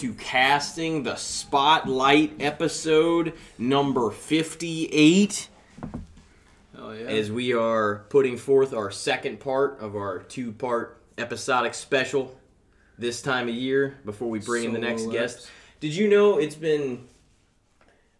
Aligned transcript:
to 0.00 0.14
Casting 0.14 1.02
the 1.02 1.14
Spotlight 1.14 2.40
episode 2.40 3.34
number 3.58 4.10
58. 4.10 5.48
Oh 6.78 6.92
yeah. 6.92 7.04
As 7.04 7.30
we 7.30 7.52
are 7.52 8.06
putting 8.08 8.38
forth 8.38 8.72
our 8.72 8.90
second 8.90 9.40
part 9.40 9.78
of 9.78 9.96
our 9.96 10.20
two 10.20 10.52
part 10.52 11.02
episodic 11.18 11.74
special 11.74 12.34
this 12.96 13.20
time 13.20 13.46
of 13.50 13.54
year 13.54 13.98
before 14.06 14.30
we 14.30 14.38
bring 14.38 14.64
in 14.64 14.72
the 14.72 14.78
next 14.78 15.04
guest. 15.10 15.50
Did 15.80 15.94
you 15.94 16.08
know 16.08 16.38
it's 16.38 16.54
been 16.54 17.06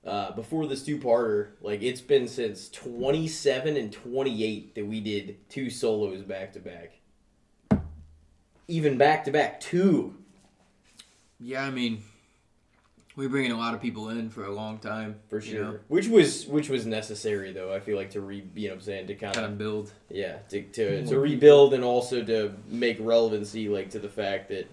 uh, 0.05 0.33
before 0.33 0.67
this 0.67 0.85
two 0.85 0.99
parter? 0.99 1.53
Like 1.63 1.81
it's 1.81 2.03
been 2.03 2.29
since 2.29 2.69
27 2.69 3.79
and 3.79 3.91
28 3.91 4.75
that 4.75 4.85
we 4.85 5.01
did 5.01 5.49
two 5.49 5.71
solos 5.71 6.21
back 6.21 6.53
to 6.53 6.61
back. 6.61 7.01
Even 8.69 8.99
back 8.99 9.25
to 9.25 9.31
back, 9.31 9.61
two. 9.61 10.20
Yeah, 11.41 11.65
I 11.65 11.71
mean, 11.71 12.03
we're 13.17 13.29
bringing 13.29 13.53
a 13.53 13.57
lot 13.59 13.75
of 13.75 13.81
people 13.83 14.09
in 14.11 14.31
for 14.31 14.45
a 14.45 14.53
long 14.53 14.79
time 14.79 15.17
For 15.29 15.37
you 15.41 15.53
sure. 15.53 15.65
know, 15.65 15.79
Which 15.89 16.07
was 16.09 16.47
which 16.47 16.69
was 16.69 16.87
necessary 16.87 17.53
though, 17.53 17.73
I 17.75 17.81
feel 17.81 17.97
like 17.97 18.11
to 18.11 18.21
re 18.21 18.45
you 18.55 18.69
know 18.69 18.75
what 18.75 18.79
I'm 18.79 18.81
saying, 18.83 19.07
to 19.09 19.15
kind 19.15 19.35
kind 19.35 19.47
of 19.47 19.53
of 19.53 19.59
build. 19.59 19.93
yeah, 20.09 20.39
to 20.51 20.63
to, 20.63 21.07
to 21.07 21.19
rebuild 21.19 21.75
and 21.75 21.83
also 21.85 22.23
to 22.25 22.53
make 22.69 22.99
relevancy 23.01 23.69
like 23.69 23.91
to 23.91 23.99
the 23.99 24.09
fact 24.09 24.49
that 24.51 24.69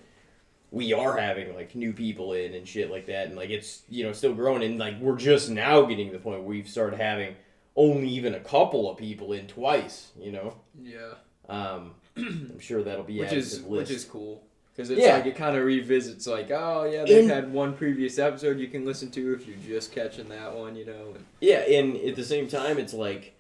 we 0.72 0.92
are 0.94 1.18
having 1.18 1.56
like 1.56 1.76
new 1.76 1.94
people 1.94 2.34
in 2.34 2.54
and 2.54 2.68
shit 2.68 2.92
like 2.92 3.06
that 3.08 3.28
and 3.28 3.36
like 3.38 3.50
it's 3.50 3.84
you 3.90 4.04
know 4.04 4.12
still 4.12 4.34
growing 4.34 4.62
and 4.64 4.78
like 4.78 5.00
we're 5.00 5.16
just 5.16 5.50
now 5.50 5.82
getting 5.84 6.08
to 6.08 6.14
the 6.14 6.20
point 6.20 6.40
where 6.40 6.48
we've 6.48 6.68
started 6.70 7.00
having 7.00 7.36
only 7.76 8.08
even 8.10 8.34
a 8.36 8.40
couple 8.40 8.90
of 8.90 8.98
people 8.98 9.34
in 9.34 9.46
twice, 9.48 10.12
you 10.20 10.32
know. 10.32 10.56
Yeah. 10.82 11.14
Um 11.50 11.96
I'm 12.18 12.60
sure 12.60 12.84
that'll 12.84 13.04
be 13.04 13.20
Which 13.20 13.28
added 13.30 13.38
is 13.40 13.58
to 13.58 13.64
the 13.64 13.70
list. 13.70 13.90
which 13.90 13.98
is 13.98 14.04
cool. 14.06 14.44
Because 14.78 14.92
it's 14.92 15.02
Yeah. 15.02 15.16
like 15.16 15.26
it 15.26 15.36
kind 15.36 15.58
of 15.58 15.66
revisits 15.66 16.28
like, 16.28 16.52
oh 16.52 16.88
yeah, 16.90 17.04
they've 17.04 17.24
In- 17.24 17.30
had 17.30 17.52
one 17.52 17.74
previous 17.76 18.20
episode 18.20 18.60
you 18.60 18.68
can 18.68 18.86
listen 18.86 19.10
to 19.10 19.34
if 19.34 19.48
you're 19.48 19.58
just 19.80 19.92
catching 19.92 20.30
that 20.30 20.56
one, 20.56 20.76
you 20.76 20.86
know. 20.86 21.14
And, 21.16 21.26
Yeah, 21.42 21.62
and 21.62 21.98
at 21.98 22.16
the 22.16 22.24
same 22.24 22.48
time, 22.48 22.78
it's 22.78 22.94
like 22.94 23.34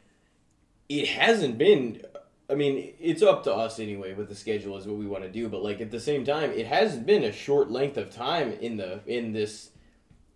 it 0.89 1.07
hasn't 1.09 1.57
been. 1.59 2.01
I 2.49 2.55
mean, 2.55 2.93
it's 2.99 3.21
up 3.21 3.43
to 3.43 3.53
us 3.53 3.77
anyway. 3.79 4.13
With 4.15 4.29
the 4.29 4.35
schedule 4.35 4.77
is 4.77 4.87
what 4.87 4.97
we 4.97 5.05
want 5.05 5.23
to 5.25 5.29
do, 5.29 5.47
but 5.47 5.61
like 5.63 5.79
at 5.79 5.91
the 5.91 5.99
same 5.99 6.25
time, 6.25 6.51
it 6.51 6.65
hasn't 6.65 7.05
been 7.05 7.23
a 7.23 7.31
short 7.31 7.69
length 7.69 7.97
of 7.97 8.09
time 8.09 8.53
in 8.53 8.77
the 8.77 9.01
in 9.05 9.33
this 9.33 9.69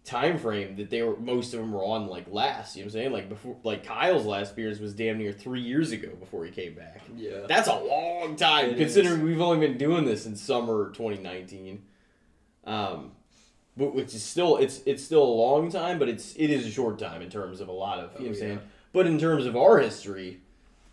time 0.03 0.37
frame 0.39 0.75
that 0.77 0.89
they 0.89 1.01
were 1.03 1.15
most 1.17 1.53
of 1.53 1.59
them 1.59 1.71
were 1.71 1.83
on 1.83 2.07
like 2.07 2.25
last. 2.31 2.75
You 2.75 2.81
know 2.81 2.85
what 2.87 2.95
I'm 2.95 2.99
saying? 3.01 3.11
Like 3.13 3.29
before, 3.29 3.55
like 3.63 3.85
Kyle's 3.85 4.25
last 4.25 4.55
beers 4.55 4.79
was 4.79 4.93
damn 4.93 5.17
near 5.19 5.31
three 5.31 5.61
years 5.61 5.91
ago 5.91 6.09
before 6.19 6.43
he 6.45 6.51
came 6.51 6.73
back. 6.73 7.01
yeah. 7.15 7.45
That's 7.47 7.67
a 7.67 7.75
long 7.79 8.35
time 8.35 8.71
It 8.71 8.77
considering 8.77 9.19
is. 9.19 9.23
we've 9.23 9.41
only 9.41 9.65
been 9.65 9.77
doing 9.77 10.05
this 10.05 10.25
in 10.25 10.35
summer 10.35 10.89
2019. 10.93 11.83
Um, 12.65 13.11
but 13.77 13.95
which 13.95 14.13
is 14.13 14.23
still 14.23 14.57
it's 14.57 14.81
it's 14.85 15.03
still 15.03 15.23
a 15.23 15.35
long 15.35 15.71
time, 15.71 15.97
but 15.99 16.09
it's 16.09 16.35
it 16.35 16.49
is 16.49 16.65
a 16.65 16.71
short 16.71 16.99
time 16.99 17.21
in 17.21 17.29
terms 17.29 17.61
of 17.61 17.67
a 17.67 17.71
lot 17.71 17.99
of 17.99 18.11
you 18.19 18.25
know 18.25 18.25
what 18.25 18.27
I'm 18.27 18.31
Oh, 18.35 18.39
saying. 18.39 18.59
But 18.93 19.07
in 19.07 19.17
terms 19.17 19.45
of 19.45 19.55
our 19.55 19.79
history, 19.79 20.41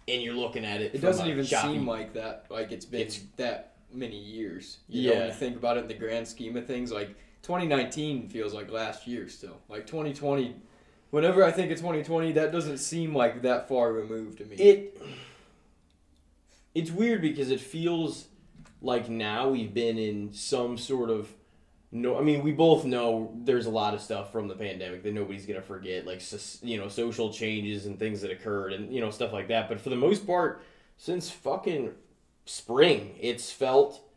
and 0.06 0.22
you're 0.22 0.34
looking 0.34 0.64
at 0.64 0.80
it, 0.80 0.94
It 0.94 1.00
doesn't 1.00 1.26
even 1.26 1.44
choppy- 1.44 1.72
seem 1.74 1.86
like 1.86 2.12
that. 2.14 2.46
Like 2.48 2.72
it's 2.72 2.84
been 2.86 3.00
It's- 3.00 3.20
that 3.36 3.74
many 3.92 4.16
years. 4.18 4.78
You 4.88 5.02
know, 5.02 5.10
when 5.14 5.20
Yeah. 5.22 5.26
you 5.28 5.32
think 5.32 5.56
about 5.56 5.76
it 5.76 5.80
in 5.80 5.88
the 5.88 5.94
grand 5.94 6.28
scheme 6.28 6.56
of 6.56 6.66
things, 6.66 6.92
like 6.92 7.10
2019 7.42 8.28
feels 8.28 8.52
like 8.52 8.70
last 8.70 9.06
year 9.06 9.28
still. 9.28 9.60
Like 9.68 9.86
2020, 9.86 10.56
whenever 11.10 11.44
I 11.44 11.50
think 11.50 11.70
of 11.70 11.78
2020, 11.78 12.32
that 12.32 12.52
doesn't 12.52 12.78
seem 12.78 13.14
like 13.14 13.42
that 13.42 13.68
far 13.68 13.92
removed 13.92 14.38
to 14.38 14.44
me. 14.44 14.56
it 14.56 15.02
it's 16.74 16.90
weird 16.90 17.22
because 17.22 17.50
it 17.50 17.60
feels 17.60 18.26
like 18.80 19.08
now 19.08 19.48
we've 19.48 19.74
been 19.74 19.98
in 19.98 20.32
some 20.32 20.78
sort 20.78 21.10
of 21.10 21.28
no 21.90 22.18
I 22.18 22.22
mean 22.22 22.42
we 22.42 22.52
both 22.52 22.84
know 22.84 23.32
there's 23.34 23.66
a 23.66 23.70
lot 23.70 23.94
of 23.94 24.00
stuff 24.00 24.30
from 24.30 24.46
the 24.46 24.54
pandemic 24.54 25.02
that 25.02 25.14
nobody's 25.14 25.46
going 25.46 25.60
to 25.60 25.66
forget 25.66 26.06
like 26.06 26.22
you 26.62 26.76
know 26.76 26.88
social 26.88 27.32
changes 27.32 27.86
and 27.86 27.98
things 27.98 28.20
that 28.20 28.30
occurred 28.30 28.72
and 28.72 28.92
you 28.92 29.00
know 29.00 29.10
stuff 29.10 29.32
like 29.32 29.48
that 29.48 29.68
but 29.68 29.80
for 29.80 29.90
the 29.90 29.96
most 29.96 30.26
part 30.26 30.62
since 30.96 31.30
fucking 31.30 31.92
spring 32.44 33.16
it's 33.20 33.50
felt 33.50 34.07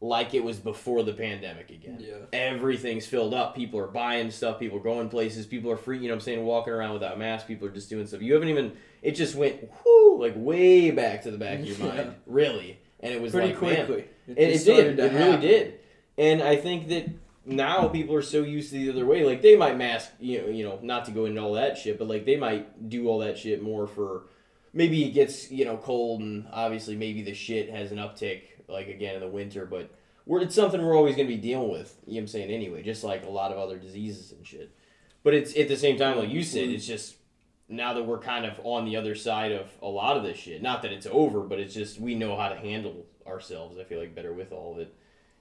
like 0.00 0.32
it 0.32 0.44
was 0.44 0.58
before 0.58 1.02
the 1.02 1.12
pandemic 1.12 1.70
again 1.70 1.98
yeah. 1.98 2.14
everything's 2.32 3.04
filled 3.06 3.34
up. 3.34 3.56
People 3.56 3.80
are 3.80 3.88
buying 3.88 4.30
stuff. 4.30 4.58
People 4.60 4.78
are 4.78 4.82
going 4.82 5.08
places. 5.08 5.44
People 5.44 5.70
are 5.72 5.76
free. 5.76 5.98
You 5.98 6.04
know 6.04 6.10
what 6.10 6.18
I'm 6.18 6.20
saying? 6.20 6.44
Walking 6.44 6.72
around 6.72 6.92
without 6.92 7.18
masks. 7.18 7.48
People 7.48 7.66
are 7.66 7.72
just 7.72 7.90
doing 7.90 8.06
stuff. 8.06 8.22
You 8.22 8.34
haven't 8.34 8.48
even. 8.48 8.72
It 9.02 9.12
just 9.12 9.34
went 9.34 9.68
whoo, 9.84 10.20
like 10.20 10.34
way 10.36 10.90
back 10.92 11.22
to 11.22 11.30
the 11.32 11.38
back 11.38 11.58
of 11.60 11.66
your 11.66 11.76
Yeah. 11.78 11.84
mind, 11.86 12.14
really. 12.26 12.78
And 13.00 13.12
it 13.12 13.20
was 13.20 13.32
Pretty 13.32 13.54
like, 13.54 13.62
man, 13.62 13.86
quickly. 13.86 14.04
and 14.28 14.38
it 14.38 14.46
did. 14.52 14.60
started 14.60 14.98
It 14.98 15.08
to 15.10 15.16
really 15.16 15.40
did. 15.40 15.80
And 16.16 16.42
I 16.42 16.56
think 16.56 16.88
that 16.88 17.08
now 17.44 17.88
people 17.88 18.14
are 18.14 18.22
so 18.22 18.42
used 18.42 18.70
to 18.70 18.76
the 18.78 18.90
other 18.90 19.06
way. 19.06 19.24
Like 19.24 19.42
they 19.42 19.56
might 19.56 19.76
mask, 19.76 20.10
you 20.20 20.42
know, 20.42 20.48
you 20.48 20.64
know, 20.64 20.78
not 20.82 21.06
to 21.06 21.10
go 21.10 21.24
into 21.24 21.40
all 21.40 21.54
that 21.54 21.76
shit, 21.78 21.98
but 21.98 22.06
like 22.08 22.24
they 22.24 22.36
might 22.36 22.88
do 22.88 23.08
all 23.08 23.18
that 23.20 23.36
shit 23.38 23.62
more 23.62 23.86
for. 23.86 24.24
Maybe 24.72 25.04
it 25.04 25.10
gets 25.10 25.50
you 25.50 25.64
know 25.64 25.76
cold, 25.76 26.20
and 26.20 26.46
obviously 26.52 26.94
maybe 26.94 27.22
the 27.22 27.34
shit 27.34 27.70
has 27.70 27.90
an 27.90 27.98
uptick 27.98 28.42
like 28.68 28.88
again 28.88 29.14
in 29.14 29.20
the 29.20 29.28
winter, 29.28 29.66
but 29.66 29.90
we're 30.26 30.40
it's 30.40 30.54
something 30.54 30.80
we're 30.80 30.96
always 30.96 31.16
gonna 31.16 31.28
be 31.28 31.36
dealing 31.36 31.70
with. 31.70 31.96
You 32.06 32.12
know 32.12 32.16
what 32.16 32.20
I'm 32.22 32.26
saying 32.28 32.50
anyway, 32.50 32.82
just 32.82 33.04
like 33.04 33.24
a 33.24 33.30
lot 33.30 33.50
of 33.52 33.58
other 33.58 33.78
diseases 33.78 34.32
and 34.32 34.46
shit. 34.46 34.70
But 35.22 35.34
it's 35.34 35.56
at 35.56 35.68
the 35.68 35.76
same 35.76 35.98
time, 35.98 36.18
like 36.18 36.30
you 36.30 36.42
said, 36.42 36.64
mm-hmm. 36.64 36.74
it's 36.74 36.86
just 36.86 37.16
now 37.68 37.92
that 37.94 38.04
we're 38.04 38.18
kind 38.18 38.46
of 38.46 38.60
on 38.64 38.84
the 38.84 38.96
other 38.96 39.14
side 39.14 39.52
of 39.52 39.70
a 39.82 39.88
lot 39.88 40.16
of 40.16 40.22
this 40.22 40.38
shit. 40.38 40.62
Not 40.62 40.82
that 40.82 40.92
it's 40.92 41.06
over, 41.10 41.40
but 41.40 41.58
it's 41.58 41.74
just 41.74 42.00
we 42.00 42.14
know 42.14 42.36
how 42.36 42.48
to 42.48 42.56
handle 42.56 43.06
ourselves. 43.26 43.78
I 43.78 43.84
feel 43.84 43.98
like 43.98 44.14
better 44.14 44.32
with 44.32 44.52
all 44.52 44.72
of 44.72 44.78
it. 44.78 44.94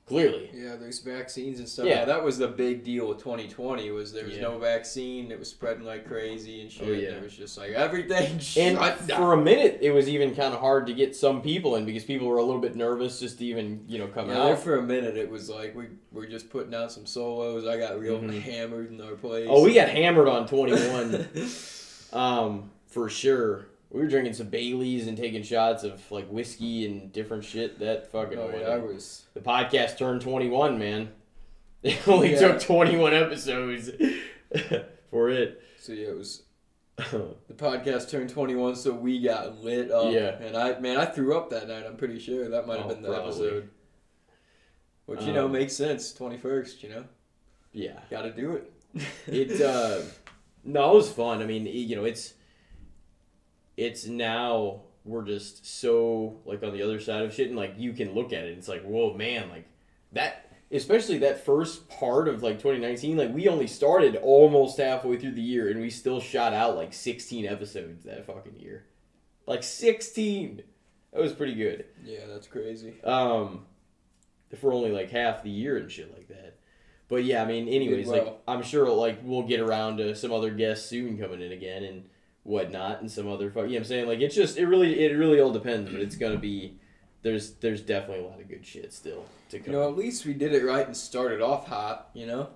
Clearly, 0.07 0.49
Yeah, 0.53 0.77
there's 0.77 0.99
vaccines 0.99 1.59
and 1.59 1.67
stuff. 1.67 1.85
Yeah. 1.85 2.05
That 2.05 2.23
was 2.23 2.37
the 2.37 2.47
big 2.47 2.85
deal 2.85 3.09
with 3.09 3.17
2020 3.17 3.91
was 3.91 4.13
there 4.13 4.23
was 4.23 4.35
Yeah. 4.35 4.43
no 4.43 4.57
vaccine. 4.57 5.31
It 5.31 5.37
was 5.39 5.49
spreading 5.49 5.83
like 5.83 6.07
crazy 6.07 6.61
and 6.61 6.71
shit. 6.71 6.87
Oh, 6.87 6.91
yeah. 6.93 7.09
It 7.09 7.23
was 7.23 7.35
just 7.35 7.57
like 7.57 7.71
everything 7.71 8.39
and 8.57 8.77
for 9.09 9.33
a 9.33 9.37
minute, 9.37 9.79
it 9.81 9.91
was 9.91 10.07
even 10.07 10.33
kind 10.33 10.53
of 10.53 10.61
hard 10.61 10.87
to 10.87 10.93
get 10.93 11.13
some 11.13 11.41
people 11.41 11.75
in 11.75 11.85
because 11.85 12.05
people 12.05 12.25
were 12.27 12.37
a 12.37 12.43
little 12.43 12.61
bit 12.61 12.73
nervous 12.77 13.19
just 13.19 13.39
to 13.39 13.45
even 13.45 13.83
you 13.89 13.99
know 13.99 14.07
come 14.07 14.29
Yeah, 14.29 14.43
out. 14.43 14.59
for 14.59 14.77
a 14.77 14.81
minute 14.81 15.17
it 15.17 15.29
was 15.29 15.49
like 15.49 15.75
we 15.75 15.87
we're 16.13 16.25
just 16.27 16.49
putting 16.49 16.73
out 16.73 16.89
some 16.89 17.05
solos. 17.05 17.67
I 17.67 17.77
got 17.77 17.99
real 17.99 18.19
Mhm. 18.19 18.41
hammered 18.41 18.89
in 18.93 19.01
our 19.01 19.15
place. 19.15 19.47
Oh, 19.49 19.61
we 19.65 19.73
got 19.73 19.89
hammered 19.89 20.29
on 20.29 20.47
21. 20.47 21.27
Um, 22.13 22.71
for 22.87 23.09
sure. 23.09 23.67
We 23.89 24.01
were 24.01 24.07
drinking 24.07 24.33
some 24.33 24.47
Baileys 24.49 25.07
and 25.07 25.17
taking 25.17 25.43
shots 25.43 25.83
of 25.83 26.01
like 26.11 26.27
whiskey 26.27 26.85
and 26.85 27.11
different 27.11 27.43
shit. 27.45 27.79
That 27.79 28.11
fucking 28.11 28.37
oh 28.37 28.51
yeah, 28.53 28.67
I 28.67 28.77
was. 28.77 29.25
the 29.33 29.39
podcast 29.39 29.97
turned 29.97 30.21
twenty 30.21 30.49
one, 30.49 30.77
man. 30.77 31.11
It 31.83 32.05
only 32.07 32.31
Yeah. 32.33 32.39
took 32.39 32.61
twenty 32.61 32.97
one 32.97 33.13
episodes 33.13 33.89
for 35.11 35.29
it. 35.29 35.61
So 35.79 35.93
yeah, 35.93 36.07
it 36.09 36.17
was. 36.17 36.43
The 37.47 37.53
podcast 37.53 38.09
turned 38.09 38.29
21, 38.31 38.75
so 38.75 38.91
we 38.91 39.21
got 39.21 39.63
lit 39.63 39.89
up. 39.91 40.11
Yeah. 40.11 40.35
And 40.41 40.57
I, 40.57 40.77
man, 40.79 40.97
I 40.97 41.05
threw 41.05 41.37
up 41.37 41.49
that 41.51 41.67
night. 41.67 41.85
I'm 41.87 41.95
pretty 41.95 42.19
sure 42.19 42.49
that 42.49 42.65
might 42.67 42.77
have 42.77 42.87
Oh, 42.87 42.93
been 42.93 43.01
the 43.03 43.09
probably. 43.09 43.29
episode. 43.29 43.69
Which 45.05 45.21
you 45.23 45.31
know 45.31 45.45
Um, 45.45 45.51
makes 45.53 45.73
sense. 45.73 46.11
21st, 46.13 46.83
you 46.83 46.89
know, 46.89 47.05
yeah, 47.71 47.99
got 48.09 48.23
to 48.23 48.31
do 48.31 48.53
it. 48.53 48.71
it. 49.27 49.61
Uh, 49.61 50.01
no, 50.65 50.91
it 50.91 50.95
was 50.95 51.11
fun. 51.11 51.41
I 51.41 51.45
mean, 51.45 51.65
you 51.67 51.95
know, 51.95 52.03
it's 52.03 52.33
it's 53.77 54.05
now 54.07 54.81
we're 55.05 55.23
just 55.23 55.65
so 55.65 56.39
like 56.45 56.63
on 56.63 56.73
the 56.73 56.81
other 56.81 56.99
side 56.99 57.23
of 57.23 57.33
shit, 57.33 57.47
and 57.47 57.55
like 57.55 57.75
you 57.77 57.93
can 57.93 58.13
look 58.13 58.33
at 58.33 58.43
it. 58.43 58.57
It's 58.57 58.67
like, 58.67 58.83
whoa, 58.83 59.13
man, 59.13 59.49
like 59.49 59.67
that. 60.11 60.43
Especially 60.69 61.19
that 61.19 61.45
first 61.45 61.87
part 61.87 62.27
of 62.27 62.43
like 62.43 62.55
2019, 62.57 63.15
like 63.15 63.33
we 63.33 63.47
only 63.47 63.67
started 63.67 64.17
almost 64.17 64.77
halfway 64.77 65.17
through 65.17 65.31
the 65.31 65.41
year, 65.41 65.69
and 65.69 65.79
we 65.79 65.89
still 65.89 66.19
shot 66.19 66.53
out 66.53 66.75
like 66.75 66.93
16 66.93 67.45
episodes 67.45 68.03
that 68.03 68.25
fucking 68.25 68.57
year. 68.57 68.85
Like 69.45 69.63
16. 69.63 70.63
That 71.13 71.21
was 71.21 71.31
pretty 71.31 71.53
good. 71.55 71.85
yeah, 72.03 72.25
that's 72.27 72.47
crazy. 72.47 73.01
Um, 73.01 73.65
for 74.59 74.73
only 74.73 74.91
like 74.91 75.09
half 75.09 75.41
the 75.41 75.49
year 75.49 75.77
and 75.77 75.89
shit 75.89 76.13
like 76.13 76.27
that. 76.27 76.57
But 77.07 77.23
yeah, 77.23 77.41
I 77.41 77.45
mean, 77.45 77.69
anyways, 77.69 78.07
like. 78.07 78.41
I'm 78.45 78.61
sure 78.61 78.89
like 78.89 79.19
we'll 79.23 79.47
get 79.47 79.61
around 79.61 79.97
to 79.97 80.15
some 80.15 80.33
other 80.33 80.51
guests 80.51 80.89
soon 80.89 81.17
coming 81.17 81.41
in 81.41 81.53
again 81.53 81.83
and 81.83 82.03
whatnot, 82.47 83.01
and 83.01 83.11
some 83.11 83.27
other. 83.29 83.51
fu- 83.51 83.59
You 83.59 83.65
know 83.65 83.71
what 83.73 83.77
I'm 83.79 83.83
saying? 83.85 84.07
Like 84.07 84.19
it's 84.21 84.35
just 84.35 84.57
it 84.57 84.65
really 84.65 84.99
it 85.05 85.15
really 85.17 85.39
all 85.39 85.51
depends, 85.51 85.91
but 85.91 85.99
it's 86.01 86.15
gonna 86.15 86.37
be 86.37 86.77
there's 87.21 87.51
there's 87.55 87.81
definitely 87.81 88.23
a 88.25 88.27
lot 88.27 88.39
of 88.39 88.47
good 88.47 88.65
shit 88.65 88.93
still 88.93 89.25
to 89.49 89.59
come. 89.59 89.73
You 89.73 89.79
know, 89.79 89.87
at 89.89 89.97
least 89.97 90.25
we 90.25 90.33
did 90.33 90.53
it 90.53 90.63
right 90.63 90.85
and 90.85 90.95
started 90.95 91.41
off 91.41 91.67
hot. 91.67 92.09
You 92.13 92.25
know, 92.25 92.49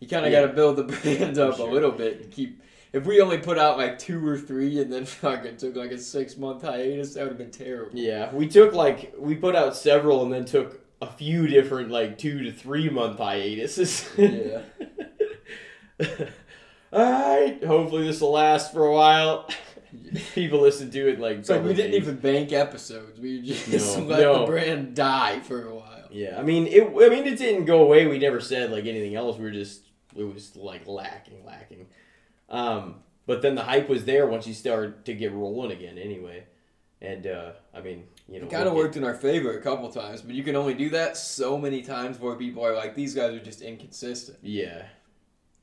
you 0.00 0.08
kind 0.08 0.24
of 0.24 0.32
Yeah. 0.32 0.42
got 0.42 0.46
to 0.48 0.52
build 0.54 0.76
the 0.76 0.84
brand 1.02 1.38
up 1.38 1.56
sure. 1.56 1.68
a 1.68 1.72
little 1.72 1.90
bit 1.92 2.20
and 2.22 2.30
keep. 2.32 2.60
If 2.92 3.06
we 3.06 3.20
only 3.20 3.38
put 3.38 3.58
out 3.58 3.76
like 3.76 3.98
two 3.98 4.24
or 4.24 4.38
three 4.38 4.80
and 4.80 4.92
then 4.92 5.04
fucking 5.22 5.56
took 5.56 5.74
like 5.74 5.90
a 5.90 5.98
six 5.98 6.36
month 6.36 6.62
hiatus, 6.62 7.14
that 7.14 7.22
would 7.22 7.30
have 7.30 7.38
been 7.38 7.50
terrible. 7.50 7.98
yeah, 7.98 8.32
we 8.32 8.46
took 8.46 8.72
like 8.72 9.12
we 9.18 9.34
put 9.34 9.56
out 9.56 9.74
several 9.76 10.22
and 10.22 10.32
then 10.32 10.44
took 10.44 10.80
a 11.02 11.06
few 11.08 11.48
different 11.48 11.90
like 11.90 12.16
two 12.18 12.44
to 12.44 12.52
three 12.52 12.88
month 12.88 13.18
hiatuses. 13.18 14.08
Yeah. 14.16 14.60
All 16.94 17.02
right. 17.40 17.62
Hopefully 17.64 18.04
this 18.06 18.20
will 18.20 18.32
last 18.32 18.72
for 18.72 18.86
a 18.86 18.92
while. 18.92 19.48
People 20.34 20.60
listen 20.60 20.90
to 20.90 21.08
it 21.10 21.20
like. 21.20 21.38
It's 21.38 21.48
like 21.50 21.62
we 21.62 21.74
didn't 21.74 21.92
days. 21.92 22.02
even 22.02 22.16
bank 22.16 22.52
episodes. 22.52 23.18
We 23.20 23.42
just 23.42 23.98
No, 23.98 24.04
let 24.06 24.20
no. 24.20 24.40
the 24.40 24.46
brand 24.46 24.94
die 24.94 25.40
for 25.40 25.66
a 25.66 25.74
while. 25.74 26.08
Yeah, 26.10 26.38
I 26.38 26.42
mean, 26.42 26.66
it. 26.68 26.82
I 26.84 27.08
mean, 27.08 27.26
it 27.26 27.38
didn't 27.38 27.64
go 27.64 27.82
away. 27.82 28.06
We 28.06 28.18
never 28.18 28.40
said 28.40 28.70
like 28.70 28.86
anything 28.86 29.14
else. 29.16 29.36
We 29.36 29.44
were 29.44 29.50
just 29.50 29.82
it 30.16 30.22
was 30.22 30.54
like 30.56 30.86
lacking, 30.86 31.44
lacking. 31.44 31.86
Um, 32.48 32.96
but 33.26 33.42
then 33.42 33.54
the 33.56 33.62
hype 33.62 33.88
was 33.88 34.04
there 34.04 34.26
once 34.26 34.46
you 34.46 34.54
started 34.54 35.04
to 35.06 35.14
get 35.14 35.32
rolling 35.32 35.72
again, 35.72 35.98
anyway. 35.98 36.44
And 37.00 37.26
uh, 37.26 37.52
I 37.74 37.80
mean, 37.80 38.04
you 38.28 38.38
know, 38.40 38.46
It 38.46 38.50
kind 38.50 38.68
of 38.68 38.74
worked 38.74 38.96
in 38.96 39.04
our 39.04 39.14
favor 39.14 39.58
a 39.58 39.60
couple 39.62 39.90
times, 39.90 40.22
but 40.22 40.34
you 40.34 40.42
can 40.42 40.56
only 40.56 40.74
do 40.74 40.90
that 40.90 41.16
so 41.16 41.58
many 41.58 41.82
times 41.82 42.18
where 42.18 42.34
people 42.36 42.64
are 42.64 42.74
like, 42.74 42.94
these 42.94 43.14
guys 43.14 43.34
are 43.34 43.40
just 43.44 43.60
inconsistent. 43.62 44.38
Yeah. 44.42 44.84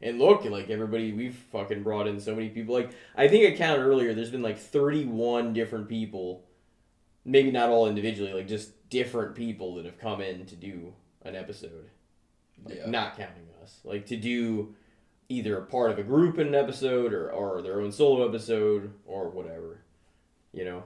And 0.01 0.18
look, 0.19 0.44
like 0.45 0.69
everybody, 0.69 1.13
we've 1.13 1.36
fucking 1.51 1.83
brought 1.83 2.07
in 2.07 2.19
so 2.19 2.33
many 2.33 2.50
people. 2.50 2.74
Like 2.74 2.92
I 3.15 3.27
think 3.27 3.51
I 3.51 3.56
counted 3.56 3.83
earlier. 3.83 4.13
There's 4.13 4.31
been 4.31 4.42
like 4.42 4.57
31 4.57 5.53
different 5.53 5.88
people, 5.88 6.44
maybe 7.24 7.51
not 7.51 7.69
all 7.69 7.88
individually, 7.88 8.33
like 8.33 8.48
just 8.48 8.89
different 8.89 9.36
people 9.36 9.75
that 9.75 9.86
have 9.86 10.00
come 10.00 10.21
in 10.21 10.45
to 10.48 10.56
do 10.56 10.94
an 11.24 11.36
episode. 11.36 11.89
Like, 12.65 12.77
Yeah. 12.77 12.89
Not 12.89 13.15
counting 13.18 13.48
us, 13.62 13.80
like 13.83 14.06
to 14.07 14.18
do 14.18 14.75
either 15.30 15.57
a 15.57 15.65
part 15.65 15.92
of 15.92 15.98
a 16.00 16.03
group 16.03 16.38
in 16.39 16.48
an 16.48 16.56
episode 16.56 17.13
or 17.13 17.31
or 17.31 17.62
their 17.62 17.80
own 17.80 17.92
solo 17.92 18.27
episode 18.27 18.94
or 19.06 19.30
whatever. 19.30 19.81
You 20.51 20.65
know, 20.65 20.83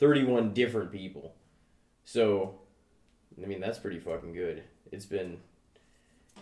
31 0.00 0.52
different 0.54 0.90
people. 0.90 1.34
So, 2.04 2.56
I 3.40 3.46
mean, 3.46 3.60
that's 3.60 3.78
pretty 3.78 4.00
fucking 4.00 4.32
good. 4.32 4.64
It's 4.90 5.06
been 5.06 5.38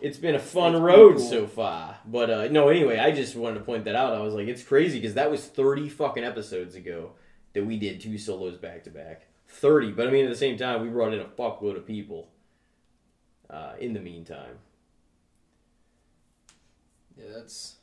it's 0.00 0.18
been 0.18 0.34
a 0.34 0.38
fun 0.40 0.74
It's 0.74 0.80
road 0.82 1.16
cool. 1.16 1.26
so 1.26 1.46
far. 1.46 1.98
But 2.06 2.30
uh, 2.30 2.48
no, 2.48 2.68
anyway, 2.68 2.98
I 2.98 3.10
just 3.12 3.36
wanted 3.36 3.58
to 3.58 3.64
point 3.64 3.84
that 3.84 3.94
out. 3.96 4.14
I 4.14 4.20
was 4.20 4.34
like, 4.34 4.48
it's 4.48 4.62
crazy 4.62 4.98
because 5.00 5.14
that 5.14 5.30
was 5.30 5.44
30 5.46 5.88
fucking 5.88 6.24
episodes 6.24 6.74
ago 6.74 7.12
that 7.52 7.64
we 7.66 7.78
did 7.78 8.00
two 8.00 8.16
solos 8.18 8.56
back 8.56 8.84
to 8.84 8.90
back. 8.90 9.26
30, 9.48 9.92
but 9.92 10.06
I 10.06 10.10
mean, 10.10 10.24
at 10.24 10.30
the 10.30 10.36
same 10.36 10.56
time, 10.56 10.80
we 10.82 10.88
brought 10.88 11.12
in 11.12 11.20
a 11.20 11.24
fuckload 11.24 11.76
of 11.76 11.86
people. 11.86 12.28
Uh, 13.50 13.72
in 13.80 13.92
the 13.94 14.00
meantime, 14.00 14.58
Yeah, 17.18 17.24
that's. 17.34 17.76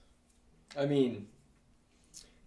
I 0.80 0.86
mean, 0.86 1.27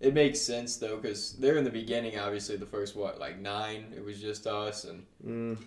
it 0.01 0.15
makes 0.15 0.41
sense 0.41 0.77
though, 0.79 0.97
because 0.97 1.35
they're 1.35 1.59
in 1.59 1.65
the 1.65 1.71
beginning. 1.71 2.19
Obviously, 2.19 2.57
the 2.57 2.65
first 2.65 2.97
what, 2.97 3.21
like 3.21 3.39
nine, 3.39 3.93
it 3.95 4.03
was 4.03 4.21
just 4.23 4.47
us, 4.47 4.85
and 4.85 5.05
mm, 5.23 5.59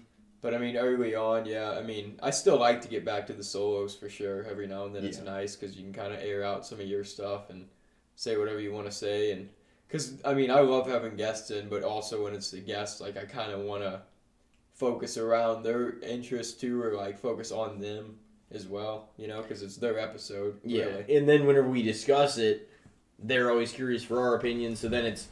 but 0.43 0.53
I 0.53 0.57
mean, 0.57 0.75
early 0.75 1.15
on, 1.15 1.45
yeah. 1.45 1.71
I 1.71 1.81
mean, 1.81 2.19
I 2.21 2.29
still 2.29 2.59
like 2.59 2.81
to 2.81 2.89
get 2.89 3.05
back 3.05 3.25
to 3.27 3.33
the 3.33 3.43
solos 3.43 3.95
for 3.95 4.09
sure. 4.09 4.43
Every 4.43 4.67
now 4.67 4.85
and 4.85 4.93
then, 4.93 5.05
it's 5.05 5.21
nice 5.21 5.55
because 5.55 5.77
you 5.77 5.83
can 5.83 5.93
kind 5.93 6.13
of 6.13 6.19
air 6.19 6.43
out 6.43 6.65
some 6.65 6.81
of 6.81 6.85
your 6.85 7.05
stuff 7.05 7.49
and 7.49 7.65
say 8.17 8.35
whatever 8.37 8.59
you 8.59 8.73
want 8.73 8.85
to 8.85 8.91
say, 8.91 9.31
and 9.31 9.47
because 9.87 10.21
I 10.25 10.33
mean, 10.33 10.51
I 10.51 10.59
love 10.59 10.85
having 10.85 11.15
guests 11.15 11.49
in, 11.49 11.69
but 11.69 11.83
also 11.83 12.25
when 12.25 12.33
it's 12.33 12.51
the 12.51 12.59
guests, 12.59 12.99
like 12.99 13.15
I 13.15 13.23
kind 13.23 13.53
of 13.53 13.61
want 13.61 13.83
to 13.83 14.01
focus 14.73 15.17
around 15.17 15.63
their 15.63 15.97
interests 16.01 16.59
too, 16.59 16.83
or 16.83 16.93
like 16.93 17.17
focus 17.17 17.53
on 17.53 17.79
them 17.79 18.17
as 18.51 18.67
well, 18.67 19.11
you 19.15 19.29
know, 19.29 19.41
because 19.41 19.63
it's 19.63 19.77
their 19.77 19.97
episode. 19.97 20.59
yeah. 20.65 20.83
really. 20.83 21.17
And 21.17 21.29
then 21.29 21.47
whenever 21.47 21.69
we 21.69 21.83
discuss 21.83 22.37
it, 22.37 22.69
they're 23.17 23.49
always 23.49 23.71
curious 23.71 24.03
for 24.03 24.19
our 24.19 24.35
opinions. 24.35 24.81
So 24.81 24.89
then 24.89 25.05
it's 25.05 25.29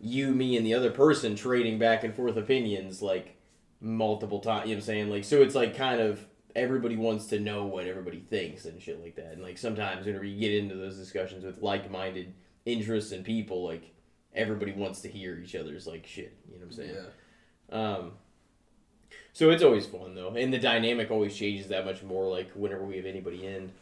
you, 0.00 0.32
me, 0.32 0.56
and 0.56 0.66
the 0.66 0.74
other 0.74 0.90
person 0.90 1.36
trading 1.36 1.78
back 1.78 2.02
and 2.02 2.12
forth 2.12 2.36
opinions 2.36 3.00
like 3.00 3.36
multiple 3.80 4.40
times. 4.40 4.68
You 4.68 4.74
know 4.74 4.78
what 4.78 4.82
I'm 4.82 4.86
saying? 4.86 5.10
Like, 5.10 5.24
so 5.24 5.42
it's 5.42 5.54
like 5.54 5.76
kind 5.76 6.00
of 6.00 6.24
everybody 6.54 6.96
wants 6.96 7.26
to 7.26 7.38
know 7.38 7.64
what 7.64 7.86
everybody 7.86 8.18
thinks 8.18 8.64
and 8.64 8.80
shit 8.80 9.02
like 9.02 9.16
that. 9.16 9.32
And 9.32 9.42
like 9.42 9.58
sometimes 9.58 10.06
whenever 10.06 10.24
you 10.24 10.38
get 10.38 10.52
into 10.52 10.74
those 10.74 10.96
discussions 10.96 11.44
with 11.44 11.62
like 11.62 11.90
minded 11.90 12.34
interests 12.66 13.12
and 13.12 13.24
people, 13.24 13.64
like 13.64 13.92
everybody 14.34 14.72
wants 14.72 15.00
to 15.02 15.08
hear 15.08 15.38
each 15.38 15.54
other's 15.54 15.86
like 15.86 16.06
shit. 16.06 16.36
You 16.48 16.58
know 16.58 16.66
what 16.66 16.66
I'm 16.66 16.72
saying? 16.72 16.94
Yeah. 17.70 17.96
Um, 17.96 18.12
so 19.32 19.50
it's 19.50 19.62
always 19.62 19.86
fun 19.86 20.14
though, 20.14 20.34
and 20.34 20.52
the 20.52 20.58
dynamic 20.58 21.10
always 21.10 21.36
changes 21.36 21.68
that 21.68 21.84
much 21.84 22.02
more. 22.02 22.28
Like 22.28 22.50
whenever 22.52 22.84
we 22.84 22.96
have 22.96 23.06
anybody 23.06 23.46
in. 23.46 23.72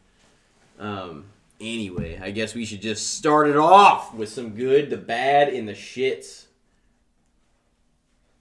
Um. 0.79 1.27
Anyway, 1.61 2.21
I 2.23 2.31
guess 2.31 2.55
we 2.55 2.65
should 2.65 2.81
just 2.81 3.15
start 3.15 3.49
it 3.49 3.57
off 3.57 4.15
with 4.15 4.29
some 4.29 4.51
good, 4.51 4.91
the 4.91 4.97
bad, 4.97 5.49
and 5.49 5.67
the 5.67 5.73
shits 5.73 6.45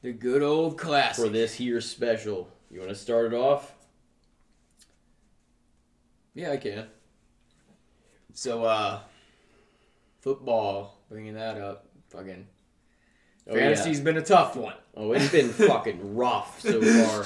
The 0.07 0.13
good 0.13 0.41
old 0.41 0.77
classic. 0.77 1.21
for 1.21 1.29
this 1.29 1.55
here 1.55 1.81
special. 1.81 2.47
You 2.71 2.79
want 2.79 2.91
to 2.91 2.95
start 2.95 3.25
it 3.25 3.35
off? 3.35 3.73
Yeah, 6.33 6.51
I 6.51 6.55
can. 6.55 6.85
So, 8.33 8.63
uh, 8.63 9.01
football, 10.21 10.97
bringing 11.09 11.33
that 11.33 11.57
up, 11.57 11.87
fucking. 12.07 12.47
Oh, 13.49 13.55
Fantasy's 13.55 13.99
been 13.99 14.15
a 14.15 14.21
tough 14.21 14.55
one. 14.55 14.75
Oh, 14.95 15.11
it's 15.11 15.29
been 15.29 15.49
fucking 15.67 16.15
rough 16.15 16.61
so 16.61 16.81
far. 16.81 17.25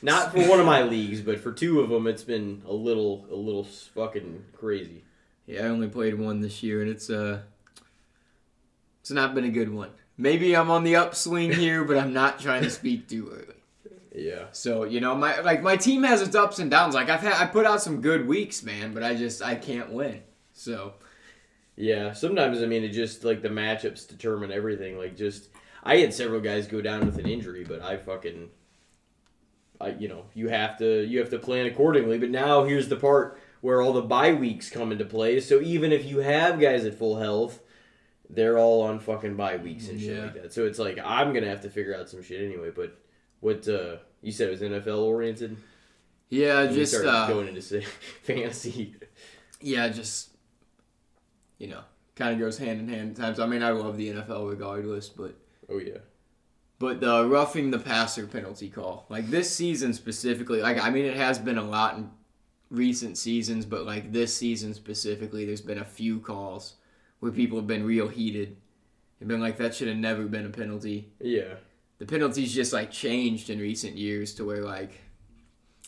Not 0.00 0.32
for 0.32 0.48
one 0.48 0.60
of 0.60 0.64
my 0.64 0.82
leagues, 0.82 1.20
but 1.20 1.40
for 1.40 1.52
two 1.52 1.80
of 1.80 1.90
them, 1.90 2.06
it's 2.06 2.24
been 2.24 2.62
a 2.66 2.72
little, 2.72 3.26
a 3.30 3.36
little 3.36 3.64
fucking 3.64 4.46
crazy. 4.54 5.04
Yeah, 5.46 5.66
I 5.66 5.68
only 5.68 5.88
played 5.88 6.18
one 6.18 6.40
this 6.40 6.62
year, 6.62 6.80
and 6.80 6.90
it's 6.90 7.10
uh, 7.10 7.42
it's 9.02 9.10
not 9.10 9.34
been 9.34 9.44
a 9.44 9.50
good 9.50 9.68
one. 9.68 9.90
Maybe 10.16 10.56
I'm 10.56 10.70
on 10.70 10.84
the 10.84 10.96
upswing 10.96 11.52
here, 11.58 11.84
but 11.84 11.98
I'm 11.98 12.12
not 12.12 12.38
trying 12.40 12.62
to 12.62 12.70
speak 12.70 13.08
too 13.08 13.30
early. 13.32 13.54
Yeah. 14.14 14.46
So 14.52 14.84
you 14.84 15.00
know, 15.00 15.14
my 15.16 15.40
like 15.40 15.62
my 15.62 15.76
team 15.76 16.04
has 16.04 16.22
its 16.22 16.36
ups 16.36 16.58
and 16.60 16.70
downs. 16.70 16.94
Like 16.94 17.10
I've 17.10 17.20
had, 17.20 17.34
I 17.34 17.46
put 17.46 17.66
out 17.66 17.82
some 17.82 18.00
good 18.00 18.26
weeks, 18.28 18.62
man, 18.62 18.94
but 18.94 19.02
I 19.02 19.14
just 19.14 19.42
I 19.42 19.56
can't 19.56 19.92
win. 19.92 20.22
So 20.52 20.94
Yeah, 21.76 22.12
sometimes 22.12 22.62
I 22.62 22.66
mean 22.66 22.84
it 22.84 22.90
just 22.90 23.24
like 23.24 23.42
the 23.42 23.48
matchups 23.48 24.06
determine 24.06 24.52
everything. 24.52 24.96
Like 24.98 25.16
just 25.16 25.48
I 25.82 25.96
had 25.96 26.14
several 26.14 26.40
guys 26.40 26.68
go 26.68 26.80
down 26.80 27.04
with 27.06 27.18
an 27.18 27.26
injury, 27.26 27.64
but 27.64 27.82
I 27.82 27.96
fucking 27.96 28.50
I 29.80 29.88
you 29.88 30.06
know, 30.06 30.26
you 30.34 30.48
have 30.48 30.78
to 30.78 31.04
you 31.04 31.18
have 31.18 31.30
to 31.30 31.38
plan 31.40 31.66
accordingly. 31.66 32.18
But 32.18 32.30
now 32.30 32.62
here's 32.62 32.88
the 32.88 32.96
part 32.96 33.40
where 33.62 33.82
all 33.82 33.92
the 33.94 34.02
bye 34.02 34.32
weeks 34.32 34.70
come 34.70 34.92
into 34.92 35.04
play. 35.04 35.40
So 35.40 35.60
even 35.60 35.90
if 35.90 36.04
you 36.04 36.18
have 36.18 36.60
guys 36.60 36.84
at 36.84 36.94
full 36.94 37.18
health, 37.18 37.60
they're 38.34 38.58
all 38.58 38.82
on 38.82 38.98
fucking 39.00 39.36
bye 39.36 39.56
weeks 39.56 39.88
and 39.88 40.00
shit 40.00 40.16
Yeah. 40.16 40.22
like 40.24 40.34
that. 40.42 40.52
So 40.52 40.66
it's 40.66 40.78
like 40.78 40.98
I'm 41.04 41.32
gonna 41.32 41.48
have 41.48 41.60
to 41.62 41.70
figure 41.70 41.94
out 41.96 42.08
some 42.08 42.22
shit 42.22 42.42
anyway. 42.42 42.70
But 42.74 42.98
what 43.40 43.66
uh 43.68 43.96
you 44.22 44.32
said 44.32 44.48
it 44.48 44.52
was 44.52 44.60
NFL 44.60 45.02
oriented? 45.02 45.56
yeah, 46.30 46.66
just 46.66 46.94
uh, 47.04 47.28
going 47.28 47.48
into 47.48 47.82
fantasy. 48.22 48.94
yeah, 49.60 49.88
just 49.88 50.30
you 51.58 51.68
know, 51.68 51.80
kind 52.16 52.32
of 52.34 52.40
goes 52.40 52.58
hand 52.58 52.80
in 52.80 52.88
hand 52.88 53.10
at 53.10 53.16
times. 53.16 53.38
I 53.38 53.46
mean, 53.46 53.62
I 53.62 53.70
love 53.70 53.96
the 53.96 54.08
NFL 54.10 54.50
regardless, 54.50 55.08
but 55.08 55.34
Oh 55.68 55.78
yeah. 55.78 55.98
but 56.78 57.00
the 57.00 57.24
roughing 57.26 57.70
the 57.70 57.78
passer 57.78 58.26
penalty 58.26 58.68
call, 58.68 59.06
like 59.08 59.28
this 59.30 59.54
season 59.54 59.92
specifically, 59.94 60.60
like 60.60 60.82
I 60.82 60.90
mean, 60.90 61.04
it 61.04 61.16
has 61.16 61.38
been 61.38 61.58
a 61.58 61.62
lot 61.64 61.96
in 61.98 62.10
recent 62.70 63.16
seasons, 63.16 63.64
but 63.64 63.84
like 63.86 64.10
this 64.12 64.36
season 64.36 64.74
specifically, 64.74 65.44
there's 65.44 65.60
been 65.60 65.78
a 65.78 65.84
few 65.84 66.18
calls 66.18 66.74
where 67.20 67.32
people 67.32 67.58
have 67.58 67.66
been 67.66 67.84
real 67.84 68.08
heated. 68.08 68.56
They've 69.18 69.28
been 69.28 69.40
like, 69.40 69.56
that 69.58 69.74
should 69.74 69.88
have 69.88 69.96
never 69.96 70.24
been 70.24 70.46
a 70.46 70.50
penalty. 70.50 71.12
Yeah. 71.20 71.54
The 71.98 72.06
penalties 72.06 72.54
just 72.54 72.72
like 72.72 72.90
changed 72.90 73.50
in 73.50 73.58
recent 73.58 73.96
years 73.96 74.34
to 74.34 74.44
where 74.44 74.62
like, 74.62 75.00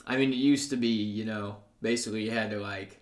I 0.06 0.16
mean, 0.16 0.32
it 0.32 0.36
used 0.36 0.70
to 0.70 0.76
be, 0.76 0.88
you 0.88 1.24
know, 1.24 1.56
basically 1.82 2.24
you 2.24 2.30
had 2.30 2.50
to 2.50 2.60
like 2.60 3.00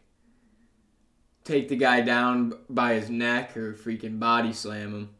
take 1.44 1.68
the 1.68 1.76
guy 1.76 2.00
down 2.00 2.54
by 2.68 2.94
his 2.94 3.10
neck 3.10 3.56
or 3.56 3.74
freaking 3.74 4.18
body 4.18 4.52
slam 4.52 4.94
him 4.94 5.10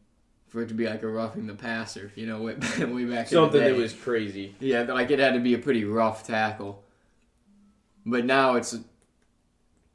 for 0.47 0.63
it 0.63 0.69
to 0.69 0.73
be 0.73 0.87
like 0.87 1.03
a 1.03 1.07
roughing 1.07 1.47
the 1.47 1.53
passer, 1.53 2.11
you 2.15 2.25
know, 2.25 2.41
way, 2.41 2.55
way 2.79 3.05
back 3.05 3.27
Something 3.27 3.61
in 3.61 3.67
the 3.67 3.73
that 3.73 3.81
was 3.81 3.93
crazy. 3.93 4.55
Yeah, 4.59 4.83
like 4.83 5.11
it 5.11 5.19
had 5.19 5.33
to 5.33 5.39
be 5.39 5.53
a 5.53 5.59
pretty 5.59 5.85
rough 5.85 6.25
tackle. 6.25 6.83
But 8.05 8.25
now 8.25 8.55
it's 8.55 8.77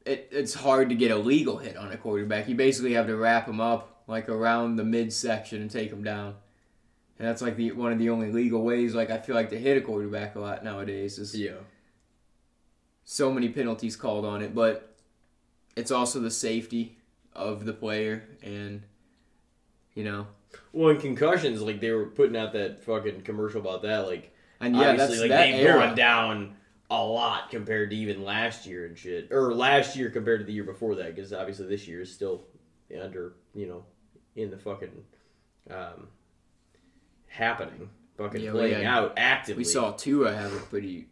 it, 0.05 0.29
it's 0.31 0.53
hard 0.53 0.89
to 0.89 0.95
get 0.95 1.11
a 1.11 1.15
legal 1.17 1.57
hit 1.57 1.77
on 1.77 1.91
a 1.91 1.97
quarterback. 1.97 2.47
You 2.49 2.55
basically 2.55 2.93
have 2.93 3.07
to 3.07 3.15
wrap 3.15 3.47
him 3.47 3.59
up 3.61 4.03
like 4.07 4.29
around 4.29 4.75
the 4.75 4.83
midsection 4.83 5.61
and 5.61 5.69
take 5.69 5.89
him 5.91 6.03
down. 6.03 6.35
And 7.19 7.27
that's 7.27 7.41
like 7.41 7.55
the 7.55 7.71
one 7.73 7.91
of 7.91 7.99
the 7.99 8.09
only 8.09 8.31
legal 8.31 8.63
ways 8.63 8.95
like 8.95 9.11
I 9.11 9.17
feel 9.19 9.35
like 9.35 9.49
to 9.51 9.59
hit 9.59 9.77
a 9.77 9.81
quarterback 9.81 10.35
a 10.35 10.39
lot 10.39 10.63
nowadays 10.63 11.19
is 11.19 11.35
Yeah. 11.35 11.51
so 13.03 13.31
many 13.31 13.49
penalties 13.49 13.95
called 13.95 14.25
on 14.25 14.41
it, 14.41 14.55
but 14.55 14.95
it's 15.75 15.91
also 15.91 16.19
the 16.19 16.31
safety 16.31 16.97
of 17.33 17.65
the 17.65 17.73
player 17.73 18.23
and 18.41 18.81
you 19.93 20.03
know 20.03 20.27
Well, 20.73 20.89
in 20.89 20.97
concussions, 20.99 21.61
like 21.61 21.79
they 21.79 21.91
were 21.91 22.07
putting 22.07 22.35
out 22.35 22.53
that 22.53 22.83
fucking 22.83 23.21
commercial 23.21 23.61
about 23.61 23.83
that. 23.83 24.07
Like, 24.07 24.33
and 24.59 24.75
yeah 24.75 24.89
obviously, 24.89 25.07
that's 25.17 25.21
like 25.21 25.29
that 25.29 25.45
they've 25.57 25.65
era. 25.67 25.79
gone 25.87 25.95
down 25.95 26.55
a 26.91 27.01
lot 27.03 27.49
compared 27.49 27.89
to 27.89 27.95
even 27.95 28.23
last 28.23 28.65
year 28.67 28.85
and 28.85 28.97
shit, 28.97 29.31
or 29.31 29.53
last 29.55 29.95
year 29.95 30.09
compared 30.09 30.41
to 30.41 30.45
the 30.45 30.51
year 30.53 30.63
before 30.65 30.93
that, 30.95 31.15
because 31.15 31.31
obviously 31.33 31.65
this 31.67 31.87
year 31.87 32.01
is 32.01 32.13
still 32.13 32.43
under, 33.01 33.33
you 33.55 33.65
know, 33.65 33.85
in 34.35 34.51
the 34.51 34.57
fucking 34.57 34.91
um, 35.69 36.07
happening, 37.27 37.89
fucking 38.17 38.41
Yeah, 38.41 38.51
playing 38.51 38.73
had- 38.75 38.85
out 38.85 39.13
actively. 39.17 39.61
We 39.61 39.65
saw 39.65 39.91
Tua 39.91 40.33
have 40.33 40.53
a 40.53 40.59
pretty 40.59 41.07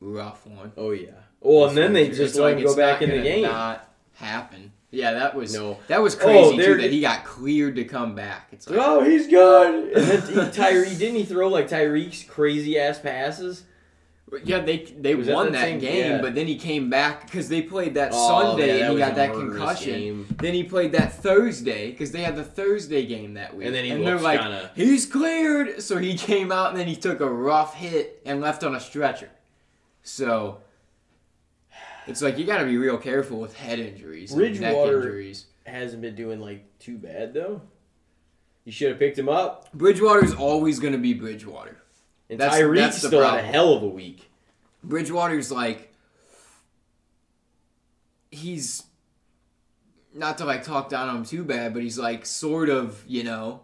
rough 0.00 0.46
one. 0.46 0.72
Oh 0.76 0.90
yeah. 0.90 1.10
Well, 1.40 1.68
and 1.68 1.76
then 1.76 1.92
they 1.92 2.06
It's 2.08 2.18
just 2.18 2.34
like 2.36 2.56
let 2.56 2.58
him 2.58 2.64
go 2.66 2.76
back 2.76 3.02
in 3.02 3.10
the 3.10 3.22
game. 3.22 3.42
Not 3.44 3.88
happen. 4.14 4.72
Yeah, 4.90 5.12
that 5.12 5.36
was 5.36 5.54
No. 5.54 5.78
that 5.86 6.02
was 6.02 6.16
Oh, 6.16 6.18
crazy 6.18 6.56
they're- 6.56 6.74
too. 6.76 6.82
That 6.82 6.90
he 6.90 7.00
got 7.00 7.24
cleared 7.24 7.76
to 7.76 7.84
come 7.84 8.14
back. 8.16 8.48
It's 8.52 8.68
like 8.68 8.78
Oh, 8.82 9.02
he's 9.04 9.28
good. 9.28 9.92
And 9.96 10.06
then 10.22 10.52
Tyree 10.52 10.96
didn't 10.96 11.14
he 11.16 11.24
throw 11.24 11.48
like 11.48 11.68
Tyreek's 11.68 12.24
crazy 12.24 12.78
ass 12.78 12.98
passes? 12.98 13.62
Yeah, 14.44 14.60
they 14.60 14.78
they 14.78 15.14
Was 15.16 15.26
won 15.28 15.52
that 15.52 15.64
that, 15.72 15.80
game, 15.80 16.12
yeah. 16.12 16.20
but 16.20 16.34
then 16.36 16.46
he 16.46 16.56
came 16.56 16.88
back 16.88 17.22
because 17.26 17.48
they 17.48 17.62
played 17.62 17.94
that 17.94 18.10
Oh, 18.14 18.28
Sunday 18.48 18.78
yeah, 18.78 18.84
and 18.84 18.92
he 18.92 18.98
got 18.98 19.14
that 19.16 19.32
concussion. 19.32 19.92
game. 19.92 20.36
Then 20.38 20.54
he 20.54 20.62
played 20.62 20.92
that 20.92 21.12
Thursday 21.14 21.90
because 21.90 22.12
they 22.12 22.22
had 22.22 22.36
the 22.36 22.44
Thursday 22.44 23.04
game 23.06 23.34
that 23.34 23.56
week. 23.56 23.66
And 23.66 23.74
then 23.74 23.84
he 23.84 23.90
they're 24.04 24.20
like, 24.20 24.40
kinda- 24.40 24.70
he's 24.76 25.04
cleared. 25.06 25.82
So 25.82 25.98
he 25.98 26.16
came 26.16 26.52
out 26.52 26.70
and 26.70 26.78
then 26.78 26.86
he 26.86 26.94
took 26.96 27.20
a 27.20 27.28
rough 27.28 27.74
hit 27.74 28.22
and 28.24 28.40
left 28.40 28.62
on 28.62 28.74
a 28.76 28.80
stretcher. 28.80 29.30
So 30.02 30.60
it's 32.06 32.22
like 32.22 32.38
you 32.38 32.44
got 32.46 32.58
to 32.58 32.64
be 32.64 32.76
real 32.76 32.98
careful 32.98 33.38
with 33.40 33.56
head 33.56 33.78
injuries, 33.78 34.32
and 34.32 34.40
neck 34.40 34.50
Bridgewater- 34.60 34.96
injuries. 34.98 35.46
Hasn't 35.66 36.02
been 36.02 36.14
doing 36.16 36.40
like 36.40 36.64
too 36.78 36.98
bad 36.98 37.34
though. 37.34 37.62
You 38.64 38.72
should 38.72 38.90
have 38.90 38.98
picked 38.98 39.18
him 39.18 39.28
up. 39.28 39.72
Bridgewater's 39.72 40.34
always 40.34 40.78
going 40.80 40.92
to 40.92 40.98
be 40.98 41.14
Bridgewater. 41.14 41.76
And 42.30 42.38
That's- 42.40 42.58
Tyreek's 42.60 42.80
that's 42.80 42.98
still 42.98 43.22
had 43.28 43.40
a 43.40 43.42
hell 43.42 43.74
of 43.74 43.82
a 43.82 43.88
week. 43.88 44.30
Bridgewater's 44.84 45.50
like 45.52 45.92
he's 48.30 48.84
not 50.14 50.38
to 50.38 50.44
like 50.44 50.62
talk 50.62 50.88
down 50.88 51.08
on 51.08 51.16
him 51.18 51.24
too 51.24 51.44
bad, 51.44 51.72
but 51.74 51.82
he's 51.82 51.98
like 51.98 52.24
sort 52.26 52.68
of, 52.68 53.02
you 53.06 53.24
know, 53.24 53.62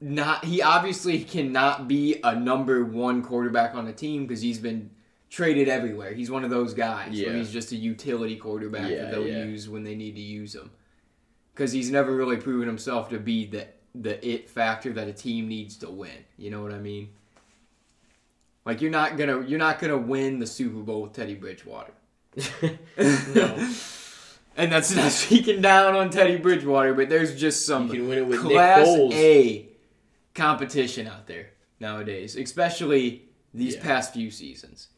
not 0.00 0.44
he 0.44 0.62
obviously 0.62 1.22
cannot 1.24 1.88
be 1.88 2.20
a 2.22 2.34
number 2.34 2.84
one 2.84 3.22
quarterback 3.22 3.74
on 3.74 3.84
the 3.86 3.92
team 3.92 4.26
because 4.26 4.40
he's 4.42 4.58
been 4.58 4.90
traded 5.28 5.68
everywhere. 5.68 6.12
He's 6.12 6.30
one 6.30 6.44
of 6.44 6.50
those 6.50 6.74
guys 6.74 7.12
Yeah. 7.12 7.28
where 7.28 7.36
he's 7.38 7.50
just 7.52 7.72
a 7.72 7.76
utility 7.76 8.36
quarterback 8.36 8.90
Yeah, 8.90 9.02
that 9.02 9.10
they'll 9.10 9.26
yeah. 9.26 9.44
use 9.44 9.68
when 9.68 9.84
they 9.84 9.94
need 9.94 10.14
to 10.14 10.20
use 10.22 10.54
him. 10.54 10.70
Because 11.54 11.72
he's 11.72 11.90
never 11.90 12.14
really 12.14 12.36
proven 12.36 12.68
himself 12.68 13.08
to 13.10 13.18
be 13.18 13.46
the 13.46 13.66
the 14.02 14.26
it 14.26 14.48
factor 14.48 14.92
that 14.94 15.08
a 15.08 15.12
team 15.12 15.48
needs 15.48 15.76
to 15.78 15.90
win. 15.90 16.24
You 16.36 16.50
know 16.50 16.62
what 16.62 16.72
I 16.72 16.78
mean? 16.78 17.10
Like 18.64 18.80
you're 18.80 18.90
not 18.90 19.16
gonna 19.16 19.42
you're 19.46 19.58
not 19.58 19.78
gonna 19.78 19.96
win 19.98 20.38
the 20.38 20.46
Super 20.46 20.80
Bowl 20.80 21.02
with 21.02 21.12
Teddy 21.12 21.34
Bridgewater. 21.34 21.92
no. 23.34 23.72
And 24.58 24.72
that's 24.72 24.96
not 24.96 25.12
speaking 25.12 25.60
down 25.60 25.94
on 25.94 26.08
Teddy 26.08 26.38
Bridgewater, 26.38 26.94
but 26.94 27.10
there's 27.10 27.38
just 27.38 27.66
some 27.66 27.88
You 27.88 27.92
can 27.92 28.08
win 28.08 28.16
it 28.16 28.26
with 28.26 28.42
Nick 28.42 28.52
class. 28.52 28.86
A 28.88 29.68
competition 30.34 31.06
out 31.06 31.26
there 31.26 31.50
nowadays, 31.78 32.36
especially 32.36 33.26
these 33.52 33.74
Yeah. 33.74 33.82
past 33.82 34.14
few 34.14 34.30
seasons. 34.30 34.88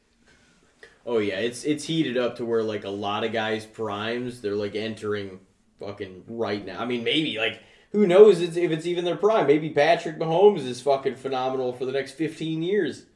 Oh 1.05 1.19
yeah, 1.19 1.40
it's 1.40 1.64
it's 1.64 1.83
heated 1.83 2.17
up 2.17 2.37
to 2.37 2.45
where 2.45 2.62
like 2.62 2.85
a 2.85 2.88
lot 2.88 3.25
of 3.25 3.33
guys 3.33 3.67
primes 3.67 4.40
they're 4.40 4.55
like 4.55 4.76
entering 4.76 5.40
fucking 5.81 6.23
right 6.28 6.64
now. 6.64 6.81
I 6.81 6.85
mean, 6.85 7.02
maybe 7.02 7.37
like 7.38 7.61
who 7.92 8.07
knows 8.07 8.40
if 8.40 8.57
it's 8.57 8.87
even 8.87 9.04
their 9.04 9.16
prime? 9.16 9.47
Maybe 9.47 9.71
Patrick 9.71 10.18
Mahomes 10.18 10.66
is 10.66 10.80
fucking 10.80 11.16
phenomenal 11.16 11.73
for 11.73 11.85
the 11.85 11.92
next 11.92 12.12
fifteen 12.12 12.62
years. 12.62 13.07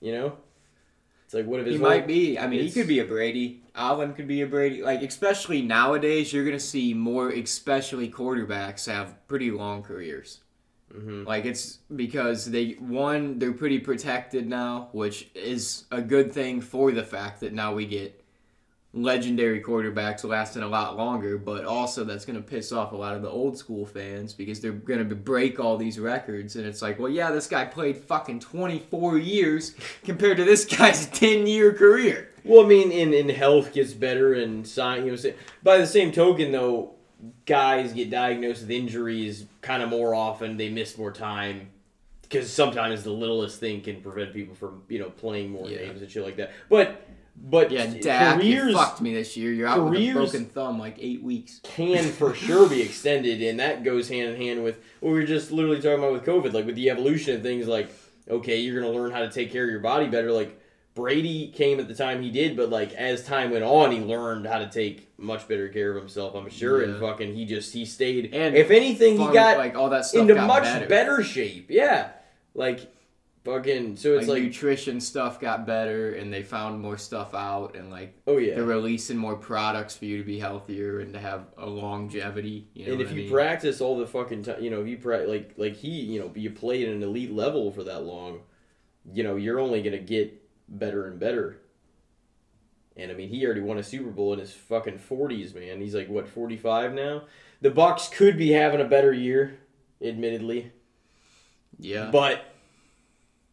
You 0.00 0.12
know, 0.12 0.36
it's 1.24 1.34
like 1.34 1.46
what 1.46 1.60
if 1.60 1.66
his 1.66 1.76
He 1.76 1.82
might 1.82 2.06
be. 2.06 2.38
I 2.38 2.46
mean, 2.46 2.60
he 2.60 2.70
could 2.70 2.86
be 2.88 2.98
a 2.98 3.04
Brady. 3.04 3.62
Allen 3.74 4.14
could 4.14 4.28
be 4.28 4.42
a 4.42 4.46
Brady. 4.46 4.82
Like, 4.82 5.02
especially 5.02 5.62
nowadays, 5.62 6.32
you're 6.32 6.44
gonna 6.44 6.58
see 6.60 6.94
more, 6.94 7.30
especially 7.30 8.10
quarterbacks, 8.10 8.86
have 8.90 9.26
pretty 9.28 9.50
long 9.50 9.82
careers. 9.82 10.40
Mhm. 10.94 11.26
Like 11.26 11.44
it's 11.44 11.78
because 11.94 12.50
they 12.50 12.72
one 12.72 13.38
they're 13.38 13.52
pretty 13.52 13.78
protected 13.78 14.48
now, 14.48 14.88
which 14.92 15.28
is 15.34 15.84
a 15.90 16.00
good 16.00 16.32
thing 16.32 16.60
for 16.60 16.92
the 16.92 17.02
fact 17.02 17.40
that 17.40 17.52
now 17.52 17.74
we 17.74 17.86
get 17.86 18.22
legendary 18.96 19.60
quarterbacks 19.60 20.24
lasting 20.24 20.62
a 20.62 20.68
lot 20.68 20.96
longer. 20.96 21.38
But 21.38 21.64
also 21.64 22.02
that's 22.02 22.24
going 22.24 22.36
to 22.36 22.42
piss 22.42 22.72
off 22.72 22.92
a 22.92 22.96
lot 22.96 23.14
of 23.14 23.22
the 23.22 23.28
old 23.30 23.56
school 23.56 23.86
fans 23.86 24.32
because 24.32 24.60
they're 24.60 24.72
going 24.72 25.08
to 25.08 25.14
break 25.14 25.60
all 25.60 25.76
these 25.76 25.98
records, 26.00 26.56
and 26.56 26.66
it's 26.66 26.82
like, 26.82 26.98
well, 26.98 27.10
yeah, 27.10 27.30
this 27.30 27.46
guy 27.46 27.64
played 27.64 27.96
fucking 27.96 28.40
twenty 28.40 28.78
four 28.78 29.18
years 29.18 29.74
compared 30.04 30.38
to 30.38 30.44
this 30.44 30.64
guy's 30.64 31.06
ten 31.10 31.46
year 31.46 31.72
career. 31.72 32.30
Well, 32.44 32.64
I 32.64 32.68
mean, 32.68 32.90
in 32.90 33.12
in 33.12 33.28
health 33.28 33.72
gets 33.72 33.92
better 33.92 34.34
and 34.34 34.66
sign. 34.66 35.04
You 35.06 35.12
know, 35.16 35.32
by 35.62 35.78
the 35.78 35.86
same 35.86 36.10
token, 36.12 36.52
though, 36.52 36.94
guys 37.44 37.92
get 37.92 38.10
diagnosed 38.10 38.62
with 38.62 38.70
injuries 38.70 39.46
kind 39.62 39.82
of 39.82 39.88
more 39.88 40.14
often. 40.14 40.56
They 40.56 40.68
miss 40.68 40.96
more 40.96 41.10
time 41.12 41.68
because 42.22 42.52
sometimes 42.52 43.04
the 43.04 43.10
littlest 43.12 43.60
thing 43.60 43.80
can 43.82 44.00
prevent 44.00 44.32
people 44.32 44.54
from 44.54 44.82
you 44.88 44.98
know 44.98 45.10
playing 45.10 45.50
more 45.50 45.68
Yeah. 45.68 45.78
games 45.78 46.02
and 46.02 46.10
shit 46.10 46.24
like 46.24 46.36
that. 46.36 46.52
But 46.68 47.05
but 47.38 47.70
Yeah, 47.70 47.86
Dak, 47.86 48.42
you 48.42 48.72
fucked 48.72 49.00
me 49.00 49.14
this 49.14 49.36
year. 49.36 49.52
You're 49.52 49.68
out 49.68 49.90
with 49.90 50.00
a 50.00 50.12
broken 50.12 50.46
thumb 50.46 50.78
like 50.78 50.96
eight 50.98 51.22
weeks. 51.22 51.60
can 51.62 52.04
for 52.04 52.34
sure 52.34 52.68
be 52.68 52.82
extended, 52.82 53.42
and 53.42 53.60
that 53.60 53.84
goes 53.84 54.08
hand 54.08 54.30
in 54.30 54.36
hand 54.36 54.64
with 54.64 54.80
what 55.00 55.12
we 55.12 55.18
were 55.18 55.26
just 55.26 55.52
literally 55.52 55.76
talking 55.76 55.98
about 55.98 56.12
with 56.12 56.24
COVID, 56.24 56.52
like 56.52 56.66
with 56.66 56.76
the 56.76 56.90
evolution 56.90 57.36
of 57.36 57.42
things. 57.42 57.68
Like, 57.68 57.90
okay, 58.28 58.58
you're 58.58 58.80
gonna 58.80 58.92
learn 58.92 59.12
how 59.12 59.20
to 59.20 59.30
take 59.30 59.52
care 59.52 59.64
of 59.64 59.70
your 59.70 59.80
body 59.80 60.06
better. 60.06 60.32
Like 60.32 60.60
Brady 60.96 61.48
came 61.48 61.78
at 61.78 61.88
the 61.88 61.94
time 61.94 62.22
he 62.22 62.30
did, 62.30 62.56
but 62.56 62.70
like 62.70 62.94
as 62.94 63.22
time 63.22 63.50
went 63.50 63.62
on, 63.64 63.92
he 63.92 64.00
learned 64.00 64.46
how 64.46 64.58
to 64.58 64.68
take 64.68 65.08
much 65.18 65.46
better 65.46 65.68
care 65.68 65.90
of 65.90 65.96
himself. 65.96 66.34
I'm 66.34 66.48
sure, 66.48 66.82
and 66.82 66.98
fucking 66.98 67.34
he 67.34 67.44
just 67.44 67.72
he 67.72 67.84
stayed. 67.84 68.34
And 68.34 68.56
if 68.56 68.70
anything, 68.70 69.18
he 69.18 69.32
got 69.32 69.58
like 69.58 69.76
all 69.76 69.90
that 69.90 70.06
stuff 70.06 70.22
into 70.22 70.34
much 70.34 70.64
better. 70.64 70.86
better. 70.86 71.22
shape. 71.22 71.66
Yeah, 71.70 72.08
like 72.54 72.90
fucking. 73.46 73.96
So 73.96 74.18
it's 74.18 74.28
like, 74.28 74.34
like, 74.34 74.42
nutrition 74.42 75.00
stuff 75.00 75.40
got 75.40 75.66
better 75.66 76.14
and 76.14 76.32
they 76.32 76.42
found 76.42 76.80
more 76.80 76.98
stuff 76.98 77.34
out 77.34 77.76
and 77.76 77.90
like 77.90 78.14
oh 78.26 78.36
yeah. 78.36 78.56
they're 78.56 78.64
releasing 78.64 79.16
more 79.16 79.36
products 79.36 79.96
for 79.96 80.04
you 80.04 80.18
to 80.18 80.24
be 80.24 80.38
healthier 80.38 81.00
and 81.00 81.14
to 81.14 81.18
have 81.18 81.46
a 81.56 81.66
longevity 81.66 82.68
you 82.74 82.86
know 82.86 82.92
and 82.92 83.00
if 83.00 83.08
I 83.08 83.10
you 83.12 83.16
mean? 83.22 83.30
practice 83.30 83.80
all 83.80 83.96
the 83.96 84.06
fucking 84.06 84.42
time, 84.42 84.62
you 84.62 84.70
know, 84.70 84.82
if 84.82 84.88
you 84.88 84.98
pra- 84.98 85.26
like 85.26 85.54
like 85.56 85.76
he, 85.76 85.88
you 85.88 86.20
know, 86.20 86.30
you 86.34 86.50
play 86.50 86.84
at 86.84 86.92
an 86.92 87.02
elite 87.02 87.32
level 87.32 87.70
for 87.70 87.84
that 87.84 88.02
long, 88.02 88.40
you 89.12 89.22
know, 89.22 89.36
you're 89.36 89.58
only 89.58 89.82
gonna 89.82 89.98
get 89.98 90.42
better 90.68 91.06
and 91.06 91.18
better. 91.18 91.58
And 92.98 93.10
I 93.10 93.14
mean, 93.14 93.28
he 93.28 93.44
already 93.44 93.60
won 93.60 93.78
a 93.78 93.82
Super 93.82 94.10
Bowl 94.10 94.32
in 94.32 94.38
his 94.38 94.52
fucking 94.52 94.98
forties, 94.98 95.54
man. 95.54 95.80
He's 95.80 95.94
like 95.94 96.08
what 96.08 96.28
forty 96.28 96.56
five 96.56 96.92
now. 96.92 97.22
The 97.60 97.70
Bucs 97.70 98.10
could 98.10 98.36
be 98.36 98.50
having 98.50 98.80
a 98.80 98.84
better 98.84 99.12
year, 99.12 99.58
admittedly, 100.02 100.72
yeah 101.78 102.10
but 102.10 102.44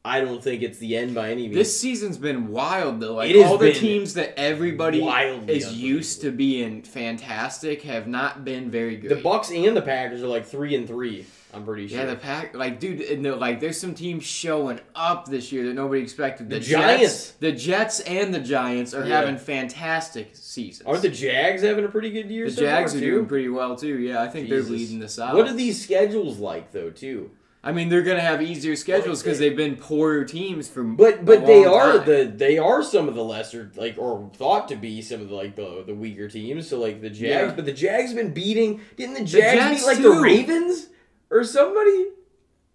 I 0.06 0.20
don't 0.20 0.44
think 0.44 0.62
it's 0.64 0.80
the 0.80 0.98
end 0.98 1.16
by 1.16 1.32
any 1.32 1.44
means. 1.44 1.56
this 1.56 1.80
season's 1.80 2.18
been 2.18 2.50
wild 2.50 3.00
though 3.00 3.16
like 3.16 3.34
all 3.38 3.58
the 3.58 3.72
teams 3.72 4.16
that 4.16 4.38
everybody 4.38 5.02
is 5.48 5.74
used 5.74 6.22
to 6.22 6.32
being 6.32 6.82
fantastic 6.82 7.84
have 7.84 8.06
not 8.08 8.44
been 8.44 8.70
very 8.70 8.98
good 8.98 9.12
the 9.12 9.16
Bucs 9.22 9.50
and 9.56 9.78
the 9.78 9.82
Packers 9.82 10.22
are 10.22 10.28
like 10.28 10.46
three 10.46 10.76
and 10.76 10.88
three. 10.88 11.26
I'm 11.56 11.64
pretty 11.66 11.88
sure. 11.88 12.00
yeah, 12.00 12.06
the 12.06 12.16
pack 12.16 12.56
like 12.56 12.80
dude, 12.80 13.00
uh, 13.00 13.14
and 13.14 13.24
the, 13.24 13.36
like 13.36 13.60
there's 13.60 13.80
some 13.80 13.94
teams 13.94 14.24
showing 14.24 14.80
up 14.96 15.28
this 15.28 15.52
year 15.52 15.68
that 15.68 15.74
nobody 15.76 16.02
expected. 16.02 16.50
The 16.50 16.60
Jets, 16.60 16.70
Giants. 16.72 17.32
the 17.40 17.52
Jets, 17.52 18.00
and 18.00 18.34
the 18.34 18.40
Giants 18.40 18.96
are 18.96 19.06
Yeah. 19.06 19.20
having 19.20 19.38
fantastic 19.38 20.32
seasons. 20.34 20.88
Aren't 20.88 21.04
the 21.04 21.10
Jags 21.10 21.62
having 21.62 21.86
a 21.86 21.90
pretty 21.90 22.10
good 22.10 22.32
year? 22.32 22.46
The 22.46 22.54
so 22.54 22.62
Jags 22.64 22.94
far, 22.94 22.98
are 22.98 23.02
too? 23.02 23.12
doing 23.12 23.26
pretty 23.28 23.50
well 23.50 23.76
too. 23.76 24.00
Yeah, 24.00 24.24
I 24.24 24.30
think 24.30 24.48
Jesus. 24.48 24.68
they're 24.68 24.76
leading 24.78 25.00
the 25.00 25.08
South. 25.08 25.36
What 25.36 25.48
are 25.48 25.54
these 25.54 25.80
schedules 25.82 26.40
like 26.40 26.72
though, 26.72 26.90
too? 26.90 27.30
I 27.66 27.72
mean, 27.72 27.88
they're 27.88 28.02
gonna 28.02 28.20
have 28.20 28.42
easier 28.42 28.76
schedules 28.76 29.24
because 29.24 29.40
they've 29.40 29.56
been 29.56 29.78
poorer 29.78 30.26
teams 30.26 30.68
for. 30.68 30.84
But 30.84 31.24
but 31.24 31.46
they 31.46 31.64
are 31.64 32.00
time. 32.00 32.06
the 32.06 32.34
they 32.36 32.58
are 32.58 32.84
some 32.84 33.08
of 33.08 33.16
the 33.16 33.24
lesser 33.24 33.72
like 33.78 33.96
or 33.98 34.30
thought 34.36 34.68
to 34.68 34.76
be 34.76 35.02
some 35.02 35.22
of 35.22 35.30
the 35.30 35.36
like 35.36 35.56
the 35.56 35.84
the 35.88 35.96
weaker 35.96 36.28
teams. 36.28 36.68
So 36.68 36.78
like 36.80 37.00
the 37.02 37.10
Jags, 37.10 37.22
Yeah. 37.50 37.54
but 37.56 37.66
the 37.66 37.72
Jags 37.72 38.14
been 38.14 38.34
beating. 38.34 38.82
Didn't 38.98 39.14
the 39.16 39.24
Jags 39.24 39.62
Jets, 39.62 39.82
beat 39.82 39.88
like 39.88 39.98
too. 39.98 40.14
the 40.16 40.22
Ravens 40.22 40.88
or 41.30 41.44
somebody? 41.46 42.08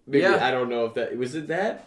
Maybe, 0.07 0.23
Yeah. 0.23 0.43
I 0.43 0.49
don't 0.49 0.69
know 0.69 0.85
if 0.85 0.95
that 0.95 1.15
was 1.15 1.35
it 1.35 1.47
that. 1.49 1.85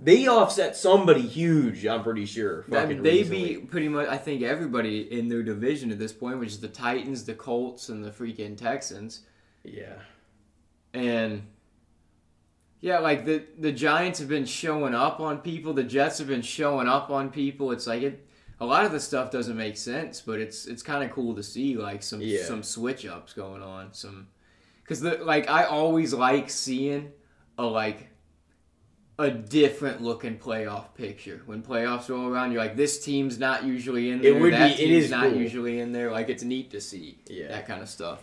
They 0.00 0.26
offset 0.26 0.74
somebody 0.76 1.22
huge. 1.22 1.84
I'm 1.86 2.02
pretty 2.02 2.24
sure. 2.26 2.64
That- 2.68 2.88
they 3.02 3.18
recently. 3.18 3.44
beat 3.56 3.70
pretty 3.70 3.88
much. 3.88 4.08
I 4.08 4.16
think 4.18 4.42
everybody 4.42 5.00
in 5.12 5.28
their 5.28 5.42
division 5.42 5.90
at 5.92 5.98
this 5.98 6.12
point, 6.14 6.38
which 6.38 6.48
is 6.50 6.60
the 6.60 6.68
Titans, 6.68 7.24
the 7.24 7.34
Colts, 7.34 7.88
and 7.90 8.02
the 8.04 8.10
freaking 8.10 8.56
Texans. 8.56 9.20
Yeah. 9.64 9.94
And 10.94 11.42
yeah, 12.86 13.00
like 13.00 13.24
the 13.26 13.42
the 13.58 13.72
Giants 13.72 14.20
have 14.20 14.28
been 14.28 14.46
showing 14.46 14.94
up 14.94 15.18
on 15.18 15.38
people. 15.38 15.72
The 15.74 15.82
Jets 15.82 16.18
have 16.18 16.28
been 16.28 16.40
showing 16.42 16.86
up 16.88 17.10
on 17.10 17.30
people. 17.30 17.72
It's 17.72 17.86
like 17.88 18.02
it. 18.02 18.22
A 18.60 18.64
lot 18.64 18.84
of 18.84 18.92
the 18.92 19.00
stuff 19.00 19.32
doesn't 19.32 19.56
make 19.56 19.76
sense, 19.76 20.20
but 20.20 20.38
it's 20.38 20.66
it's 20.66 20.82
kind 20.84 21.02
of 21.02 21.10
cool 21.10 21.34
to 21.34 21.42
see 21.42 21.76
like 21.76 22.02
some 22.04 22.20
Yeah. 22.20 22.44
some 22.44 22.62
switch 22.62 23.04
ups 23.04 23.32
going 23.32 23.60
on. 23.60 23.92
Some 23.92 24.28
because 24.82 25.00
the 25.00 25.18
like 25.18 25.50
I 25.50 25.64
always 25.64 26.14
like 26.14 26.48
seeing 26.48 27.10
a 27.58 27.64
like 27.64 28.08
a 29.18 29.30
different 29.32 30.00
looking 30.00 30.38
playoff 30.38 30.94
picture 30.94 31.42
when 31.46 31.62
playoffs 31.62 32.08
roll 32.08 32.28
around. 32.28 32.52
You're 32.52 32.62
like, 32.62 32.76
this 32.76 33.04
team's 33.04 33.36
not 33.38 33.64
usually 33.64 34.10
in 34.10 34.22
there. 34.22 34.36
It 34.36 34.40
would 34.40 34.52
that 34.52 34.76
be- 34.76 34.84
It 34.84 34.90
is 34.90 35.10
not 35.10 35.30
cool. 35.30 35.40
usually 35.40 35.80
in 35.80 35.90
there. 35.92 36.12
Like 36.12 36.28
it's 36.28 36.44
neat 36.44 36.70
to 36.70 36.80
see 36.80 37.18
Yeah. 37.28 37.48
that 37.48 37.66
kind 37.66 37.82
of 37.82 37.88
stuff. 37.88 38.22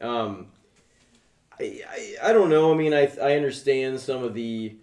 Um, 0.00 0.46
I, 1.60 2.14
I, 2.22 2.32
don't 2.32 2.50
know. 2.50 2.72
I 2.72 2.76
mean, 2.76 2.94
I 2.94 3.10
I 3.22 3.34
understand 3.36 4.00
some 4.00 4.22
of 4.22 4.34
the 4.34 4.76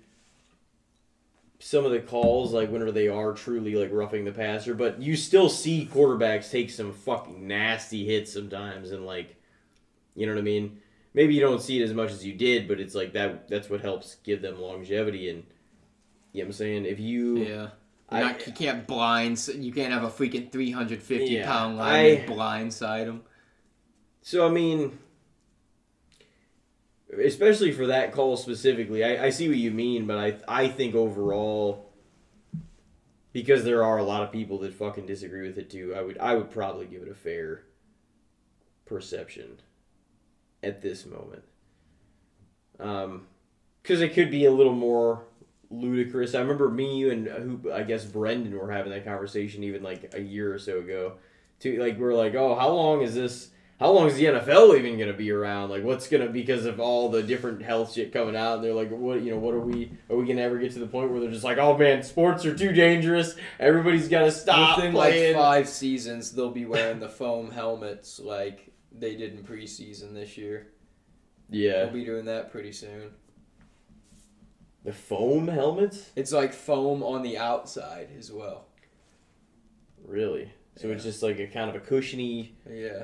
some 1.60 1.86
of 1.86 1.92
the 1.92 2.00
calls, 2.00 2.54
like 2.54 2.70
whenever 2.70 2.92
they 2.92 3.08
are 3.08 3.34
truly 3.34 3.76
like 3.76 3.92
roughing 3.92 4.26
the 4.26 4.32
passer, 4.32 4.74
but 4.74 5.02
you 5.02 5.16
still 5.16 5.50
see 5.50 5.90
quarterbacks 5.92 6.52
take 6.52 6.70
some 6.70 6.94
fucking 6.94 7.48
nasty 7.48 8.06
hits 8.06 8.32
sometimes, 8.34 8.92
and 8.92 9.06
like, 9.06 9.36
you 10.16 10.26
know 10.26 10.34
what 10.34 10.40
I 10.40 10.44
mean. 10.44 10.80
Maybe 11.14 11.34
you 11.34 11.40
don't 11.40 11.62
see 11.62 11.80
it 11.82 11.84
as 11.86 11.94
much 11.94 12.12
as 12.12 12.26
you 12.26 12.34
did, 12.34 12.68
but 12.68 12.80
it's 12.82 12.94
like 12.94 13.14
that. 13.14 13.48
That's 13.48 13.70
what 13.70 13.80
helps 13.82 14.16
give 14.24 14.42
them 14.42 14.60
longevity, 14.60 15.30
and 15.30 15.44
You 16.34 16.42
know 16.44 16.48
what 16.48 16.50
I'm 16.50 16.54
saying? 16.54 16.86
If 16.86 17.00
you, 17.00 17.38
Yeah. 17.38 17.70
I- 18.10 18.20
not, 18.20 18.46
you 18.46 18.52
can't 18.52 18.86
blind. 18.86 19.48
You 19.56 19.72
can't 19.72 19.94
have 19.94 20.04
a 20.04 20.10
freaking 20.10 20.52
350 20.52 21.26
Yeah, 21.28 21.46
pound 21.46 21.80
I- 21.82 22.20
lineman 22.26 22.30
blindside 22.38 23.06
him. 23.06 23.24
So 24.22 24.46
I 24.46 24.50
mean, 24.52 25.00
especially 27.20 27.72
for 27.72 27.88
that 27.88 28.12
call 28.12 28.38
specifically, 28.38 29.04
I, 29.04 29.26
I 29.26 29.30
see 29.30 29.48
what 29.48 29.58
you 29.58 29.72
mean, 29.72 30.06
but 30.06 30.18
I 30.18 30.38
I 30.48 30.68
think 30.68 30.96
overall, 30.96 31.92
because 33.34 33.64
there 33.64 33.84
are 33.84 33.98
a 33.98 34.04
lot 34.04 34.24
of 34.24 34.32
people 34.32 34.60
that 34.60 34.74
fucking 34.74 35.06
disagree 35.06 35.48
with 35.48 35.58
it 35.58 35.70
too, 35.70 35.94
I 35.96 36.02
would 36.02 36.18
I 36.18 36.36
would 36.36 36.52
probably 36.52 36.86
give 36.86 37.02
it 37.02 37.10
a 37.10 37.16
fair 37.16 37.64
perception 38.86 39.60
at 40.64 40.82
this 40.82 41.06
moment. 41.06 41.44
Um, 42.80 43.28
because 43.82 44.02
it 44.02 44.14
could 44.14 44.32
be 44.32 44.46
a 44.46 44.52
little 44.52 44.74
more 44.74 45.26
ludicrous. 45.70 46.34
I 46.36 46.40
remember 46.40 46.70
me, 46.70 46.98
you, 46.98 47.12
and 47.12 47.28
who 47.28 47.72
I 47.72 47.84
guess 47.84 48.04
Brendan 48.04 48.58
were 48.58 48.72
having 48.72 48.92
that 48.92 49.06
conversation 49.06 49.64
even 49.64 49.84
like 49.84 50.14
a 50.16 50.22
year 50.22 50.54
or 50.54 50.60
so 50.60 50.80
ago. 50.80 51.14
To 51.62 51.80
like 51.80 51.98
we're 51.98 52.16
like, 52.16 52.36
oh, 52.36 52.56
how 52.56 52.70
long 52.70 53.02
is 53.02 53.16
this? 53.16 53.50
How 53.78 53.92
long 53.92 54.08
is 54.08 54.16
the 54.16 54.24
NFL 54.26 54.78
even 54.78 54.98
gonna 54.98 55.12
be 55.12 55.32
around? 55.32 55.70
Like, 55.70 55.84
what's 55.84 56.08
gonna 56.08 56.30
because 56.30 56.66
of 56.66 56.80
all 56.80 57.10
the 57.10 57.22
different 57.22 57.62
health 57.62 57.92
shit 57.94 58.14
coming 58.14 58.36
out? 58.36 58.56
And 58.56 58.64
they're 58.64 58.74
like, 58.74 58.90
what 58.90 59.22
you 59.22 59.32
know, 59.32 59.38
what 59.38 59.54
are 59.54 59.60
we? 59.60 59.92
Are 60.10 60.16
we 60.16 60.26
gonna 60.26 60.42
ever 60.42 60.58
get 60.58 60.72
to 60.74 60.80
the 60.80 60.88
point 60.88 61.12
where 61.12 61.20
they're 61.20 61.30
just 61.32 61.44
like, 61.44 61.58
oh 61.58 61.78
man, 61.78 62.02
sports 62.02 62.46
are 62.46 62.56
too 62.56 62.72
dangerous. 62.72 63.36
Everybody's 63.60 64.08
gotta 64.08 64.32
stop 64.32 64.78
Within 64.78 64.94
playing. 64.94 65.36
like 65.36 65.44
five 65.44 65.68
seasons, 65.70 66.32
they'll 66.32 66.52
be 66.52 66.66
wearing 66.66 67.00
the 67.00 67.10
foam 67.10 67.52
helmets 67.52 68.18
like 68.20 68.72
they 68.98 69.16
did 69.16 69.34
in 69.34 69.44
preseason 69.44 70.14
this 70.14 70.38
year. 70.38 70.68
yeah, 71.50 71.84
They'll 71.84 71.90
be 71.94 72.06
doing 72.06 72.26
that 72.26 72.52
pretty 72.54 72.72
soon. 72.72 73.12
the 74.86 74.94
foam 74.94 75.50
helmets. 75.50 76.12
It's 76.16 76.32
like 76.32 76.54
foam 76.54 77.04
on 77.04 77.24
the 77.24 77.38
outside 77.38 78.08
as 78.18 78.32
well. 78.32 78.68
Really? 80.08 80.54
So 80.78 80.90
it's 80.92 81.04
just 81.04 81.22
like 81.24 81.40
a 81.40 81.48
kind 81.48 81.70
of 81.70 81.76
a 81.76 81.80
cushiony. 81.82 82.56
Yeah. 82.70 83.04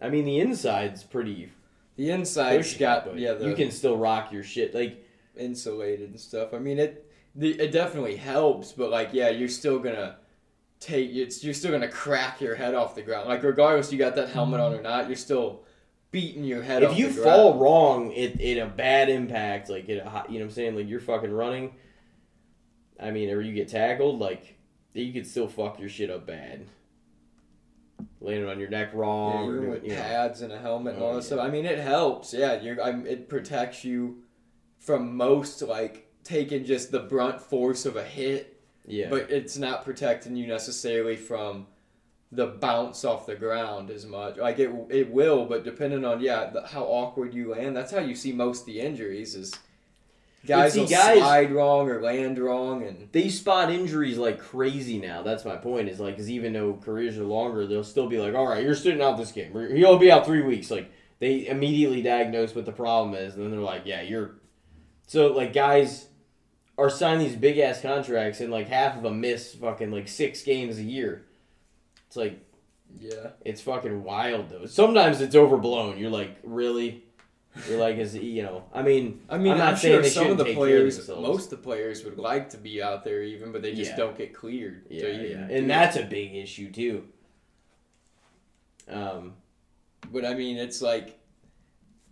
I 0.00 0.10
mean, 0.10 0.24
the 0.24 0.40
inside's 0.40 1.02
pretty 1.02 1.52
The 1.96 2.10
inside's 2.10 2.68
cushy, 2.68 2.78
got 2.78 3.06
but 3.06 3.18
yeah 3.18 3.34
the 3.34 3.48
you 3.48 3.54
can 3.54 3.70
still 3.70 3.96
rock 3.96 4.32
your 4.32 4.42
shit. 4.42 4.74
Like, 4.74 5.02
insulated 5.36 6.10
and 6.10 6.20
stuff. 6.20 6.54
I 6.54 6.58
mean 6.58 6.78
it 6.78 7.06
the, 7.34 7.50
it 7.60 7.70
definitely 7.70 8.16
helps, 8.16 8.72
but 8.72 8.90
like 8.90 9.10
yeah, 9.12 9.28
you're 9.28 9.48
still 9.48 9.78
gonna 9.78 10.16
take 10.80 11.10
it's 11.10 11.44
you're 11.44 11.54
still 11.54 11.70
gonna 11.70 11.88
crack 11.88 12.40
your 12.40 12.54
head 12.54 12.74
off 12.74 12.94
the 12.94 13.02
ground. 13.02 13.28
Like 13.28 13.42
regardless 13.42 13.92
you 13.92 13.98
got 13.98 14.14
that 14.16 14.30
helmet 14.30 14.60
on 14.60 14.74
or 14.74 14.82
not, 14.82 15.08
you're 15.08 15.16
still 15.16 15.62
beating 16.10 16.44
your 16.44 16.62
head 16.62 16.82
if 16.82 16.96
you 16.96 17.10
fall 17.10 17.58
wrong, 17.58 18.12
it 18.12 18.40
in 18.40 18.58
a 18.58 18.66
bad 18.66 19.08
impact, 19.08 19.68
like 19.68 19.88
it, 19.88 19.96
you 19.96 20.04
know 20.04 20.10
what 20.12 20.40
I'm 20.40 20.50
saying, 20.50 20.76
like 20.76 20.88
you're 20.88 21.00
fucking 21.00 21.32
running. 21.32 21.74
I 22.98 23.10
mean, 23.10 23.28
or 23.30 23.42
you 23.42 23.52
get 23.52 23.68
tackled, 23.68 24.18
like 24.18 24.56
you 24.94 25.12
could 25.12 25.26
still 25.26 25.48
fuck 25.48 25.78
your 25.78 25.90
shit 25.90 26.10
up 26.10 26.26
bad. 26.26 26.64
Landing 28.26 28.48
on 28.48 28.58
your 28.60 28.68
neck 28.68 28.90
Yeah, 28.92 28.98
wrong, 29.00 29.48
or 29.48 29.50
even 29.52 29.60
doing, 29.60 29.70
with 29.70 29.84
you 29.84 29.90
know. 29.90 30.02
pads 30.02 30.42
and 30.42 30.52
a 30.52 30.58
helmet 30.58 30.94
and 30.94 31.02
all 31.02 31.10
Oh, 31.10 31.14
that 31.14 31.22
yeah. 31.22 31.26
stuff. 31.26 31.40
I 31.40 31.48
mean, 31.48 31.64
it 31.64 31.78
helps. 31.78 32.34
Yeah, 32.34 32.60
you're. 32.60 32.82
I 32.82 32.90
it 33.02 33.28
protects 33.28 33.84
you 33.84 34.22
from 34.78 35.16
most 35.16 35.62
like 35.62 36.10
taking 36.24 36.64
just 36.64 36.90
the 36.90 37.00
brunt 37.00 37.40
force 37.40 37.86
of 37.86 37.96
a 37.96 38.02
hit, 38.04 38.60
yeah. 38.86 39.08
but 39.08 39.30
it's 39.30 39.56
not 39.56 39.84
protecting 39.84 40.36
you 40.36 40.46
necessarily 40.46 41.16
from 41.16 41.66
the 42.32 42.46
bounce 42.46 43.04
off 43.04 43.26
the 43.26 43.36
ground 43.36 43.90
as 43.90 44.04
much. 44.04 44.36
Like 44.36 44.58
it, 44.58 44.70
it 44.90 45.10
will, 45.10 45.46
but 45.46 45.62
depending 45.64 46.04
on 46.04 46.20
yeah 46.20 46.50
the, 46.50 46.66
how 46.66 46.82
awkward 46.84 47.32
you 47.32 47.50
land, 47.52 47.76
that's 47.76 47.92
how 47.92 48.00
you 48.00 48.16
see 48.16 48.32
most 48.32 48.60
of 48.62 48.66
the 48.66 48.80
injuries 48.80 49.34
is 49.36 49.54
guys 50.46 50.72
see, 50.72 50.80
will 50.80 50.88
guys- 50.88 51.18
slide 51.18 51.52
wrong 51.52 51.88
or 51.90 52.00
land 52.00 52.38
wrong, 52.38 52.82
and 52.82 53.08
they 53.12 53.28
spot 53.28 53.70
injuries 53.70 54.18
like 54.18 54.38
crazy 54.38 54.98
now. 54.98 55.22
That's 55.22 55.44
my 55.44 55.56
point. 55.56 55.88
Is 55.88 56.00
like, 56.00 56.14
because 56.14 56.30
even 56.30 56.52
though 56.52 56.74
careers 56.74 57.18
are 57.18 57.24
longer, 57.24 57.66
they'll 57.66 57.84
still 57.84 58.08
be 58.08 58.18
like, 58.18 58.34
"All 58.34 58.46
right, 58.46 58.62
you're 58.62 58.74
sitting 58.74 59.02
out 59.02 59.16
this 59.16 59.32
game. 59.32 59.56
Or 59.56 59.74
He'll 59.74 59.98
be 59.98 60.10
out 60.10 60.24
three 60.26 60.42
weeks." 60.42 60.70
Like 60.70 60.90
they 61.18 61.46
immediately 61.46 62.02
diagnose 62.02 62.54
what 62.54 62.66
the 62.66 62.72
problem 62.72 63.14
is, 63.14 63.34
and 63.34 63.44
then 63.44 63.50
they're 63.50 63.60
like, 63.60 63.82
"Yeah, 63.84 64.02
you're." 64.02 64.36
So 65.06 65.28
like, 65.28 65.52
guys 65.52 66.08
are 66.78 66.90
signing 66.90 67.26
these 67.26 67.36
big 67.36 67.58
ass 67.58 67.80
contracts, 67.80 68.40
and 68.40 68.50
like 68.50 68.68
half 68.68 68.96
of 68.96 69.02
them 69.02 69.20
miss 69.20 69.54
fucking 69.54 69.90
like 69.90 70.08
six 70.08 70.42
games 70.42 70.78
a 70.78 70.82
year. 70.82 71.24
It's 72.06 72.16
like 72.16 72.38
yeah, 72.98 73.30
it's 73.44 73.60
fucking 73.60 74.04
wild 74.04 74.48
though. 74.48 74.66
Sometimes 74.66 75.20
it's 75.20 75.34
overblown. 75.34 75.98
You're 75.98 76.10
like, 76.10 76.36
really? 76.42 77.04
You're 77.68 77.78
like, 77.78 77.96
is 77.96 78.14
you 78.14 78.42
know? 78.42 78.64
I 78.74 78.82
mean, 78.82 79.20
I 79.30 79.38
mean, 79.38 79.52
I'm 79.52 79.60
I'm, 79.60 79.66
not 79.70 79.78
saying 79.78 80.02
sure 80.02 80.10
some 80.10 80.30
of 80.30 80.38
the 80.38 80.46
of 80.50 80.54
players, 80.54 81.08
most 81.08 81.44
of 81.44 81.50
the 81.50 81.56
players 81.64 82.04
would 82.04 82.18
like 82.18 82.50
to 82.50 82.58
be 82.58 82.82
out 82.82 83.02
there 83.04 83.22
even, 83.22 83.50
but 83.52 83.62
they 83.62 83.74
just 83.74 83.92
Yeah. 83.92 83.96
don't 83.96 84.16
get 84.18 84.34
cleared. 84.34 84.84
Yeah, 84.90 85.06
yeah, 85.08 85.46
and 85.50 85.68
that's 85.70 85.96
a 85.96 86.02
big 86.04 86.34
issue 86.34 86.70
too. 86.70 87.04
Um, 88.88 89.34
But 90.12 90.24
I 90.24 90.34
mean, 90.34 90.56
it's 90.56 90.80
like 90.82 91.18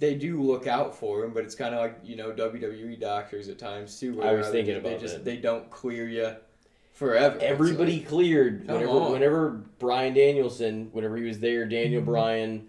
they 0.00 0.14
do 0.14 0.42
look 0.42 0.66
out 0.66 0.94
for 0.96 1.24
him, 1.24 1.32
but 1.32 1.44
it's 1.44 1.54
kind 1.54 1.74
of 1.74 1.80
like 1.80 1.98
you 2.02 2.16
know 2.16 2.32
WWE 2.32 2.98
doctors 2.98 3.48
at 3.48 3.58
times 3.58 4.00
too. 4.00 4.22
I 4.22 4.32
was 4.32 4.46
they 4.46 4.64
thinking 4.64 4.74
just- 4.74 4.86
about 4.86 4.96
they 4.96 5.00
just 5.02 5.14
that. 5.14 5.24
they 5.24 5.36
don't 5.36 5.70
clear 5.70 6.08
you 6.08 6.34
forever. 6.92 7.38
Everybody 7.40 7.98
like- 7.98 8.08
cleared 8.08 8.66
whenever 8.66 8.88
on. 8.88 9.12
whenever 9.12 9.50
Bryan 9.78 10.14
Danielson, 10.14 10.88
whenever 10.92 11.16
he 11.16 11.24
was 11.24 11.38
there, 11.40 11.66
Daniel 11.66 12.00
Mm-hmm. 12.02 12.10
Bryan, 12.10 12.66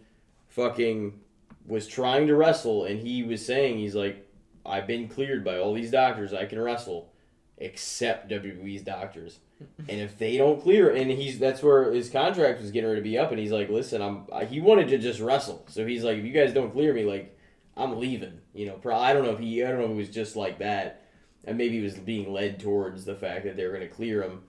fucking 0.49 1.19
was 1.67 1.87
trying 1.87 2.27
to 2.27 2.35
wrestle, 2.35 2.85
and 2.85 2.99
he 2.99 3.23
was 3.23 3.45
saying 3.45 3.77
he's 3.77 3.95
like, 3.95 4.27
I've 4.65 4.87
been 4.87 5.07
cleared 5.07 5.43
by 5.43 5.57
all 5.57 5.73
these 5.73 5.91
doctors, 5.91 6.33
I 6.33 6.45
can 6.45 6.59
wrestle, 6.59 7.11
except 7.57 8.29
WWE's 8.29 8.81
doctors. 8.81 9.39
and 9.89 10.01
if 10.01 10.17
they 10.17 10.37
don't 10.37 10.61
clear, 10.61 10.89
and 10.93 11.09
he's 11.09 11.39
that's 11.39 11.63
where 11.63 11.91
his 11.93 12.09
contract 12.09 12.61
was 12.61 12.71
getting 12.71 12.89
ready 12.89 12.99
to 13.01 13.03
be 13.09 13.17
up, 13.17 13.31
and 13.31 13.39
he's 13.39 13.51
like, 13.51 13.69
listen, 13.69 14.01
I'm 14.01 14.25
I- 14.33 14.45
he 14.45 14.59
wanted 14.59 14.89
to 14.89 14.97
just 14.97 15.19
wrestle, 15.19 15.65
so 15.69 15.85
he's 15.85 16.03
like, 16.03 16.17
if 16.17 16.25
you 16.25 16.31
guys 16.31 16.53
don't 16.53 16.71
clear 16.71 16.93
me, 16.93 17.03
like 17.05 17.37
I'm 17.77 17.97
leaving. 17.99 18.41
You 18.53 18.67
know, 18.67 18.73
pro- 18.73 18.97
I 18.97 19.13
don't 19.13 19.23
know 19.23 19.31
if 19.31 19.39
he, 19.39 19.63
I 19.63 19.69
don't 19.69 19.79
know 19.79 19.85
if 19.85 19.91
it 19.91 19.95
was 19.95 20.09
just 20.09 20.35
like 20.35 20.59
that, 20.59 21.03
and 21.45 21.57
maybe 21.57 21.77
he 21.77 21.83
was 21.83 21.95
being 21.95 22.33
led 22.33 22.59
towards 22.59 23.05
the 23.05 23.15
fact 23.15 23.45
that 23.45 23.55
they 23.55 23.63
were 23.65 23.71
going 23.75 23.87
to 23.87 23.93
clear 23.93 24.23
him 24.23 24.43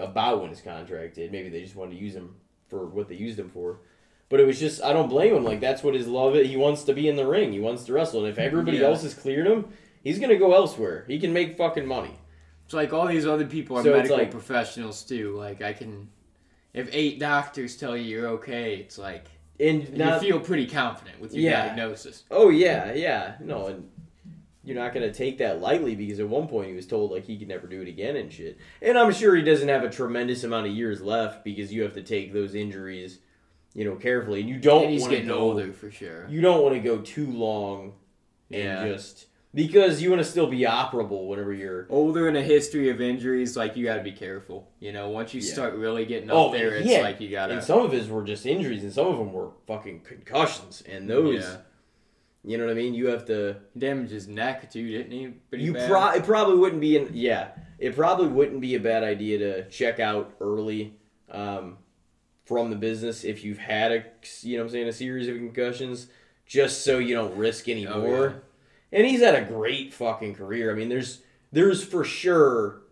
about 0.00 0.40
when 0.40 0.50
his 0.50 0.60
contract 0.60 1.14
did. 1.16 1.30
Maybe 1.32 1.48
they 1.48 1.62
just 1.62 1.76
wanted 1.76 1.96
to 1.96 2.00
use 2.02 2.14
him 2.14 2.34
for 2.68 2.86
what 2.86 3.08
they 3.08 3.14
used 3.16 3.38
him 3.38 3.50
for. 3.50 3.80
But 4.32 4.40
it 4.40 4.46
was 4.46 4.58
just 4.58 4.82
I 4.82 4.94
don't 4.94 5.10
blame 5.10 5.34
him. 5.36 5.44
Like 5.44 5.60
that's 5.60 5.82
what 5.82 5.92
his 5.94 6.08
love 6.08 6.34
is. 6.36 6.48
He 6.48 6.56
wants 6.56 6.84
to 6.84 6.94
be 6.94 7.06
in 7.06 7.16
the 7.16 7.26
ring. 7.26 7.52
He 7.52 7.60
wants 7.60 7.84
to 7.84 7.92
wrestle. 7.92 8.20
And 8.20 8.28
if 8.30 8.38
everybody 8.38 8.78
Yeah. 8.78 8.84
else 8.86 9.02
has 9.02 9.12
cleared 9.12 9.46
him, 9.46 9.66
he's 10.02 10.18
gonna 10.18 10.38
go 10.38 10.54
elsewhere. 10.54 11.04
He 11.06 11.20
can 11.20 11.34
make 11.34 11.58
fucking 11.58 11.84
money. 11.86 12.18
It's 12.64 12.72
like 12.72 12.94
all 12.94 13.06
these 13.06 13.26
other 13.26 13.44
people 13.44 13.76
are 13.78 13.82
So 13.82 13.92
medical 13.92 14.16
like- 14.16 14.30
professionals 14.30 15.02
too. 15.04 15.36
Like 15.36 15.60
I 15.60 15.74
can, 15.74 16.08
if 16.72 16.88
eight 16.94 17.18
doctors 17.18 17.76
tell 17.76 17.94
you 17.94 18.04
you're 18.04 18.28
okay, 18.28 18.76
it's 18.76 18.96
like 18.96 19.26
And 19.60 19.94
not 19.98 20.22
you 20.22 20.30
feel 20.30 20.40
pretty 20.40 20.66
confident 20.66 21.20
with 21.20 21.34
your 21.34 21.50
Yeah. 21.50 21.66
diagnosis. 21.66 22.24
Oh 22.30 22.48
yeah, 22.48 22.94
yeah. 22.94 23.34
No, 23.38 23.66
and 23.66 23.86
you're 24.64 24.76
not 24.76 24.94
gonna 24.94 25.12
take 25.12 25.36
that 25.38 25.60
lightly 25.60 25.94
because 25.94 26.20
at 26.20 26.26
one 26.28 26.48
point 26.48 26.70
he 26.70 26.74
was 26.74 26.86
told 26.86 27.10
like 27.10 27.26
he 27.26 27.36
could 27.36 27.48
never 27.48 27.66
do 27.66 27.82
it 27.82 27.88
again 27.88 28.16
and 28.16 28.32
shit. 28.32 28.56
And 28.80 28.96
I'm 28.96 29.12
sure 29.12 29.36
he 29.36 29.42
doesn't 29.42 29.68
have 29.68 29.84
a 29.84 29.90
tremendous 29.90 30.42
amount 30.42 30.68
of 30.68 30.72
years 30.72 31.02
left 31.02 31.44
because 31.44 31.70
you 31.70 31.82
have 31.82 31.92
to 31.92 32.02
take 32.02 32.32
those 32.32 32.54
injuries, 32.54 33.18
you 33.74 33.84
know, 33.84 33.96
carefully. 33.96 34.40
And 34.40 34.48
you 34.48 34.58
don't 34.58 34.84
and 34.84 34.92
he's 34.92 35.02
want 35.02 35.10
to 35.12 35.16
getting 35.16 35.28
go 35.28 35.38
older 35.38 35.72
for 35.72 35.90
sure. 35.90 36.26
you 36.28 36.40
don't 36.40 36.62
want 36.62 36.74
to 36.74 36.80
go 36.80 36.98
too 36.98 37.26
long 37.26 37.94
and 38.50 38.62
Yeah. 38.62 38.88
just 38.88 39.26
because 39.54 40.00
you 40.02 40.08
want 40.10 40.20
to 40.22 40.28
still 40.28 40.46
be 40.46 40.60
operable 40.60 41.28
whenever 41.28 41.52
you're 41.52 41.86
Older 41.90 42.26
in 42.28 42.36
a 42.36 42.42
history 42.42 42.88
of 42.90 43.00
injuries, 43.02 43.56
like 43.56 43.76
you 43.76 43.84
got 43.84 43.96
to 43.96 44.02
be 44.02 44.12
careful. 44.12 44.68
You 44.80 44.92
know, 44.92 45.10
once 45.10 45.34
you 45.34 45.40
Yeah. 45.42 45.52
start 45.52 45.74
really 45.74 46.04
getting 46.06 46.30
up 46.30 46.36
Oh, 46.36 46.52
there, 46.52 46.74
it's 46.74 46.88
yeah. 46.88 47.00
like 47.02 47.20
you 47.20 47.30
gotta. 47.30 47.54
and 47.54 47.62
some 47.62 47.80
of 47.80 47.92
his 47.92 48.08
were 48.08 48.22
just 48.24 48.46
injuries 48.46 48.82
and 48.82 48.92
some 48.92 49.06
of 49.08 49.18
them 49.18 49.32
were 49.32 49.50
fucking 49.66 50.00
concussions 50.00 50.82
and 50.90 51.08
those 51.08 51.40
Yeah. 51.42 51.56
you 52.44 52.58
know 52.58 52.64
what 52.66 52.72
I 52.72 52.74
mean 52.74 52.92
you 52.94 53.06
have 53.08 53.24
to 53.26 53.56
damaged 53.76 54.10
his 54.12 54.26
neck 54.28 54.70
too, 54.70 54.88
didn't 54.88 55.12
he? 55.12 55.28
Pretty 55.48 55.64
you 55.64 55.72
pro- 55.74 56.10
it 56.12 56.24
probably 56.24 56.56
wouldn't 56.58 56.80
be 56.80 56.96
in 56.96 57.10
yeah 57.12 57.48
it 57.78 57.94
probably 57.96 58.28
wouldn't 58.28 58.60
be 58.60 58.74
a 58.74 58.80
bad 58.80 59.02
idea 59.02 59.38
to 59.38 59.68
check 59.68 59.98
out 60.00 60.32
early 60.40 60.94
um, 61.30 61.78
from 62.44 62.70
the 62.70 62.76
business 62.76 63.24
if 63.24 63.44
you've 63.44 63.58
had 63.58 63.92
a 63.92 64.04
you 64.42 64.56
know 64.56 64.62
what 64.64 64.68
I'm 64.68 64.72
saying 64.72 64.88
a 64.88 64.92
series 64.92 65.28
of 65.28 65.36
concussions 65.36 66.08
just 66.46 66.84
so 66.84 66.98
you 66.98 67.14
don't 67.14 67.36
risk 67.36 67.68
any 67.68 67.86
Oh, 67.86 68.00
more 68.00 68.26
yeah. 68.92 68.98
and 68.98 69.06
he's 69.06 69.20
had 69.20 69.34
a 69.34 69.44
great 69.44 69.94
fucking 69.94 70.34
career 70.34 70.70
I 70.70 70.74
mean 70.74 70.88
there's 70.88 71.22
there's 71.52 71.84
for 71.84 72.04
sure 72.04 72.82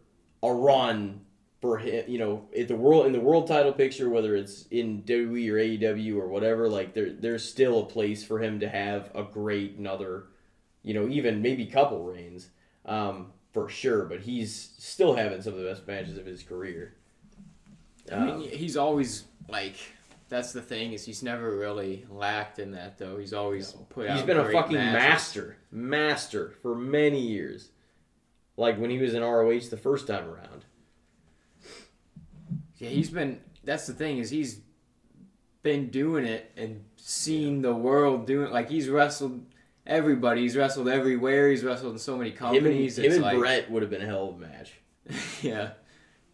a 0.42 0.52
run 0.52 1.22
for 1.60 1.78
him 1.78 2.04
you 2.08 2.18
know 2.18 2.48
at 2.56 2.68
the 2.68 2.76
world 2.76 3.06
in 3.06 3.12
the 3.12 3.20
world 3.20 3.46
title 3.46 3.72
picture 3.72 4.08
whether 4.08 4.34
it's 4.36 4.66
in 4.70 5.02
WWE 5.02 5.50
or 5.50 5.56
AEW 5.56 6.16
or 6.16 6.28
whatever 6.28 6.68
like 6.68 6.94
there 6.94 7.10
there's 7.12 7.46
still 7.46 7.80
a 7.80 7.86
place 7.86 8.24
for 8.24 8.40
him 8.40 8.60
to 8.60 8.68
have 8.68 9.10
a 9.14 9.22
great 9.24 9.76
another 9.76 10.24
you 10.82 10.94
know, 10.94 11.06
even 11.08 11.42
maybe 11.42 11.66
couple 11.66 12.02
reigns, 12.04 12.48
um, 12.86 13.34
for 13.52 13.68
sure. 13.68 14.06
But 14.06 14.20
he's 14.20 14.70
still 14.78 15.14
having 15.14 15.42
some 15.42 15.52
of 15.52 15.58
the 15.58 15.66
best 15.66 15.86
matches 15.86 16.16
of 16.16 16.24
his 16.24 16.42
career. 16.42 16.94
I 18.10 18.14
Um, 18.14 18.40
mean, 18.40 18.50
he's 18.50 18.76
always 18.76 19.24
like. 19.48 19.76
That's 20.28 20.52
the 20.52 20.62
thing 20.62 20.92
is 20.92 21.04
he's 21.04 21.24
never 21.24 21.56
really 21.56 22.06
lacked 22.08 22.60
in 22.60 22.70
that 22.72 22.98
though. 22.98 23.18
He's 23.18 23.32
always 23.32 23.72
put 23.88 24.06
out. 24.08 24.16
he's 24.16 24.24
been 24.26 24.38
a 24.38 24.48
fucking 24.52 24.76
matches. 24.76 24.94
master, 25.10 25.56
master 25.72 26.50
for 26.62 26.74
many 26.76 27.20
years. 27.20 27.70
like 28.56 28.78
when 28.78 28.90
he 28.90 28.98
was 28.98 29.12
in 29.14 29.22
ROH 29.24 29.58
the 29.70 29.76
first 29.76 30.06
time 30.06 30.28
around. 30.28 30.64
Yeah, 32.78 32.90
he's 32.90 33.10
been. 33.10 33.40
That's 33.64 33.86
the 33.86 33.92
thing 33.92 34.18
is 34.18 34.30
he's 34.30 34.60
been 35.62 35.88
doing 35.90 36.24
it 36.24 36.50
and 36.56 36.84
seen 36.96 37.60
the 37.62 37.74
world 37.74 38.26
doing. 38.26 38.50
Like 38.52 38.70
he's 38.70 38.88
wrestled 38.88 39.44
everybody. 39.86 40.42
He's 40.42 40.56
wrestled 40.56 40.88
everywhere. 40.88 41.50
He's 41.50 41.64
wrestled 41.64 41.92
in 41.94 41.98
so 41.98 42.16
many 42.16 42.30
Him 42.30 42.36
and, 42.36 42.54
companies. 42.54 42.98
him 42.98 43.12
and 43.12 43.22
like, 43.22 43.38
Bret 43.38 43.70
would 43.70 43.82
have 43.82 43.90
been 43.90 44.02
a 44.02 44.06
hell 44.06 44.28
of 44.30 44.36
a 44.36 44.38
match. 44.38 44.72
yeah, 45.42 45.70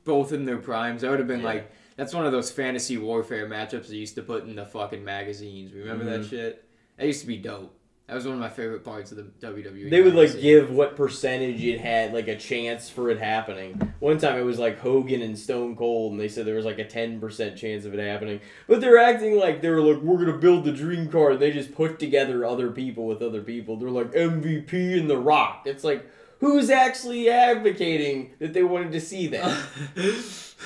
both 0.06 0.32
in 0.32 0.46
their 0.46 0.56
primes. 0.56 1.04
I 1.04 1.10
would 1.10 1.18
have 1.18 1.28
been 1.28 1.40
Yeah. 1.40 1.46
like 1.46 1.70
that's 1.96 2.14
one 2.14 2.24
of 2.24 2.32
those 2.32 2.50
fantasy 2.50 2.96
warfare 2.96 3.46
matchups 3.48 3.88
they 3.88 3.96
used 3.96 4.14
to 4.14 4.22
put 4.22 4.44
in 4.44 4.54
the 4.56 4.64
fucking 4.66 5.04
magazines. 5.04 5.72
Remember 5.74 6.04
that 6.04 6.20
Mhm. 6.22 6.30
shit? 6.30 6.64
That 6.96 7.06
used 7.06 7.20
to 7.22 7.26
be 7.26 7.36
dope. 7.36 7.74
That 8.06 8.14
was 8.14 8.24
one 8.24 8.34
of 8.34 8.40
my 8.40 8.48
favorite 8.48 8.84
parts 8.84 9.10
of 9.10 9.16
the 9.16 9.24
WWE. 9.40 9.88
They 9.90 10.00
would 10.00 10.14
like 10.14 10.40
give 10.40 10.70
what 10.70 10.94
percentage 10.94 11.64
it 11.64 11.80
had 11.80 12.14
like 12.14 12.28
a 12.28 12.36
chance 12.36 12.88
for 12.88 13.10
it 13.10 13.18
happening. 13.18 13.80
One 13.98 14.18
time 14.18 14.38
it 14.38 14.44
was 14.44 14.60
like 14.60 14.78
Hogan 14.78 15.22
and 15.22 15.36
Stone 15.36 15.74
Cold, 15.74 16.12
and 16.12 16.20
they 16.20 16.28
said 16.28 16.46
there 16.46 16.54
was 16.54 16.64
like 16.64 16.78
a 16.78 16.84
ten 16.84 17.18
percent 17.18 17.56
chance 17.56 17.84
of 17.84 17.94
it 17.94 17.98
happening. 17.98 18.38
But 18.68 18.80
they're 18.80 18.98
acting 18.98 19.36
like 19.36 19.60
they 19.60 19.70
were 19.70 19.80
like, 19.80 20.00
"We're 20.02 20.18
gonna 20.24 20.38
build 20.38 20.64
the 20.64 20.70
dream 20.72 21.08
card." 21.08 21.32
And 21.32 21.42
they 21.42 21.50
just 21.50 21.74
put 21.74 21.98
together 21.98 22.44
other 22.44 22.70
people 22.70 23.06
with 23.08 23.22
other 23.22 23.42
people. 23.42 23.76
They're 23.76 23.90
like 23.90 24.14
MVP 24.14 24.96
and 24.96 25.10
The 25.10 25.18
Rock. 25.18 25.62
It's 25.64 25.82
like 25.82 26.06
who's 26.40 26.70
actually 26.70 27.28
advocating 27.30 28.32
that 28.38 28.52
they 28.52 28.62
wanted 28.62 28.92
to 28.92 29.00
see 29.00 29.26
that? 29.28 29.66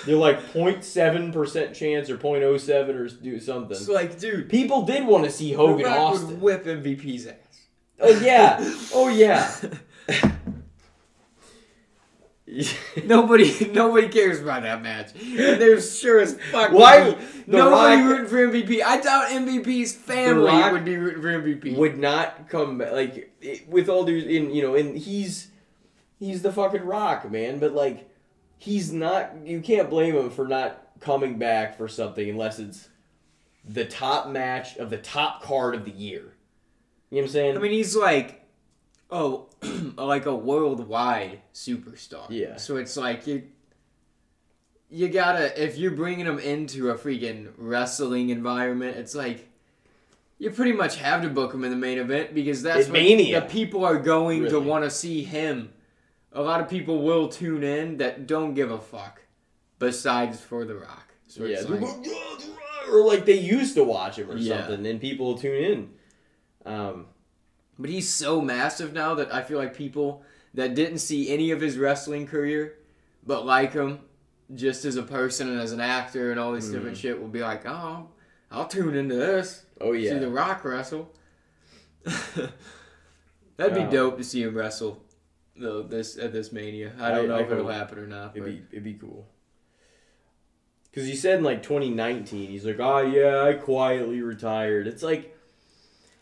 they're 0.06 0.16
like 0.16 0.40
0.7 0.52 1.32
percent 1.32 1.74
chance 1.74 2.08
or 2.10 2.16
0.07 2.16 2.88
or 2.94 3.08
do 3.22 3.38
something. 3.40 3.72
It's 3.76 3.88
like, 3.88 4.18
dude, 4.18 4.48
People 4.48 4.82
did 4.82 5.06
want 5.06 5.24
to 5.24 5.30
see 5.30 5.52
Hogan 5.52 5.78
The 5.84 5.84
Rock 5.90 5.98
Austin. 5.98 6.28
would 6.28 6.40
whip 6.40 6.64
MVP's 6.64 7.26
ass. 7.26 7.36
Oh 8.00 8.18
yeah. 8.20 8.74
Oh 8.94 9.08
yeah. 9.08 9.50
Nobody, 13.04 13.70
nobody 13.72 14.08
cares 14.08 14.40
about 14.40 14.62
that 14.62 14.82
match. 14.82 15.12
And 15.14 15.60
there's 15.60 15.96
sure 16.00 16.18
as 16.18 16.36
fuck. 16.50 16.72
Why- 16.72 17.10
would 17.10 17.18
nobody 17.46 18.02
Rock- 18.02 18.08
rooting 18.10 18.26
for 18.26 18.36
MVP. 18.48 18.82
I 18.84 19.00
doubt 19.00 19.28
MVP's 19.28 19.94
family 19.94 20.72
would 20.72 20.84
be 20.84 20.96
rooting 20.96 21.22
for 21.22 21.28
MVP. 21.28 21.76
would 21.76 21.96
not 21.98 22.48
come 22.48 22.78
back. 22.78 22.90
Like 22.90 23.32
it, 23.40 23.68
with 23.68 23.88
all 23.88 24.04
due, 24.04 24.16
in 24.18 24.52
you 24.52 24.62
know, 24.62 24.74
and 24.74 24.98
he's 24.98 25.48
he's 26.20 26.42
the 26.42 26.52
fucking 26.52 26.84
Rock, 26.84 27.28
man. 27.28 27.58
But 27.58 27.72
like, 27.72 28.08
he's 28.58 28.92
not. 28.92 29.32
You 29.44 29.60
can't 29.60 29.90
blame 29.90 30.14
him 30.14 30.30
for 30.30 30.46
not 30.46 30.86
coming 31.00 31.38
back 31.38 31.76
for 31.76 31.88
something 31.88 32.28
unless 32.30 32.60
it's 32.60 32.88
the 33.64 33.84
top 33.84 34.28
match 34.28 34.76
of 34.76 34.90
the 34.90 34.98
top 34.98 35.42
card 35.42 35.74
of 35.74 35.84
the 35.84 35.90
year. 35.90 36.34
You 37.10 37.16
know 37.16 37.22
what 37.22 37.22
I'm 37.22 37.28
saying? 37.28 37.56
I 37.56 37.60
mean, 37.60 37.72
he's 37.72 37.96
like, 37.96 38.46
oh, 39.10 39.48
like 39.96 40.26
a 40.26 40.34
worldwide 40.34 41.40
superstar. 41.52 42.26
Yeah. 42.28 42.56
So 42.56 42.76
it's 42.76 42.96
like 42.96 43.26
you, 43.26 43.42
you 44.90 45.08
gotta 45.08 45.60
if 45.60 45.76
you're 45.76 45.90
bringing 45.90 46.26
him 46.26 46.38
into 46.38 46.90
a 46.90 46.94
freaking 46.94 47.48
wrestling 47.56 48.28
environment, 48.30 48.96
it's 48.96 49.14
like. 49.14 49.46
You 50.42 50.48
pretty 50.50 50.72
much 50.72 50.96
have 50.96 51.20
to 51.20 51.28
book 51.28 51.52
him 51.52 51.64
in 51.64 51.70
the 51.70 51.76
main 51.76 51.98
event 51.98 52.34
because 52.34 52.62
that's 52.62 52.86
At 52.86 52.92
what 52.92 52.94
Mania. 52.94 53.42
the 53.42 53.46
people 53.46 53.84
are 53.84 53.98
going 53.98 54.48
to 54.48 54.58
want 54.58 54.84
to 54.84 54.90
see 54.90 55.22
him. 55.22 55.70
A 56.32 56.42
lot 56.42 56.60
of 56.60 56.68
people 56.68 57.02
will 57.02 57.28
tune 57.28 57.62
in 57.64 57.96
that 57.98 58.26
don't 58.26 58.54
give 58.54 58.70
a 58.70 58.78
fuck, 58.80 59.22
besides 59.78 60.40
for 60.40 60.64
The 60.64 60.76
Rock. 60.76 61.14
So 61.26 61.44
yeah, 61.44 61.58
it's 61.60 61.68
like- 61.68 61.80
like, 61.80 61.96
"Yeah, 62.06 62.12
the 62.38 62.92
or 62.92 63.04
like 63.06 63.24
they 63.24 63.38
used 63.38 63.74
to 63.76 63.84
watch 63.84 64.16
him 64.18 64.30
or 64.30 64.36
Yeah. 64.36 64.66
something, 64.66 64.86
and 64.86 65.00
people 65.00 65.26
will 65.26 65.38
tune 65.38 65.64
in. 65.64 65.90
Um, 66.72 67.06
But 67.78 67.88
he's 67.90 68.12
so 68.12 68.40
massive 68.40 68.92
now 68.92 69.14
that 69.14 69.32
I 69.32 69.42
feel 69.42 69.56
like 69.58 69.74
people 69.74 70.22
that 70.54 70.74
didn't 70.74 70.98
see 70.98 71.30
any 71.30 71.50
of 71.50 71.60
his 71.60 71.78
wrestling 71.78 72.26
career 72.26 72.76
but 73.24 73.46
like 73.46 73.72
him 73.74 74.00
just 74.54 74.84
as 74.84 74.96
a 74.96 75.02
person 75.02 75.48
and 75.48 75.60
as 75.60 75.72
an 75.72 75.80
actor 75.80 76.30
and 76.30 76.40
all 76.40 76.52
this 76.52 76.68
different 76.68 76.96
shit 76.96 77.20
will 77.20 77.28
be 77.28 77.40
like, 77.40 77.64
oh, 77.66 78.08
I'll 78.50 78.66
tune 78.66 78.94
into 78.96 79.14
this. 79.14 79.64
oh 79.80 79.92
yeah, 79.92 80.10
See 80.12 80.18
The 80.18 80.28
Rock 80.28 80.64
wrestle. 80.64 81.10
That'd 83.56 83.74
be 83.74 83.84
dope 83.84 84.16
to 84.18 84.24
see 84.24 84.42
him 84.42 84.56
wrestle. 84.56 85.02
Though 85.56 85.82
this 85.82 86.16
at 86.16 86.32
this 86.32 86.52
mania, 86.52 86.92
I 86.98 87.10
don't 87.10 87.24
I- 87.24 87.28
know 87.28 87.36
I 87.36 87.40
if 87.42 87.50
it'll 87.50 87.68
happen 87.68 87.98
or 87.98 88.06
not. 88.06 88.30
it'd 88.36 88.42
But 88.44 88.50
be 88.50 88.62
it'd 88.72 88.84
be 88.84 88.94
cool. 88.94 89.26
Because 90.90 91.06
he 91.08 91.14
said 91.14 91.38
in 91.38 91.44
like 91.44 91.62
2019, 91.62 92.50
he's 92.50 92.64
like, 92.64 92.80
oh 92.80 93.00
yeah, 93.02 93.44
I 93.44 93.52
quietly 93.54 94.22
retired. 94.22 94.86
It's 94.88 95.02
like 95.02 95.36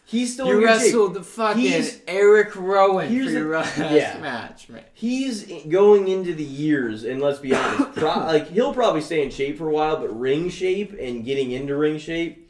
he's 0.05 0.33
still 0.35 0.49
you 0.49 0.55
good 0.61 0.69
shape. 0.69 0.69
wrestled 0.83 1.15
the 1.15 1.23
fucking 1.23 1.61
He's- 1.63 2.01
Erick 2.07 2.55
Rowan 2.57 3.07
for 3.09 3.13
your 3.15 3.45
the- 3.45 3.59
last 3.59 3.79
yeah. 3.93 4.19
match, 4.21 4.69
man. 4.69 4.83
He's 4.93 5.45
going 5.69 6.09
into 6.09 6.35
the 6.35 6.45
years, 6.45 7.05
and 7.05 7.21
let's 7.23 7.39
be 7.39 7.55
honest, 7.55 7.93
pro- 7.95 8.09
like 8.27 8.49
he'll 8.49 8.75
probably 8.75 9.01
stay 9.01 9.23
in 9.23 9.31
shape 9.31 9.57
for 9.59 9.69
a 9.69 9.73
while, 9.73 9.97
but 9.99 10.09
ring 10.19 10.51
shape 10.51 10.95
and 10.99 11.25
getting 11.25 11.51
into 11.53 11.77
ring 11.77 11.99
shape 11.99 12.47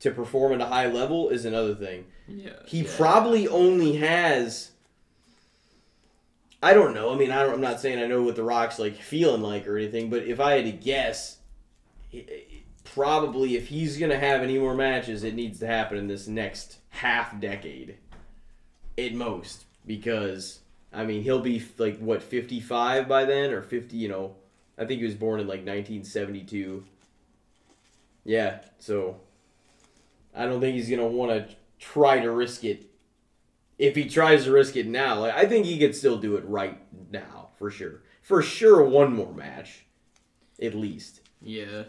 to 0.00 0.10
perform 0.10 0.52
at 0.52 0.60
a 0.60 0.66
high 0.66 0.86
level 0.86 1.30
is 1.30 1.44
another 1.44 1.74
thing. 1.74 2.04
Yeah, 2.28 2.50
He 2.66 2.82
yeah. 2.82 2.90
probably 2.96 3.48
only 3.48 3.94
has. 3.96 4.72
I 6.66 6.74
don't 6.74 6.94
know. 6.94 7.12
I 7.12 7.16
mean, 7.16 7.30
I 7.30 7.46
I'm 7.46 7.60
not 7.60 7.80
saying 7.80 8.02
I 8.02 8.08
know 8.08 8.24
what 8.24 8.34
the 8.34 8.42
Rock's 8.42 8.80
like 8.80 8.96
feeling 8.96 9.40
like 9.40 9.68
or 9.68 9.78
anything, 9.78 10.10
but 10.10 10.24
if 10.24 10.40
I 10.40 10.54
had 10.54 10.64
to 10.64 10.72
guess, 10.72 11.38
probably 12.82 13.54
if 13.54 13.68
he's 13.68 13.98
gonna 13.98 14.18
have 14.18 14.42
any 14.42 14.58
more 14.58 14.74
matches, 14.74 15.22
it 15.22 15.36
needs 15.36 15.60
to 15.60 15.68
happen 15.68 15.96
in 15.96 16.08
this 16.08 16.26
next 16.26 16.78
half 16.88 17.38
decade, 17.38 17.98
at 18.98 19.14
most. 19.14 19.66
Because 19.86 20.58
I 20.92 21.04
mean, 21.04 21.22
he'll 21.22 21.38
be 21.38 21.64
like 21.78 22.00
what 22.00 22.20
55 22.20 23.06
by 23.06 23.24
then, 23.24 23.52
or 23.52 23.62
50. 23.62 23.96
You 23.96 24.08
know, 24.08 24.34
I 24.76 24.86
think 24.86 24.98
he 24.98 25.06
was 25.06 25.14
born 25.14 25.38
in 25.38 25.46
like 25.46 25.60
1972. 25.60 26.84
Yeah, 28.24 28.58
so 28.80 29.20
I 30.34 30.46
don't 30.46 30.60
think 30.60 30.74
he's 30.74 30.90
gonna 30.90 31.06
want 31.06 31.30
to 31.30 31.54
try 31.78 32.18
to 32.18 32.32
risk 32.32 32.64
it. 32.64 32.90
If 33.78 33.94
he 33.94 34.08
tries 34.08 34.44
to 34.44 34.52
risk 34.52 34.76
it 34.76 34.86
now, 34.86 35.20
like, 35.20 35.34
I 35.34 35.46
think 35.46 35.66
he 35.66 35.78
could 35.78 35.94
still 35.94 36.16
do 36.16 36.36
it 36.36 36.44
right 36.46 36.80
now 37.10 37.48
for 37.58 37.70
sure. 37.70 38.02
For 38.22 38.42
sure, 38.42 38.82
one 38.82 39.14
more 39.14 39.32
match, 39.32 39.84
at 40.60 40.74
least. 40.74 41.20
Yeah. 41.42 41.84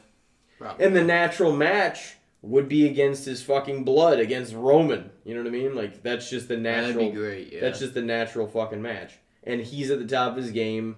Probably. 0.58 0.86
And 0.86 0.96
the 0.96 1.04
natural 1.04 1.56
match 1.56 2.16
would 2.42 2.70
be 2.70 2.88
against 2.88 3.26
his 3.26 3.42
fucking 3.42 3.84
blood 3.84 4.20
against 4.20 4.54
Roman. 4.54 5.10
You 5.24 5.36
know 5.36 5.42
what 5.42 5.48
I 5.48 5.52
mean? 5.52 5.76
Like 5.76 6.04
that's 6.04 6.30
just 6.30 6.48
the 6.48 6.56
That'd 6.58 6.96
natural. 6.96 7.10
be 7.10 7.16
great. 7.16 7.54
Yeah. 7.54 7.62
That's 7.62 7.80
just 7.80 7.94
the 7.94 8.02
natural 8.02 8.48
fucking 8.48 8.82
match. 8.82 9.14
And 9.44 9.62
he's 9.62 9.92
at 9.92 10.00
the 10.00 10.08
top 10.08 10.32
of 10.32 10.38
his 10.38 10.52
game. 10.52 10.96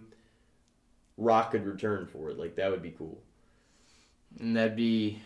Rock 1.18 1.52
could 1.52 1.66
return 1.66 2.08
for 2.08 2.30
it. 2.30 2.38
Like 2.40 2.56
that 2.56 2.72
would 2.72 2.82
be 2.82 2.92
cool. 2.92 3.22
And 4.40 4.56
that'd 4.56 4.76
be 4.76 5.22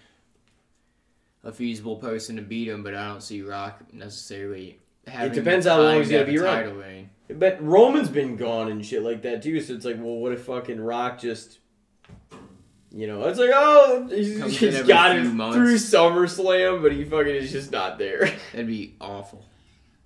a 1.43 1.51
feasible 1.51 1.97
person 1.97 2.35
to 2.37 2.41
beat 2.41 2.67
him, 2.67 2.83
but 2.83 2.95
I 2.95 3.07
don't 3.07 3.21
see 3.21 3.41
Rock 3.41 3.81
necessarily 3.91 4.79
having. 5.07 5.33
depends 5.33 5.65
how 5.65 5.81
long 5.81 5.97
he's 5.99 6.09
gonna 6.09 6.25
be 6.25 6.37
a 6.37 6.43
around. 6.43 6.63
Title. 6.63 6.83
But 7.29 7.63
Roman's 7.63 8.09
been 8.09 8.35
gone 8.35 8.69
and 8.69 8.85
shit 8.85 9.01
like 9.01 9.21
that 9.23 9.41
too. 9.41 9.59
So 9.61 9.73
it's 9.73 9.85
like, 9.85 9.95
well, 9.97 10.15
what 10.17 10.33
if 10.33 10.43
fucking 10.43 10.79
Rock 10.79 11.19
just, 11.19 11.59
you 12.91 13.07
know, 13.07 13.23
it's 13.23 13.39
like, 13.39 13.49
oh, 13.53 14.07
he's, 14.09 14.37
Comes 14.37 14.57
he's 14.57 14.81
got 14.83 15.15
it 15.15 15.21
few 15.21 15.31
months. 15.33 15.55
through 15.55 15.75
SummerSlam, 15.75 16.81
but 16.81 16.91
he 16.91 17.05
fucking 17.05 17.33
is 17.33 17.51
just 17.51 17.71
not 17.71 17.97
there. 17.97 18.19
That'd 18.51 18.67
be 18.67 18.95
awful. 19.01 19.45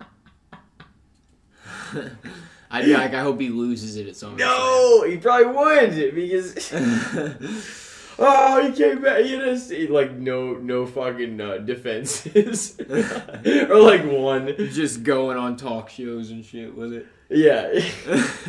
I'd 2.70 2.84
be 2.84 2.94
like, 2.94 3.14
I 3.14 3.20
hope 3.20 3.40
he 3.40 3.48
loses 3.48 3.96
it 3.96 4.06
at 4.08 4.16
some. 4.16 4.36
no, 4.36 5.02
he 5.02 5.16
probably 5.16 5.46
would 5.46 6.14
because 6.14 6.54
oh, 8.18 8.66
he 8.66 8.72
came 8.72 9.02
back. 9.02 9.24
You 9.24 9.38
know, 9.38 9.56
see, 9.56 9.86
like 9.86 10.12
no, 10.12 10.54
no 10.54 10.86
fucking 10.86 11.40
uh, 11.40 11.58
defenses 11.58 12.78
or 12.90 13.80
like 13.80 14.04
one. 14.04 14.54
Just 14.56 15.02
going 15.02 15.36
on 15.36 15.56
talk 15.56 15.88
shows 15.90 16.30
and 16.30 16.44
shit 16.44 16.74
with 16.76 16.92
it. 16.92 17.06
Yeah, 17.28 17.80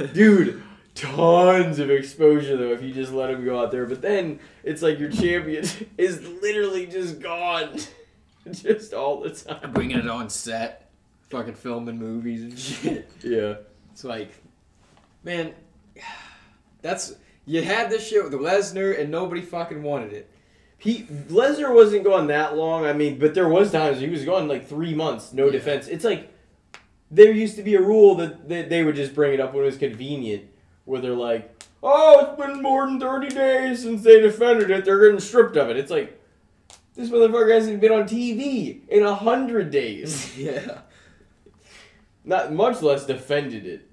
dude. 0.14 0.64
Tons 0.96 1.80
of 1.80 1.90
exposure 1.90 2.58
though 2.58 2.74
if 2.74 2.82
you 2.82 2.92
just 2.92 3.14
let 3.14 3.30
him 3.30 3.46
go 3.46 3.62
out 3.62 3.72
there. 3.72 3.86
But 3.86 4.02
then 4.02 4.40
it's 4.64 4.82
like 4.82 5.00
your 5.00 5.10
champion 5.10 5.66
is 5.98 6.28
literally 6.42 6.88
just 6.88 7.22
gone, 7.22 7.80
just 8.52 8.94
all 8.94 9.22
the 9.22 9.30
time. 9.30 9.72
Bringing 9.72 10.00
it 10.00 10.10
on 10.10 10.30
set, 10.30 10.92
fucking 11.30 11.54
filming 11.54 11.98
movies 11.98 12.44
and 12.44 12.60
shit. 12.60 13.10
Yeah. 13.24 13.56
It's 13.94 14.04
like, 14.04 14.32
man, 15.24 15.54
that's 16.82 17.14
you 17.50 17.64
had 17.64 17.90
this 17.90 18.08
shit 18.08 18.24
with 18.24 18.34
Lesnar 18.34 19.00
and 19.00 19.10
nobody 19.10 19.42
fucking 19.42 19.82
wanted 19.82 20.14
it. 20.14 20.30
He 20.78 21.04
Lesnar 21.30 21.74
wasn't 21.74 22.04
gone 22.04 22.28
that 22.28 22.56
long. 22.56 22.86
I 22.86 22.94
mean, 22.94 23.18
but 23.18 23.34
there 23.34 23.50
was 23.50 23.72
times 23.72 24.00
he 24.00 24.08
was 24.08 24.24
gone 24.24 24.48
like 24.48 24.68
three 24.68 24.94
months, 24.94 25.34
no 25.34 25.48
Yeah. 25.48 25.54
defense. 25.54 25.88
It's 25.88 26.06
like 26.06 26.32
there 27.10 27.32
used 27.32 27.56
to 27.56 27.64
be 27.64 27.74
a 27.74 27.82
rule 27.82 28.14
that, 28.16 28.48
that 28.50 28.70
they 28.70 28.84
would 28.84 28.96
just 28.96 29.16
bring 29.16 29.34
it 29.34 29.40
up 29.40 29.54
when 29.56 29.64
it 29.64 29.66
was 29.66 29.78
convenient, 29.78 30.44
where 30.86 31.02
they're 31.02 31.16
like, 31.16 31.64
"Oh, 31.82 32.20
it's 32.20 32.40
been 32.40 32.62
more 32.62 32.86
than 32.86 33.00
thirty 33.00 33.30
days 33.30 33.82
since 33.82 34.04
they 34.04 34.20
defended 34.22 34.70
it. 34.70 34.86
They're 34.86 35.00
getting 35.04 35.20
stripped 35.20 35.58
of 35.58 35.72
it." 35.72 35.78
It's 35.78 35.90
like 35.92 36.22
this 36.96 37.10
motherfucker 37.10 37.52
hasn't 37.52 37.82
been 37.82 37.92
on 37.92 38.04
TV 38.08 38.82
in 38.90 39.02
a 39.04 39.16
hundred 39.16 39.72
days, 39.72 40.38
yeah. 40.38 40.82
not 42.24 42.54
much 42.54 42.84
less 42.84 43.08
defended 43.08 43.66
it. 43.66 43.89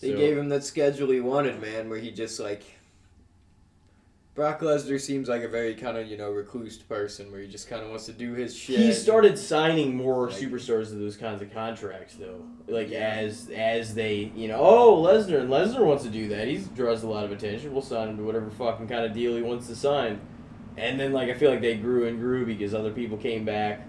They 0.00 0.10
So- 0.10 0.16
gave 0.16 0.36
him 0.36 0.48
that 0.50 0.64
schedule 0.64 1.10
he 1.10 1.20
wanted, 1.20 1.60
man, 1.60 1.88
where 1.88 1.98
he 1.98 2.10
just 2.10 2.38
like. 2.40 2.62
Brock 4.34 4.60
Lesnar 4.60 5.00
seems 5.00 5.30
like 5.30 5.42
a 5.42 5.48
very 5.48 5.74
kind 5.74 5.96
of 5.96 6.06
you 6.08 6.18
know 6.18 6.30
recluse 6.30 6.76
person, 6.76 7.32
where 7.32 7.40
he 7.40 7.48
just 7.48 7.70
kind 7.70 7.82
of 7.82 7.88
wants 7.88 8.04
to 8.04 8.12
do 8.12 8.34
his 8.34 8.54
shit. 8.54 8.78
He 8.78 8.92
started 8.92 9.38
signing 9.38 9.96
more 9.96 10.26
Like- 10.28 10.36
superstars 10.36 10.88
to 10.88 10.96
those 10.96 11.16
kinds 11.16 11.40
of 11.40 11.50
contracts, 11.54 12.16
though. 12.16 12.42
Like 12.68 12.90
Yeah. 12.90 13.14
as 13.16 13.48
as 13.56 13.94
they, 13.94 14.30
you 14.36 14.48
know, 14.48 14.58
oh 14.60 15.02
Lesnar 15.02 15.40
and 15.40 15.48
Lesnar 15.48 15.86
wants 15.86 16.04
to 16.04 16.10
do 16.10 16.28
that. 16.28 16.48
He 16.48 16.58
draws 16.74 17.02
a 17.02 17.08
lot 17.08 17.24
of 17.24 17.32
attention. 17.32 17.72
We'll 17.72 17.80
sign 17.80 18.08
him 18.10 18.18
to 18.18 18.24
whatever 18.24 18.50
fucking 18.50 18.88
kind 18.88 19.06
of 19.06 19.14
deal 19.14 19.34
he 19.36 19.42
wants 19.42 19.68
to 19.68 19.74
sign. 19.74 20.20
And 20.76 21.00
then 21.00 21.14
like 21.14 21.30
I 21.30 21.34
feel 21.34 21.50
like 21.50 21.62
they 21.62 21.76
grew 21.76 22.06
and 22.06 22.18
grew 22.20 22.44
because 22.44 22.74
other 22.74 22.92
people 22.92 23.16
came 23.16 23.46
back. 23.46 23.88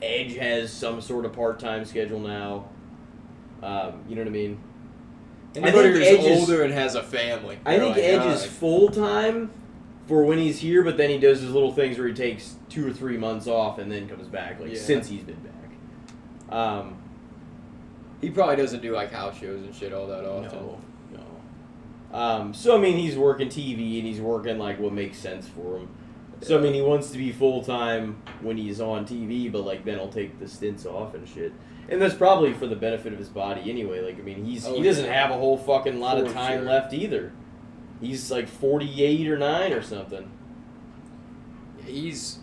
Edge 0.00 0.36
has 0.36 0.70
some 0.72 1.00
sort 1.00 1.24
of 1.24 1.32
part 1.32 1.58
time 1.58 1.84
schedule 1.84 2.20
now. 2.20 2.68
Um, 3.60 4.04
you 4.08 4.14
know 4.14 4.22
what 4.22 4.28
I 4.28 4.30
mean? 4.30 4.60
And 5.56 5.66
I 5.66 5.70
think 5.72 5.96
Edge 5.96 6.20
is- 6.24 6.40
older 6.40 6.62
and 6.62 6.72
has 6.72 6.94
a 6.94 7.02
family. 7.02 7.58
I 7.66 7.72
They're 7.72 7.80
think 7.80 7.96
like, 7.96 8.04
Edge 8.04 8.20
"Ah, 8.22 8.32
is 8.34 8.44
full 8.46 8.88
time 8.88 9.50
for 10.06 10.24
when 10.24 10.38
he's 10.38 10.60
here, 10.60 10.82
but 10.82 10.96
then 10.96 11.10
he 11.10 11.18
does 11.18 11.40
his 11.40 11.50
little 11.52 11.72
things 11.72 11.98
where 11.98 12.06
he 12.08 12.14
takes 12.14 12.54
two 12.68 12.86
or 12.88 12.92
three 12.92 13.16
months 13.16 13.46
off 13.46 13.78
and 13.78 13.90
then 13.90 14.08
comes 14.08 14.28
back. 14.28 14.60
Like 14.60 14.72
Yeah. 14.72 14.78
since 14.78 15.08
he's 15.08 15.22
been 15.22 15.36
back. 15.36 16.54
Um, 16.56 16.96
He 18.20 18.28
probably 18.30 18.56
doesn't 18.56 18.82
do 18.82 18.92
like 18.92 19.12
house 19.12 19.38
shows 19.40 19.62
and 19.62 19.74
shit 19.74 19.92
all 19.92 20.06
that 20.08 20.24
often. 20.24 20.58
no, 20.58 20.78
no. 21.14 22.16
Um, 22.18 22.54
so 22.54 22.76
I 22.76 22.80
mean, 22.80 22.96
he's 22.98 23.16
working 23.16 23.48
TV 23.48 23.98
and 23.98 24.06
he's 24.06 24.20
working 24.20 24.58
like 24.58 24.78
what 24.78 24.92
makes 24.92 25.16
sense 25.18 25.48
for 25.48 25.78
him. 25.78 25.88
So 26.42 26.58
I 26.58 26.60
mean, 26.60 26.74
he 26.74 26.82
wants 26.82 27.10
to 27.12 27.18
be 27.18 27.32
full 27.32 27.62
time 27.62 28.16
when 28.40 28.56
he's 28.56 28.80
on 28.80 29.04
TV, 29.06 29.50
but 29.50 29.62
like 29.64 29.84
then 29.84 29.98
he'll 29.98 30.08
take 30.08 30.38
the 30.38 30.48
stints 30.48 30.86
off 30.86 31.14
and 31.14 31.26
shit. 31.28 31.52
And 31.90 32.00
that's 32.00 32.14
probably 32.14 32.52
for 32.54 32.66
the 32.68 32.76
benefit 32.76 33.12
of 33.12 33.18
his 33.18 33.28
body 33.28 33.68
anyway. 33.68 34.00
Like 34.00 34.18
I 34.18 34.22
mean, 34.22 34.44
he's 34.44 34.66
Oh, 34.66 34.74
he 34.76 34.82
doesn't 34.82 35.04
yeah. 35.06 35.20
have 35.22 35.30
a 35.30 35.34
whole 35.38 35.58
fucking 35.58 35.98
lot 36.00 36.18
of 36.18 36.32
time 36.32 36.60
sure. 36.60 36.68
left 36.68 36.92
either. 36.94 37.32
He's 38.00 38.30
like 38.30 38.48
forty 38.48 39.02
eight 39.04 39.28
or 39.28 39.36
nine 39.36 39.72
or 39.72 39.82
something. 39.82 40.30
He's. 41.84 42.38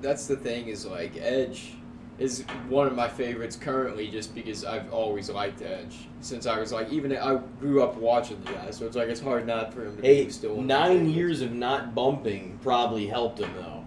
That's 0.00 0.26
the 0.26 0.36
thing 0.36 0.68
is 0.68 0.86
like 0.86 1.16
Edge 1.16 1.74
is 2.18 2.42
one 2.68 2.86
of 2.86 2.94
my 2.94 3.08
favorites 3.08 3.56
currently 3.56 4.08
just 4.08 4.34
because 4.34 4.64
I've 4.64 4.92
always 4.92 5.30
liked 5.30 5.62
Edge 5.62 6.08
since 6.20 6.46
I 6.46 6.58
was 6.58 6.72
like 6.72 6.90
even 6.92 7.16
I 7.16 7.36
grew 7.60 7.82
up 7.82 7.96
watching 7.96 8.40
the 8.44 8.52
guy 8.52 8.70
so 8.72 8.86
it's 8.86 8.96
like 8.96 9.08
it's 9.08 9.20
hard 9.20 9.46
not 9.46 9.72
for 9.72 9.84
him 9.86 9.96
to 9.96 10.02
Hey, 10.02 10.24
be 10.24 10.30
still 10.30 10.54
one 10.54 10.64
of 10.64 10.66
my 10.68 10.88
nine 10.88 11.08
years 11.10 11.42
of 11.42 11.52
not 11.52 11.94
bumping 11.94 12.58
probably 12.62 13.06
helped 13.06 13.38
him 13.40 13.50
though. 13.56 13.84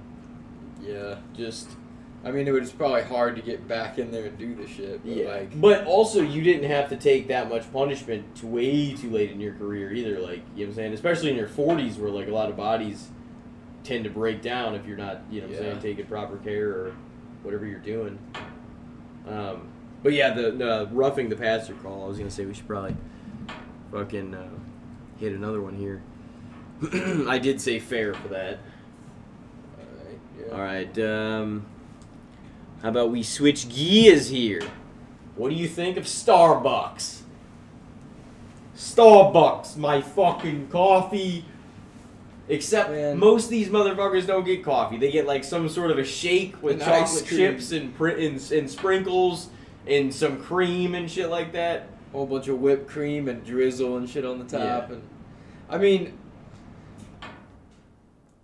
Yeah, 0.82 1.16
Just 1.34 1.70
I 2.24 2.30
mean 2.32 2.48
it 2.48 2.52
was 2.52 2.72
probably 2.72 3.02
hard 3.02 3.36
to 3.38 3.42
get 3.42 3.68
back 3.68 3.98
in 3.98 4.12
there 4.12 4.26
and 4.26 4.38
do 4.38 4.54
the 4.56 4.68
shit. 4.68 5.04
But 5.04 5.12
yeah, 5.16 5.28
like 5.30 5.60
but 5.60 5.86
also 5.86 6.22
you 6.22 6.44
didn't 6.44 6.70
have 6.70 6.90
to 6.90 6.96
take 6.98 7.28
that 7.30 7.50
much 7.50 7.72
punishment 7.74 8.36
to 8.38 8.48
way 8.48 8.94
too 8.94 9.10
late 9.10 9.32
in 9.32 9.40
your 9.42 9.54
career 9.56 9.92
either. 9.92 10.20
Like 10.20 10.42
you 10.56 10.62
know 10.66 10.68
what 10.68 10.68
I'm 10.70 10.74
saying, 10.76 10.94
especially 10.94 11.32
in 11.32 11.36
your 11.36 11.48
40s 11.48 11.98
where 11.98 12.12
like 12.12 12.28
a 12.28 12.32
lot 12.34 12.50
of 12.50 12.56
bodies 12.58 13.10
tend 13.84 14.04
to 14.04 14.10
break 14.12 14.44
down 14.44 14.76
if 14.76 14.86
you're 14.86 14.98
not 14.98 15.22
you 15.32 15.42
know 15.42 15.48
what 15.48 15.58
I'm 15.58 15.64
Yeah. 15.64 15.72
saying 15.72 15.82
taking 15.82 16.06
proper 16.06 16.38
care 16.38 16.70
or 16.70 16.96
whatever 17.42 17.66
you're 17.66 17.80
doing. 17.80 18.20
Um, 19.28 19.70
but 20.04 20.14
yeah, 20.14 20.32
the, 20.34 20.52
the 20.52 20.90
roughing 20.92 21.30
the 21.30 21.36
passer 21.36 21.74
call. 21.74 22.06
I 22.06 22.08
was 22.08 22.18
gonna 22.20 22.30
say 22.30 22.46
we 22.46 22.54
should 22.54 22.68
probably 22.68 22.96
fucking 23.92 24.36
uh, 24.36 24.48
hit 25.20 25.34
another 25.34 25.62
one 25.62 25.76
here. 25.76 26.02
I 27.28 27.40
did 27.40 27.60
say 27.62 27.80
fair 27.80 28.14
for 28.14 28.28
that. 28.30 28.60
alright, 29.80 30.20
yeah. 30.40 30.54
All 30.54 30.62
right. 30.62 31.00
Um, 31.00 31.66
how 32.82 32.90
about 32.90 33.12
we 33.12 33.24
switch 33.24 33.70
gears 33.70 34.30
here? 34.30 34.62
What 35.36 35.50
do 35.50 35.56
you 35.56 35.68
think 35.68 35.98
of 35.98 36.06
Starbucks? 36.06 37.22
Starbucks, 38.76 39.78
my 39.78 40.02
fucking 40.02 40.68
coffee. 40.70 41.46
Except 42.50 42.90
Man. 42.90 43.18
most 43.18 43.46
of 43.46 43.50
these 43.52 43.70
motherfuckers 43.70 44.28
don't 44.28 44.44
get 44.44 44.64
coffee. 44.64 44.98
They 44.98 45.12
get 45.12 45.26
like 45.26 45.44
some 45.44 45.70
sort 45.70 45.92
of 45.92 46.00
a 46.00 46.04
shake 46.04 46.62
with 46.62 46.74
And 46.74 46.82
chocolate 46.82 47.26
chips 47.26 47.72
and, 47.72 47.98
and 48.00 48.52
and 48.52 48.70
sprinkles 48.70 49.50
and 49.88 50.14
some 50.14 50.42
cream 50.42 50.96
and 50.96 51.10
shit 51.10 51.30
like 51.30 51.54
that. 51.54 51.88
A 52.10 52.18
whole 52.18 52.26
bunch 52.26 52.48
of 52.50 52.60
whipped 52.60 52.90
cream 52.90 53.30
and 53.30 53.46
drizzle 53.46 53.96
and 53.98 54.10
shit 54.10 54.26
on 54.26 54.40
the 54.40 54.46
top 54.46 54.90
Yeah. 54.90 54.96
and 54.96 55.04
I 55.70 55.78
mean 55.78 56.18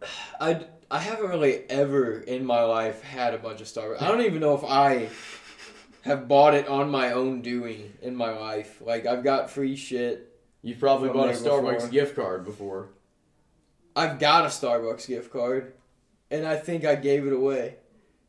I 0.40 0.66
I 0.90 1.00
haven't 1.00 1.30
really 1.30 1.70
ever 1.70 2.20
in 2.20 2.46
my 2.46 2.64
life 2.64 3.04
had 3.04 3.34
a 3.34 3.38
bunch 3.38 3.62
of 3.62 3.68
Starbucks. 3.68 4.02
I 4.02 4.08
don't 4.08 4.22
even 4.22 4.40
know 4.40 4.56
if 4.56 4.64
I 4.64 5.10
have 6.04 6.28
bought 6.28 6.54
it 6.54 6.68
on 6.68 6.90
my 6.90 7.12
own 7.12 7.42
doing 7.42 7.94
in 8.02 8.16
my 8.16 8.32
life. 8.32 8.82
Like 8.82 9.06
I've 9.06 9.24
got 9.24 9.50
free 9.50 9.76
shit. 9.76 10.34
You've 10.62 10.80
probably 10.80 11.10
bought 11.10 11.30
a 11.30 11.34
Starbucks 11.34 11.74
before. 11.76 11.90
gift 11.90 12.16
card 12.16 12.46
before. 12.46 12.90
I've 13.96 14.20
got 14.20 14.46
a 14.46 14.48
Starbucks 14.48 15.08
gift 15.08 15.32
card 15.32 15.74
and 16.32 16.46
I 16.46 16.56
think 16.56 16.86
I 16.86 16.96
gave 16.96 17.28
it 17.28 17.34
away. 17.34 17.76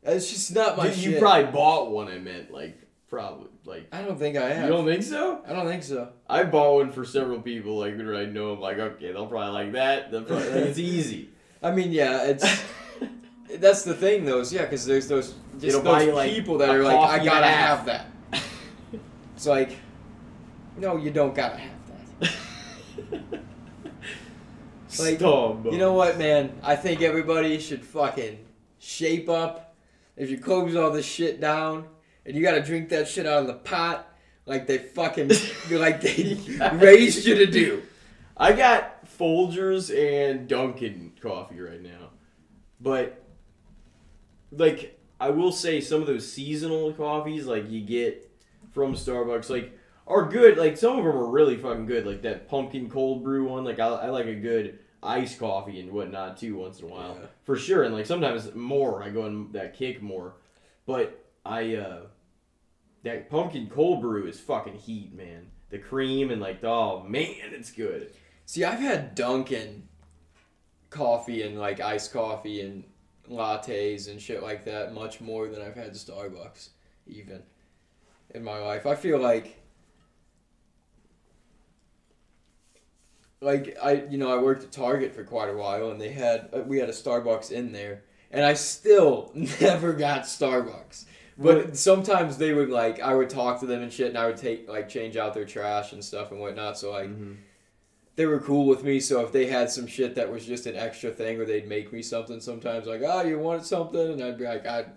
It's 0.03 0.29
just 0.29 0.53
not 0.53 0.77
my 0.77 0.89
You, 0.91 1.11
you 1.11 1.19
probably 1.19 1.51
bought 1.51 1.91
one. 1.91 2.09
I 2.09 2.17
meant 2.17 2.51
like 2.51 2.77
probably 3.09 3.47
like. 3.65 3.87
I 3.93 4.01
don't 4.01 4.19
think 4.19 4.35
I 4.35 4.49
have. 4.49 4.65
You 4.65 4.75
don't 4.75 4.85
think 4.85 5.03
so? 5.03 5.41
I 5.47 5.53
don't 5.53 5.67
think 5.67 5.83
so. 5.83 6.09
I 6.29 6.43
bought 6.43 6.75
one 6.75 6.91
for 6.91 7.05
several 7.05 7.41
people, 7.41 7.77
like 7.77 7.95
who 7.95 8.17
I 8.17 8.25
know. 8.25 8.53
I'm 8.53 8.59
like, 8.59 8.77
okay, 8.77 9.11
they'll 9.11 9.27
probably 9.27 9.53
like 9.63 9.73
that. 9.73 10.11
They'll 10.11 10.23
probably, 10.23 10.49
like, 10.49 10.69
it's 10.69 10.79
easy. 10.79 11.29
I 11.61 11.71
mean, 11.71 11.91
yeah, 11.91 12.23
it's 12.23 12.45
That's 13.57 13.83
the 13.83 13.93
thing, 13.93 14.25
though. 14.25 14.39
Is 14.39 14.53
yeah, 14.53 14.63
because 14.63 14.85
there's 14.85 15.07
those 15.07 15.33
just 15.53 15.65
It'll 15.65 15.81
buy 15.81 16.05
those 16.05 16.15
like, 16.15 16.31
people 16.31 16.57
that 16.59 16.69
a 16.69 16.73
are 16.73 16.83
like, 16.83 16.95
coffee 16.95 17.11
I 17.11 17.17
and 17.17 17.23
a 17.23 17.29
gotta 17.31 17.47
half." 17.47 17.77
have 17.77 17.85
that. 17.87 18.05
It's 19.35 19.47
like, 19.47 19.77
no, 20.77 20.97
you 20.97 21.11
don't 21.11 21.33
gotta 21.33 21.57
have 21.57 21.71
that. 21.87 23.39
Like. 24.97 25.21
You 25.21 25.77
know 25.77 25.93
what, 25.93 26.17
man? 26.17 26.51
I 26.63 26.75
think 26.75 27.01
everybody 27.01 27.59
should 27.59 27.85
fucking 27.85 28.39
shape 28.79 29.29
up. 29.29 29.75
If 30.17 30.29
you 30.29 30.39
close 30.39 30.75
all 30.75 30.91
this 30.91 31.05
shit 31.05 31.39
down, 31.39 31.85
and 32.25 32.35
you 32.35 32.41
gotta 32.41 32.61
drink 32.61 32.89
that 32.89 33.07
shit 33.07 33.25
out 33.25 33.41
of 33.41 33.47
the 33.47 33.53
pot, 33.53 34.11
like 34.45 34.67
they 34.67 34.77
fucking, 34.79 35.29
like 35.71 36.01
they 36.01 36.37
raised 36.73 37.25
you 37.25 37.35
to 37.35 37.45
do. 37.45 37.83
I 38.35 38.51
got 38.51 38.98
Folgers 39.19 39.89
and 39.93 40.47
Dunkin' 40.47 41.13
coffee 41.21 41.59
right 41.59 41.81
now, 41.81 42.09
but 42.79 43.21
like 44.51 44.99
I 45.19 45.29
will 45.31 45.51
say, 45.51 45.81
some 45.81 46.01
of 46.01 46.07
those 46.07 46.31
seasonal 46.31 46.93
coffees, 46.93 47.45
like 47.45 47.69
you 47.69 47.81
get 47.81 48.31
from 48.71 48.93
Starbucks, 48.93 49.49
like 49.49 49.77
are 50.07 50.25
good. 50.27 50.57
Like 50.57 50.77
some 50.77 50.97
of 50.97 51.03
them 51.03 51.13
are 51.15 51.25
really 51.29 51.57
fucking 51.57 51.85
good. 51.85 52.05
Like 52.07 52.21
that 52.23 52.47
pumpkin 52.47 52.89
cold 52.89 53.23
brew 53.23 53.47
one. 53.49 53.63
Like 53.63 53.79
I, 53.79 53.87
I 53.87 54.09
like 54.09 54.25
a 54.27 54.35
good 54.35 54.79
iced 55.03 55.39
coffee 55.39 55.79
and 55.79 55.91
whatnot 55.91 56.37
too 56.37 56.55
once 56.57 56.79
in 56.79 56.85
a 56.85 56.87
while 56.89 57.17
Yeah. 57.19 57.27
for 57.43 57.55
sure. 57.57 57.83
And 57.83 57.93
like 57.93 58.05
sometimes 58.05 58.53
more, 58.55 59.03
I 59.03 59.09
go 59.09 59.25
in 59.25 59.51
that 59.51 59.77
kick 59.77 60.01
more. 60.01 60.35
But 60.85 61.23
I 61.45 61.75
uh 61.75 61.99
that 63.03 63.29
pumpkin 63.29 63.69
cold 63.69 64.01
brew 64.01 64.25
is 64.27 64.39
fucking 64.39 64.75
heat, 64.75 65.13
man. 65.13 65.47
The 65.69 65.77
cream 65.77 66.31
and 66.31 66.41
like 66.41 66.63
oh 66.63 67.03
man, 67.03 67.51
it's 67.51 67.71
good. 67.71 68.11
See, 68.49 68.63
I've 68.63 68.79
had 68.79 69.13
Dunkin' 69.13 69.87
coffee 70.89 71.43
and 71.43 71.59
like 71.59 71.79
iced 71.79 72.11
coffee 72.11 72.61
and 72.61 72.83
lattes 73.29 74.09
and 74.09 74.19
shit 74.19 74.41
like 74.41 74.65
that 74.65 74.91
much 74.91 75.21
more 75.21 75.47
than 75.47 75.61
I've 75.61 75.75
had 75.75 75.93
Starbucks, 75.93 76.69
even 77.05 77.43
in 78.33 78.43
my 78.43 78.57
life. 78.57 78.87
I 78.87 78.95
feel 78.95 79.19
like, 79.19 79.61
like 83.39 83.77
I, 83.83 84.05
you 84.09 84.17
know, 84.17 84.35
I 84.35 84.41
worked 84.41 84.63
at 84.63 84.71
Target 84.71 85.13
for 85.13 85.23
quite 85.23 85.49
a 85.49 85.55
while, 85.55 85.91
and 85.91 86.01
they 86.01 86.11
had 86.11 86.49
uh, 86.51 86.61
we 86.61 86.79
had 86.79 86.89
a 86.89 86.93
Starbucks 86.93 87.51
in 87.51 87.71
there, 87.71 88.01
and 88.31 88.43
I 88.43 88.55
still 88.55 89.31
never 89.61 89.93
got 89.93 90.23
Starbucks. 90.23 91.05
But 91.37 91.77
sometimes 91.77 92.39
they 92.39 92.53
would 92.55 92.71
like 92.71 92.99
I 92.99 93.13
would 93.13 93.29
talk 93.29 93.59
to 93.59 93.67
them 93.67 93.83
and 93.83 93.93
shit, 93.93 94.07
and 94.07 94.17
I 94.17 94.25
would 94.25 94.37
take 94.37 94.67
like 94.67 94.89
change 94.89 95.17
out 95.17 95.35
their 95.35 95.45
trash 95.45 95.93
and 95.93 96.03
stuff 96.03 96.31
and 96.31 96.39
whatnot. 96.39 96.79
So 96.79 96.89
like 96.89 97.09
Mhm. 97.09 97.35
They 98.19 98.25
were 98.25 98.41
cool 98.41 98.65
with 98.65 98.83
me. 98.83 98.99
So 98.99 99.21
if 99.21 99.31
they 99.31 99.45
had 99.45 99.71
some 99.71 99.87
shit 99.87 100.15
that 100.15 100.29
was 100.29 100.45
just 100.45 100.65
an 100.65 100.75
extra 100.75 101.09
thing, 101.09 101.39
or 101.39 101.45
they'd 101.45 101.69
make 101.69 101.93
me 101.93 102.01
something 102.01 102.41
sometimes, 102.41 102.85
like, 102.85 103.01
oh, 103.01 103.21
you 103.21 103.39
want 103.39 103.65
something, 103.65 104.11
and 104.11 104.21
I'd 104.21 104.37
be 104.37 104.43
like, 104.43 104.67
I. 104.67 104.87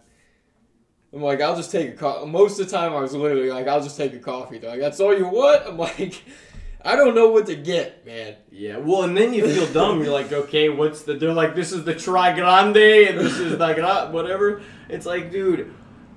I'm 1.15 1.23
like, 1.23 1.41
I'll 1.41 1.55
just 1.55 1.71
take 1.71 1.91
a 1.91 1.93
coffee. 1.93 2.27
Most 2.27 2.59
of 2.59 2.69
the 2.69 2.77
time, 2.77 2.95
I 2.95 3.01
was 3.01 3.15
literally 3.15 3.51
like, 3.51 3.69
I'll 3.69 3.83
just 3.83 3.97
take 3.99 4.13
a 4.15 4.19
coffee. 4.19 4.59
They're 4.59 4.71
like, 4.71 4.81
that's 4.81 4.99
all 4.99 5.17
you 5.17 5.29
want? 5.29 5.63
I'm 5.67 5.79
like, 5.79 6.21
I 6.85 6.97
don't 6.97 7.15
know 7.15 7.29
what 7.29 7.47
to 7.47 7.55
get, 7.55 8.05
man. 8.05 8.35
Yeah, 8.51 8.79
well, 8.79 9.05
and 9.05 9.17
then 9.17 9.33
you 9.33 9.47
feel 9.47 9.73
dumb. 9.73 10.03
You're 10.03 10.13
like, 10.13 10.33
okay, 10.33 10.69
what's 10.69 11.03
the? 11.03 11.15
They're 11.15 11.33
like, 11.33 11.55
this 11.55 11.71
is 11.71 11.85
the 11.85 11.95
Tri 11.95 12.35
Grande, 12.35 12.77
and 12.77 13.21
this 13.21 13.39
is 13.39 13.57
like 13.57 13.77
gra- 13.77 14.09
whatever. 14.11 14.63
It's 14.89 15.07
like, 15.07 15.31
dude, 15.31 15.73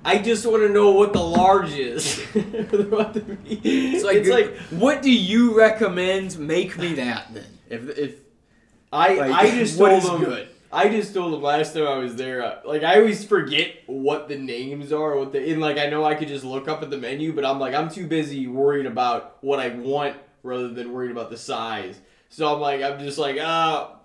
I 0.06 0.18
just 0.18 0.46
want 0.46 0.62
to 0.62 0.68
know 0.68 0.92
what 0.92 1.12
the 1.12 1.22
large 1.22 1.72
is. 1.72 2.24
They're 2.32 2.62
about 2.80 3.14
to 3.14 3.20
be- 3.20 3.60
It's 3.64 4.04
like, 4.30 4.56
what 4.70 5.02
do 5.02 5.10
you 5.10 5.56
recommend? 5.58 6.38
Make 6.38 6.78
me 6.78 6.94
that 6.94 7.34
then. 7.34 7.44
If 7.68 7.98
if 7.98 8.14
I 8.92 9.14
like, 9.14 9.32
I 9.32 9.50
just 9.50 9.76
told 9.76 10.02
them 10.02 10.24
good? 10.24 10.48
I 10.72 10.88
just 10.88 11.14
told 11.14 11.34
him 11.34 11.42
last 11.42 11.74
time 11.74 11.86
I 11.86 11.98
was 11.98 12.16
there. 12.16 12.44
Uh, 12.44 12.60
like 12.64 12.82
I 12.84 12.98
always 13.00 13.24
forget 13.24 13.72
what 13.86 14.28
the 14.28 14.36
names 14.36 14.92
are. 14.92 15.16
What 15.18 15.32
the 15.32 15.52
and 15.52 15.60
like 15.60 15.78
I 15.78 15.86
know 15.88 16.04
I 16.04 16.14
could 16.14 16.28
just 16.28 16.44
look 16.44 16.68
up 16.68 16.82
at 16.82 16.90
the 16.90 16.98
menu, 16.98 17.32
but 17.32 17.44
I'm 17.44 17.58
like 17.58 17.74
I'm 17.74 17.88
too 17.90 18.06
busy 18.06 18.46
worrying 18.46 18.86
about 18.86 19.38
what 19.40 19.58
I 19.58 19.70
want 19.70 20.16
rather 20.42 20.68
than 20.68 20.92
worrying 20.92 21.12
about 21.12 21.30
the 21.30 21.36
size. 21.36 21.98
So 22.28 22.54
I'm 22.54 22.60
like 22.60 22.82
I'm 22.82 22.98
just 23.00 23.18
like 23.18 23.38
ah, 23.40 23.96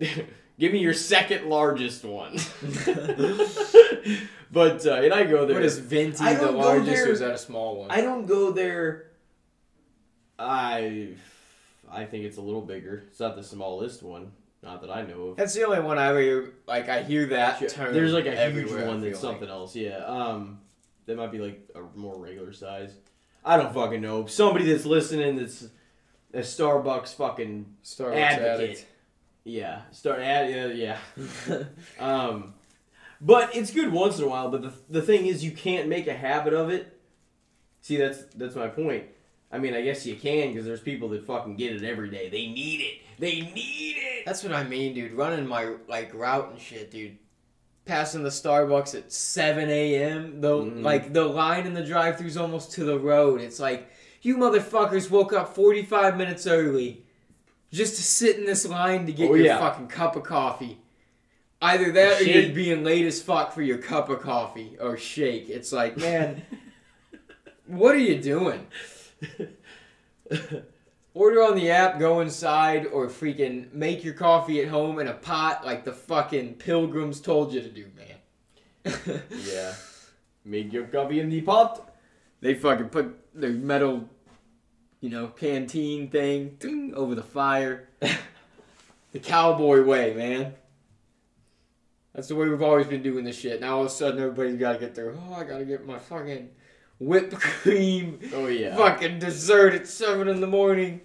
give 0.58 0.72
me 0.72 0.78
your 0.78 0.94
second 0.94 1.48
largest 1.48 2.04
one. 2.04 2.32
but 4.52 4.86
uh, 4.86 4.94
and 4.94 5.12
I 5.12 5.24
go 5.24 5.46
there. 5.46 5.56
What 5.56 5.64
is 5.64 5.78
venti 5.78 6.34
the 6.34 6.50
largest, 6.50 6.86
there- 6.90 7.08
or 7.08 7.12
is 7.12 7.20
that 7.20 7.32
a 7.32 7.38
small 7.38 7.80
one? 7.80 7.90
I 7.90 8.00
don't 8.00 8.26
go 8.26 8.50
there. 8.50 9.10
I 10.38 11.10
I 11.90 12.04
think 12.04 12.24
it's 12.24 12.38
a 12.38 12.42
little 12.42 12.62
bigger. 12.62 13.04
It's 13.08 13.20
not 13.20 13.36
the 13.36 13.42
smallest 13.42 14.02
one, 14.02 14.32
not 14.62 14.80
that 14.80 14.90
I 14.90 15.02
know 15.02 15.28
of. 15.28 15.36
That's 15.36 15.54
the 15.54 15.64
only 15.64 15.80
one 15.80 15.98
I 15.98 16.08
ever 16.08 16.50
like. 16.66 16.88
I 16.88 17.02
hear 17.02 17.26
that 17.26 17.68
term. 17.68 17.94
There's 17.94 18.12
like 18.12 18.26
a 18.26 18.50
huge 18.50 18.70
one 18.70 19.00
that's 19.00 19.20
feel 19.20 19.30
like. 19.30 19.38
something 19.38 19.48
else. 19.48 19.76
Yeah. 19.76 19.98
Um, 19.98 20.60
that 21.06 21.16
might 21.16 21.30
be 21.30 21.38
like 21.38 21.68
a 21.74 21.82
more 21.96 22.16
regular 22.18 22.52
size. 22.52 22.92
I 23.44 23.56
don't 23.58 23.74
fucking 23.74 24.00
know. 24.00 24.26
Somebody 24.26 24.64
that's 24.72 24.86
listening 24.86 25.36
that's 25.36 25.68
a 26.32 26.38
Starbucks 26.38 27.14
fucking 27.14 27.66
Starbucks 27.84 28.16
advocate. 28.16 28.60
addict. 28.60 28.86
Yeah, 29.44 29.82
start 29.90 30.20
ad 30.20 30.50
yeah, 30.50 30.96
yeah. 31.48 31.64
um, 32.00 32.54
but 33.20 33.54
it's 33.54 33.70
good 33.70 33.92
once 33.92 34.18
in 34.18 34.24
a 34.24 34.28
while. 34.28 34.50
But 34.50 34.62
the 34.62 34.72
the 34.88 35.02
thing 35.02 35.26
is, 35.26 35.44
you 35.44 35.50
can't 35.50 35.88
make 35.88 36.06
a 36.06 36.14
habit 36.14 36.54
of 36.54 36.70
it. 36.70 36.98
See, 37.82 37.96
that's 37.96 38.24
that's 38.34 38.54
my 38.56 38.68
point. 38.68 39.04
I 39.52 39.58
mean, 39.58 39.74
I 39.74 39.82
guess 39.82 40.04
you 40.06 40.16
can 40.16 40.48
because 40.52 40.64
there's 40.66 40.80
people 40.80 41.10
that 41.10 41.26
fucking 41.26 41.56
get 41.56 41.72
it 41.76 41.84
every 41.84 42.10
day. 42.10 42.28
They 42.28 42.46
need 42.46 42.80
it. 42.80 42.94
They 43.20 43.40
need 43.42 43.96
it. 43.98 44.24
That's 44.26 44.42
what 44.42 44.52
I 44.52 44.64
mean, 44.64 44.94
dude. 44.94 45.12
Running 45.12 45.46
my 45.46 45.74
like 45.88 46.12
route 46.14 46.50
and 46.50 46.58
shit, 46.60 46.90
dude. 46.90 47.18
Passing 47.84 48.22
the 48.22 48.30
Starbucks 48.30 48.94
at 48.94 49.12
7 49.12 49.68
a.m. 49.68 50.40
The 50.40 50.48
Mhm. 50.56 50.82
like 50.82 51.12
the 51.12 51.24
line 51.26 51.66
in 51.66 51.74
the 51.74 51.84
drive-through's 51.84 52.38
almost 52.38 52.72
to 52.72 52.84
the 52.84 52.98
road. 52.98 53.42
It's 53.42 53.60
like 53.60 53.90
you 54.22 54.38
motherfuckers 54.38 55.10
woke 55.10 55.34
up 55.34 55.54
45 55.54 56.16
minutes 56.16 56.46
early 56.46 57.03
just 57.74 57.96
to 57.96 58.02
sit 58.02 58.38
in 58.38 58.46
this 58.46 58.66
line 58.66 59.04
to 59.06 59.12
get 59.12 59.30
Oh, 59.30 59.34
your 59.34 59.46
yeah. 59.46 59.58
fucking 59.58 59.88
cup 59.88 60.14
of 60.16 60.22
coffee. 60.22 60.78
Either 61.60 61.90
that 61.92 62.20
or 62.20 62.24
you're 62.24 62.54
being 62.54 62.84
late 62.84 63.04
as 63.06 63.20
fuck 63.22 63.52
for 63.52 63.62
your 63.62 63.78
cup 63.78 64.08
of 64.08 64.20
coffee 64.20 64.76
or 64.80 64.96
shake. 64.96 65.48
It's 65.48 65.72
like, 65.72 65.96
man, 65.96 66.42
what 67.66 67.94
are 67.94 67.98
you 67.98 68.20
doing? 68.20 68.66
Order 71.14 71.42
on 71.42 71.54
the 71.56 71.70
app, 71.70 71.98
go 71.98 72.20
inside, 72.20 72.86
or 72.86 73.06
freaking 73.06 73.72
make 73.72 74.04
your 74.04 74.14
coffee 74.14 74.60
at 74.60 74.68
home 74.68 74.98
in 74.98 75.06
a 75.08 75.14
pot 75.14 75.64
like 75.64 75.84
the 75.84 75.92
fucking 75.92 76.54
pilgrims 76.54 77.20
told 77.20 77.52
you 77.52 77.60
to 77.60 77.68
do, 77.70 77.86
man. 77.96 78.16
yeah. 79.30 79.74
Make 80.44 80.72
your 80.72 80.84
coffee 80.86 81.20
in 81.20 81.30
the 81.30 81.40
pot. 81.40 81.94
They 82.40 82.54
fucking 82.54 82.88
put 82.90 83.16
their 83.32 83.50
metal, 83.50 84.08
you 85.04 85.10
know, 85.10 85.26
canteen 85.26 86.08
thing 86.08 86.56
ding, 86.58 86.94
over 86.94 87.14
the 87.14 87.22
fire. 87.22 87.90
the 89.12 89.18
cowboy 89.18 89.82
way, 89.82 90.14
man. 90.14 90.54
That's 92.14 92.28
the 92.28 92.34
way 92.34 92.48
we've 92.48 92.62
always 92.62 92.86
been 92.86 93.02
doing 93.02 93.22
this 93.22 93.38
shit. 93.38 93.60
Now 93.60 93.74
all 93.76 93.80
of 93.82 93.88
a 93.88 93.90
sudden 93.90 94.18
everybody's 94.18 94.58
gotta 94.58 94.78
get 94.78 94.94
their, 94.94 95.12
oh, 95.12 95.34
I 95.34 95.44
gotta 95.44 95.66
get 95.66 95.84
my 95.84 95.98
fucking 95.98 96.48
whipped 96.98 97.34
cream 97.38 98.18
Oh 98.32 98.46
yeah. 98.46 98.74
fucking 98.76 99.18
dessert 99.18 99.74
at 99.74 99.86
7 99.86 100.26
in 100.26 100.40
the 100.40 100.46
morning. 100.46 101.02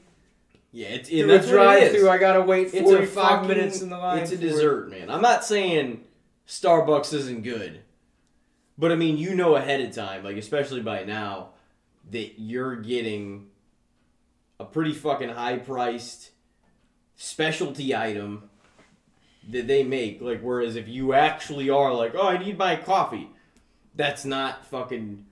Yeah, 0.71 0.87
it's 0.87 1.09
In 1.09 1.27
the 1.27 1.33
that's 1.33 1.49
drive 1.49 1.91
through. 1.91 2.09
I 2.09 2.19
gotta 2.19 2.41
wait 2.41 2.73
a 2.73 2.81
45 2.81 3.47
minutes 3.47 3.81
in 3.81 3.89
the 3.89 3.97
line. 3.97 4.19
It's 4.19 4.31
a 4.31 4.37
for 4.37 4.45
it. 4.45 4.47
dessert, 4.47 4.91
man. 4.91 5.09
I'm 5.09 5.21
not 5.21 5.43
saying 5.43 6.05
Starbucks 6.47 7.13
isn't 7.13 7.43
good, 7.43 7.81
but 8.77 8.93
I 8.93 8.95
mean 8.95 9.17
you 9.17 9.35
know 9.35 9.57
ahead 9.57 9.81
of 9.81 9.93
time, 9.93 10.23
like 10.23 10.37
especially 10.37 10.81
by 10.81 11.03
now, 11.03 11.49
that 12.11 12.39
you're 12.39 12.77
getting 12.77 13.48
a 14.59 14.65
pretty 14.65 14.93
fucking 14.93 15.29
high 15.29 15.57
priced 15.57 16.31
specialty 17.15 17.95
item 17.95 18.49
that 19.49 19.67
they 19.67 19.83
make. 19.83 20.21
Like 20.21 20.41
whereas 20.41 20.75
if 20.75 20.87
you 20.87 21.13
actually 21.13 21.69
are 21.69 21.93
like, 21.93 22.13
oh, 22.15 22.27
I 22.27 22.37
need 22.37 22.57
my 22.57 22.75
coffee, 22.75 23.29
that's 23.95 24.25
not 24.25 24.65
fucking. 24.65 25.25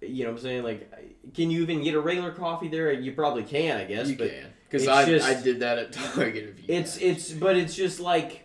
You 0.00 0.24
know 0.24 0.30
what 0.32 0.36
I'm 0.38 0.42
saying? 0.42 0.62
Like, 0.64 1.32
can 1.32 1.50
you 1.50 1.62
even 1.62 1.82
get 1.82 1.94
a 1.94 2.00
regular 2.00 2.30
coffee 2.30 2.68
there? 2.68 2.92
You 2.92 3.12
probably 3.12 3.42
can, 3.42 3.78
I 3.78 3.84
guess. 3.84 4.08
You 4.08 4.16
but 4.18 4.30
can. 4.30 4.46
Because 4.68 4.86
I, 4.88 5.06
just- 5.06 5.26
I 5.26 5.40
did 5.40 5.60
that 5.60 5.78
at 5.78 5.92
Target. 6.14 6.58
It's 6.68 6.98
it's 6.98 7.30
but 7.30 7.56
it's 7.56 7.74
just 7.74 8.00
like 8.00 8.43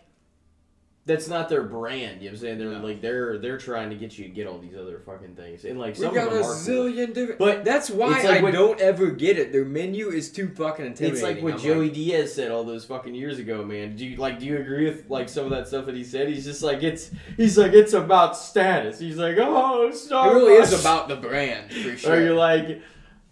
that's 1.10 1.28
not 1.28 1.48
their 1.48 1.62
brand. 1.64 2.22
You 2.22 2.28
know 2.28 2.30
what 2.30 2.30
I'm 2.30 2.36
saying? 2.38 2.58
They're 2.58 2.70
No. 2.70 2.78
like 2.86 3.00
they're 3.00 3.38
they're 3.38 3.58
trying 3.58 3.90
to 3.90 3.96
get 3.96 4.16
you 4.16 4.24
to 4.24 4.30
get 4.30 4.46
all 4.46 4.58
these 4.58 4.76
other 4.76 5.00
fucking 5.04 5.34
things. 5.34 5.64
And 5.64 5.78
like 5.78 5.96
We 5.96 6.04
some 6.04 6.14
got 6.14 6.28
of 6.28 6.32
a 6.32 6.36
them 6.36 6.44
are 6.44 6.54
cool. 6.54 6.54
zillion 6.54 7.12
different. 7.12 7.38
But 7.38 7.64
that's 7.64 7.90
why 7.90 8.08
like 8.22 8.24
I 8.24 8.40
what- 8.42 8.52
don't 8.52 8.80
ever 8.80 9.10
get 9.10 9.38
it. 9.38 9.52
Their 9.52 9.64
menu 9.64 10.08
is 10.10 10.30
too 10.30 10.48
fucking 10.48 10.86
intimidating. 10.86 11.12
It's 11.14 11.22
like 11.22 11.42
what 11.42 11.54
I'm 11.54 11.58
Joey 11.60 11.90
Diaz 11.90 12.32
said 12.34 12.50
all 12.50 12.64
those 12.64 12.84
fucking 12.84 13.14
years 13.14 13.38
ago, 13.38 13.64
man. 13.64 13.96
Do 13.96 14.06
you 14.06 14.16
like 14.16 14.38
do 14.38 14.46
you 14.46 14.58
agree 14.58 14.84
with 14.84 15.10
like 15.10 15.28
some 15.28 15.44
of 15.44 15.50
that 15.50 15.66
stuff 15.68 15.86
that 15.86 15.94
he 15.96 16.04
said? 16.04 16.28
He's 16.28 16.44
just 16.44 16.62
like 16.62 16.82
it's 16.82 17.10
he's 17.36 17.58
like 17.58 17.72
it's 17.72 17.92
about 17.92 18.36
status. 18.36 18.98
He's 19.00 19.16
like, 19.18 19.36
"Oh, 19.38 19.90
Starbucks." 19.92 20.30
it 20.30 20.34
really 20.34 20.52
is 20.54 20.80
about 20.80 21.08
the 21.08 21.16
brand 21.16 21.72
for 21.72 21.96
sure. 21.96 22.14
Or 22.14 22.20
you're 22.20 22.34
like 22.34 22.80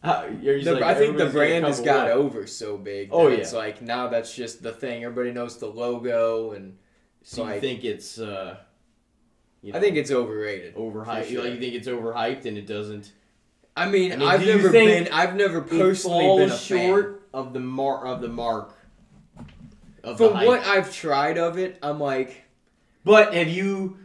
how, 0.02 0.26
The- 0.28 0.62
like, 0.74 0.82
I 0.82 0.94
think 0.94 1.16
the 1.16 1.26
brand 1.26 1.64
has 1.64 1.80
got 1.80 2.06
work. 2.06 2.14
over 2.16 2.46
so 2.46 2.76
big. 2.76 3.08
Oh, 3.12 3.26
yeah. 3.28 3.38
it's 3.38 3.52
like 3.52 3.82
now 3.82 4.06
that's 4.08 4.32
just 4.34 4.62
the 4.62 4.70
thing. 4.72 5.02
Everybody 5.04 5.32
knows 5.32 5.58
the 5.58 5.66
logo, 5.66 6.52
and 6.52 6.76
So 7.22 7.42
you 7.44 7.50
like- 7.50 7.60
think 7.60 7.84
it's 7.84 8.18
uh 8.18 8.56
you 9.62 9.72
I 9.74 9.80
think 9.80 9.96
it's 9.96 10.10
overrated. 10.10 10.76
overhyped. 10.76 11.24
sure. 11.28 11.42
Like 11.44 11.54
you 11.54 11.60
think 11.60 11.74
it's 11.74 11.88
overhyped 11.88 12.44
and 12.46 12.56
it 12.56 12.66
doesn't 12.66 13.12
I 13.76 13.88
mean, 13.88 14.12
I 14.12 14.16
mean, 14.16 14.28
I've 14.28 14.44
never 14.44 14.72
been. 14.72 15.08
I've 15.12 15.36
never 15.36 15.60
personally 15.60 16.26
been 16.38 16.50
a 16.50 16.56
fan. 16.56 16.88
short 16.88 17.28
of 17.32 17.52
the 17.52 17.60
mark 17.60 18.04
of 18.06 18.20
the 18.20 18.26
mark 18.28 18.74
of 20.02 20.16
From 20.16 20.36
the 20.38 20.46
what 20.46 20.66
I've 20.66 20.92
tried 20.92 21.38
of 21.38 21.58
it, 21.58 21.78
I'm 21.80 22.00
like, 22.00 22.42
But 23.04 23.34
have 23.34 23.46
you? 23.48 23.98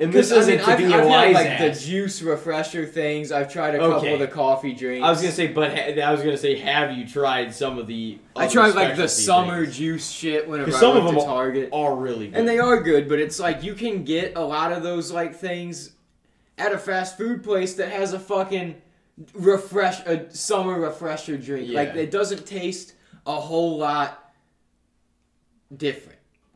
And 0.00 0.12
this 0.12 0.30
I 0.30 0.36
isn't 0.36 0.56
mean, 0.58 0.64
to 0.64 0.70
I've, 0.70 0.78
be 0.78 0.84
I've 0.86 0.92
a 0.92 0.96
had 0.96 1.06
wise 1.06 1.34
like 1.34 1.58
the 1.58 1.80
juice 1.80 2.22
refresher 2.22 2.86
things. 2.86 3.32
I've 3.32 3.52
tried 3.52 3.74
a 3.74 3.78
couple 3.78 3.94
Okay. 3.96 4.12
of 4.14 4.20
the 4.20 4.28
coffee 4.28 4.72
drinks. 4.72 5.04
I 5.04 5.10
was 5.10 5.20
gonna 5.20 5.32
say, 5.32 5.48
but 5.48 5.76
ha- 5.76 6.00
I 6.00 6.12
was 6.12 6.20
gonna 6.20 6.36
say, 6.36 6.56
have 6.56 6.96
you 6.96 7.04
tried 7.08 7.52
some 7.52 7.78
of 7.78 7.88
the? 7.88 8.18
I 8.36 8.44
other 8.44 8.52
tried 8.52 8.74
like 8.76 8.96
the 8.96 9.08
specialty 9.08 9.22
summer 9.50 9.64
things? 9.64 9.76
juice 9.76 10.08
shit 10.10 10.48
whenever 10.48 10.70
'Cause 10.70 10.76
I 10.76 10.80
some 10.80 10.96
of 10.96 11.04
went 11.04 11.16
to 11.16 11.20
them 11.24 11.28
Target, 11.28 11.68
are 11.72 11.96
really 11.96 12.28
good. 12.28 12.38
and 12.38 12.48
they 12.48 12.60
are 12.60 12.80
good. 12.80 13.08
But 13.08 13.18
it's 13.18 13.40
like 13.40 13.64
you 13.64 13.74
can 13.74 14.04
get 14.04 14.34
a 14.36 14.40
lot 14.44 14.72
of 14.72 14.84
those 14.84 15.10
like 15.10 15.34
things 15.34 15.90
at 16.58 16.72
a 16.72 16.78
fast 16.78 17.16
food 17.18 17.42
place 17.42 17.74
that 17.74 17.88
has 17.90 18.12
a 18.12 18.20
fucking 18.20 18.76
refresh 19.34 19.98
a 20.06 20.32
summer 20.32 20.78
refresher 20.78 21.36
drink. 21.36 21.72
Like 21.72 21.94
Yeah. 21.96 22.02
it 22.02 22.12
doesn't 22.12 22.46
taste 22.46 22.92
a 23.26 23.34
whole 23.34 23.78
lot 23.78 24.32
different. 25.76 26.07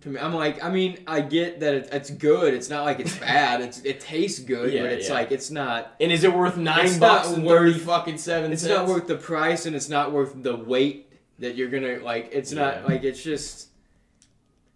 To 0.02 0.08
me, 0.08 0.18
I'm 0.18 0.34
like, 0.34 0.62
I 0.64 0.68
mean, 0.68 0.98
I 1.06 1.20
get 1.20 1.60
that 1.60 1.74
it, 1.74 1.88
it's 1.92 2.10
good. 2.10 2.54
It's 2.54 2.68
not 2.68 2.84
like 2.84 2.98
it's 3.00 3.16
bad. 3.30 3.60
It's 3.60 3.80
it 3.82 4.00
tastes 4.00 4.40
good, 4.40 4.72
Yeah, 4.72 4.82
but 4.82 4.92
it's 4.92 5.08
yeah. 5.08 5.14
like 5.14 5.30
it's 5.32 5.50
not. 5.50 5.94
And 6.00 6.10
is 6.10 6.24
it 6.24 6.34
worth 6.34 6.56
nine 6.56 6.98
bucks 6.98 7.30
and 7.30 7.44
worth- 7.44 7.58
thirty 7.72 7.78
fucking 7.78 8.18
seven 8.18 8.52
It's 8.52 8.62
cents? 8.62 8.74
not 8.74 8.88
worth 8.88 9.06
the 9.06 9.16
price, 9.16 9.66
and 9.66 9.76
it's 9.76 9.88
not 9.88 10.10
worth 10.12 10.34
the 10.42 10.56
weight 10.56 11.12
that 11.38 11.54
you're 11.56 11.68
gonna 11.70 11.98
like. 12.02 12.30
It's 12.32 12.52
Yeah. 12.52 12.62
not 12.62 12.88
like 12.88 13.04
it's 13.04 13.22
just. 13.22 13.68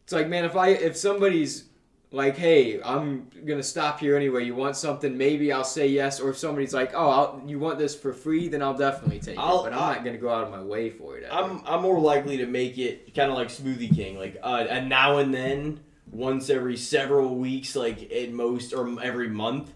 It's 0.04 0.12
like 0.12 0.28
man, 0.28 0.44
if 0.44 0.54
I 0.54 0.68
if 0.68 0.96
somebody's 0.96 1.64
like, 2.12 2.36
hey, 2.36 2.80
I'm 2.82 3.28
gonna 3.44 3.62
stop 3.62 4.00
here 4.00 4.16
anyway. 4.16 4.44
You 4.44 4.54
want 4.54 4.76
something? 4.76 5.16
Maybe 5.18 5.52
I'll 5.52 5.64
say 5.64 5.88
yes. 5.88 6.20
Or 6.20 6.30
if 6.30 6.38
somebody's 6.38 6.72
like, 6.72 6.92
oh, 6.94 7.08
I'll, 7.10 7.42
you 7.46 7.58
want 7.58 7.78
this 7.78 7.94
for 7.96 8.12
free? 8.12 8.48
Then 8.48 8.62
I'll 8.62 8.76
definitely 8.76 9.18
take 9.18 9.38
I'll- 9.38 9.64
it. 9.66 9.70
But 9.70 9.72
I'm 9.76 9.82
I- 9.82 9.94
not 9.96 10.04
gonna 10.04 10.16
go 10.18 10.28
out 10.30 10.44
of 10.44 10.50
my 10.50 10.62
way 10.62 10.90
for 10.90 11.16
it. 11.18 11.24
ever. 11.24 11.34
I'm 11.34 11.62
I'm 11.66 11.82
more 11.82 11.98
likely 12.00 12.36
to 12.38 12.46
make 12.46 12.78
it 12.78 13.14
kind 13.14 13.30
of 13.30 13.36
like 13.36 13.48
Smoothie 13.48 13.94
King, 13.94 14.18
like 14.18 14.38
uh, 14.42 14.66
a 14.68 14.80
now 14.82 15.18
and 15.18 15.34
then, 15.34 15.80
once 16.10 16.48
every 16.48 16.76
several 16.76 17.34
weeks, 17.36 17.74
like 17.76 18.10
at 18.12 18.30
most, 18.32 18.72
or 18.72 19.02
every 19.02 19.28
month, 19.28 19.72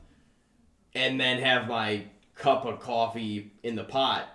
and 0.95 1.20
then 1.20 1.41
have 1.43 1.68
my 1.68 2.05
cup 2.37 2.64
of 2.64 2.81
coffee 2.81 3.53
in 3.62 3.74
the 3.76 3.85
pot 3.85 4.28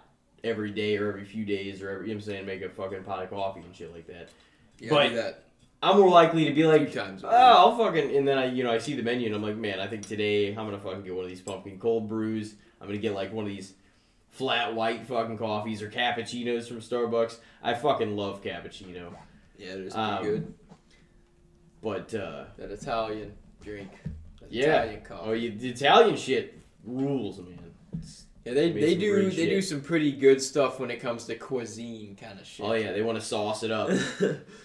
every 0.43 0.69
day 0.69 0.95
or 0.97 1.07
every 1.09 1.25
few 1.25 1.43
days 1.45 1.81
or 1.81 1.89
every. 1.89 2.07
You 2.09 2.13
know 2.13 2.17
what 2.17 2.25
I'm 2.27 2.31
saying? 2.33 2.45
Make 2.45 2.61
a 2.61 2.69
fucking 2.69 3.03
pot 3.03 3.23
of 3.23 3.29
coffee 3.31 3.61
and 3.61 3.75
shit 3.75 3.91
like 3.93 4.05
that. 4.07 4.29
yeah, 4.79 4.89
but- 4.89 5.13
that 5.15 5.43
I'm 5.81 5.97
more 5.97 6.09
likely 6.09 6.45
to 6.45 6.53
be 6.53 6.65
like, 6.65 6.91
times. 6.91 7.23
Oh. 7.23 7.29
I'll 7.29 7.77
fucking 7.77 8.15
and 8.15 8.27
then 8.27 8.37
I 8.37 8.45
you 8.45 8.63
know 8.63 8.71
I 8.71 8.77
see 8.79 8.95
the 8.95 9.03
menu 9.03 9.27
and 9.27 9.35
I'm 9.35 9.43
like, 9.43 9.57
man, 9.57 9.79
I 9.79 9.87
think 9.87 10.07
today 10.07 10.49
I'm 10.49 10.65
gonna 10.65 10.79
fucking 10.79 11.03
get 11.03 11.13
one 11.15 11.23
of 11.23 11.29
these 11.29 11.41
pumpkin 11.41 11.79
cold 11.79 12.09
brews. 12.09 12.55
I'm 12.81 12.87
gonna 12.87 12.99
get 12.99 13.13
like 13.13 13.31
one 13.33 13.45
of 13.45 13.51
these 13.51 13.73
flat 14.29 14.75
white 14.75 15.07
fucking 15.07 15.37
coffees 15.37 15.81
or 15.81 15.89
cappuccinos 15.89 16.67
from 16.67 16.77
Starbucks. 16.81 17.37
I 17.63 17.73
fucking 17.73 18.15
love 18.15 18.43
cappuccino, 18.43 19.15
yeah, 19.57 19.67
it 19.67 19.79
is 19.79 19.93
pretty 19.93 20.09
um, 20.09 20.23
good. 20.23 20.53
but 21.81 22.13
uh, 22.13 22.45
That 22.57 22.71
Italian 22.71 23.33
drink. 23.61 23.91
That 24.41 24.51
yeah, 24.51 24.81
Italian 24.81 25.01
coffee. 25.01 25.29
oh, 25.29 25.33
you, 25.33 25.51
the 25.51 25.69
Italian 25.69 26.17
shit 26.17 26.59
rules, 26.83 27.39
man. 27.39 27.59
It's- 27.93 28.25
Yeah, 28.43 28.53
they, 28.53 28.71
they 28.71 28.95
do 28.95 29.29
they 29.31 29.47
do 29.47 29.61
some 29.61 29.81
pretty 29.81 30.11
good 30.11 30.41
stuff 30.41 30.79
when 30.79 30.91
it 30.91 30.99
comes 30.99 31.25
to 31.25 31.35
cuisine 31.35 32.15
kind 32.15 32.39
of 32.39 32.45
shit. 32.45 32.65
oh 32.65 32.73
yeah, 32.73 32.91
they 32.91 33.01
want 33.01 33.19
to 33.19 33.25
sauce 33.25 33.63
it 33.63 33.71
up. 33.71 33.89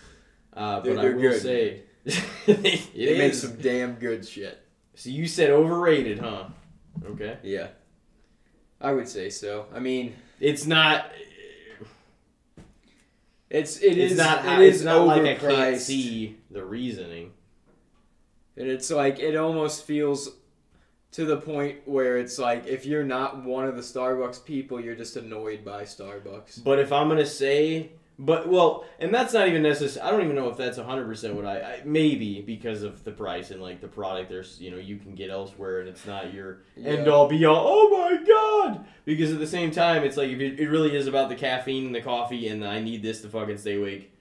Uh, 0.55 0.81
but 0.81 0.99
I 0.99 1.05
will 1.11 1.21
good. 1.21 1.41
say, 1.43 1.83
They 2.47 2.83
it 2.95 3.19
make 3.19 3.33
is. 3.33 3.43
some 3.43 3.57
damn 3.57 3.95
good 3.95 4.27
shit. 4.27 4.59
So 4.95 5.11
you 5.11 5.27
said 5.27 5.51
overrated, 5.51 6.19
huh? 6.19 6.45
Okay. 7.05 7.39
Yeah. 7.43 7.69
I 8.81 8.93
would 8.93 9.09
say 9.09 9.31
so. 9.31 9.67
I 9.75 9.79
mean, 9.79 10.15
It's 10.41 10.67
not. 10.67 11.11
it's 13.49 13.79
it 13.79 13.99
it's 13.99 14.13
is 14.13 14.19
not. 14.19 14.45
it's 14.63 14.83
not 14.83 15.07
like 15.07 15.23
I 15.23 15.35
can't 15.35 15.81
see 15.81 16.39
the 16.51 16.65
reasoning. 16.65 17.33
And 18.57 18.69
it's 18.69 18.91
like 18.91 19.19
it 19.19 19.37
almost 19.37 19.85
feels 19.85 20.31
to 21.13 21.25
the 21.25 21.37
point 21.39 21.79
where 21.87 22.19
it's 22.19 22.39
like 22.39 22.67
if 22.67 22.87
you're 22.87 23.05
not 23.05 23.43
one 23.45 23.67
of 23.67 23.77
the 23.77 23.83
Starbucks 23.83 24.45
people, 24.45 24.81
you're 24.81 24.95
just 24.95 25.17
annoyed 25.17 25.65
by 25.65 25.83
Starbucks. 25.83 26.63
But 26.63 26.79
if 26.79 26.93
I'm 26.93 27.09
gonna 27.09 27.27
say, 27.27 27.91
but 28.23 28.49
well, 28.49 28.85
and 28.99 29.15
that's 29.15 29.33
not 29.33 29.49
even 29.49 29.63
necessary. 29.63 30.07
I 30.07 30.11
don't 30.11 30.23
even 30.23 30.37
know 30.37 30.51
if 30.51 30.57
that's 30.59 30.77
100 30.77 31.07
percent 31.07 31.35
what 31.35 31.47
I, 31.47 31.61
I 31.61 31.83
maybe 31.87 32.43
because 32.43 32.83
of 32.83 33.03
the 33.03 33.11
price 33.13 33.51
and 33.51 33.63
like 33.63 33.81
the 33.81 33.89
product. 33.89 34.29
There's 34.29 34.61
you 34.61 34.71
know 34.71 34.77
you 34.77 34.99
can 34.99 35.15
get 35.15 35.31
elsewhere 35.31 35.81
and 35.81 35.89
it's 35.89 36.07
not 36.07 36.35
your 36.35 36.59
end 36.77 37.07
Yeah. 37.07 37.13
all 37.13 37.27
be 37.29 37.45
all. 37.47 37.65
Oh 37.67 37.89
my 37.91 38.23
god! 38.23 38.85
Because 39.07 39.33
at 39.33 39.39
the 39.39 39.47
same 39.47 39.71
time, 39.71 40.05
it's 40.05 40.19
like 40.19 40.29
if 40.29 40.39
it, 40.39 40.61
it 40.61 40.69
really 40.69 40.95
is 40.95 41.07
about 41.07 41.31
the 41.31 41.35
caffeine 41.35 41.87
and 41.87 41.95
the 41.95 42.03
coffee, 42.03 42.47
and 42.49 42.63
I 42.65 42.81
need 42.81 43.03
this 43.03 43.23
to 43.23 43.29
fucking 43.31 43.57
stay 43.57 43.77
awake. 43.77 44.13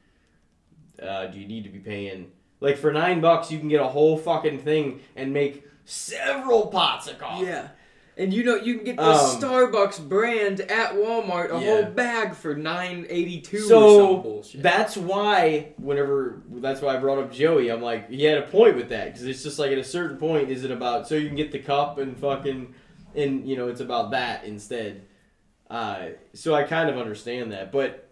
Uh, 1.01 1.27
do 1.27 1.39
you 1.39 1.47
need 1.47 1.63
to 1.65 1.69
be 1.69 1.79
paying 1.79 2.31
like 2.61 2.77
for 2.77 2.93
nine 2.93 3.19
bucks? 3.19 3.51
You 3.51 3.59
can 3.59 3.67
get 3.67 3.81
a 3.81 3.87
whole 3.87 4.17
fucking 4.17 4.59
thing 4.59 5.01
and 5.15 5.33
make 5.33 5.65
several 5.85 6.67
pots 6.67 7.07
of 7.07 7.17
coffee. 7.19 7.45
Yeah. 7.47 7.67
And 8.19 8.33
you 8.33 8.43
know 8.43 8.55
you 8.55 8.75
can 8.75 8.83
get 8.83 8.97
the 8.97 9.03
Um, 9.03 9.39
Starbucks 9.41 10.07
brand 10.09 10.59
at 10.59 10.91
Walmart, 10.93 11.51
a 11.51 11.59
Yeah. 11.59 11.83
whole 11.83 11.83
bag 11.85 12.35
for 12.35 12.53
nine 12.53 13.07
eighty 13.09 13.39
two 13.39 13.59
So, 13.59 13.81
or 13.81 14.13
some 14.15 14.21
bullshit. 14.23 14.61
That's 14.61 14.97
why 14.97 15.69
whenever 15.77 16.41
that's 16.55 16.81
why 16.81 16.95
I 16.95 16.99
brought 16.99 17.17
up 17.17 17.31
Joey, 17.31 17.69
I'm 17.71 17.81
like 17.81 18.09
he 18.09 18.25
had 18.25 18.37
a 18.37 18.41
point 18.47 18.75
with 18.75 18.89
that 18.89 19.05
because 19.05 19.23
it's 19.25 19.41
just 19.41 19.57
like 19.57 19.71
at 19.71 19.77
a 19.77 19.83
certain 19.85 20.17
point, 20.17 20.49
is 20.49 20.65
it 20.65 20.71
about 20.71 21.07
so 21.07 21.15
you 21.15 21.27
can 21.27 21.37
get 21.37 21.53
the 21.53 21.59
cup 21.59 21.97
and 21.97 22.17
fucking 22.17 22.73
and 23.15 23.47
you 23.47 23.55
know 23.55 23.69
it's 23.69 23.81
about 23.81 24.11
that 24.11 24.43
instead. 24.43 25.03
Uh, 25.69 26.07
so 26.33 26.53
I 26.53 26.63
kind 26.63 26.89
of 26.89 26.97
understand 26.97 27.53
that, 27.53 27.71
but 27.71 28.09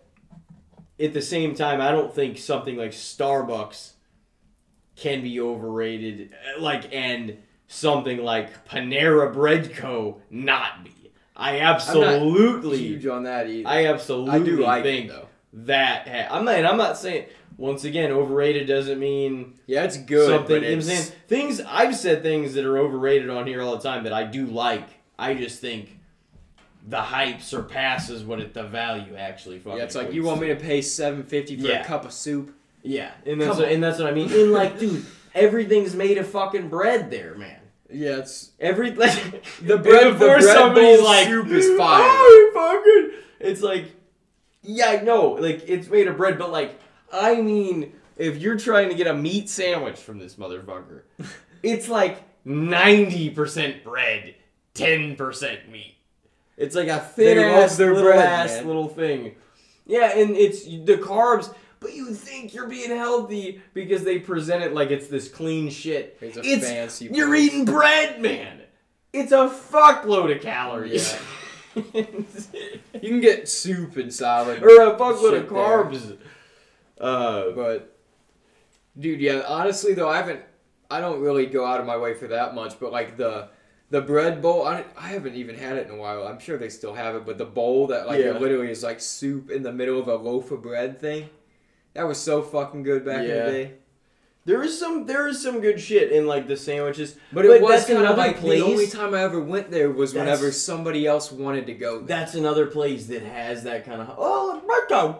at 0.99 1.13
the 1.13 1.21
same 1.21 1.53
time, 1.53 1.81
I 1.81 1.91
don't 1.91 2.13
think 2.13 2.37
something 2.37 2.77
like 2.77 2.91
Starbucks 2.91 3.91
can 4.95 5.21
be 5.21 5.39
overrated, 5.39 6.33
like 6.59 6.93
and 6.95 7.37
something 7.67 8.23
like 8.23 8.65
Panera 8.67 9.31
Bread 9.33 9.73
Co. 9.75 10.21
not 10.29 10.83
be. 10.83 10.91
I 11.35 11.59
absolutely, 11.59 12.77
huge 12.79 13.05
on 13.05 13.23
that 13.23 13.47
either. 13.47 13.67
I 13.69 13.85
absolutely 13.85 14.31
I 14.31 14.39
do 14.39 14.57
like 14.57 14.83
think 14.83 15.05
it 15.05 15.09
though. 15.13 15.27
that 15.65 16.07
ha- 16.07 16.35
I'm 16.35 16.45
not. 16.45 16.65
I'm 16.65 16.77
not 16.77 16.97
saying 16.97 17.27
once 17.57 17.83
again 17.83 18.11
overrated 18.11 18.67
doesn't 18.67 18.99
mean 18.99 19.53
Yeah, 19.67 19.83
it's 19.83 19.97
good. 19.97 20.27
something. 20.29 20.47
but 20.47 20.63
You 20.63 20.69
know 20.69 20.73
I'm 20.75 20.81
saying 20.81 21.11
things. 21.27 21.61
I've 21.61 21.95
said 21.95 22.23
things 22.23 22.53
that 22.55 22.65
are 22.65 22.77
overrated 22.79 23.29
on 23.29 23.45
here 23.45 23.61
all 23.61 23.75
the 23.77 23.83
time 23.83 24.03
that 24.05 24.13
I 24.13 24.23
do 24.23 24.47
like. 24.47 24.87
I 25.19 25.33
just 25.35 25.59
think 25.61 25.99
the 26.87 27.01
hype 27.01 27.41
surpasses 27.41 28.23
what 28.23 28.39
it, 28.39 28.53
the 28.55 28.63
value 28.63 29.15
actually 29.15 29.59
fucking. 29.59 29.77
Yeah, 29.77 29.83
it's 29.85 29.95
like 29.95 30.13
you 30.13 30.23
want 30.23 30.41
me 30.41 30.47
to 30.47 30.55
pay 30.55 30.81
seven 30.81 31.21
fifty 31.23 31.55
for 31.55 31.67
Yeah. 31.67 31.81
a 31.81 31.85
cup 31.85 32.03
of 32.05 32.13
soup. 32.13 32.53
Yeah, 32.81 33.11
and 33.25 33.39
that's 33.41 33.57
what, 33.57 33.67
and 33.69 33.83
that's 33.83 33.99
what 33.99 34.07
I 34.07 34.11
mean. 34.11 34.31
And 34.31 34.51
like, 34.53 34.79
dude, 34.79 35.05
everything's 35.37 35.95
made 35.95 36.17
of 36.17 36.27
fucking 36.27 36.69
bread 36.69 37.09
there, 37.11 37.35
man. 37.35 37.59
Yeah, 37.89 38.17
it's 38.17 38.51
Every 38.59 38.91
like, 38.95 39.13
The 39.61 39.77
bread- 39.77 40.13
the 40.15 40.17
bread 40.17 40.43
somebody's 40.43 40.97
bowl 40.97 41.05
like 41.05 41.27
soup 41.27 41.47
is 41.47 41.77
fire. 41.77 42.01
"Oh, 42.03 42.51
fucking, 42.53 43.19
it's 43.39 43.61
like, 43.61 43.85
yeah, 44.61 44.87
I 44.89 45.01
know, 45.01 45.29
like 45.31 45.63
it's 45.67 45.87
made 45.87 46.07
of 46.07 46.17
bread, 46.17 46.37
but 46.37 46.51
like, 46.51 46.79
I 47.11 47.35
mean, 47.41 47.93
if 48.17 48.37
you're 48.37 48.57
trying 48.57 48.89
to 48.89 48.95
get 48.95 49.07
a 49.07 49.13
meat 49.13 49.49
sandwich 49.49 49.95
from 49.97 50.19
this 50.19 50.35
motherfucker, 50.35 51.03
it's 51.63 51.87
like 51.87 52.17
ninety 52.43 53.29
percent 53.29 53.83
bread, 53.85 54.35
ten 54.73 55.15
percent 55.15 55.69
meat. 55.71 55.95
It's 56.57 56.75
like 56.75 56.87
a 56.89 56.99
thin 56.99 57.37
They 57.37 57.43
ass 57.45 57.77
little 57.79 58.01
bread, 58.03 58.17
ass 58.25 58.49
man. 58.55 58.67
little 58.67 58.87
thing. 58.89 59.35
Yeah, 59.85 60.17
and 60.17 60.35
it's 60.35 60.65
the 60.65 60.97
carbs. 60.97 61.53
But 61.79 61.93
you 61.93 62.13
think 62.13 62.53
you're 62.53 62.67
being 62.67 62.89
healthy 62.89 63.61
because 63.73 64.03
they 64.03 64.19
present 64.19 64.63
it 64.63 64.73
like 64.73 64.89
it's 64.89 65.07
this 65.07 65.27
clean 65.29 65.69
shit. 65.69 66.17
It's 66.21 66.37
a 66.37 66.39
It's- 66.43 66.67
fancy 66.69 67.09
You're 67.11 67.27
place. 67.27 67.47
eating 67.47 67.65
bread, 67.65 68.21
man. 68.21 68.61
It's 69.13 69.31
a 69.31 69.47
fuckload 69.49 70.35
of 70.35 70.41
calories. 70.41 71.15
you 71.93 72.03
can 73.01 73.21
get 73.21 73.47
soup 73.47 73.97
and 73.97 74.13
salad 74.13 74.63
or 74.63 74.67
a 74.93 74.95
fuckload 74.97 75.37
of 75.41 75.47
carbs. 75.47 76.17
Uh, 76.99 77.51
But 77.51 77.95
dude, 78.99 79.21
yeah, 79.21 79.43
honestly 79.47 79.93
though, 79.93 80.09
I 80.09 80.17
haven't 80.17 80.41
I 80.89 81.01
don't 81.01 81.19
really 81.21 81.45
go 81.45 81.65
out 81.65 81.79
of 81.79 81.85
my 81.85 81.97
way 81.97 82.13
for 82.13 82.27
that 82.27 82.55
much, 82.55 82.79
but 82.79 82.91
like 82.91 83.17
the 83.17 83.49
the 83.89 84.01
bread 84.01 84.41
bowl, 84.41 84.65
I, 84.65 84.83
I 84.97 85.09
haven't 85.09 85.35
even 85.35 85.55
had 85.55 85.77
it 85.77 85.87
in 85.87 85.93
a 85.93 85.97
while. 85.97 86.27
I'm 86.27 86.39
sure 86.39 86.57
they 86.57 86.67
still 86.69 86.93
have 86.93 87.15
it, 87.15 87.25
but 87.25 87.37
the 87.37 87.45
bowl 87.45 87.87
that 87.87 88.07
like 88.07 88.19
Yeah. 88.19 88.31
it 88.35 88.41
literally 88.41 88.69
is 88.71 88.83
like 88.83 88.99
soup 88.99 89.49
in 89.49 89.63
the 89.63 89.71
middle 89.71 89.99
of 89.99 90.07
a 90.07 90.15
loaf 90.15 90.51
of 90.51 90.61
bread 90.61 90.99
thing. 90.99 91.29
That 91.97 92.07
was 92.07 92.19
so 92.19 92.43
fucking 92.43 92.83
good 92.83 93.03
back 93.03 93.21
in 93.23 93.27
the 93.27 93.33
day. 93.51 93.71
there 94.45 94.61
is 94.61 94.79
some 94.79 95.07
there 95.07 95.27
is 95.27 95.41
some 95.41 95.59
good 95.61 95.81
shit 95.81 96.11
in 96.11 96.27
like 96.27 96.47
the 96.47 96.55
sandwiches. 96.55 97.15
But 97.33 97.43
it 97.45 97.47
But 97.49 97.61
was 97.61 97.71
that's 97.71 97.87
kind 97.91 98.05
of 98.05 98.15
like 98.15 98.37
place- 98.37 98.61
the 98.61 98.65
only 98.69 98.85
time 98.87 99.15
I 99.15 99.23
ever 99.23 99.39
went 99.41 99.71
there 99.71 99.89
was 99.89 100.13
That's- 100.13 100.37
whenever 100.39 100.51
somebody 100.53 101.07
else 101.07 101.31
wanted 101.31 101.65
to 101.65 101.73
go 101.73 101.97
there. 101.97 102.05
That's 102.19 102.35
another 102.35 102.67
place 102.67 103.07
that 103.07 103.23
has 103.23 103.63
that 103.63 103.83
kind 103.83 103.99
of 104.01 104.13
oh 104.15 104.61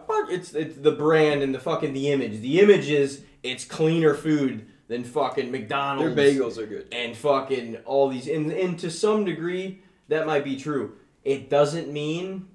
fuck 0.08 0.32
it's 0.32 0.54
it's 0.54 0.78
the 0.78 0.92
brand 0.92 1.42
and 1.42 1.54
the 1.54 1.60
fucking 1.60 1.94
the 1.94 2.10
image. 2.12 2.42
The 2.42 2.60
image 2.60 2.90
is 2.92 3.24
it's 3.42 3.66
cleaner 3.66 4.14
food 4.14 4.68
than 4.88 5.04
fucking 5.04 5.52
McDonald's. 5.52 6.16
Their 6.16 6.26
bagels 6.34 6.58
are 6.60 6.68
good. 6.68 6.88
and 6.92 7.18
fucking 7.18 7.78
all 7.86 8.08
these 8.10 8.28
and, 8.28 8.52
and 8.52 8.78
to 8.80 8.92
some 8.92 9.26
degree 9.26 9.82
that 10.10 10.28
might 10.28 10.44
be 10.44 10.56
true 10.58 10.94
it 11.26 11.50
doesn't 11.50 11.92
mean 11.92 12.48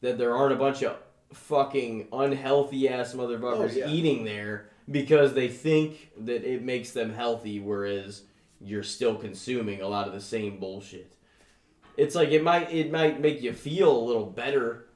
that 0.00 0.18
there 0.18 0.34
aren't 0.36 0.52
a 0.52 0.56
bunch 0.56 0.82
of 0.82 0.96
fucking 1.34 2.08
unhealthy 2.12 2.88
ass 2.88 3.14
motherfuckers 3.14 3.72
Oh, 3.74 3.78
yeah. 3.78 3.88
eating 3.88 4.24
there 4.24 4.70
because 4.90 5.34
they 5.34 5.48
think 5.48 6.10
that 6.18 6.44
it 6.44 6.62
makes 6.62 6.92
them 6.92 7.12
healthy 7.12 7.58
whereas 7.60 8.22
you're 8.60 8.82
still 8.82 9.16
consuming 9.16 9.80
a 9.80 9.88
lot 9.88 10.06
of 10.06 10.14
the 10.14 10.20
same 10.20 10.58
bullshit 10.58 11.12
it's 11.96 12.14
like 12.14 12.30
it 12.30 12.42
might 12.42 12.72
it 12.72 12.90
might 12.92 13.20
make 13.20 13.42
you 13.42 13.52
feel 13.52 13.96
a 13.96 14.04
little 14.04 14.26
better 14.26 14.86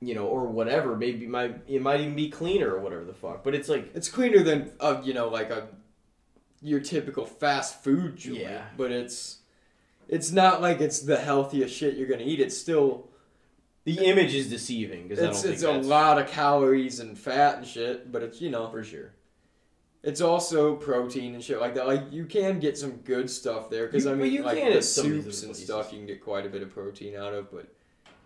you 0.00 0.14
know 0.14 0.26
or 0.26 0.46
whatever 0.46 0.96
maybe 0.96 1.24
it 1.24 1.30
might 1.30 1.56
it 1.68 1.80
might 1.80 2.00
even 2.00 2.14
be 2.16 2.28
cleaner 2.28 2.72
or 2.74 2.80
whatever 2.80 3.04
the 3.04 3.12
fuck 3.14 3.42
but 3.44 3.54
it's 3.54 3.68
like 3.68 3.90
It's 3.94 4.08
cleaner 4.08 4.42
than 4.42 4.72
uh, 4.80 5.00
you 5.04 5.14
know 5.14 5.28
like 5.28 5.50
a 5.50 5.68
your 6.64 6.78
typical 6.80 7.26
fast 7.26 7.82
food 7.82 8.16
joint, 8.16 8.38
Yeah. 8.38 8.62
but 8.76 8.92
it's 8.92 9.38
it's 10.08 10.30
not 10.30 10.60
like 10.62 10.80
it's 10.80 11.00
the 11.00 11.16
healthiest 11.18 11.74
shit 11.74 11.96
you're 11.96 12.06
gonna 12.08 12.22
eat. 12.22 12.38
It's 12.38 12.56
still 12.56 13.08
the 13.84 13.98
image 14.04 14.34
is 14.34 14.48
deceiving 14.48 15.08
because 15.08 15.18
I 15.18 15.22
don't 15.26 15.30
it's 15.32 15.44
it's 15.44 15.62
a 15.62 15.72
lot 15.72 16.18
of 16.18 16.28
calories 16.28 17.00
and 17.00 17.18
fat 17.18 17.58
and 17.58 17.66
shit, 17.66 18.10
but 18.10 18.22
it's 18.22 18.40
you 18.40 18.50
know 18.50 18.68
for 18.68 18.82
sure 18.82 19.12
it's 20.02 20.20
also 20.20 20.74
protein 20.74 21.34
and 21.34 21.42
shit 21.42 21.60
like 21.60 21.74
that. 21.76 21.86
Like 21.86 22.12
you 22.12 22.24
can 22.26 22.58
get 22.58 22.76
some 22.76 22.96
good 22.98 23.30
stuff 23.30 23.70
there 23.70 23.86
because 23.86 24.06
I 24.06 24.14
mean 24.14 24.32
you 24.32 24.42
like 24.42 24.58
can 24.58 24.70
the 24.70 24.78
at 24.78 24.84
some 24.84 25.06
of 25.06 25.12
these 25.12 25.24
soups 25.24 25.42
and 25.44 25.56
stuff 25.56 25.92
you 25.92 25.98
can 25.98 26.06
get 26.06 26.22
quite 26.22 26.44
a 26.44 26.48
bit 26.48 26.62
of 26.62 26.72
protein 26.72 27.16
out 27.16 27.34
of, 27.34 27.50
but. 27.50 27.68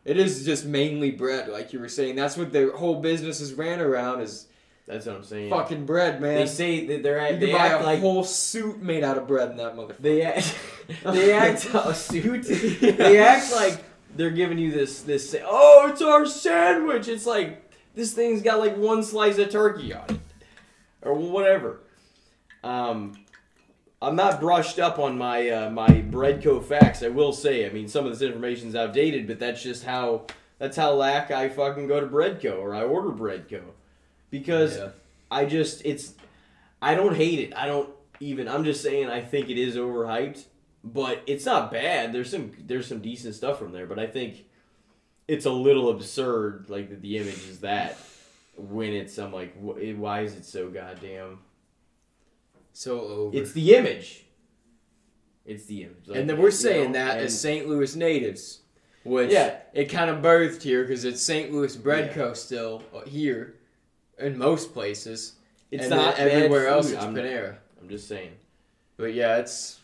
It 0.05 0.19
is 0.19 0.45
just 0.45 0.65
mainly 0.65 1.11
bread, 1.11 1.49
like 1.49 1.73
you 1.73 1.81
were 1.81 1.89
saying. 1.89 2.15
That's 2.15 2.37
what 2.37 2.53
their 2.53 2.71
whole 2.77 3.01
business 3.01 3.41
is 3.41 3.55
ran 3.55 3.81
around 3.81 4.21
is 4.21 4.47
That's 4.87 5.05
what 5.05 5.17
I'm 5.17 5.25
saying. 5.25 5.51
fucking 5.51 5.85
bread, 5.85 6.23
man. 6.23 6.37
They 6.37 6.47
say 6.47 6.87
that 6.87 7.03
they're 7.03 7.19
you 7.19 7.25
at, 7.25 7.31
can 7.31 7.41
they 7.41 7.53
buy 7.53 7.67
act 7.67 7.83
a 7.83 7.85
like 7.85 8.01
whole 8.01 8.23
suit 8.23 8.81
made 8.81 9.03
out 9.03 9.19
of 9.19 9.27
bread 9.27 9.51
in 9.51 9.57
that 9.57 9.75
motherfucker. 9.75 9.99
they 9.99 10.23
act 10.23 10.57
they 11.03 11.33
act 11.33 11.69
a 11.75 11.93
suit. 11.93 12.45
They 12.45 13.19
act 13.19 13.53
like 13.53 13.85
they're 14.17 14.31
giving 14.31 14.59
you 14.59 14.73
this 14.73 15.03
this 15.03 15.35
oh 15.45 15.89
it's 15.91 16.03
our 16.03 16.27
sandwich. 16.27 17.09
It's 17.09 17.27
like 17.27 17.71
this 17.95 18.12
thing's 18.12 18.43
got 18.43 18.59
like 18.59 18.77
one 18.77 19.03
slice 19.03 19.39
of 19.39 19.51
turkey 19.51 19.95
on 19.95 20.05
it 20.09 20.21
or 21.03 21.14
whatever. 21.14 21.81
Um, 22.64 23.14
I'm 24.03 24.17
not 24.17 24.41
brushed 24.41 24.79
up 24.79 24.99
on 24.99 25.17
my 25.17 25.49
uh, 25.49 25.71
my 25.71 25.89
Breadco 25.89 26.62
facts. 26.64 27.03
I 27.03 27.09
will 27.09 27.33
say. 27.33 27.67
I 27.67 27.73
mean, 27.73 27.89
some 27.89 28.05
of 28.07 28.12
this 28.12 28.23
information's 28.23 28.75
outdated, 28.75 29.27
but 29.27 29.39
that's 29.39 29.62
just 29.62 29.85
how 29.85 30.27
that's 30.59 30.77
how 30.77 30.93
lack 30.93 31.31
I 31.31 31.49
fucking 31.49 31.87
go 31.87 32.01
to 32.01 32.07
Breadco 32.07 32.59
or 32.59 32.75
I 32.75 32.83
order 32.83 33.11
Breadco 33.11 33.62
because 34.31 34.77
Yeah. 34.77 34.89
I 35.31 35.45
just 35.47 35.83
it's 35.85 36.14
I 36.83 36.95
don't 36.95 37.17
hate 37.17 37.39
it. 37.41 37.57
I 37.57 37.67
don't 37.67 37.91
even 38.21 38.49
I'm 38.49 38.64
just 38.64 38.83
saying 38.83 39.09
I 39.09 39.23
think 39.23 39.49
it 39.49 39.59
is 39.59 39.77
overhyped, 39.77 40.45
but 40.93 41.22
it's 41.26 41.45
not 41.45 41.70
bad. 41.72 42.12
There's 42.12 42.30
some 42.30 42.53
there's 42.61 42.87
some 42.87 43.01
decent 43.01 43.34
stuff 43.34 43.59
from 43.59 43.72
there, 43.72 43.87
but 43.87 43.99
I 43.99 44.07
think 44.07 44.45
it's 45.28 45.45
a 45.47 45.51
little 45.51 45.91
absurd 45.91 46.66
like 46.68 46.89
that 46.91 47.03
the 47.03 47.18
image 47.18 47.49
is 47.49 47.61
that 47.61 47.99
when 48.57 48.93
it's 48.93 49.18
I'm 49.18 49.32
like 49.32 49.55
wh- 49.59 49.99
why 49.99 50.20
is 50.22 50.34
it 50.34 50.45
so 50.45 50.68
goddamn 50.70 51.41
So 52.72 53.01
over. 53.01 53.37
It's 53.37 53.53
the 53.53 53.74
image. 53.74 54.24
It's 55.45 55.66
the 55.66 55.82
image. 55.84 56.07
Like, 56.09 56.18
and 56.18 56.30
then 56.30 56.39
we're 56.39 56.51
saying 56.51 56.93
know, 56.93 56.99
that 56.99 57.18
as 57.18 57.39
St. 57.41 57.68
Louis 57.68 57.95
natives, 57.97 58.61
which 59.05 59.30
Yeah. 59.32 59.59
it 59.74 59.87
kind 59.87 60.11
of 60.11 60.18
birthed 60.22 60.62
here 60.62 60.82
because 60.82 61.05
it's 61.05 61.22
St. 61.22 61.53
Louis 61.53 61.76
Bread 61.76 62.07
Yeah. 62.09 62.14
Co. 62.14 62.32
still 62.34 62.82
uh, 62.95 63.01
here, 63.03 63.55
in 64.18 64.37
most 64.39 64.72
places. 64.72 65.34
It's 65.70 65.84
and 65.84 65.91
not 65.91 66.18
everywhere 66.18 66.64
bad 66.64 66.72
else 66.72 66.91
it's 66.91 67.03
I'm, 67.03 67.14
Panera. 67.14 67.57
I'm 67.80 67.89
just 67.89 68.07
saying. 68.09 68.32
But 68.97 69.14
yeah, 69.14 69.37
it's 69.37 69.80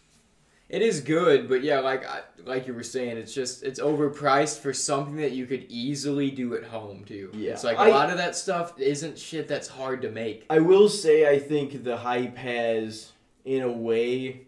it 0.73 0.83
is 0.83 1.01
good, 1.01 1.49
but 1.49 1.63
yeah, 1.63 1.79
like 1.81 2.05
I, 2.05 2.23
like 2.45 2.67
you 2.67 2.75
were 2.75 2.83
saying, 2.83 3.17
it's 3.19 3.33
just 3.35 3.63
it's 3.63 3.79
overpriced 3.79 4.59
for 4.59 4.73
something 4.73 5.17
that 5.19 5.31
you 5.33 5.47
could 5.47 5.67
easily 5.69 6.31
do 6.31 6.55
at 6.57 6.65
home 6.65 7.05
too. 7.05 7.31
Yeah. 7.35 7.53
it's 7.53 7.63
like 7.63 7.79
I- 7.79 7.89
a 7.89 7.91
lot 7.91 8.11
of 8.11 8.17
that 8.17 8.35
stuff 8.35 8.79
isn't 8.81 9.19
shit 9.19 9.47
that's 9.49 9.69
hard 9.69 10.03
to 10.03 10.11
make. 10.11 10.47
I 10.51 10.59
will 10.59 10.89
say 10.89 11.29
I 11.29 11.39
think 11.39 11.85
the 11.85 11.97
hype 11.99 12.37
has, 12.39 13.13
in 13.45 13.63
a 13.63 13.71
way, 13.71 14.47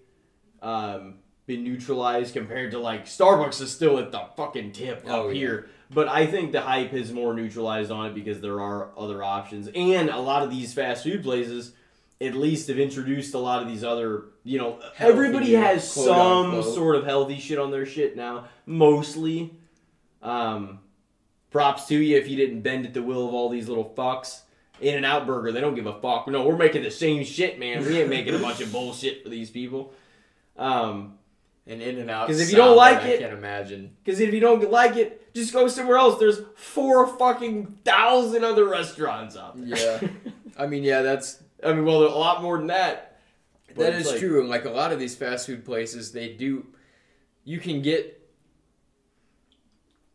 um, 0.63 1.17
been 1.47 1.63
neutralized 1.63 2.33
compared 2.33 2.71
to 2.71 2.79
like 2.79 3.05
Starbucks 3.05 3.61
is 3.61 3.71
still 3.71 3.99
at 3.99 4.11
the 4.11 4.23
fucking 4.37 4.73
tip 4.73 5.05
Oh, 5.07 5.29
up 5.29 5.35
yeah. 5.35 5.39
here. 5.41 5.67
But 5.91 6.09
I 6.09 6.27
think 6.27 6.53
the 6.53 6.63
hype 6.63 6.95
is 6.95 7.13
more 7.13 7.35
neutralized 7.35 7.91
on 7.91 8.07
it 8.07 8.15
because 8.15 8.41
there 8.41 8.61
are 8.61 8.91
other 8.99 9.23
options, 9.23 9.69
and 9.75 10.09
a 10.09 10.19
lot 10.19 10.43
of 10.43 10.51
these 10.51 10.73
fast 10.73 11.05
food 11.05 11.23
places, 11.23 11.73
at 12.27 12.35
least, 12.35 12.69
have 12.69 12.79
introduced 12.79 13.35
a 13.35 13.39
lot 13.39 13.63
of 13.63 13.69
these 13.69 13.85
other. 13.85 14.25
You 14.45 14.59
know, 14.59 14.79
everybody 14.99 15.55
has 15.55 15.91
quote, 15.93 16.07
some 16.07 16.55
unquote. 16.55 16.75
sort 16.75 16.97
of 16.97 17.05
healthy 17.05 17.39
shit 17.39 17.59
on 17.59 17.71
their 17.71 17.87
shit 17.87 18.17
now. 18.17 18.47
Mostly, 18.67 19.55
um, 20.23 20.81
props 21.51 21.87
to 21.87 21.97
you 21.97 22.17
if 22.19 22.29
you 22.29 22.37
didn't 22.37 22.61
bend 22.61 22.87
at 22.87 22.95
the 22.95 23.03
will 23.03 23.27
of 23.29 23.35
all 23.35 23.49
these 23.49 23.69
little 23.69 23.93
fucks. 23.97 24.41
In 24.81 24.97
and 24.97 25.07
Out 25.07 25.25
Burger, 25.27 25.53
they 25.53 25.61
don't 25.61 25.75
give 25.77 25.87
a 25.87 25.93
fuck. 26.01 26.27
No, 26.29 26.45
we're 26.47 26.57
making 26.57 26.83
the 26.83 26.91
same 26.91 27.25
shit, 27.25 27.59
man. 27.61 27.85
We 27.87 28.01
ain't 28.01 28.11
making 28.11 28.35
a 28.35 28.39
bunch 28.39 28.61
of 28.61 28.73
bullshit 28.73 29.23
for 29.23 29.29
these 29.29 29.49
people. 29.51 29.93
Um, 30.57 31.19
And 31.67 31.81
In 31.81 31.99
and 31.99 32.11
Out. 32.11 32.27
'Cause 32.27 32.41
if 32.41 32.51
you 32.51 32.57
don't 32.57 32.77
like 32.77 32.99
I 33.03 33.09
it- 33.09 33.17
I 33.17 33.23
can't 33.23 33.33
imagine. 33.39 33.97
because 34.05 34.21
if 34.21 34.35
you 34.35 34.41
don't 34.41 34.69
like 34.71 34.97
it, 34.97 35.33
just 35.33 35.53
go 35.53 35.69
somewhere 35.69 35.97
else. 35.97 36.19
There's 36.19 36.41
four 36.57 37.07
fucking 37.07 37.79
thousand 37.85 38.45
other 38.45 38.67
restaurants 38.69 39.37
out 39.37 39.57
there. 39.57 40.01
Yeah. 40.03 40.09
I 40.59 40.67
mean, 40.67 40.83
yeah, 40.83 41.03
that's 41.03 41.41
I 41.65 41.73
mean, 41.73 41.85
well, 41.85 42.03
a 42.05 42.09
lot 42.09 42.43
more 42.43 42.59
than 42.59 42.69
that. 42.69 43.19
That 43.77 43.95
is 43.95 44.07
like- 44.07 44.21
true. 44.21 44.41
And 44.41 44.49
like 44.49 44.65
a 44.65 44.71
lot 44.71 44.93
of 44.93 44.99
these 44.99 45.17
fast 45.17 45.47
food 45.47 45.65
places, 45.65 46.13
they 46.13 46.33
do. 46.33 46.67
You 47.45 47.59
can 47.59 47.83
get. 47.83 48.21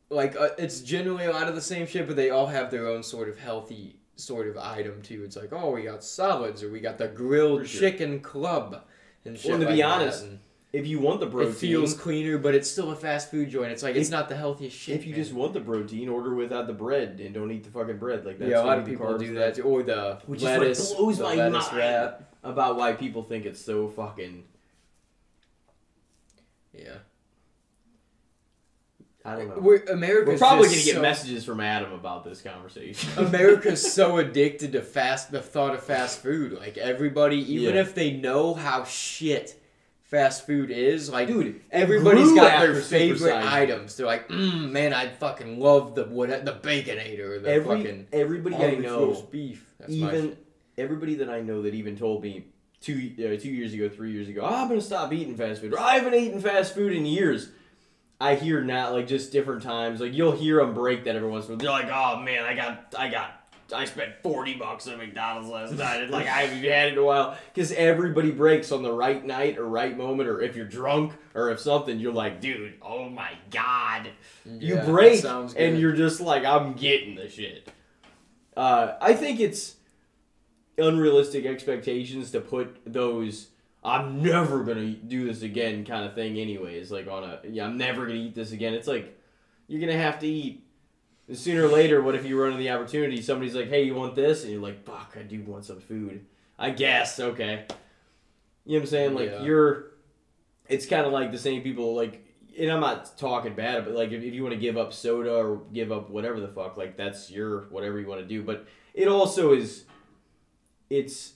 Like 0.10 0.36
uh, 0.36 0.50
it's 0.58 0.82
generally 0.82 1.26
a 1.26 1.32
lot 1.32 1.48
of 1.48 1.56
the 1.56 1.62
same 1.62 1.86
shit, 1.86 2.08
but 2.08 2.16
they 2.16 2.32
all 2.32 2.48
have 2.48 2.72
their 2.72 2.88
own 2.88 3.04
sort 3.04 3.30
of 3.30 3.38
healthy 3.38 3.98
sort 4.16 4.48
of 4.48 4.58
item 4.58 5.02
too. 5.04 5.24
It's 5.24 5.36
like, 5.36 5.54
oh, 5.54 5.72
we 5.72 5.84
got 5.84 6.04
salads, 6.04 6.64
or 6.64 6.72
we 6.72 6.80
got 6.80 6.98
the 6.98 7.08
grilled 7.08 7.68
sure. 7.68 7.82
chicken 7.82 8.20
club, 8.20 8.84
and 9.24 9.38
shit 9.38 9.52
Well, 9.52 9.60
to 9.60 9.66
like 9.66 9.76
be 9.76 9.84
honest, 9.84 10.24
And 10.24 10.40
If 10.72 10.86
you 10.86 11.00
want 11.00 11.20
the 11.20 11.26
protein, 11.26 11.52
it 11.52 11.56
feels 11.56 11.96
cleaner, 11.96 12.38
but 12.38 12.54
it's 12.54 12.70
still 12.70 12.92
a 12.92 12.96
fast 12.96 13.32
food 13.32 13.50
joint. 13.50 13.72
It's 13.72 13.82
like 13.82 13.96
it's 13.96 14.12
not 14.12 14.30
the 14.30 14.36
healthiest 14.36 14.78
shit. 14.78 14.98
if 14.98 15.06
you 15.06 15.14
man. 15.14 15.24
just 15.24 15.34
want 15.34 15.54
the 15.54 15.62
protein, 15.62 16.08
order 16.10 16.36
without 16.36 16.68
the 16.68 16.74
bread 16.74 17.20
and 17.20 17.34
don't 17.34 17.50
eat 17.52 17.64
the 17.64 17.72
fucking 17.72 17.98
bread. 17.98 18.24
Like 18.24 18.38
that's 18.38 18.52
yeah, 18.52 18.62
a 18.62 18.66
lot 18.66 18.78
of 18.78 18.86
people 18.86 19.18
do 19.18 19.34
that, 19.36 19.56
too. 19.56 19.64
or 19.64 19.82
the 19.82 20.20
Which 20.28 20.40
is 20.42 20.44
what 20.44 20.60
lettuce, 20.60 20.94
blows 20.94 21.20
my 21.20 21.34
lettuce 21.36 21.68
mind. 21.68 21.78
wrap. 21.78 22.34
About 22.44 22.78
why 22.78 22.94
people 22.94 23.24
think 23.24 23.46
it's 23.46 23.60
so 23.60 23.88
fucking. 23.90 24.44
Yeah, 26.72 26.98
I 29.26 29.36
don't 29.36 29.50
know. 29.50 29.56
We're, 29.60 29.84
America's 29.86 30.34
We're 30.34 30.38
probably 30.48 30.68
gonna 30.70 30.78
get 30.84 30.96
so- 30.96 31.02
messages 31.02 31.44
from 31.46 31.60
Adam 31.60 31.92
about 31.94 32.24
this 32.24 32.42
conversation. 32.42 33.10
America's 33.18 33.92
so 33.92 34.18
addicted 34.18 34.72
to 34.74 34.82
fast 34.82 35.32
the 35.32 35.42
thought 35.42 35.74
of 35.74 35.84
fast 35.84 36.22
food. 36.22 36.54
Like 36.54 36.78
everybody, 36.78 37.38
even 37.54 37.76
Yeah. 37.76 37.82
if 37.82 37.94
they 37.96 38.12
know 38.14 38.54
how 38.54 38.84
shit 38.86 39.59
fast 40.10 40.46
food 40.46 40.72
is, 40.72 41.10
like 41.10 41.28
Dude, 41.28 41.62
everybody's 41.72 42.34
got 42.34 42.60
their 42.62 42.76
favorite 42.76 43.36
items. 43.36 43.96
They're 43.96 44.08
like, 44.08 44.28
mm, 44.28 44.72
man, 44.72 44.94
I 44.94 45.10
fucking 45.10 45.60
love 45.60 45.96
the 45.96 46.06
what 46.06 46.30
the 46.46 46.54
baconator 46.54 47.42
the 47.42 47.50
Every 47.50 47.78
fucking 47.78 48.08
everybody 48.12 48.56
I 48.56 48.76
know, 48.76 49.28
beef. 49.32 49.66
That's 49.80 49.92
even 49.92 50.38
everybody 50.78 51.16
that 51.16 51.30
I 51.30 51.42
know 51.42 51.62
that 51.62 51.74
even 51.74 51.98
told 51.98 52.24
me 52.24 52.48
two 52.82 53.12
uh, 53.18 53.40
two 53.40 53.50
years 53.50 53.74
ago, 53.74 53.88
three 53.90 54.12
years 54.12 54.28
ago, 54.28 54.42
"Oh, 54.44 54.54
I'm 54.54 54.68
gonna 54.68 54.82
stop 54.82 55.14
eating 55.14 55.36
fast 55.36 55.62
food. 55.62 55.74
Or, 55.74 55.80
I 55.80 55.96
haven't 55.96 56.16
eaten 56.16 56.42
fast 56.42 56.74
food 56.74 56.94
in 56.94 57.06
years. 57.06 57.50
I 58.22 58.36
hear 58.36 58.62
now, 58.62 58.92
like 58.92 59.08
just 59.08 59.32
different 59.32 59.64
times, 59.64 60.02
like 60.02 60.14
you'll 60.14 60.34
hear 60.34 60.58
them 60.58 60.74
break 60.74 61.06
that 61.06 61.16
every 61.16 61.30
once 61.30 61.46
in 61.48 61.54
a 61.54 61.56
while. 61.56 61.60
They're 61.60 61.90
like, 61.90 61.92
"Oh 61.94 62.22
man, 62.22 62.44
I 62.44 62.54
got, 62.56 62.96
I 62.98 63.10
got." 63.10 63.39
I 63.74 63.86
spent 63.86 64.14
forty 64.24 64.56
bucks 64.56 64.88
at 64.88 64.98
McDonald's 64.98 65.50
last 65.50 65.74
night. 65.74 66.02
And, 66.02 66.12
like 66.12 66.28
I 66.28 66.42
haven't 66.42 66.64
had 66.64 66.88
it 66.88 66.94
in 66.94 67.00
a 67.00 67.04
while. 67.04 67.38
Because 67.54 67.72
everybody 67.72 68.32
breaks 68.32 68.72
on 68.72 68.84
the 68.84 68.92
right 68.92 69.24
night 69.26 69.58
or 69.58 69.66
right 69.66 69.96
moment, 69.98 70.30
or 70.30 70.42
if 70.42 70.56
you're 70.56 70.66
drunk 70.66 71.14
or 71.36 71.52
if 71.52 71.60
something, 71.60 72.00
you're 72.00 72.14
like, 72.14 72.42
dude, 72.42 72.74
oh 72.82 73.10
my 73.10 73.32
god, 73.52 74.10
you 74.46 74.78
break 74.78 75.24
and 75.24 75.80
you're 75.80 75.94
just 75.94 76.20
like 76.22 76.46
i'm 76.46 76.74
getting 76.74 77.16
the 77.16 77.30
shit. 77.30 77.72
Uh, 78.56 78.96
i 79.02 79.14
think 79.14 79.40
it's 79.40 79.76
unrealistic 80.78 81.46
expectations 81.46 82.32
to 82.32 82.42
put 82.42 82.78
those 82.86 83.50
i'm 83.84 84.22
never 84.22 84.64
gonna 84.64 84.92
do 84.92 85.26
this 85.26 85.42
again 85.42 85.86
kind 85.86 86.06
of 86.06 86.14
thing 86.16 86.38
anyways 86.38 86.92
like 86.92 87.08
on 87.08 87.24
a 87.24 87.40
yeah 87.50 87.66
i'm 87.66 87.78
never 87.78 88.06
gonna 88.06 88.18
eat 88.18 88.36
this 88.36 88.52
again. 88.52 88.74
It's 88.74 88.88
like 88.88 89.18
you're 89.68 89.80
gonna 89.80 89.94
have 89.98 90.20
to 90.20 90.28
eat 90.28 90.64
sooner 91.34 91.66
or 91.66 91.70
later 91.70 92.02
what 92.02 92.16
if 92.16 92.26
you 92.26 92.40
run 92.40 92.52
into 92.52 92.60
the 92.64 92.70
opportunity 92.72 93.22
somebody's 93.22 93.56
like 93.56 93.70
hey 93.70 93.84
you 93.84 93.96
want 93.96 94.16
this? 94.16 94.44
And 94.44 94.52
you're 94.52 94.62
like 94.62 94.84
fuck 94.86 95.16
i 95.20 95.24
do 95.24 95.42
want 95.44 95.66
some 95.66 95.80
food. 95.80 96.26
I 96.58 96.72
guess 96.72 97.20
okay. 97.20 97.66
You 98.66 98.74
know 98.74 98.80
what 98.80 98.82
i'm 98.82 98.86
saying? 98.88 99.14
Like 99.16 99.32
Yeah. 99.32 99.44
you're 99.44 99.92
it's 100.68 100.86
kind 100.86 101.06
of 101.06 101.12
like 101.12 101.32
the 101.32 101.38
same 101.38 101.62
people 101.62 101.96
like 101.96 102.26
and 102.60 102.70
i'm 102.72 102.80
not 102.82 103.18
talking 103.18 103.54
bad 103.56 103.86
but 103.86 103.94
like 103.94 104.12
if, 104.12 104.22
if 104.22 104.34
you 104.34 104.44
want 104.44 104.54
to 104.54 104.60
give 104.60 104.78
up 104.78 104.92
soda 104.94 105.34
or 105.34 105.62
give 105.74 105.92
up 105.92 106.10
whatever 106.10 106.40
the 106.40 106.48
fuck 106.48 106.78
like 106.78 106.98
that's 106.98 107.32
your 107.32 107.62
whatever 107.70 108.00
you 108.00 108.08
want 108.08 108.22
to 108.22 108.28
do 108.28 108.44
but 108.44 108.68
it 108.94 109.08
also 109.08 109.54
is 109.54 109.86
it's 110.90 111.34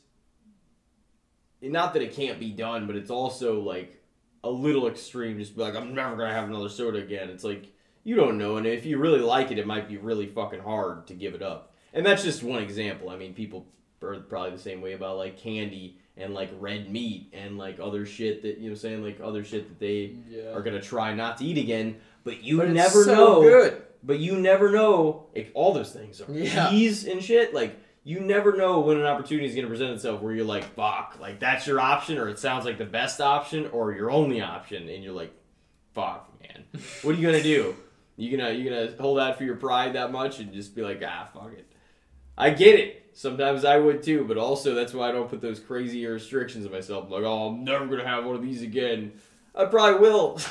not 1.61 1.93
that 1.93 2.01
it 2.01 2.13
can't 2.13 2.39
be 2.39 2.51
done 2.51 2.85
but 2.87 2.95
it's 2.95 3.09
also 3.09 3.59
like 3.61 4.03
a 4.43 4.49
little 4.49 4.87
extreme 4.87 5.37
just 5.39 5.55
be 5.55 5.61
like 5.61 5.75
i'm 5.75 5.95
never 5.95 6.15
gonna 6.15 6.33
have 6.33 6.49
another 6.49 6.69
soda 6.69 6.99
again. 6.99 7.29
It's 7.29 7.43
like 7.43 7.72
you 8.03 8.15
don't 8.15 8.37
know 8.37 8.57
and 8.57 8.65
if 8.67 8.85
you 8.85 8.97
really 8.97 9.19
like 9.21 9.51
it 9.51 9.57
it 9.59 9.65
might 9.67 9.87
be 9.87 9.97
really 9.97 10.27
fucking 10.27 10.59
hard 10.61 11.07
to 11.07 11.13
give 11.13 11.33
it 11.33 11.41
up 11.41 11.73
and 11.93 12.05
that's 12.05 12.23
just 12.23 12.43
one 12.43 12.61
example 12.61 13.09
i 13.09 13.15
mean 13.15 13.33
people 13.33 13.65
are 14.01 14.15
probably 14.21 14.51
the 14.51 14.57
same 14.57 14.81
way 14.81 14.93
about 14.93 15.17
like 15.17 15.37
candy 15.37 15.97
and 16.17 16.33
like 16.33 16.49
red 16.59 16.91
meat 16.91 17.29
and 17.33 17.57
like 17.57 17.79
other 17.79 18.05
shit 18.05 18.41
that 18.41 18.57
you 18.57 18.69
know 18.69 18.75
saying 18.75 19.01
like 19.03 19.19
other 19.23 19.43
shit 19.43 19.67
that 19.69 19.79
they 19.79 20.15
Yeah. 20.29 20.51
are 20.53 20.61
gonna 20.61 20.81
try 20.81 21.13
not 21.13 21.37
to 21.37 21.45
eat 21.45 21.57
again 21.57 21.95
but 22.23 22.43
you 22.43 22.57
But 22.57 22.67
it's 22.67 22.75
never 22.75 23.03
so 23.03 23.13
know 23.15 23.41
good. 23.41 23.81
but 24.03 24.19
you 24.19 24.37
never 24.37 24.71
know 24.71 25.27
if 25.33 25.49
all 25.53 25.73
those 25.73 25.91
things 25.91 26.21
are 26.21 26.31
Yeah. 26.31 26.69
cheese 26.69 27.05
and 27.05 27.23
shit. 27.23 27.53
Like 27.53 27.77
you 28.05 28.19
never 28.19 28.55
know 28.57 28.81
when 28.81 28.97
an 28.97 29.05
opportunity 29.05 29.47
is 29.47 29.53
going 29.55 29.63
to 29.65 29.69
present 29.69 29.91
itself 29.91 30.21
where 30.21 30.33
you're 30.33 30.43
like, 30.45 30.65
"Fuck!" 30.75 31.17
Like 31.21 31.39
that's 31.39 31.65
your 31.67 31.79
option, 31.79 32.17
or 32.17 32.27
it 32.27 32.37
sounds 32.37 32.65
like 32.65 32.77
the 32.77 32.85
best 32.85 33.21
option, 33.21 33.67
or 33.71 33.93
your 33.93 34.11
only 34.11 34.41
option, 34.41 34.89
and 34.89 35.01
you're 35.03 35.13
like, 35.13 35.31
"Fuck, 35.93 36.29
man, 36.41 36.65
what 37.01 37.15
are 37.15 37.17
you 37.17 37.25
gonna 37.25 37.41
do? 37.43 37.75
You 38.15 38.35
gonna 38.37 38.51
you 38.51 38.69
gonna 38.69 38.91
hold 38.99 39.19
out 39.19 39.37
for 39.37 39.43
your 39.43 39.55
pride 39.55 39.93
that 39.93 40.11
much 40.11 40.39
and 40.39 40.53
just 40.53 40.75
be 40.75 40.81
like, 40.81 41.01
ah, 41.05 41.27
fuck 41.33 41.51
it." 41.53 41.67
I 42.37 42.49
get 42.51 42.79
it. 42.79 42.99
Sometimes 43.13 43.63
I 43.63 43.77
would 43.77 44.01
too, 44.03 44.25
but 44.27 44.37
also 44.37 44.73
that's 44.73 44.93
why 44.93 45.09
I 45.09 45.11
don't 45.11 45.29
put 45.29 45.41
those 45.41 45.59
crazy 45.59 46.05
restrictions 46.05 46.65
on 46.65 46.71
myself. 46.71 47.09
Like, 47.09 47.23
oh, 47.23 47.47
I'm 47.49 47.63
never 47.63 47.85
gonna 47.87 48.07
have 48.07 48.25
one 48.25 48.35
of 48.35 48.41
these 48.41 48.61
again. 48.61 49.13
I 49.55 49.65
probably 49.65 49.99
will. 49.99 50.39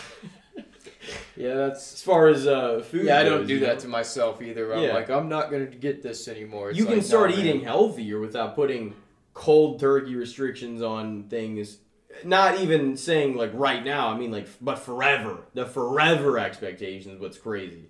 Yeah, 1.36 1.54
that's. 1.54 1.94
as 1.94 2.02
far 2.02 2.28
as 2.28 2.46
uh, 2.46 2.84
food, 2.88 3.06
Yeah, 3.06 3.18
I 3.18 3.24
don't 3.24 3.38
goes, 3.40 3.48
do 3.48 3.60
that 3.60 3.76
know? 3.76 3.80
to 3.80 3.88
myself 3.88 4.40
either. 4.42 4.72
I'm 4.72 4.82
Yeah. 4.82 4.92
like, 4.94 5.08
I'm 5.10 5.28
not 5.28 5.50
gonna 5.50 5.66
get 5.66 6.02
this 6.02 6.28
anymore. 6.28 6.70
It's 6.70 6.78
you 6.78 6.84
can 6.84 6.96
like, 6.98 7.04
start 7.04 7.30
nah, 7.30 7.36
man. 7.36 7.46
eating 7.46 7.60
healthier 7.62 8.20
without 8.20 8.54
putting 8.54 8.94
cold 9.34 9.80
turkey 9.80 10.14
restrictions 10.14 10.82
on 10.82 11.24
things. 11.24 11.78
Not 12.24 12.58
even 12.60 12.96
saying 12.96 13.36
like 13.36 13.50
right 13.54 13.84
now. 13.84 14.08
I 14.08 14.16
mean 14.16 14.30
like, 14.32 14.48
but 14.60 14.78
forever. 14.78 15.46
The 15.54 15.66
forever 15.66 16.38
expectations. 16.38 17.20
what's 17.20 17.38
crazy. 17.38 17.88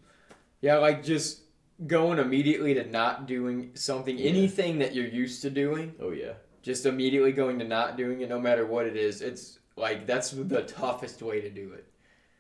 Yeah, 0.61 0.77
like 0.79 1.03
just 1.03 1.41
going 1.87 2.19
immediately 2.19 2.75
to 2.75 2.85
not 2.89 3.27
doing 3.27 3.71
something, 3.75 4.17
Yeah. 4.17 4.29
anything 4.31 4.79
that 4.79 4.95
you're 4.95 5.07
used 5.07 5.43
to 5.43 5.51
doing, 5.51 5.95
Oh 6.01 6.11
yeah. 6.13 6.35
just 6.63 6.87
immediately 6.87 7.33
going 7.33 7.59
to 7.59 7.65
not 7.65 7.97
doing 7.97 8.21
it, 8.21 8.29
no 8.29 8.39
matter 8.41 8.65
what 8.67 8.87
it 8.87 8.97
is. 8.97 9.23
It's 9.23 9.59
like 9.77 10.07
that's 10.07 10.31
the 10.31 10.63
toughest 10.63 11.23
way 11.23 11.41
to 11.41 11.51
do 11.51 11.73
it. 11.73 11.87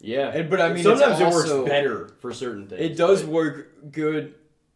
Yeah. 0.00 0.28
And, 0.28 0.50
but 0.50 0.60
I 0.60 0.72
mean, 0.72 0.82
sometimes 0.82 1.20
it 1.20 1.28
works 1.28 1.50
better 1.68 2.10
for 2.20 2.32
certain 2.32 2.66
things. 2.68 2.80
It 2.80 2.96
does 2.96 3.24
work 3.24 3.92
good 3.92 4.34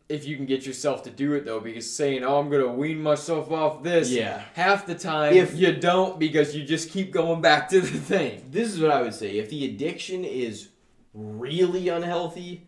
if 0.09 0.27
you 0.27 0.37
can 0.37 0.47
get 0.47 0.65
yourself 0.67 1.03
to 1.05 1.11
do 1.11 1.33
it 1.35 1.45
though, 1.45 1.61
because 1.61 1.91
saying, 1.95 2.23
"Oh, 2.23 2.39
I'm 2.39 2.49
gonna 2.49 2.73
wean 2.73 3.03
myself 3.03 3.51
off 3.51 3.83
this," 3.83 4.11
Yeah. 4.11 4.43
half 4.55 4.87
the 4.87 4.95
time 4.95 5.35
If- 5.35 5.57
you 5.57 5.73
don't 5.73 6.19
because 6.19 6.55
you 6.55 6.65
just 6.65 6.91
keep 6.91 7.11
going 7.11 7.41
back 7.41 7.69
to 7.71 7.81
the 7.81 7.99
thing. 7.99 8.43
This 8.51 8.73
is 8.73 8.81
what 8.81 8.91
I 8.93 9.03
would 9.03 9.15
say. 9.15 9.39
If 9.39 9.51
the 9.51 9.65
addiction 9.65 10.25
is 10.25 10.69
really 11.13 11.89
unhealthy, 11.89 12.67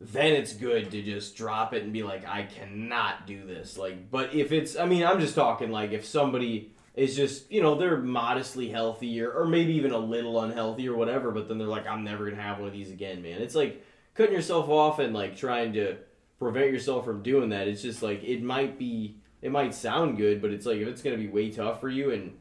then 0.00 0.32
it's 0.32 0.52
good 0.54 0.90
to 0.90 1.02
just 1.02 1.36
drop 1.36 1.72
it 1.74 1.84
and 1.84 1.92
be 1.92 2.02
like, 2.02 2.26
I 2.26 2.42
cannot 2.44 3.26
do 3.26 3.46
this. 3.46 3.78
Like, 3.78 4.10
but 4.10 4.34
if 4.34 4.50
it's, 4.50 4.76
I 4.76 4.84
mean, 4.86 5.04
I'm 5.04 5.20
just 5.20 5.34
talking 5.36 5.70
like 5.70 5.92
if 5.92 6.04
somebody 6.04 6.72
is 6.96 7.14
just, 7.14 7.50
you 7.52 7.62
know, 7.62 7.76
they're 7.76 7.98
modestly 7.98 8.68
healthy 8.68 9.20
or, 9.22 9.30
or 9.30 9.46
maybe 9.46 9.74
even 9.74 9.92
a 9.92 9.98
little 9.98 10.40
unhealthy 10.40 10.88
or 10.88 10.96
whatever, 10.96 11.30
but 11.30 11.46
then 11.48 11.58
they're 11.58 11.68
like, 11.68 11.86
I'm 11.86 12.02
never 12.02 12.28
gonna 12.28 12.42
have 12.42 12.58
one 12.58 12.66
of 12.68 12.74
these 12.74 12.90
again, 12.90 13.22
man. 13.22 13.40
It's 13.40 13.54
like 13.54 13.84
cutting 14.14 14.34
yourself 14.34 14.68
off 14.68 14.98
and 14.98 15.14
like 15.14 15.36
trying 15.36 15.72
to 15.74 15.96
prevent 16.42 16.72
yourself 16.72 17.04
from 17.04 17.22
doing 17.22 17.50
that. 17.50 17.68
It's 17.68 17.82
just 17.82 18.02
like 18.02 18.22
it 18.24 18.42
might 18.42 18.78
be 18.78 19.16
it 19.40 19.50
might 19.50 19.74
sound 19.74 20.16
good, 20.16 20.42
but 20.42 20.50
it's 20.50 20.66
like 20.66 20.78
if 20.78 20.88
it's 20.88 21.02
gonna 21.02 21.16
be 21.16 21.28
way 21.28 21.50
tough 21.50 21.80
for 21.80 21.88
you 21.88 22.10
and 22.10 22.32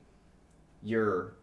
you're 0.84 1.34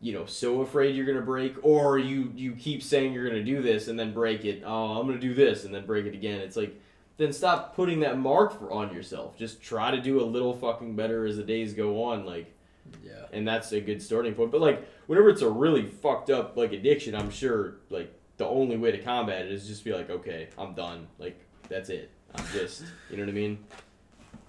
you 0.00 0.12
know 0.12 0.26
so 0.26 0.60
afraid 0.60 0.94
you're 0.94 1.06
gonna 1.06 1.20
break 1.20 1.56
or 1.62 1.98
you 1.98 2.30
you 2.36 2.52
keep 2.52 2.82
saying 2.82 3.12
you're 3.12 3.26
gonna 3.28 3.42
do 3.42 3.60
this 3.62 3.88
and 3.88 3.98
then 3.98 4.12
break 4.12 4.44
it 4.44 4.62
oh 4.64 5.00
i'm 5.00 5.06
gonna 5.06 5.18
do 5.18 5.34
this 5.34 5.64
and 5.64 5.74
then 5.74 5.84
break 5.86 6.06
it 6.06 6.14
again 6.14 6.40
it's 6.40 6.56
like 6.56 6.78
then 7.16 7.32
stop 7.32 7.74
putting 7.74 7.98
that 8.00 8.16
mark 8.16 8.56
for, 8.56 8.70
on 8.70 8.94
yourself 8.94 9.36
just 9.36 9.60
try 9.60 9.90
to 9.90 10.00
do 10.00 10.20
a 10.20 10.24
little 10.24 10.54
fucking 10.54 10.94
better 10.94 11.26
as 11.26 11.36
the 11.36 11.42
days 11.42 11.72
go 11.72 12.04
on 12.04 12.24
like 12.24 12.54
Yeah. 13.02 13.24
and 13.32 13.48
that's 13.48 13.72
a 13.72 13.80
good 13.80 14.00
starting 14.00 14.34
point 14.34 14.52
but 14.52 14.60
like 14.60 14.86
whenever 15.08 15.30
it's 15.30 15.42
a 15.42 15.50
really 15.50 15.86
fucked 15.86 16.30
up 16.30 16.56
like 16.56 16.72
addiction 16.72 17.16
i'm 17.16 17.30
sure 17.30 17.78
like 17.90 18.12
the 18.38 18.46
only 18.46 18.76
way 18.76 18.90
to 18.90 18.98
combat 18.98 19.44
it 19.46 19.52
is 19.52 19.66
just 19.66 19.84
be 19.84 19.92
like 19.92 20.08
okay 20.10 20.48
i'm 20.58 20.72
done 20.74 21.06
like 21.18 21.38
that's 21.68 21.88
it 21.90 22.10
i'm 22.34 22.44
just 22.52 22.84
you 23.10 23.16
know 23.16 23.22
what 23.24 23.28
i 23.30 23.32
mean 23.32 23.58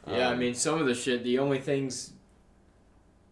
Yeah, 0.08 0.30
I 0.30 0.34
Um, 0.34 0.40
mean, 0.40 0.56
some 0.56 0.80
of 0.80 0.88
the 0.88 0.96
shit, 0.96 1.24
the 1.24 1.38
only 1.38 1.60
things, 1.60 2.14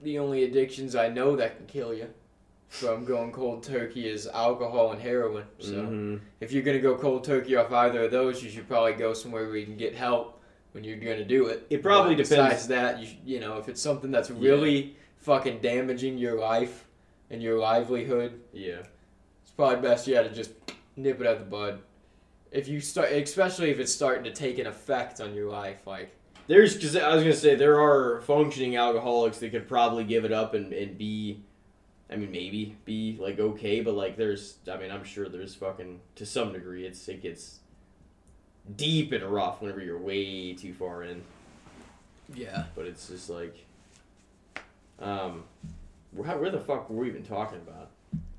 the 0.04 0.20
only 0.20 0.44
addictions 0.44 0.96
I 0.96 1.08
know 1.10 1.36
that 1.38 1.58
can 1.58 1.66
kill 1.66 1.92
you 1.94 2.08
from 2.68 3.06
going 3.06 3.32
cold 3.32 3.64
turkey 3.64 4.08
is 4.08 4.28
alcohol 4.28 4.92
and 4.92 5.02
heroin. 5.02 5.46
So 5.60 5.72
mhm. 5.74 6.20
if 6.40 6.52
you're 6.52 6.62
going 6.64 6.78
to 6.78 6.82
go 6.84 6.96
cold 6.96 7.24
turkey 7.24 7.56
off 7.56 7.72
either 7.72 8.04
of 8.04 8.12
those, 8.12 8.44
you 8.44 8.50
should 8.50 8.68
probably 8.68 8.94
go 8.94 9.14
somewhere 9.14 9.46
where 9.48 9.56
you 9.58 9.66
can 9.66 9.78
get 9.78 9.96
help 9.96 10.40
when 10.74 10.84
you're 10.84 10.98
going 11.00 11.18
to 11.18 11.26
do 11.26 11.48
it. 11.48 11.66
It 11.72 11.82
probably 11.82 12.14
But 12.16 12.28
depends- 12.28 12.68
Besides 12.68 12.68
that, 12.68 13.00
you, 13.02 13.08
you 13.26 13.40
know, 13.40 13.58
if 13.58 13.70
it's 13.70 13.82
something 13.82 14.12
that's 14.12 14.30
really 14.30 14.98
fucking 15.18 15.62
damaging 15.62 16.18
your 16.20 16.38
life 16.40 16.86
and 17.32 17.42
your 17.42 17.58
livelihood, 17.58 18.40
yeah 18.54 18.84
probably 19.58 19.82
best 19.82 20.08
yeah 20.08 20.22
to 20.22 20.30
just 20.30 20.52
nip 20.96 21.20
it 21.20 21.28
out 21.28 21.40
the 21.40 21.46
bud. 21.46 21.82
If 22.52 22.70
you 22.70 22.80
start, 22.80 23.12
especially 23.12 23.72
if 23.72 23.80
it's 23.80 23.92
starting 23.92 24.24
to 24.24 24.32
take 24.32 24.58
an 24.58 24.68
effect 24.68 25.20
on 25.20 25.34
your 25.34 25.50
life, 25.50 25.86
like 25.86 26.16
There's 26.48 26.76
because 26.76 26.96
I 26.96 27.14
was 27.14 27.24
gonna 27.24 27.36
say 27.36 27.56
there 27.56 27.82
are 27.82 28.22
functioning 28.22 28.78
alcoholics 28.78 29.40
that 29.40 29.52
could 29.52 29.68
probably 29.68 30.06
give 30.06 30.24
it 30.24 30.32
up 30.32 30.54
and, 30.54 30.72
and 30.72 30.98
be, 30.98 31.42
I 32.10 32.16
mean 32.16 32.32
maybe 32.32 32.78
be 32.86 33.18
like 33.20 33.40
okay, 33.40 33.82
but 33.82 33.96
like 33.96 34.16
there's 34.16 34.58
I 34.72 34.78
mean 34.78 34.92
I'm 34.92 35.04
sure 35.04 35.28
there's 35.28 35.56
fucking 35.56 36.00
to 36.16 36.26
some 36.26 36.54
degree 36.54 36.86
it's 36.86 37.08
it 37.10 37.22
gets 37.22 37.60
deep 38.76 39.12
and 39.12 39.24
rough 39.24 39.62
whenever 39.62 39.82
you're 39.82 39.98
way 39.98 40.54
too 40.54 40.74
far 40.74 41.04
in, 41.04 41.24
yeah. 42.34 42.66
but 42.76 42.86
it's 42.86 43.08
just 43.08 43.30
like, 43.30 43.66
um, 45.00 45.44
where, 46.12 46.38
where 46.38 46.50
the 46.50 46.60
fuck 46.60 46.90
were 46.90 47.04
we 47.04 47.10
even 47.10 47.24
talking 47.24 47.60
about? 47.60 47.90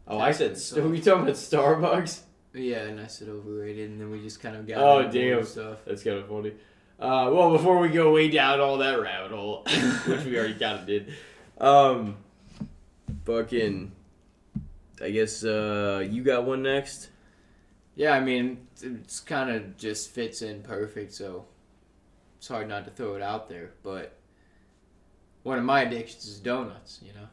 Oh, 0.09 0.18
I 0.18 0.32
said 0.32 0.56
So- 0.59 0.80
were 0.82 0.88
we 0.88 1.00
talking 1.00 1.22
about 1.22 1.34
Starbucks? 1.34 2.20
Yeah, 2.54 2.78
and 2.84 2.98
I 2.98 3.06
said 3.06 3.28
overrated, 3.28 3.90
and 3.90 4.00
then 4.00 4.11
we 4.11 4.20
just 4.22 4.40
kind 4.40 4.56
of 4.56 4.66
got 4.66 4.78
Oh, 4.78 5.09
damn. 5.11 5.44
stuff. 5.44 5.78
That's 5.86 6.02
kind 6.02 6.16
of 6.18 6.28
funny. 6.28 6.52
Uh, 6.98 7.30
well, 7.32 7.52
before 7.52 7.78
we 7.78 7.88
go 7.90 8.12
way 8.12 8.28
down 8.28 8.59
all 8.59 8.78
that 8.78 9.00
rabbit 9.00 9.30
hole, 9.30 9.62
which 10.06 10.24
we 10.24 10.36
already 10.36 10.54
kind 10.54 10.80
of 10.80 10.86
did, 10.86 11.12
um, 11.59 12.16
fucking, 13.24 13.92
I 15.00 15.11
guess 15.11 15.44
uh, 15.44 16.04
you 16.11 16.22
got 16.24 16.44
one 16.44 16.62
next. 16.62 17.11
Yeah, 17.94 18.12
I 18.12 18.20
mean, 18.20 18.66
it's 18.80 19.20
kind 19.20 19.50
of 19.50 19.76
just 19.76 20.11
fits 20.11 20.42
in 20.42 20.62
perfect, 20.62 21.12
so 21.12 21.44
it's 22.38 22.48
hard 22.48 22.68
not 22.68 22.84
to 22.86 22.90
throw 22.90 23.14
it 23.14 23.22
out 23.22 23.48
there. 23.48 23.72
But 23.82 24.16
one 25.42 25.59
of 25.59 25.64
my 25.64 25.82
addictions 25.82 26.26
is 26.26 26.38
donuts. 26.40 27.00
You 27.02 27.12
know, 27.12 27.28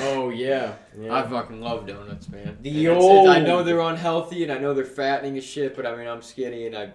Oh 0.00 0.30
yeah, 0.30 0.74
yeah. 0.98 1.14
I 1.14 1.22
fucking 1.26 1.60
love 1.60 1.86
donuts, 1.86 2.28
man. 2.28 2.58
The 2.60 2.70
And 2.70 2.78
it's- 2.78 3.04
it's- 3.04 3.28
I 3.28 3.40
know 3.40 3.62
they're 3.62 3.80
unhealthy, 3.80 4.42
and 4.42 4.52
I 4.52 4.58
know 4.58 4.74
they're 4.74 4.84
fattening 4.84 5.36
as 5.38 5.44
shit, 5.44 5.74
but 5.76 5.86
I 5.86 5.96
mean, 5.96 6.06
I'm 6.06 6.22
skinny, 6.22 6.66
and 6.66 6.76
I. 6.76 6.92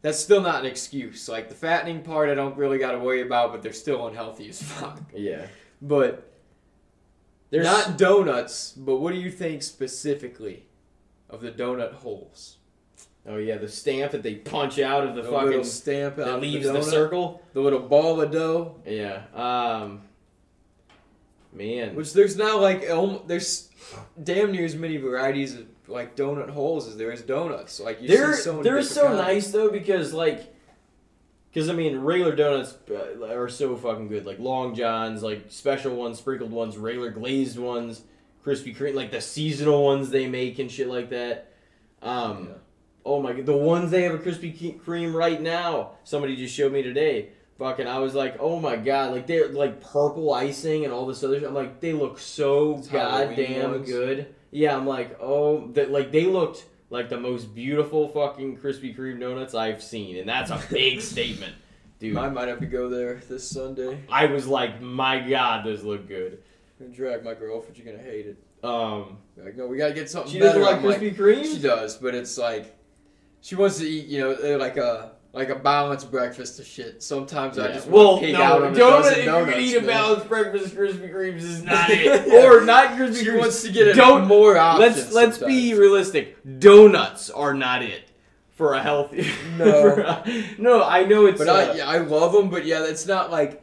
That's 0.00 0.18
still 0.18 0.40
not 0.40 0.60
an 0.60 0.66
excuse. 0.66 1.28
Like 1.28 1.48
the 1.48 1.56
fattening 1.56 2.02
part, 2.02 2.28
I 2.30 2.34
don't 2.34 2.56
really 2.56 2.78
got 2.78 2.92
to 2.92 2.98
worry 3.00 3.20
about, 3.22 3.50
but 3.50 3.62
they're 3.62 3.72
still 3.72 4.06
unhealthy 4.06 4.48
as 4.48 4.62
fuck. 4.62 5.00
yeah. 5.12 5.46
But 5.82 6.30
they're 7.50 7.64
Not 7.64 7.98
donuts, 7.98 8.72
but 8.76 8.96
what 8.98 9.12
do 9.12 9.18
you 9.18 9.30
think 9.30 9.62
specifically 9.62 10.66
of 11.28 11.40
the 11.40 11.50
donut 11.50 11.94
holes? 11.94 12.56
oh 13.26 13.36
yeah, 13.36 13.56
the 13.58 13.68
stamp 13.68 14.12
that 14.12 14.22
they 14.22 14.36
punch 14.36 14.78
out 14.78 15.04
of 15.06 15.14
the, 15.14 15.22
The 15.22 15.30
fucking 15.30 15.48
little 15.48 15.64
stamp 15.64 16.16
that 16.16 16.40
leaves 16.40 16.66
the, 16.66 16.72
the, 16.74 16.82
circle. 16.82 17.42
the 17.52 17.60
little 17.60 17.80
ball 17.80 18.20
of 18.20 18.30
dough. 18.30 18.76
Yeah. 18.86 19.22
Um. 19.34 20.02
Man. 21.58 21.94
Which 21.94 22.12
there's 22.14 22.36
now 22.36 22.58
like 22.60 22.82
there's 23.26 23.68
damn 24.22 24.52
near 24.52 24.64
as 24.64 24.74
many 24.76 24.96
varieties 24.96 25.54
of 25.56 25.66
like 25.88 26.16
donut 26.16 26.50
holes 26.50 26.86
as 26.88 26.96
there 26.96 27.10
is 27.12 27.22
donuts. 27.22 27.80
Like 27.80 28.00
you 28.00 28.08
they're 28.08 28.34
see 28.34 28.42
so 28.42 28.52
many 28.52 28.62
they're 28.64 28.82
so 28.82 29.06
kinds. 29.08 29.18
nice 29.18 29.50
though 29.50 29.70
because 29.70 30.12
like 30.14 30.54
because 31.50 31.70
i 31.70 31.72
mean 31.72 31.96
regular 32.00 32.36
donuts 32.36 32.76
uh, 32.90 33.24
are 33.34 33.48
so 33.48 33.74
fucking 33.74 34.06
good 34.06 34.26
like 34.26 34.38
long 34.38 34.74
johns 34.74 35.22
like 35.22 35.46
special 35.48 35.96
ones 35.96 36.18
sprinkled 36.18 36.50
ones 36.52 36.76
regular 36.76 37.10
glazed 37.10 37.58
ones 37.58 38.02
krispy 38.44 38.76
kreme 38.76 38.94
like 38.94 39.10
the 39.10 39.20
seasonal 39.20 39.82
ones 39.82 40.10
they 40.10 40.26
make 40.28 40.58
and 40.58 40.70
shit 40.70 40.88
like 40.88 41.08
that 41.08 41.50
um 42.02 42.48
Yeah. 42.48 42.54
oh 43.06 43.22
my 43.22 43.32
god 43.32 43.46
the 43.46 43.56
ones 43.56 43.90
they 43.90 44.02
have 44.02 44.12
a 44.14 44.18
krispy 44.18 44.78
kreme 44.78 45.14
right 45.14 45.40
now 45.40 45.92
somebody 46.04 46.36
just 46.36 46.54
showed 46.54 46.70
me 46.72 46.82
today 46.82 47.30
fucking 47.58 47.86
i 47.86 47.98
was 47.98 48.14
like 48.14 48.36
oh 48.40 48.60
my 48.60 48.76
god 48.76 49.12
like 49.12 49.26
they're 49.26 49.48
like 49.48 49.80
purple 49.80 50.32
icing 50.32 50.84
and 50.84 50.92
all 50.92 51.06
this 51.06 51.22
other 51.24 51.38
shit 51.40 51.48
i'm 51.48 51.54
like 51.54 51.80
they 51.80 51.92
look 51.92 52.18
so 52.18 52.80
Halloween 52.90 53.36
goddamn 53.36 53.84
good 53.84 54.34
yeah 54.50 54.76
i'm 54.76 54.86
like 54.86 55.18
oh 55.20 55.66
that 55.72 55.90
like 55.90 56.12
they 56.12 56.24
looked 56.26 56.64
like 56.90 57.08
the 57.10 57.20
most 57.20 57.54
beautiful 57.54 58.08
fucking 58.08 58.56
Krispy 58.56 58.96
Kreme 58.96 59.20
donuts 59.20 59.54
I've 59.54 59.82
seen, 59.82 60.16
and 60.16 60.26
that's 60.26 60.50
a 60.50 60.58
big 60.70 61.00
statement, 61.12 61.52
dude. 61.98 62.16
I 62.16 62.30
might 62.30 62.48
have 62.48 62.60
to 62.60 62.66
go 62.66 62.88
there 62.88 63.20
this 63.28 63.46
Sunday. 63.46 64.00
I 64.10 64.24
was 64.24 64.46
like, 64.46 64.80
my 64.80 65.20
god, 65.20 65.66
those 65.66 65.84
look 65.84 66.08
good. 66.08 66.38
I'm 66.80 66.86
gonna 66.86 66.96
drag 66.96 67.24
my 67.24 67.34
girlfriend. 67.34 67.76
You're 67.76 67.92
gonna 67.94 68.02
hate 68.02 68.24
it. 68.28 68.38
Um, 68.64 69.18
Like, 69.36 69.54
no, 69.54 69.66
we 69.66 69.76
gotta 69.76 69.92
get 69.92 70.08
something 70.08 70.32
she 70.32 70.38
better. 70.38 70.60
doesn't 70.60 70.82
like 70.82 70.96
I'm 70.96 71.02
Krispy 71.02 71.14
She 71.44 71.56
Kreme. 71.58 71.60
does, 71.62 71.98
but 71.98 72.14
it's 72.14 72.38
like 72.38 72.74
she 73.42 73.54
wants 73.54 73.76
to 73.80 73.84
eat, 73.86 74.06
you 74.06 74.20
know, 74.20 74.56
like 74.56 74.78
a 74.78 75.12
like 75.38 75.48
a 75.50 75.54
balanced 75.54 76.10
breakfast 76.10 76.58
of 76.60 76.66
shit. 76.66 77.02
Sometimes 77.02 77.58
I 77.58 77.72
just 77.72 77.86
well, 77.88 78.08
want 78.12 78.20
to 78.20 78.26
pig 78.26 78.34
no, 78.34 78.42
out 78.42 78.62
on 78.62 78.68
a 78.68 78.70
donut. 78.72 78.78
dozen 78.78 79.18
If 79.20 79.24
donuts. 79.24 79.50
gonna 79.52 79.62
eat 79.62 79.76
a 79.76 79.80
balanced 79.82 80.28
breakfast, 80.28 80.74
Krispy 80.76 81.12
Kremes 81.14 81.42
is 81.42 81.62
not 81.62 81.88
it, 81.90 82.26
or 82.44 82.64
not 82.64 82.88
Krispy 82.98 83.24
Kremes. 83.24 83.38
wants 83.38 83.62
to 83.62 83.72
get 83.72 83.94
Don't- 83.96 84.26
more 84.26 84.58
options. 84.58 84.96
Let's 84.96 85.12
let's 85.12 85.38
be 85.38 85.74
realistic. 85.74 86.36
Donuts 86.58 87.30
are 87.30 87.54
not 87.54 87.82
it 87.82 88.02
for 88.56 88.74
a 88.74 88.82
healthy. 88.82 89.30
No. 89.56 89.66
a- 89.96 90.44
no, 90.58 90.82
I 90.84 91.04
know 91.04 91.26
it's. 91.26 91.38
But 91.38 91.48
uh, 91.48 91.52
I, 91.72 91.74
yeah, 91.76 91.88
I 91.88 91.98
love 91.98 92.32
them. 92.32 92.50
But 92.50 92.64
yeah, 92.66 92.84
it's 92.84 93.06
not 93.06 93.30
like 93.30 93.62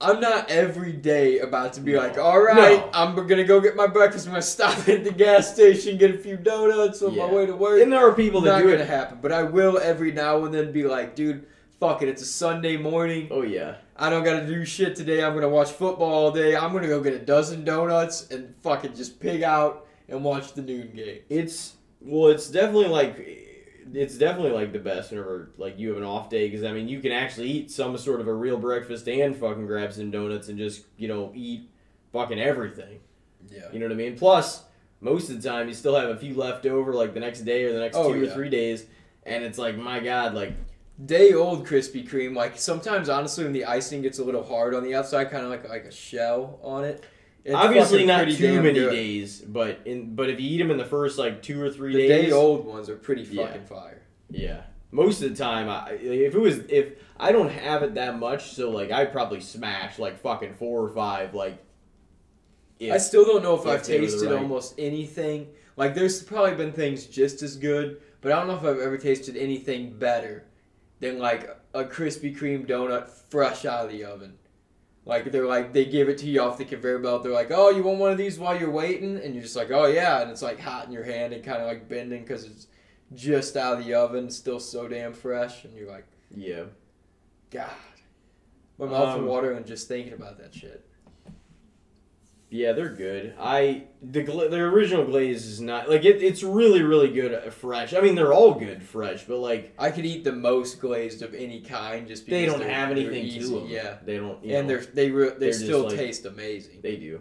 I'm 0.00 0.20
not 0.20 0.50
every 0.50 0.92
day 0.92 1.38
about 1.38 1.72
to 1.74 1.80
be 1.80 1.92
No. 1.92 1.98
like, 1.98 2.18
all 2.18 2.38
right, 2.40 2.80
No. 2.80 2.90
I'm 2.92 3.14
gonna 3.26 3.44
go 3.44 3.60
get 3.60 3.76
my 3.76 3.86
breakfast. 3.86 4.26
I'm 4.26 4.32
gonna 4.32 4.42
stop 4.42 4.86
at 4.88 5.04
the 5.04 5.10
gas 5.12 5.52
station, 5.52 5.96
get 5.96 6.14
a 6.14 6.18
few 6.18 6.36
donuts 6.36 7.00
on 7.02 7.16
my 7.16 7.24
way 7.26 7.46
to 7.46 7.56
work. 7.56 7.80
and 7.80 7.90
there 7.92 8.06
are 8.06 8.12
people 8.12 8.42
that 8.42 8.50
not 8.50 8.58
do 8.62 8.70
gonna 8.70 8.82
it. 8.82 8.86
happen. 8.88 9.18
But 9.22 9.32
I 9.32 9.42
will 9.44 9.78
every 9.78 10.12
now 10.12 10.44
and 10.44 10.52
then 10.52 10.70
be 10.72 10.84
like, 10.84 11.14
dude, 11.14 11.46
fuck 11.80 12.02
it. 12.02 12.08
It's 12.08 12.20
a 12.22 12.26
Sunday 12.26 12.76
morning. 12.76 13.28
Oh 13.30 13.42
yeah. 13.42 13.76
I 13.96 14.10
don't 14.10 14.22
gotta 14.24 14.46
do 14.46 14.64
shit 14.66 14.96
today. 14.96 15.24
I'm 15.24 15.32
gonna 15.32 15.48
watch 15.48 15.70
football 15.72 16.12
all 16.12 16.30
day. 16.30 16.54
I'm 16.54 16.74
gonna 16.74 16.88
go 16.88 17.00
get 17.00 17.14
a 17.14 17.18
dozen 17.18 17.64
donuts 17.64 18.28
and 18.30 18.54
fucking 18.62 18.94
just 18.94 19.18
pig 19.18 19.42
out 19.42 19.86
and 20.10 20.22
watch 20.22 20.52
the 20.52 20.60
noon 20.60 20.92
game. 20.94 21.20
It's 21.30 21.72
well, 22.02 22.30
it's 22.30 22.48
definitely 22.50 22.88
like 22.88 23.18
it's 23.92 24.16
definitely 24.16 24.52
like 24.52 24.72
the 24.72 24.78
best 24.78 25.10
whenever 25.10 25.50
like 25.56 25.78
you 25.78 25.88
have 25.88 25.98
an 25.98 26.04
off 26.04 26.28
day 26.28 26.48
because 26.48 26.64
I 26.64 26.72
mean 26.72 26.88
you 26.88 27.00
can 27.00 27.12
actually 27.12 27.50
eat 27.50 27.70
some 27.70 27.96
sort 27.98 28.20
of 28.20 28.28
a 28.28 28.32
real 28.34 28.58
breakfast 28.58 29.08
and 29.08 29.36
fucking 29.36 29.66
grab 29.66 29.92
some 29.92 30.10
donuts 30.10 30.48
and 30.48 30.58
just 30.58 30.84
you 30.96 31.08
know 31.08 31.32
eat 31.34 31.68
fucking 32.12 32.40
everything. 32.40 33.00
Yeah. 33.50 33.70
You 33.72 33.78
know 33.78 33.86
what 33.86 33.92
I 33.92 33.96
mean? 33.96 34.16
Plus, 34.16 34.64
most 35.00 35.30
of 35.30 35.40
the 35.40 35.48
time 35.48 35.68
you 35.68 35.74
still 35.74 35.94
have 35.94 36.10
a 36.10 36.16
few 36.16 36.34
left 36.34 36.66
over 36.66 36.92
like 36.92 37.14
the 37.14 37.20
next 37.20 37.42
day 37.42 37.64
or 37.64 37.72
the 37.72 37.80
next 37.80 37.96
Oh, 37.96 38.12
two 38.12 38.24
or 38.24 38.32
three 38.32 38.48
days, 38.48 38.86
and 39.24 39.44
it's 39.44 39.58
like 39.58 39.76
my 39.76 40.00
god, 40.00 40.34
like 40.34 40.54
day 41.04 41.32
old 41.34 41.66
Krispy 41.66 42.08
Kreme. 42.08 42.34
Like 42.34 42.58
sometimes, 42.58 43.08
honestly, 43.08 43.44
when 43.44 43.52
the 43.52 43.66
icing 43.66 44.02
gets 44.02 44.18
a 44.18 44.24
little 44.24 44.42
hard 44.42 44.74
on 44.74 44.82
the 44.82 44.94
outside, 44.94 45.30
kind 45.30 45.44
of 45.44 45.50
like 45.50 45.68
like 45.68 45.84
a 45.84 45.92
shell 45.92 46.58
on 46.62 46.84
it. 46.84 47.04
It's 47.46 47.54
obviously 47.54 48.04
not 48.04 48.28
too 48.28 48.60
many 48.62 48.74
good. 48.78 48.90
days, 48.90 49.40
but 49.40 49.80
in 49.84 50.14
but 50.14 50.28
if 50.30 50.40
you 50.40 50.48
eat 50.50 50.58
them 50.58 50.70
in 50.70 50.76
the 50.78 50.84
first 50.84 51.18
like 51.18 51.42
two 51.42 51.60
or 51.62 51.70
three 51.70 51.92
The 51.94 52.08
days, 52.08 52.26
day 52.26 52.32
old 52.32 52.66
ones 52.66 52.88
are 52.88 52.96
pretty 52.96 53.22
Yeah. 53.22 53.46
fucking 53.46 53.64
fire. 53.66 54.02
Yeah. 54.30 54.62
Most 54.90 55.22
of 55.22 55.30
the 55.30 55.36
time, 55.36 55.68
I, 55.68 55.92
if 55.92 56.34
it 56.34 56.38
was 56.38 56.58
if 56.68 56.92
I 57.18 57.32
don't 57.32 57.50
have 57.50 57.82
it 57.82 57.94
that 57.94 58.18
much, 58.18 58.52
so 58.52 58.70
like 58.70 58.90
I 58.90 59.04
probably 59.04 59.40
smash 59.40 59.98
like 59.98 60.18
fucking 60.20 60.54
four 60.54 60.82
or 60.84 60.88
five. 60.90 61.34
Like, 61.34 61.58
if, 62.78 62.92
I 62.92 62.98
still 62.98 63.24
don't 63.24 63.42
know 63.42 63.54
if 63.54 63.62
if 63.62 63.66
I've 63.66 63.86
they 63.86 64.00
were 64.00 64.06
the 64.06 64.12
tasted 64.12 64.30
right- 64.30 64.42
almost 64.42 64.74
anything. 64.78 65.48
Like 65.76 65.94
there's 65.94 66.22
probably 66.22 66.54
been 66.54 66.72
things 66.72 67.06
just 67.06 67.42
as 67.42 67.56
good, 67.56 68.00
but 68.20 68.32
I 68.32 68.36
don't 68.38 68.46
know 68.48 68.56
if 68.56 68.64
I've 68.64 68.80
ever 68.80 68.96
tasted 68.98 69.36
anything 69.36 69.98
better 69.98 70.44
than 71.00 71.18
like 71.18 71.48
a 71.74 71.84
Krispy 71.84 72.34
Kreme 72.36 72.66
donut 72.66 73.08
fresh 73.28 73.64
out 73.66 73.84
of 73.86 73.90
the 73.92 74.04
oven. 74.04 74.34
Like 75.06 75.30
they're 75.30 75.46
like 75.46 75.72
they 75.72 75.86
give 75.86 76.08
it 76.08 76.18
to 76.18 76.26
you 76.26 76.42
off 76.42 76.58
the 76.58 76.64
conveyor 76.64 76.98
belt. 76.98 77.22
They're 77.22 77.32
like, 77.32 77.52
"Oh, 77.52 77.70
you 77.70 77.84
want 77.84 77.98
one 77.98 78.12
of 78.12 78.18
these 78.18 78.38
while 78.38 78.58
you're 78.58 78.70
waiting?" 78.70 79.16
And 79.16 79.34
you're 79.34 79.42
just 79.44 79.56
like, 79.56 79.70
"Oh 79.70 79.86
yeah," 79.86 80.20
and 80.20 80.30
it's 80.30 80.42
like 80.42 80.60
hot 80.60 80.86
in 80.86 80.92
your 80.92 81.04
hand 81.04 81.32
and 81.32 81.44
kind 81.44 81.62
of 81.62 81.68
like 81.68 81.88
bending 81.88 82.22
because 82.22 82.44
it's 82.44 82.66
just 83.14 83.56
out 83.56 83.78
of 83.78 83.84
the 83.84 83.94
oven, 83.94 84.30
still 84.30 84.58
so 84.60 84.88
damn 84.88 85.12
fresh. 85.12 85.64
And 85.64 85.76
you're 85.76 85.88
like, 85.88 86.06
yeah, 86.34 86.64
God, 87.50 87.70
my 88.78 88.86
mouth 88.86 89.18
Um, 89.18 89.26
watering 89.26 89.64
just 89.64 89.88
thinking 89.88 90.12
about 90.12 90.38
that 90.38 90.54
shit. 90.54 90.84
Yeah, 92.48 92.72
they're 92.72 92.90
good. 92.90 93.34
I 93.40 93.84
the 94.02 94.22
gla- 94.22 94.48
the 94.48 94.58
original 94.58 95.04
glaze 95.04 95.46
is 95.46 95.60
not 95.60 95.90
like 95.90 96.04
it, 96.04 96.22
it's 96.22 96.42
really 96.44 96.82
really 96.82 97.12
good 97.12 97.34
uh, 97.34 97.50
fresh. 97.50 97.92
I 97.92 98.00
mean, 98.00 98.14
they're 98.14 98.32
all 98.32 98.54
good 98.54 98.82
fresh, 98.84 99.24
but 99.24 99.38
like 99.38 99.74
I 99.78 99.90
could 99.90 100.06
eat 100.06 100.22
the 100.22 100.32
most 100.32 100.80
glazed 100.80 101.22
of 101.22 101.34
any 101.34 101.60
kind 101.60 102.06
just 102.06 102.24
because 102.24 102.38
they 102.38 102.46
don't 102.46 102.62
have 102.68 102.90
anything 102.92 103.28
to 103.40 103.48
them. 103.48 103.66
Yeah, 103.68 103.96
they 104.04 104.16
don't. 104.18 104.40
And 104.44 104.50
know, 104.52 104.66
they're 104.66 104.84
they 104.84 105.10
re- 105.10 105.30
they 105.30 105.36
they're 105.38 105.52
still 105.52 105.84
like- 105.88 105.96
taste 105.96 106.24
amazing. 106.24 106.80
They 106.82 106.96
do, 106.96 107.20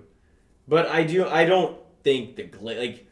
but 0.67 0.87
I 0.87 1.03
do. 1.03 1.25
I 1.27 1.45
don't 1.45 1.79
think 2.03 2.35
the 2.35 2.43
glaze 2.43 2.77
like. 2.77 3.07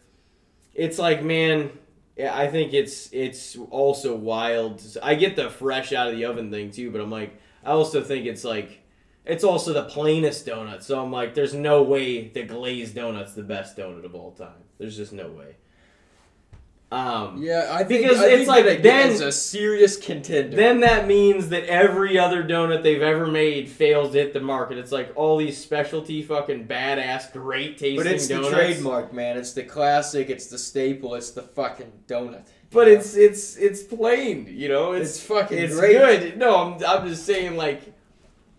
It's 0.76 0.98
like 1.00 1.24
man, 1.24 1.72
yeah, 2.16 2.38
I 2.38 2.48
think 2.48 2.74
it's 2.74 3.10
it's 3.12 3.58
also 3.72 4.16
wild. 4.16 4.84
I 5.02 5.16
get 5.16 5.36
the 5.36 5.50
fresh 5.50 5.94
out 5.94 6.10
of 6.10 6.16
the 6.16 6.26
oven 6.26 6.52
thing 6.52 6.70
too, 6.70 6.92
but 6.92 7.02
I'm 7.02 7.12
like, 7.12 7.40
I 7.64 7.72
also 7.72 8.02
think 8.04 8.26
it's 8.28 8.44
like, 8.44 8.83
it's 9.26 9.44
also 9.44 9.74
the 9.74 9.84
plainest 9.84 10.46
donut. 10.46 10.84
So 10.84 11.02
I'm 11.02 11.12
like, 11.12 11.34
there's 11.34 11.54
no 11.54 11.82
way 11.84 12.28
the 12.28 12.44
glazed 12.44 12.96
donut's 12.96 13.34
the 13.34 13.44
best 13.44 13.78
donut 13.78 14.04
of 14.06 14.16
all 14.16 14.32
time. 14.32 14.64
There's 14.78 14.98
just 14.98 15.14
no 15.14 15.28
way. 15.30 15.56
Um, 16.92 17.42
Yeah, 17.42 17.70
I 17.72 17.84
think 17.84 18.04
Because 18.04 18.20
I 18.22 18.28
it's 18.28 18.36
think 18.46 18.48
like 18.50 18.66
that 18.66 18.84
then- 18.84 19.10
is 19.10 19.22
a 19.22 19.32
serious 19.32 19.98
contender. 19.98 20.56
then 20.56 20.82
that 20.82 21.08
means 21.08 21.50
that 21.50 21.66
every 21.66 22.20
other 22.20 22.44
donut 22.44 22.84
they've 22.84 23.02
ever 23.02 23.26
made 23.26 23.68
fails 23.68 24.12
to 24.12 24.20
hit 24.20 24.34
the 24.34 24.40
market. 24.42 24.78
It's 24.78 24.92
like 24.92 25.12
all 25.16 25.38
these 25.38 25.58
specialty 25.58 26.22
fucking 26.22 26.68
badass, 26.68 27.34
great 27.34 27.80
tasting 27.80 27.96
but 27.98 28.06
it's 28.06 28.28
donuts. 28.28 28.50
the 28.50 28.56
trademark, 28.56 29.12
man. 29.12 29.38
It's 29.38 29.54
the 29.54 29.64
classic. 29.64 30.30
It's 30.30 30.48
the 30.48 30.60
staple. 30.60 31.16
It's 31.16 31.32
the 31.32 31.42
fucking 31.42 31.92
donut. 32.08 32.44
But 32.70 32.88
it's 32.88 33.16
it's 33.16 33.56
it's 33.58 33.82
plain, 33.84 34.48
you 34.52 34.68
know. 34.70 34.92
It's 34.94 35.16
It's 35.18 35.24
fucking 35.26 35.58
it's 35.58 35.76
great. 35.76 35.94
good. 35.98 36.38
No, 36.38 36.58
I'm 36.58 36.84
I'm 36.86 37.08
just 37.08 37.26
saying 37.26 37.56
like. 37.56 37.82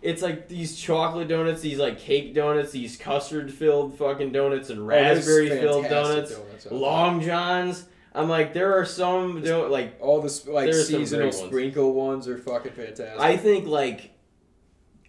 It's 0.05 0.21
like 0.21 0.47
these 0.47 0.75
chocolate 0.77 1.27
donuts, 1.27 1.61
these 1.61 1.79
like 1.79 1.97
cake 1.99 2.35
donuts, 2.35 2.71
these 2.71 2.95
custard 2.95 3.51
filled 3.51 3.97
fucking 3.97 4.31
donuts, 4.31 4.69
and 4.69 4.85
raspberry 4.87 5.49
filled 5.49 5.89
donuts, 5.89 6.31
out 6.33 6.71
long 6.71 7.21
johns. 7.21 7.85
I'm 8.13 8.29
like, 8.29 8.53
there 8.53 8.77
are 8.79 8.85
some 8.85 9.41
do- 9.41 9.67
like 9.67 9.97
All 9.99 10.21
the 10.21 10.29
sp- 10.29 10.49
like 10.53 10.71
seasonal 10.73 11.25
ones. 11.29 11.37
sprinkle 11.37 11.93
ones 11.93 12.27
are 12.27 12.37
fucking 12.37 12.73
fantastic. 12.73 13.19
I 13.19 13.35
think 13.35 13.65
like 13.67 14.11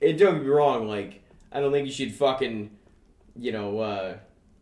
it 0.00 0.14
don't 0.14 0.34
get 0.36 0.42
me 0.44 0.48
wrong, 0.48 0.88
like 0.88 1.22
I 1.52 1.60
don't 1.60 1.72
think 1.72 1.86
you 1.86 1.92
should 1.92 2.14
fucking 2.14 2.70
you 3.38 3.52
know 3.52 3.78
uh 3.78 4.16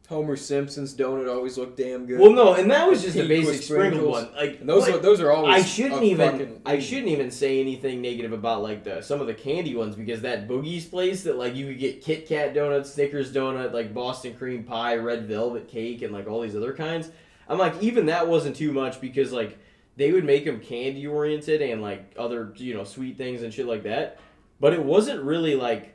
Homer 0.08 0.36
Simpson's 0.36 0.94
donut 0.94 1.34
always 1.34 1.56
looked 1.56 1.78
damn 1.78 2.04
good. 2.04 2.20
well 2.20 2.30
no, 2.30 2.54
and 2.54 2.70
that 2.70 2.86
was 2.86 3.02
just 3.02 3.16
a 3.16 3.26
basic 3.26 3.62
sprinkled 3.62 4.10
one. 4.10 4.28
Like 4.34 4.60
And 4.60 4.68
those 4.68 4.82
like, 4.82 4.96
are 4.96 4.98
those 4.98 5.18
are 5.20 5.32
always. 5.32 5.54
I 5.54 5.66
shouldn't 5.66 6.02
even 6.02 6.60
I 6.66 6.78
shouldn't 6.78 7.08
even 7.08 7.30
say 7.30 7.58
anything 7.58 8.02
negative 8.02 8.32
about 8.32 8.62
like 8.62 8.84
the 8.84 9.00
some 9.00 9.22
of 9.22 9.26
the 9.26 9.34
candy 9.34 9.74
ones 9.74 9.96
because 9.96 10.20
that 10.20 10.46
Boogie's 10.46 10.84
place 10.84 11.22
that 11.22 11.38
like 11.38 11.56
you 11.56 11.68
could 11.68 11.78
get 11.78 12.02
Kit 12.02 12.28
Kat 12.28 12.54
donut, 12.54 12.84
Snickers 12.84 13.32
donut, 13.32 13.72
like 13.72 13.94
Boston 13.94 14.34
cream 14.34 14.64
pie, 14.64 14.96
red 14.96 15.26
velvet 15.26 15.68
cake, 15.68 16.02
and 16.02 16.12
like 16.12 16.26
all 16.28 16.42
these 16.42 16.54
other 16.54 16.74
kinds. 16.74 17.10
I'm 17.48 17.56
like 17.56 17.82
even 17.82 18.06
that 18.06 18.28
wasn't 18.28 18.56
too 18.56 18.74
much 18.74 19.00
because 19.00 19.32
like 19.32 19.58
they 19.96 20.12
would 20.12 20.24
make 20.24 20.44
them 20.44 20.60
candy 20.60 21.06
oriented 21.06 21.62
and 21.62 21.80
like 21.80 22.12
other 22.18 22.52
you 22.56 22.74
know 22.74 22.84
sweet 22.84 23.16
things 23.16 23.42
and 23.42 23.54
shit 23.54 23.64
like 23.64 23.84
that, 23.84 24.20
but 24.60 24.74
it 24.74 24.84
wasn't 24.84 25.22
really 25.22 25.54
like 25.54 25.93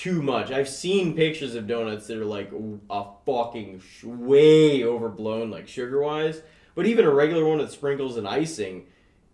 too 0.00 0.22
much. 0.22 0.50
I've 0.50 0.68
seen 0.68 1.14
pictures 1.14 1.54
of 1.54 1.66
donuts 1.66 2.06
that 2.06 2.16
are 2.16 2.24
like 2.24 2.50
a 2.88 3.04
fucking 3.26 3.80
sh- 3.80 4.04
way 4.04 4.82
overblown 4.82 5.50
like 5.50 5.68
sugar 5.68 6.00
wise, 6.00 6.40
but 6.74 6.86
even 6.86 7.04
a 7.04 7.12
regular 7.12 7.44
one 7.44 7.58
with 7.58 7.70
sprinkles 7.70 8.16
and 8.16 8.26
icing 8.26 8.86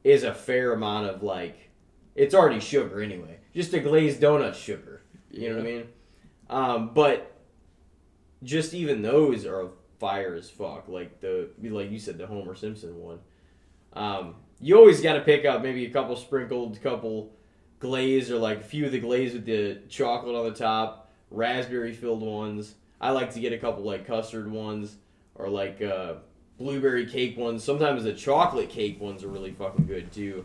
is 0.02 0.24
a 0.24 0.34
fair 0.34 0.72
amount 0.72 1.08
of 1.08 1.22
like 1.22 1.70
it's 2.16 2.34
already 2.34 2.58
sugar 2.58 3.00
anyway. 3.00 3.38
Just 3.54 3.74
a 3.74 3.78
glazed 3.78 4.20
donut 4.20 4.56
sugar. 4.56 5.02
You 5.30 5.50
know 5.50 5.56
what 5.56 5.66
I 5.66 5.70
mean? 5.70 5.84
Um, 6.50 6.90
but 6.94 7.40
just 8.42 8.74
even 8.74 9.02
those 9.02 9.46
are 9.46 9.68
fire 10.00 10.34
as 10.34 10.50
fuck. 10.50 10.88
Like 10.88 11.20
the 11.20 11.48
like 11.62 11.92
you 11.92 12.00
said, 12.00 12.18
the 12.18 12.26
Homer 12.26 12.56
Simpson 12.56 13.00
one. 13.00 13.20
Um, 13.92 14.34
you 14.60 14.76
always 14.76 15.00
got 15.00 15.12
to 15.12 15.20
pick 15.20 15.44
up 15.44 15.62
maybe 15.62 15.86
a 15.86 15.90
couple 15.90 16.16
sprinkled, 16.16 16.82
couple 16.82 17.35
glaze 17.78 18.30
or 18.30 18.38
like 18.38 18.58
a 18.58 18.64
few 18.64 18.86
of 18.86 18.92
the 18.92 19.00
glaze 19.00 19.32
with 19.34 19.44
the 19.44 19.78
chocolate 19.88 20.34
on 20.34 20.44
the 20.44 20.54
top, 20.58 21.10
raspberry 21.30 21.92
filled 21.92 22.22
ones. 22.22 22.74
I 23.00 23.10
like 23.10 23.32
to 23.34 23.40
get 23.40 23.52
a 23.52 23.58
couple 23.58 23.82
like 23.84 24.06
custard 24.06 24.50
ones 24.50 24.96
or 25.34 25.48
like 25.48 25.82
uh, 25.82 26.14
blueberry 26.58 27.06
cake 27.06 27.36
ones. 27.36 27.62
Sometimes 27.62 28.04
the 28.04 28.14
chocolate 28.14 28.70
cake 28.70 29.00
ones 29.00 29.22
are 29.22 29.28
really 29.28 29.52
fucking 29.52 29.86
good 29.86 30.10
too. 30.12 30.44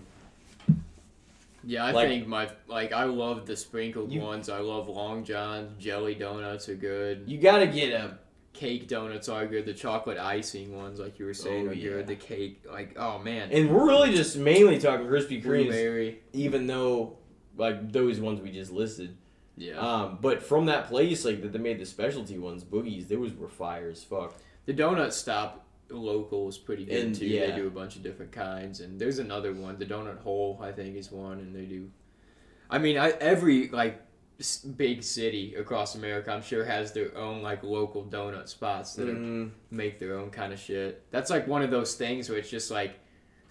Yeah, 1.64 1.86
I 1.86 1.92
Like- 1.92 2.08
think 2.10 2.28
my 2.28 2.50
like 2.68 2.92
I 2.92 3.04
love 3.04 3.46
the 3.46 3.56
sprinkled 3.56 4.12
You- 4.12 4.22
ones. 4.22 4.50
I 4.50 4.60
love 4.60 4.90
Long 4.90 5.24
John's. 5.24 5.82
Jelly 5.82 6.16
donuts 6.16 6.68
are 6.70 6.76
good. 6.76 7.24
You 7.28 7.38
got 7.38 7.60
to 7.60 7.68
get 7.68 7.92
a 7.94 8.18
Cake 8.54 8.90
donuts 8.90 9.30
are 9.30 9.48
good. 9.48 9.66
The 9.66 9.74
chocolate 9.74 10.18
icing 10.18 10.76
ones, 10.76 11.00
like 11.00 11.18
you 11.20 11.26
were 11.26 11.34
saying, 11.34 11.68
Oh, 11.68 11.72
are 11.72 11.74
yeah. 11.74 11.90
good. 11.92 12.08
The 12.08 12.16
cake, 12.18 12.62
like 12.70 12.96
oh 13.00 13.18
man, 13.20 13.50
And 13.50 13.72
we're 13.74 13.88
really 13.88 14.12
just 14.14 14.36
mainly 14.36 14.78
talking 14.78 15.06
Krispy 15.08 15.42
blueberry. 15.42 16.20
even 16.34 16.68
though 16.68 17.16
like 17.58 17.91
those 17.91 18.20
ones 18.20 18.41
we 18.41 18.52
just 18.52 18.72
listed. 18.72 19.18
Yeah, 19.58 19.78
Um, 19.78 20.18
but 20.22 20.41
from 20.41 20.66
that 20.68 20.88
place, 20.88 21.26
like 21.26 21.41
that 21.41 21.52
they 21.52 21.60
made 21.60 21.80
the 21.80 21.86
specialty 21.86 22.38
ones, 22.38 22.64
boogies, 22.64 23.08
those 23.08 23.34
were 23.34 23.49
fire 23.49 23.89
as 23.89 24.04
fuck. 24.04 24.36
the 24.66 24.74
donut 24.74 25.12
stop 25.12 25.66
local 25.89 26.47
is 26.47 26.58
pretty 26.58 26.86
good 26.86 27.04
And, 27.06 27.16
too. 27.16 27.26
yeah. 27.26 27.47
They 27.52 27.56
do 27.58 27.68
a 27.68 27.72
bunch 27.72 27.95
of 27.97 28.04
different 28.04 28.32
kinds, 28.32 28.80
and 28.80 28.99
there's 28.99 29.20
another 29.20 29.54
one. 29.54 29.78
The 29.78 29.86
donut 29.86 30.20
hole, 30.20 30.60
I 30.64 30.72
think, 30.72 30.95
is 30.95 31.12
one, 31.12 31.39
and 31.39 31.54
they 31.56 31.66
do. 31.66 31.89
I 32.70 32.78
mean, 32.78 32.97
I, 32.97 33.10
every 33.20 33.68
like 33.70 34.02
big 34.78 35.04
city 35.04 35.54
across 35.56 35.95
America, 35.95 36.32
I'm 36.32 36.41
sure 36.41 36.64
has 36.64 36.93
their 36.93 37.16
own 37.18 37.41
like 37.43 37.62
local 37.64 38.06
donut 38.06 38.47
spots 38.47 38.95
that 38.95 39.10
are 39.10 39.14
Mhm. 39.16 39.52
make 39.70 39.99
their 39.99 40.18
own 40.18 40.30
kind 40.32 40.54
of 40.54 40.60
shit. 40.60 41.04
That's 41.12 41.30
like 41.30 41.47
one 41.47 41.62
of 41.62 41.70
those 41.70 41.95
things 41.95 42.30
where 42.30 42.39
it's 42.39 42.49
just 42.49 42.72
like 42.72 42.99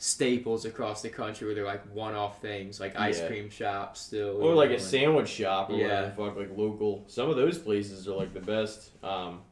staples 0.03 0.65
across 0.65 1.03
the 1.03 1.11
country 1.11 1.47
where 1.47 1.55
they're 1.55 1.63
like 1.67 1.85
one-off 1.95 2.41
things, 2.41 2.81
like 2.81 2.99
ice 2.99 3.21
Yeah. 3.21 3.27
cream 3.27 3.51
shops 3.51 4.01
still. 4.01 4.43
Or 4.43 4.55
like 4.55 4.71
a 4.71 4.75
and- 4.75 4.83
sandwich 4.83 5.29
shop 5.29 5.69
or 5.69 5.75
Yeah. 5.75 5.85
whatever 5.87 6.07
the 6.07 6.13
fuck, 6.17 6.37
like 6.39 6.59
local. 6.59 7.05
Some 7.07 7.29
of 7.29 7.37
those 7.37 7.59
places 7.59 8.09
are 8.09 8.15
like 8.15 8.33
the 8.33 8.41
best. 8.41 8.93
Um, 9.05 9.43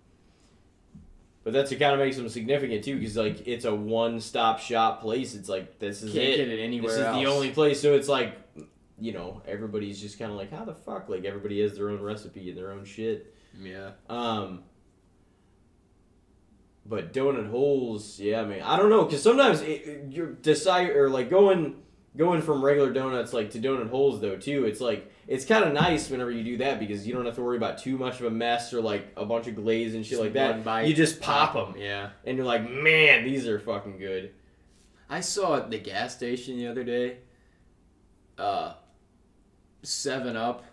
but 1.45 1.53
that's 1.53 1.71
what 1.71 1.79
kind 1.81 1.93
of 1.93 1.99
makes 1.99 2.17
them 2.17 2.31
significant 2.31 2.83
too, 2.83 2.99
because 2.99 3.17
like 3.17 3.47
it's 3.47 3.67
a 3.67 3.75
one-stop 3.75 4.59
shop 4.59 5.03
place. 5.03 5.35
It's 5.35 5.51
like 5.51 5.79
this 5.79 6.03
is 6.03 6.15
Can't 6.15 6.25
it. 6.25 6.37
get 6.37 6.49
it 6.49 6.63
anywhere 6.63 6.93
this 6.93 6.99
is 7.01 7.05
else. 7.07 7.17
the 7.23 7.27
only 7.31 7.51
place. 7.51 7.81
So 7.81 7.95
it's 7.95 8.09
like, 8.09 8.35
you 8.99 9.13
know, 9.13 9.43
everybody's 9.47 10.01
just 10.01 10.19
kind 10.19 10.31
of 10.31 10.39
like, 10.39 10.51
how 10.51 10.65
the 10.65 10.75
fuck? 10.75 11.11
Like 11.11 11.27
everybody 11.27 11.61
has 11.61 11.77
their 11.77 11.91
own 11.91 12.01
recipe 12.01 12.49
and 12.49 12.57
their 12.59 12.73
own 12.73 12.87
shit. 12.87 13.35
Yeah. 13.63 13.91
Um, 14.09 14.63
but 16.89 17.13
donut 17.13 17.51
holes, 17.51 18.19
yeah, 18.19 18.41
I 18.41 18.45
mean, 18.47 18.63
I 18.63 18.77
don't 18.79 18.89
know, 18.91 19.05
because 19.05 19.23
sometimes 19.23 19.61
it, 19.63 20.07
you're 20.11 20.33
decide 20.33 20.91
or 20.91 21.11
like 21.11 21.29
going 21.31 21.83
going 22.17 22.41
from 22.43 22.65
regular 22.65 22.93
donuts 22.93 23.33
like 23.33 23.51
to 23.53 23.59
donut 23.61 23.91
holes 23.91 24.21
though 24.21 24.37
too. 24.37 24.65
It's 24.65 24.81
like 24.81 25.13
it's 25.29 25.45
kind 25.45 25.65
of 25.65 25.73
nice 25.73 26.09
whenever 26.11 26.31
you 26.31 26.43
do 26.43 26.57
that 26.59 26.81
because 26.81 27.07
you 27.07 27.13
don't 27.15 27.27
have 27.27 27.35
to 27.37 27.43
worry 27.43 27.59
about 27.59 27.79
too 27.79 27.99
much 27.99 28.19
of 28.21 28.27
a 28.27 28.31
mess 28.31 28.73
or 28.73 28.81
like 28.81 29.13
a 29.17 29.25
bunch 29.27 29.47
of 29.47 29.55
glaze 29.57 29.95
and 29.95 30.05
shit 30.05 30.13
Just 30.13 30.23
like 30.23 30.33
that. 30.33 30.65
bite, 30.65 30.87
you 30.89 30.95
just 30.95 31.21
pop 31.21 31.53
them 31.55 31.75
Yeah. 31.81 32.11
and 32.25 32.37
you're 32.37 32.47
like, 32.47 32.69
man, 32.69 33.25
these 33.25 33.47
are 33.47 33.59
fucking 33.61 33.99
good. 33.99 34.33
I 35.11 35.21
saw 35.21 35.57
at 35.59 35.71
the 35.71 35.79
gas 35.79 36.15
station 36.17 36.57
the 36.57 36.67
other 36.67 36.83
day. 36.85 37.19
Uh, 38.39 38.75
Seven 39.83 40.37
Up. 40.37 40.65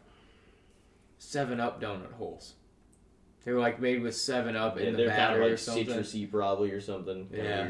Seven 1.18 1.60
Up 1.60 1.82
donut 1.82 2.14
holes. 2.14 2.54
They 3.46 3.54
were 3.54 3.60
like 3.60 3.80
made 3.80 4.02
with 4.02 4.16
Seven 4.16 4.56
Up 4.56 4.78
Yeah, 4.80 4.88
in 4.88 4.94
the 4.94 4.98
they're 4.98 5.08
kind 5.08 5.18
battery 5.18 5.42
of 5.42 5.48
or 5.48 5.50
like 5.52 5.60
something. 5.60 5.86
citrusy 5.88 6.30
probably 6.30 6.72
or 6.72 6.82
something. 6.82 7.30
Yeah. 7.32 7.68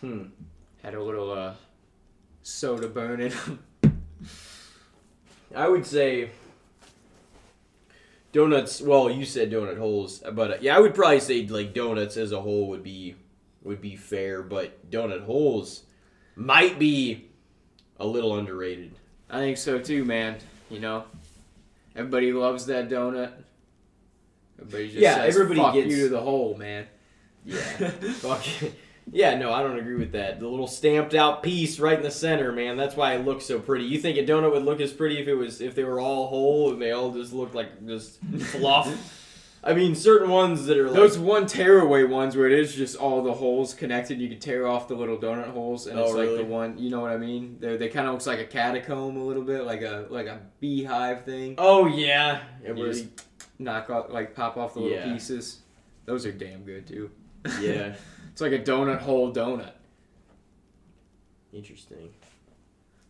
Hmm. 0.00 0.24
Had 0.82 0.94
a 0.94 1.02
little 1.02 1.32
uh, 1.32 1.54
soda 2.42 2.88
burn 2.88 3.22
in 3.22 3.30
them. 3.30 3.58
I 5.56 5.68
would 5.68 5.86
say 5.86 6.30
donuts. 8.32 8.82
Well, 8.82 9.10
you 9.10 9.24
said 9.24 9.50
donut 9.50 9.78
holes, 9.78 10.22
but 10.32 10.50
uh, 10.50 10.56
yeah, 10.60 10.76
I 10.76 10.80
would 10.80 10.94
probably 10.94 11.20
say 11.20 11.46
like 11.46 11.72
donuts 11.72 12.16
as 12.18 12.32
a 12.32 12.40
whole 12.40 12.68
would 12.68 12.82
be 12.82 13.14
would 13.62 13.80
be 13.80 13.96
fair, 13.96 14.42
but 14.42 14.90
donut 14.90 15.24
holes 15.24 15.84
might 16.36 16.78
be 16.78 17.30
a 17.98 18.06
little 18.06 18.36
underrated. 18.38 18.92
I 19.30 19.38
think 19.38 19.56
so 19.56 19.78
too, 19.78 20.04
man. 20.04 20.36
You 20.68 20.80
know, 20.80 21.04
everybody 21.96 22.32
loves 22.32 22.66
that 22.66 22.90
donut. 22.90 23.32
Everybody 24.58 24.84
just 24.88 24.98
Yeah, 24.98 25.16
says, 25.16 25.34
everybody 25.34 25.60
Fuck 25.60 25.74
gets- 25.74 25.90
you 25.90 26.02
to 26.04 26.08
the 26.08 26.20
hole, 26.20 26.56
man. 26.56 26.86
Yeah. 27.44 27.56
Fuck. 28.20 28.44
Yeah, 29.12 29.36
no, 29.36 29.52
I 29.52 29.62
don't 29.62 29.78
agree 29.78 29.96
with 29.96 30.12
that. 30.12 30.40
The 30.40 30.48
little 30.48 30.66
stamped 30.66 31.14
out 31.14 31.42
piece 31.42 31.78
right 31.78 31.98
in 31.98 32.02
the 32.02 32.10
center, 32.10 32.52
man. 32.52 32.78
That's 32.78 32.96
why 32.96 33.12
it 33.14 33.24
looks 33.26 33.44
so 33.44 33.58
pretty. 33.58 33.84
You 33.84 33.98
think 33.98 34.16
a 34.16 34.24
donut 34.24 34.52
would 34.52 34.62
look 34.64 34.80
as 34.80 34.92
pretty 34.94 35.18
if 35.18 35.28
it 35.28 35.34
was 35.34 35.60
if 35.60 35.74
they 35.74 35.84
were 35.84 36.00
all 36.00 36.28
whole 36.28 36.72
and 36.72 36.80
they 36.80 36.92
all 36.92 37.10
just 37.12 37.32
looked 37.34 37.54
like 37.54 37.86
just 37.86 38.18
fluff? 38.52 39.20
I 39.66 39.72
mean, 39.74 39.94
certain 39.94 40.28
ones 40.30 40.66
that 40.66 40.76
are 40.78 40.86
like, 40.88 40.94
Those 40.94 41.18
one 41.18 41.46
tearaway 41.46 42.04
ones 42.04 42.36
where 42.36 42.46
it 42.46 42.58
is 42.58 42.74
just 42.74 42.96
all 42.96 43.22
the 43.22 43.32
holes 43.32 43.72
connected. 43.74 44.20
You 44.20 44.28
can 44.28 44.38
tear 44.38 44.66
off 44.66 44.88
the 44.88 44.94
little 44.94 45.16
donut 45.18 45.48
holes, 45.50 45.86
and 45.86 45.98
Oh, 45.98 46.04
it's 46.04 46.12
like 46.14 46.26
really? 46.28 46.38
the 46.38 46.44
one. 46.44 46.76
You 46.78 46.90
know 46.90 47.00
what 47.00 47.10
I 47.12 47.16
mean? 47.18 47.56
They 47.60 47.76
they 47.78 47.88
kind 47.88 48.06
of 48.06 48.12
looks 48.14 48.26
like 48.26 48.40
a 48.40 48.44
catacomb 48.44 49.16
a 49.18 49.24
little 49.24 49.42
bit, 49.42 49.64
like 49.64 49.80
a 49.82 50.06
like 50.10 50.26
a 50.26 50.40
beehive 50.60 51.24
thing. 51.26 51.54
oh 51.58 51.86
yeah, 51.86 52.40
It 52.64 52.74
was- 52.74 53.02
just 53.02 53.33
knock 53.58 53.90
off 53.90 54.10
like 54.10 54.34
pop 54.34 54.56
off 54.56 54.74
the 54.74 54.80
little 54.80 54.96
Yeah. 54.98 55.12
pieces. 55.12 55.60
Those 56.06 56.26
are 56.26 56.32
damn 56.32 56.62
good 56.64 56.86
too. 56.86 57.10
yeah, 57.60 57.94
it's 58.32 58.40
like 58.40 58.52
a 58.52 58.58
donut 58.58 58.98
hole 59.00 59.32
donut. 59.32 59.72
interesting. 61.52 62.10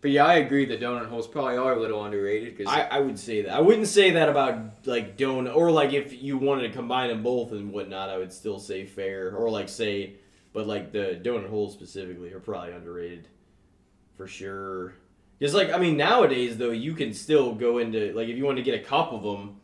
But 0.01 0.11
yeah, 0.11 0.27
I 0.27 0.35
agree. 0.35 0.67
The 0.67 0.77
donut 0.77 1.07
holes 1.07 1.27
probably 1.27 1.57
are 1.57 1.73
a 1.73 1.81
little 1.81 2.05
underrated 2.05 2.57
because 2.57 2.71
I, 2.71 2.83
I 2.83 3.01
would 3.01 3.19
say 3.19 3.41
that. 3.43 3.55
I 3.55 3.61
wouldn't 3.61 3.87
say 3.89 4.11
that 4.11 4.29
about 4.29 4.87
like 4.87 5.17
donut 5.17 5.57
or 5.57 5.71
like 5.71 5.95
if 5.95 6.23
you 6.23 6.37
wanted 6.37 6.69
to 6.69 6.75
combine 6.75 7.09
them 7.09 7.23
both 7.23 7.53
and 7.53 7.73
whatnot. 7.73 8.11
I 8.11 8.19
would 8.19 8.33
still 8.33 8.59
say 8.59 8.85
fair 8.85 9.35
or 9.35 9.49
like 9.51 9.69
say, 9.71 10.15
but 10.53 10.67
like 10.67 10.93
the 10.93 11.19
donut 11.23 11.49
holes 11.49 11.73
specifically 11.73 12.33
are 12.35 12.41
probably 12.41 12.73
underrated 12.73 13.29
for 14.15 14.27
sure. 14.27 14.93
Because 15.39 15.55
like 15.55 15.73
I 15.73 15.79
mean 15.79 15.97
nowadays 15.97 16.59
though 16.59 16.71
you 16.71 16.93
can 16.93 17.15
still 17.15 17.55
go 17.55 17.79
into 17.79 18.13
like 18.13 18.29
if 18.29 18.37
you 18.37 18.45
want 18.45 18.59
to 18.59 18.63
get 18.63 18.79
a 18.79 18.85
cup 18.85 19.11
of 19.15 19.23
them, 19.23 19.57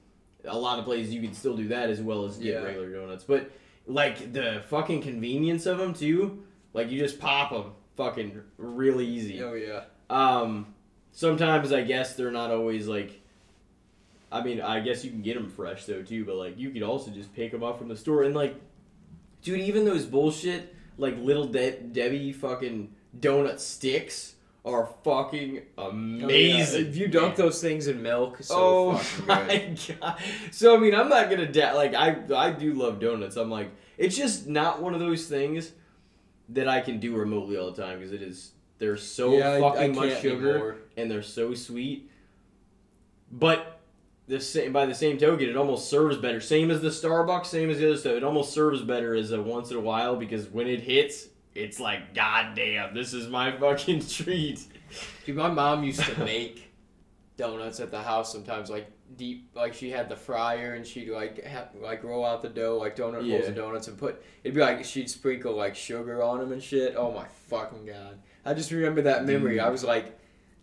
a 0.45 0.59
lot 0.59 0.79
of 0.79 0.85
places 0.85 1.13
you 1.15 1.21
can 1.21 1.35
still 1.35 1.57
do 1.57 1.69
that 1.69 1.91
as 1.91 2.01
well 2.01 2.25
as 2.25 2.37
get 2.39 2.55
Yeah. 2.55 2.63
regular 2.63 2.91
donuts. 2.93 3.25
But 3.25 3.51
like 3.87 4.33
the 4.33 4.63
fucking 4.69 5.03
convenience 5.03 5.67
of 5.67 5.79
them 5.79 5.95
too, 5.95 6.43
like 6.75 6.91
you 6.91 6.99
just 6.99 7.19
pop 7.21 7.51
them 7.51 7.73
fucking 7.97 8.41
really 8.59 9.07
easy. 9.07 9.43
Oh 9.43 9.55
yeah. 9.55 9.85
Um, 10.09 10.75
sometimes 11.13 11.73
I 11.73 11.83
guess 11.83 12.15
they're 12.15 12.31
not 12.31 12.51
always 12.51 12.87
like. 12.89 13.21
I 14.33 14.43
mean, 14.45 14.61
I 14.61 14.79
guess 14.81 15.05
you 15.05 15.11
can 15.11 15.23
get 15.23 15.35
them 15.35 15.49
fresh 15.51 15.87
though 15.87 16.03
too, 16.03 16.25
but 16.25 16.37
like 16.37 16.57
you 16.59 16.71
could 16.71 16.83
also 16.85 17.11
just 17.11 17.35
pick 17.35 17.51
them 17.51 17.65
up 17.65 17.79
from 17.79 17.89
the 17.89 17.97
store 17.97 18.23
and 18.23 18.35
like, 18.35 18.55
dude, 19.43 19.61
even 19.61 19.85
those 19.85 20.07
bullshit 20.07 20.75
like 20.99 21.17
little 21.19 21.47
De- 21.47 21.81
Debbie 21.81 22.33
fucking 22.33 22.95
donut 23.19 23.59
sticks 23.59 24.35
are 24.65 24.89
fucking 25.05 25.63
oh, 25.79 25.89
amazing. 25.89 26.87
If 26.89 26.97
you 26.97 27.09
dunk 27.09 27.39
man. 27.39 27.47
those 27.47 27.61
things 27.61 27.87
in 27.87 28.03
milk, 28.03 28.43
so 28.43 28.55
oh 28.57 28.97
fucking 28.97 29.27
my 29.27 29.97
god! 30.01 30.19
So 30.51 30.77
I 30.77 30.79
mean, 30.79 30.95
I'm 30.95 31.09
not 31.09 31.31
gonna 31.31 31.51
da- 31.51 31.73
like 31.73 31.95
I 31.95 32.17
I 32.35 32.51
do 32.51 32.75
love 32.75 33.01
donuts. 33.01 33.37
I'm 33.37 33.51
like, 33.51 33.71
it's 33.97 34.17
just 34.17 34.47
not 34.47 34.83
one 34.83 34.95
of 34.95 35.01
those 35.01 35.27
things 35.27 35.73
that 36.51 36.69
I 36.69 36.81
can 36.81 37.01
do 37.01 37.17
remotely 37.17 37.57
all 37.57 37.71
the 37.71 37.83
time 37.83 37.99
because 37.99 38.13
it 38.13 38.23
is 38.23 38.53
they're 38.79 38.97
so 38.97 39.37
yeah, 39.37 39.61
fucking 39.61 39.83
I 39.83 39.89
much 39.89 40.21
sugar 40.21 40.51
anymore. 40.51 40.77
and 40.97 41.11
they're 41.11 41.23
so 41.23 41.55
sweet. 41.55 42.11
But 43.31 43.81
the 44.27 44.41
same 44.41 44.73
by 44.73 44.87
the 44.87 44.95
same 44.95 45.19
token, 45.19 45.49
it 45.49 45.57
almost 45.57 45.89
serves 45.89 46.17
better. 46.17 46.41
Same 46.41 46.71
as 46.71 46.81
the 46.81 46.89
Starbucks, 46.89 47.47
same 47.47 47.71
as 47.71 47.79
the 47.79 47.87
other 47.89 47.97
stuff. 47.97 48.13
It 48.15 48.25
almost 48.25 48.53
serves 48.53 48.83
better 48.83 49.15
as 49.15 49.33
a 49.33 49.41
once 49.41 49.71
in 49.71 49.77
a 49.77 49.81
while 49.81 50.17
because 50.17 50.49
when 50.49 50.67
it 50.67 50.81
hits, 50.81 51.29
it's 51.55 51.81
like, 51.81 52.15
goddamn, 52.15 52.95
this 52.95 53.13
is 53.13 53.29
my 53.29 53.51
fucking 53.57 54.07
treat. 54.09 54.65
Dude, 55.25 55.37
my 55.37 55.49
mom 55.49 55.85
used 55.85 56.03
to 56.03 56.25
make 56.25 56.73
donuts 57.37 57.81
at 57.81 57.91
the 57.91 58.03
house 58.03 58.33
sometimes, 58.33 58.71
like 58.71 58.91
deep, 59.17 59.51
like 59.55 59.75
she 59.75 59.91
had 59.91 60.09
the 60.09 60.17
fryer 60.17 60.75
and 60.75 60.87
she'd 60.87 61.11
like 61.11 61.45
ha- 61.47 61.69
like 61.81 62.05
roll 62.05 62.25
out 62.25 62.43
the 62.43 62.49
dough 62.49 62.77
like 62.79 62.97
donut 62.97 63.15
holes 63.15 63.27
Yeah. 63.27 63.39
of 63.49 63.55
donuts 63.57 63.89
and 63.89 63.99
put. 63.99 64.23
It'd 64.45 64.55
be 64.55 64.61
like 64.61 64.85
she'd 64.85 65.11
sprinkle 65.11 65.55
like 65.55 65.75
sugar 65.77 66.23
on 66.23 66.39
them 66.41 66.53
and 66.53 66.63
shit. 66.63 66.95
Oh 66.97 67.11
my 67.13 67.27
fucking 67.49 67.87
god! 67.87 68.19
I 68.45 68.55
just 68.55 68.71
remember 68.71 69.03
that 69.03 69.25
memory. 69.25 69.53
Dude. 69.53 69.61
I 69.61 69.71
was 69.71 69.83
like, 69.85 70.19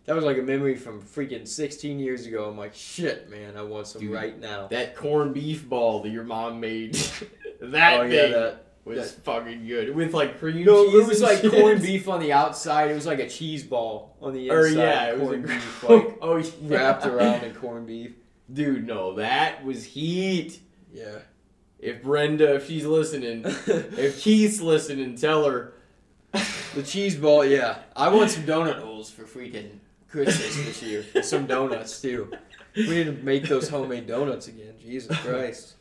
that 0.06 0.14
was 0.16 0.24
like 0.24 0.38
a 0.38 0.42
memory 0.42 0.74
from 0.76 1.02
freaking 1.02 1.46
16 1.46 1.98
years 1.98 2.26
ago. 2.26 2.48
I'm 2.48 2.56
like, 2.56 2.74
shit, 2.74 3.28
man, 3.30 3.56
I 3.56 3.62
want 3.62 3.86
some 3.86 4.00
Dude. 4.00 4.10
right 4.12 4.38
now. 4.38 4.68
That 4.68 4.96
corned 4.96 5.34
beef 5.34 5.68
ball 5.68 6.02
that 6.02 6.08
your 6.10 6.24
mom 6.24 6.60
made, 6.60 6.94
that 7.60 8.00
oh 8.00 8.02
yeah, 8.04 8.26
that. 8.28 8.64
Was 8.88 9.12
fucking 9.12 9.66
good 9.66 9.94
with 9.94 10.14
like 10.14 10.38
cream 10.38 10.64
No, 10.64 10.84
cheese. 10.86 10.94
it 10.94 11.08
was 11.08 11.22
like 11.22 11.38
shit. 11.40 11.52
corned 11.52 11.82
beef 11.82 12.08
on 12.08 12.20
the 12.20 12.32
outside. 12.32 12.90
It 12.90 12.94
was 12.94 13.06
like 13.06 13.18
a 13.18 13.28
cheese 13.28 13.62
ball 13.64 14.16
on 14.20 14.32
the 14.34 14.50
Or 14.50 14.66
inside. 14.66 14.80
yeah, 14.80 15.10
it 15.12 15.18
was 15.18 15.28
corned 15.28 15.44
a, 15.44 15.48
beef, 15.48 15.82
like 15.88 16.18
oh 16.22 16.36
yeah. 16.36 16.50
wrapped 16.62 17.06
around 17.12 17.44
in 17.44 17.54
corned 17.54 17.86
beef. 17.86 18.12
Dude, 18.52 18.86
no, 18.86 19.14
that 19.14 19.64
was 19.64 19.84
heat. 19.84 20.60
Yeah. 20.92 21.18
If 21.78 22.02
Brenda, 22.02 22.54
if 22.56 22.66
she's 22.66 22.84
listening, 22.86 23.42
if 23.46 24.20
Keith's 24.20 24.60
listening, 24.60 25.16
tell 25.16 25.44
her. 25.48 25.74
The 26.74 26.82
cheese 26.82 27.16
ball, 27.16 27.44
yeah. 27.44 27.78
I 27.96 28.08
want 28.08 28.30
some 28.30 28.42
donut 28.44 28.80
holes 28.80 29.10
for 29.10 29.22
freaking 29.24 29.78
Christmas 30.08 30.56
this 30.56 30.82
year. 30.82 31.04
Some 31.22 31.46
donuts 31.46 32.00
too. 32.02 32.30
We 32.76 32.88
need 32.88 33.04
to 33.04 33.12
make 33.12 33.44
those 33.44 33.68
homemade 33.68 34.06
donuts 34.06 34.48
again. 34.48 34.74
Jesus 34.80 35.16
Christ. 35.18 35.74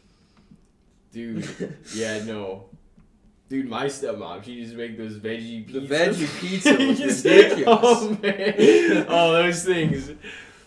Dude, 1.11 1.75
yeah, 1.95 2.23
no. 2.23 2.65
Dude, 3.49 3.69
my 3.69 3.85
stepmom, 3.85 4.43
she 4.43 4.51
used 4.53 4.71
to 4.71 4.77
make 4.77 4.97
those 4.97 5.13
veggie 5.17 5.71
The 5.71 5.79
pizzas. 5.81 5.87
veggie 5.87 6.39
pizza 6.39 6.71
was 6.73 7.25
ridiculous. 7.25 7.65
Oh, 7.67 8.17
man. 8.21 9.05
Oh, 9.07 9.31
those 9.33 9.63
things. 9.63 10.11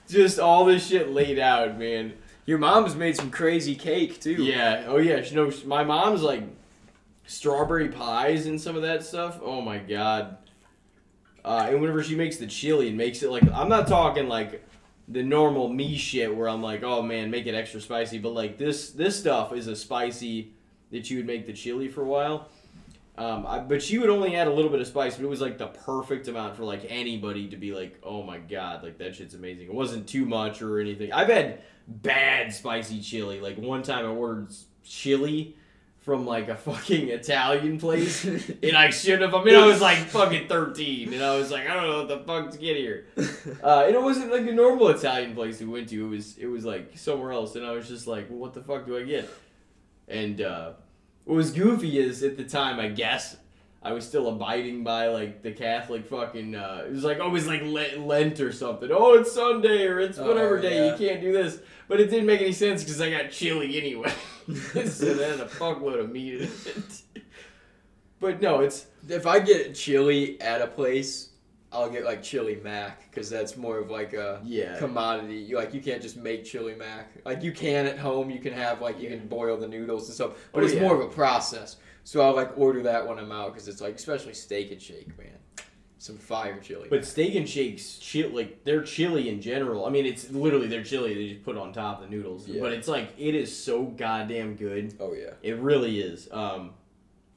Just 0.09 0.39
all 0.39 0.65
this 0.65 0.87
shit 0.87 1.11
laid 1.11 1.39
out, 1.39 1.79
man. 1.79 2.15
Your 2.47 2.59
mom's 2.59 2.95
made 2.97 3.17
some 3.17 3.31
crazy 3.31 3.75
cake 3.75 4.21
too. 4.21 4.43
Yeah. 4.43 4.85
Oh, 4.89 4.97
yeah. 4.97 5.23
She 5.23 5.35
knows 5.35 5.65
my 5.65 5.85
mom's 5.85 6.23
like 6.23 6.43
strawberry 7.27 7.89
pies 7.89 8.47
and 8.47 8.59
some 8.61 8.77
of 8.77 8.83
that 8.83 9.05
stuff. 9.05 9.39
Oh, 9.43 9.61
my 9.61 9.79
God. 9.79 10.39
Uh, 11.45 11.67
and 11.71 11.81
whenever 11.81 12.03
she 12.03 12.15
makes 12.15 12.37
the 12.39 12.47
chili 12.47 12.89
and 12.89 12.97
makes 12.97 13.23
it 13.23 13.31
like, 13.31 13.45
I'm 13.53 13.69
not 13.69 13.89
talking 13.89 14.27
like 14.27 14.65
the 15.09 15.23
normal 15.23 15.69
me 15.69 15.97
shit 15.97 16.35
where 16.35 16.49
I'm 16.49 16.63
like, 16.63 16.83
oh 16.83 17.03
man, 17.03 17.31
make 17.31 17.47
it 17.47 17.55
extra 17.55 17.81
spicy. 17.81 18.19
But 18.19 18.31
like 18.33 18.59
this, 18.59 18.91
this 18.91 19.19
stuff 19.19 19.53
is 19.53 19.67
a 19.67 19.77
spicy 19.77 20.53
that 20.91 21.11
you 21.11 21.19
would 21.19 21.27
make 21.27 21.47
the 21.47 21.53
chili 21.53 21.89
for 21.89 22.03
a 22.03 22.07
while. 22.07 22.49
Um, 23.21 23.47
I, 23.47 23.59
but 23.59 23.83
she 23.83 23.99
would 23.99 24.09
only 24.09 24.35
add 24.35 24.47
a 24.47 24.51
little 24.51 24.71
bit 24.71 24.81
of 24.81 24.87
spice, 24.87 25.17
but 25.17 25.25
it 25.25 25.29
was 25.29 25.43
like 25.43 25.59
the 25.59 25.67
perfect 25.67 26.27
amount 26.27 26.57
for 26.57 26.65
like 26.65 26.87
anybody 26.89 27.49
to 27.49 27.57
be 27.59 27.71
like, 27.71 28.01
oh 28.03 28.23
my 28.23 28.39
god, 28.39 28.83
like 28.83 28.97
that 28.97 29.15
shit's 29.15 29.35
amazing. 29.35 29.67
It 29.67 29.75
wasn't 29.75 30.09
too 30.09 30.25
much 30.25 30.63
or 30.63 30.81
anything. 30.81 31.13
I've 31.13 31.29
had 31.29 31.61
bad 31.87 32.51
spicy 32.55 33.03
chili. 33.03 33.39
Like 33.39 33.59
one 33.59 33.83
time 33.83 34.07
I 34.07 34.09
ordered 34.09 34.55
chili 34.83 35.55
from 35.99 36.25
like 36.25 36.49
a 36.49 36.57
fucking 36.57 37.09
Italian 37.09 37.79
place, 37.79 38.25
and 38.63 38.75
I 38.75 38.89
should 38.89 39.21
have. 39.21 39.35
I 39.35 39.45
mean, 39.45 39.55
I 39.55 39.67
was 39.67 39.83
like 39.83 39.99
fucking 40.07 40.49
thirteen, 40.49 41.13
and 41.13 41.23
I 41.23 41.37
was 41.37 41.51
like, 41.51 41.69
I 41.69 41.75
don't 41.75 41.91
know 41.91 41.99
what 41.99 42.09
the 42.09 42.21
fuck 42.21 42.51
to 42.53 42.59
get 42.59 42.77
here. 42.77 43.07
Uh, 43.63 43.85
and 43.87 43.95
it 43.95 44.03
wasn't 44.03 44.31
like 44.31 44.47
a 44.47 44.53
normal 44.53 44.89
Italian 44.89 45.35
place 45.35 45.61
we 45.61 45.67
went 45.67 45.89
to. 45.91 46.07
It 46.07 46.09
was 46.09 46.39
it 46.39 46.47
was 46.47 46.65
like 46.65 46.93
somewhere 46.97 47.33
else, 47.33 47.55
and 47.55 47.67
I 47.67 47.73
was 47.73 47.87
just 47.87 48.07
like, 48.07 48.31
well, 48.31 48.39
what 48.39 48.55
the 48.55 48.63
fuck 48.63 48.87
do 48.87 48.97
I 48.97 49.03
get? 49.03 49.29
And 50.09 50.41
uh, 50.41 50.73
what 51.31 51.37
was 51.37 51.53
goofy 51.53 51.97
is 51.97 52.25
at 52.25 52.37
the 52.37 52.43
time, 52.43 52.81
I 52.81 52.89
guess 52.89 53.37
I 53.85 53.93
was 53.93 54.05
still 54.05 54.27
abiding 54.27 54.83
by 54.83 55.07
like 55.07 55.45
the 55.45 55.53
Catholic 55.53 56.05
fucking. 56.07 56.57
Uh, 56.57 56.83
it 56.89 56.91
was 56.91 57.05
like 57.05 57.21
always 57.21 57.47
like 57.47 57.63
Lent, 57.63 58.05
Lent 58.05 58.41
or 58.41 58.51
something. 58.51 58.91
Oh, 58.93 59.15
it's 59.15 59.31
Sunday 59.33 59.87
or 59.87 60.01
it's 60.01 60.19
whatever 60.19 60.59
Oh, 60.59 60.61
day. 60.61 60.87
yeah. 60.87 60.93
You 60.93 60.99
can't 60.99 61.21
do 61.21 61.33
this. 61.33 61.61
But 61.87 62.01
it 62.01 62.11
didn't 62.11 62.27
make 62.27 62.41
any 62.41 62.53
sense 62.53 62.83
because 62.83 63.01
I 63.01 63.11
got 63.13 63.31
chili 63.31 63.79
anyway. 63.79 64.13
so 64.49 65.15
that 65.15 65.39
had 65.39 65.41
a 65.41 65.49
fuckload 65.49 66.01
of 66.01 66.11
meat 66.11 66.35
in 66.35 66.43
it. 66.43 67.03
But 68.19 68.43
no, 68.43 68.59
it's 68.61 68.87
If 69.09 69.25
I 69.25 69.39
get 69.39 69.77
chili 69.77 70.39
at 70.41 70.61
a 70.61 70.67
place, 70.67 71.30
I'll 71.73 71.89
get 71.89 72.05
like 72.05 72.23
chili 72.23 72.59
mac 72.65 73.09
because 73.11 73.31
that's 73.31 73.57
more 73.57 73.79
of 73.79 73.91
like 73.91 74.13
a 74.13 74.41
yeah. 74.45 74.77
commodity. 74.79 75.37
You 75.37 75.57
like 75.57 75.73
you 75.73 75.81
can't 75.81 76.03
just 76.03 76.17
make 76.17 76.45
chili 76.45 76.75
mac. 76.75 77.13
Like 77.25 77.43
you 77.43 77.53
can 77.53 77.87
at 77.87 77.99
home. 77.99 78.29
You 78.31 78.41
can 78.41 78.53
have 78.53 78.81
like 78.81 79.01
you 79.01 79.09
can 79.09 79.29
boil 79.29 79.57
the 79.57 79.69
noodles 79.69 80.07
and 80.09 80.15
stuff, 80.15 80.33
but 80.53 80.63
Oh, 80.63 80.67
it's 80.67 80.75
yeah. 80.75 80.81
more 80.83 80.95
of 80.95 81.01
a 81.01 81.13
process. 81.13 81.77
So 82.05 82.23
I'll 82.23 82.35
like 82.35 82.57
order 82.59 82.83
that 82.83 83.07
when 83.07 83.19
I'm 83.19 83.31
out 83.31 83.53
because 83.53 83.69
it's 83.69 83.81
like 83.81 83.95
especially 83.95 84.35
steak 84.35 84.73
and 84.73 84.83
shake, 84.83 85.17
man. 85.17 85.29
Some 85.99 86.17
fire 86.17 86.59
chili. 86.61 86.89
But 86.89 87.05
steak 87.05 87.35
and 87.35 87.47
shakes, 87.47 88.01
chi- 88.11 88.27
like 88.27 88.65
they're 88.65 88.83
chili 88.83 89.29
in 89.29 89.41
general. 89.43 89.85
I 89.85 89.91
mean, 89.91 90.07
it's 90.07 90.31
literally 90.31 90.67
their 90.67 90.83
chili 90.83 91.13
they 91.15 91.29
just 91.35 91.45
put 91.45 91.59
on 91.59 91.75
top 91.75 92.03
of 92.03 92.09
the 92.09 92.17
noodles. 92.17 92.49
Yeah. 92.49 92.63
But 92.63 92.73
it's 92.73 92.89
like 92.89 93.13
it 93.19 93.35
is 93.35 93.55
so 93.57 93.85
goddamn 93.85 94.57
good. 94.57 94.95
oh 94.99 95.13
yeah. 95.13 95.33
It 95.43 95.59
really 95.59 96.01
is. 96.01 96.27
Um, 96.33 96.71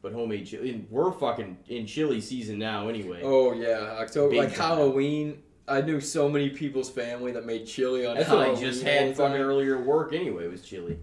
but 0.03 0.11
homemade 0.11 0.45
chili, 0.45 0.69
and 0.71 0.87
we're 0.91 1.11
fucking 1.13 1.57
in 1.69 1.87
chili 1.87 2.21
season 2.21 2.59
now 2.59 2.89
anyway. 2.89 3.21
Oh 3.23 3.53
yeah. 3.53 3.95
October 3.99 4.31
Big 4.31 4.39
like 4.39 4.49
time. 4.49 4.77
Halloween. 4.77 5.41
I 5.65 5.79
knew 5.79 6.01
so 6.01 6.27
many 6.27 6.49
people's 6.49 6.89
family 6.89 7.31
that 7.31 7.45
made 7.45 7.65
chili 7.65 8.05
on 8.05 8.17
That's 8.17 8.29
what 8.29 8.49
I 8.49 8.53
just 8.53 8.83
had 8.83 9.15
fucking 9.15 9.41
earlier 9.41 9.81
work 9.81 10.13
anyway. 10.13 10.43
It 10.43 10.51
was 10.51 10.61
chili. 10.61 10.99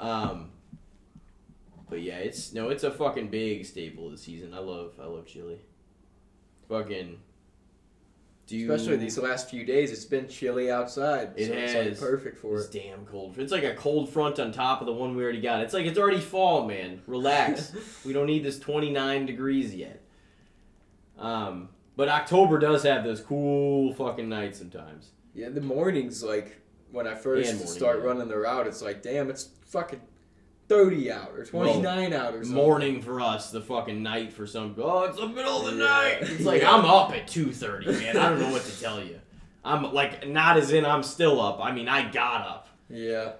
Um, 0.00 0.48
but 1.90 2.00
yeah, 2.00 2.16
it's 2.16 2.54
no, 2.54 2.70
it's 2.70 2.84
a 2.84 2.90
fucking 2.90 3.28
big 3.28 3.66
staple 3.66 4.06
of 4.06 4.12
the 4.12 4.18
season. 4.18 4.54
I 4.54 4.60
love, 4.60 4.94
I 5.00 5.04
love 5.04 5.26
chili. 5.26 5.60
Fucking. 6.70 7.18
Do 8.46 8.56
you, 8.56 8.72
Especially 8.72 8.96
these 8.96 9.18
last 9.18 9.50
few 9.50 9.64
days, 9.64 9.90
it's 9.90 10.04
been 10.04 10.28
chilly 10.28 10.70
outside. 10.70 11.32
It 11.36 11.48
so 11.48 11.52
it's 11.52 11.72
has. 11.72 12.00
like 12.00 12.10
perfect 12.10 12.38
for 12.38 12.58
It's 12.58 12.72
it. 12.72 12.80
damn 12.80 13.04
cold. 13.04 13.36
It's 13.38 13.50
like 13.50 13.64
a 13.64 13.74
cold 13.74 14.08
front 14.08 14.38
on 14.38 14.52
top 14.52 14.80
of 14.80 14.86
the 14.86 14.92
one 14.92 15.16
we 15.16 15.22
already 15.24 15.40
got. 15.40 15.62
It's 15.62 15.74
like 15.74 15.84
it's 15.84 15.98
already 15.98 16.20
fall, 16.20 16.64
man. 16.64 17.02
Relax. 17.08 17.72
we 18.04 18.12
don't 18.12 18.26
need 18.26 18.44
this 18.44 18.60
29 18.60 19.26
degrees 19.26 19.74
yet. 19.74 20.00
Um, 21.18 21.70
but 21.96 22.08
October 22.08 22.58
does 22.60 22.84
have 22.84 23.02
those 23.02 23.20
cool 23.20 23.92
fucking 23.94 24.28
nights 24.28 24.58
sometimes. 24.58 25.10
Yeah, 25.34 25.48
the 25.48 25.60
mornings 25.60 26.22
like 26.22 26.60
when 26.92 27.08
I 27.08 27.14
first 27.16 27.52
morning, 27.52 27.66
start 27.66 27.98
yeah. 27.98 28.04
running 28.06 28.28
the 28.28 28.38
route, 28.38 28.68
it's 28.68 28.80
like 28.80 29.02
damn, 29.02 29.28
it's 29.28 29.48
fucking 29.66 30.00
30 30.68 31.12
hours, 31.12 31.50
29 31.50 32.12
hours. 32.12 32.48
Morning 32.48 33.00
for 33.00 33.20
us, 33.20 33.50
the 33.50 33.60
fucking 33.60 34.02
night 34.02 34.32
for 34.32 34.46
some. 34.46 34.74
Oh, 34.78 35.04
it's 35.04 35.18
the 35.18 35.28
middle 35.28 35.60
of 35.66 35.66
the 35.66 35.78
Yeah. 35.80 35.88
night. 35.88 36.18
It's 36.22 36.44
like 36.44 36.62
Yeah. 36.62 36.74
I'm 36.74 36.84
up 36.84 37.12
at 37.12 37.28
two 37.28 37.52
thirty, 37.52 37.86
man. 37.92 38.16
I 38.16 38.28
don't 38.30 38.40
know 38.40 38.50
what 38.50 38.62
to 38.64 38.80
tell 38.80 39.02
you. 39.02 39.20
I'm 39.64 39.92
like 39.94 40.26
not 40.28 40.56
as 40.56 40.72
in 40.72 40.84
I'm 40.84 41.02
still 41.02 41.40
up. 41.40 41.58
I 41.62 41.72
mean, 41.72 41.88
I 41.88 42.10
got 42.10 42.40
up, 42.46 42.68
Yeah. 42.88 43.32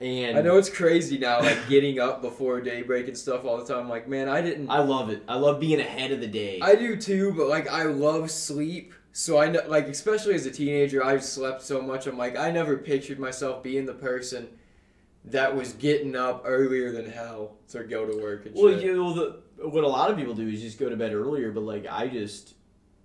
and 0.00 0.38
I 0.38 0.42
know 0.42 0.58
it's 0.58 0.68
crazy 0.70 1.18
now, 1.18 1.40
like 1.40 1.68
getting 1.68 1.98
up 1.98 2.22
before 2.22 2.60
daybreak 2.60 3.08
and 3.08 3.18
stuff 3.18 3.44
all 3.44 3.58
the 3.62 3.72
time. 3.72 3.88
Like, 3.88 4.06
man, 4.08 4.28
I 4.28 4.40
didn't. 4.40 4.70
I 4.70 4.78
love 4.80 5.10
it. 5.10 5.22
I 5.28 5.36
love 5.36 5.58
being 5.60 5.80
ahead 5.80 6.12
of 6.12 6.20
the 6.20 6.26
day. 6.28 6.60
I 6.62 6.76
do 6.76 6.94
too, 6.96 7.32
but 7.36 7.48
like 7.48 7.68
I 7.68 7.84
love 7.84 8.30
sleep. 8.30 8.94
So 9.12 9.38
I 9.38 9.48
know, 9.48 9.62
like, 9.66 9.88
especially 9.88 10.34
as 10.36 10.46
a 10.46 10.52
teenager, 10.52 11.04
I've 11.04 11.24
slept 11.24 11.62
so 11.62 11.82
much. 11.82 12.06
I'm 12.06 12.16
like, 12.16 12.38
I 12.38 12.52
never 12.52 12.76
pictured 12.76 13.18
myself 13.18 13.60
being 13.60 13.86
the 13.86 13.92
person 13.94 14.48
that 15.26 15.54
was 15.54 15.72
getting 15.74 16.16
up 16.16 16.42
earlier 16.46 16.92
than 16.92 17.10
hell 17.10 17.56
to 17.68 17.84
go 17.84 18.06
to 18.06 18.22
work 18.22 18.46
and 18.46 18.54
well, 18.54 18.72
shit. 18.72 18.82
you 18.84 18.96
know, 18.96 19.12
the, 19.12 19.68
what 19.68 19.84
a 19.84 19.88
lot 19.88 20.10
of 20.10 20.16
people 20.16 20.34
do 20.34 20.48
is 20.48 20.60
just 20.62 20.78
go 20.78 20.88
to 20.88 20.96
bed 20.96 21.12
earlier, 21.12 21.52
but 21.52 21.62
like 21.62 21.86
I 21.88 22.08
just, 22.08 22.54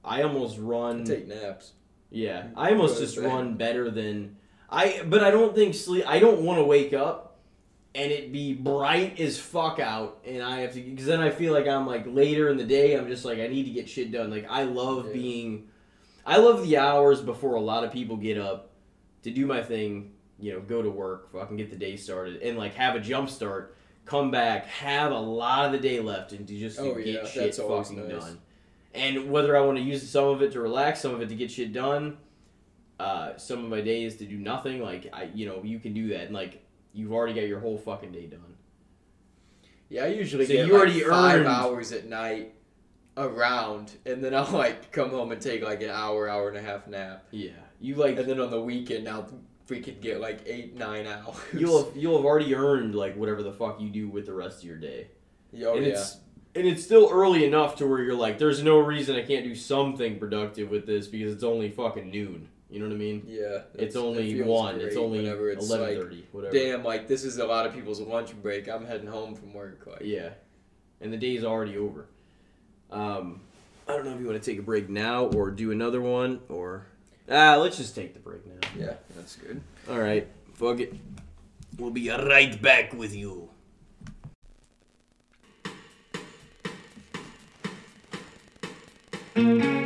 I 0.03 0.24
almost 0.24 0.57
run. 0.59 1.03
Take 1.03 1.28
naps. 1.28 1.74
Yeah, 2.09 2.47
I 2.55 2.72
almost 2.72 2.99
just 2.99 3.18
bed. 3.18 3.26
run 3.26 3.55
better 3.55 3.89
than 3.91 4.38
I. 4.70 5.01
But 5.05 5.24
I 5.24 5.32
don't 5.32 5.53
think 5.53 5.76
sleep. 5.76 6.05
I 6.07 6.20
don't 6.20 6.41
want 6.41 6.59
to 6.59 6.63
wake 6.63 6.93
up 6.93 7.38
and 7.93 8.11
it 8.11 8.32
be 8.32 8.53
bright 8.53 9.20
as 9.20 9.39
fuck 9.39 9.80
out, 9.80 10.20
and 10.26 10.41
I 10.41 10.59
have 10.61 10.74
to 10.74 10.82
because 10.82 11.05
then 11.05 11.20
I 11.22 11.32
feel 11.32 11.53
like 11.53 11.68
I'm 11.68 11.86
like 11.88 12.05
later 12.07 12.49
in 12.49 12.57
the 12.57 12.63
day. 12.66 12.93
I'm 12.93 13.07
just 13.07 13.26
like 13.26 13.39
I 13.39 13.47
need 13.47 13.63
to 13.66 13.72
get 13.72 13.89
shit 13.89 14.11
done. 14.11 14.30
Like 14.30 14.45
I 14.49 14.63
love 14.63 15.07
Yeah. 15.07 15.13
being, 15.13 15.68
I 16.26 16.38
love 16.38 16.63
the 16.63 16.78
hours 16.78 17.22
before 17.22 17.55
a 17.55 17.61
lot 17.61 17.84
of 17.84 17.91
people 17.91 18.16
get 18.18 18.38
up 18.38 18.72
to 19.24 19.32
do 19.32 19.45
my 19.45 19.61
thing. 19.63 20.11
You 20.39 20.53
know, 20.53 20.59
go 20.59 20.81
to 20.81 20.89
work, 20.89 21.31
fucking 21.31 21.57
get 21.57 21.69
the 21.69 21.77
day 21.77 21.95
started, 21.95 22.41
and 22.41 22.57
like 22.57 22.73
have 22.75 22.95
a 22.95 22.99
jump 22.99 23.29
start. 23.29 23.75
Come 24.05 24.29
back, 24.31 24.67
have 24.67 25.11
a 25.11 25.17
lot 25.19 25.65
of 25.65 25.71
the 25.71 25.79
day 25.79 25.99
left, 25.99 26.31
and 26.33 26.47
to 26.47 26.59
just 26.59 26.77
to 26.77 26.83
Oh, 26.83 26.95
get 26.95 27.07
yeah, 27.07 27.25
shit 27.25 27.55
fucking 27.55 27.97
nice. 28.09 28.23
done. 28.23 28.39
And 28.93 29.31
whether 29.31 29.57
I 29.57 29.61
want 29.61 29.77
to 29.77 29.83
use 29.83 30.07
some 30.07 30.25
of 30.27 30.41
it 30.41 30.51
to 30.51 30.61
relax, 30.61 31.01
some 31.01 31.13
of 31.15 31.21
it 31.21 31.29
to 31.29 31.36
get 31.36 31.49
shit 31.51 31.73
done, 31.73 32.17
uh, 32.99 33.36
some 33.38 33.63
of 33.63 33.69
my 33.69 33.81
days 33.81 34.17
to 34.17 34.25
do 34.25 34.38
nothing, 34.38 34.81
like 34.81 35.09
I, 35.11 35.29
you 35.33 35.45
know, 35.47 35.61
you 35.63 35.79
can 35.79 35.93
do 35.93 36.09
that, 36.09 36.21
and 36.25 36.33
like 36.33 36.63
you've 36.93 37.11
already 37.11 37.33
got 37.33 37.47
your 37.47 37.59
whole 37.59 37.77
fucking 37.77 38.11
day 38.11 38.27
done. 38.27 38.55
Yeah, 39.89 40.03
I 40.03 40.07
usually 40.07 40.45
So 40.45 40.53
get 40.53 40.67
you 40.67 40.73
like 40.73 40.81
already 40.81 40.99
five 41.01 41.39
earned- 41.39 41.47
hours 41.47 41.91
at 41.91 42.05
night 42.05 42.53
around, 43.17 43.93
and 44.05 44.23
then 44.23 44.36
I'll 44.36 44.51
like 44.51 44.91
come 44.91 45.09
home 45.09 45.31
and 45.31 45.41
take 45.41 45.63
like 45.63 45.81
an 45.81 45.89
hour, 45.89 46.29
hour 46.29 46.49
and 46.49 46.57
a 46.57 46.61
half 46.61 46.88
nap, 46.88 47.25
Yeah, 47.31 47.51
you 47.79 47.95
like 47.95 48.17
and 48.19 48.29
then 48.29 48.39
on 48.39 48.51
the 48.51 48.61
weekend 48.61 49.05
now 49.05 49.25
we 49.70 49.82
could 49.82 50.01
get 50.01 50.20
like 50.20 50.41
eight, 50.45 50.78
nine 50.78 51.07
hours. 51.07 51.38
you'll 51.53 51.86
have, 51.86 51.97
you'll 51.97 52.18
have 52.18 52.26
already 52.26 52.53
earned 52.55 52.95
like 52.95 53.16
whatever 53.16 53.43
the 53.43 53.53
fuck 53.53 53.80
you 53.82 53.89
do 53.89 54.09
with 54.09 54.26
the 54.26 54.34
rest 54.34 54.59
of 54.59 54.63
your 54.66 54.78
day, 54.78 55.07
oh 55.63 55.76
and 55.76 55.86
yeah, 55.86 55.93
it's 55.93 56.18
and 56.55 56.66
it's 56.66 56.84
still 56.84 57.09
early 57.11 57.45
enough 57.45 57.76
to 57.78 57.88
where 57.88 58.01
you're 58.01 58.16
like, 58.16 58.39
there's 58.39 58.63
no 58.63 58.80
reason 58.80 59.16
I 59.16 59.24
can't 59.24 59.43
do 59.43 59.55
something 59.55 60.18
productive 60.20 60.70
with 60.70 60.86
this 60.86 61.07
because 61.07 61.34
it's 61.34 61.43
only 61.43 61.70
fucking 61.70 62.09
noon. 62.09 62.47
You 62.70 62.80
know 62.80 62.88
what 62.88 62.95
I 62.95 62.97
mean? 62.97 63.24
yeah. 63.28 63.59
It's 63.76 63.95
only 63.95 64.34
feels 64.34 64.47
one. 64.47 64.82
It's 64.82 64.95
only 64.97 65.20
whenever 65.20 65.49
it's 65.49 65.70
eleven 65.70 66.09
like. 66.09 66.26
Whatever. 66.32 66.53
damn, 66.53 66.84
like 66.84 67.07
this 67.07 67.24
is 67.24 67.38
a 67.38 67.45
lot 67.45 67.66
of 67.66 67.74
people's 67.74 68.01
lunch 68.01 68.34
break. 68.41 68.68
I'm 68.68 68.86
heading 68.86 69.07
home 69.07 69.36
from 69.36 69.53
work. 69.53 69.86
Like, 69.86 70.01
Yeah, 70.01 70.30
and 70.99 71.13
the 71.13 71.18
day's 71.18 71.43
already 71.43 71.78
over. 71.78 72.07
Um, 72.91 73.41
I 73.88 73.93
don't 73.93 74.05
know 74.05 74.13
if 74.13 74.20
you 74.20 74.26
want 74.26 74.41
to 74.41 74.51
take 74.51 74.59
a 74.59 74.63
break 74.63 74.89
now 74.89 75.26
or 75.26 75.51
do 75.51 75.72
another 75.72 76.01
one 76.01 76.41
or 76.49 76.88
ah, 77.30 77.55
let's 77.57 77.78
just 77.78 77.95
take 77.95 78.13
the 78.13 78.19
break 78.19 78.45
now. 78.45 78.67
yeah, 78.78 78.93
that's 79.15 79.36
good. 79.36 79.61
All 79.89 79.99
right, 79.99 80.28
fuck 80.53 80.80
it. 80.80 80.93
We'll 81.78 81.91
be 81.91 82.09
right 82.09 82.61
back 82.61 82.93
with 82.93 83.15
you. 83.15 83.49
Ladies 89.36 89.84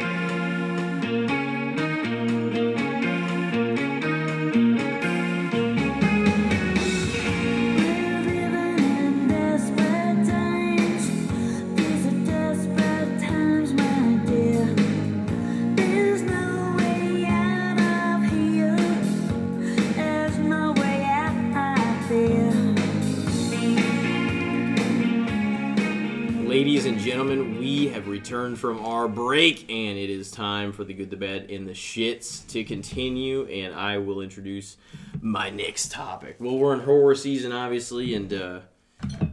returned 28.30 28.60
from 28.60 28.86
our 28.86 29.08
break, 29.08 29.62
and 29.72 29.98
it 29.98 30.08
is 30.08 30.30
time 30.30 30.72
for 30.72 30.84
the 30.84 30.94
good, 30.94 31.10
the 31.10 31.18
bad, 31.18 31.50
and 31.50 31.68
the 31.68 31.74
shits 31.74 32.48
to 32.48 32.64
continue. 32.64 33.48
And 33.48 33.74
I 33.74 33.98
will 33.98 34.22
introduce 34.22 34.78
my 35.20 35.50
next 35.50 35.92
topic. 35.92 36.36
Well, 36.40 36.60
we're 36.60 36.76
in 36.76 36.82
horror 36.82 37.16
season, 37.16 37.52
obviously, 37.52 38.14
and 38.14 38.32
uh, 38.32 38.60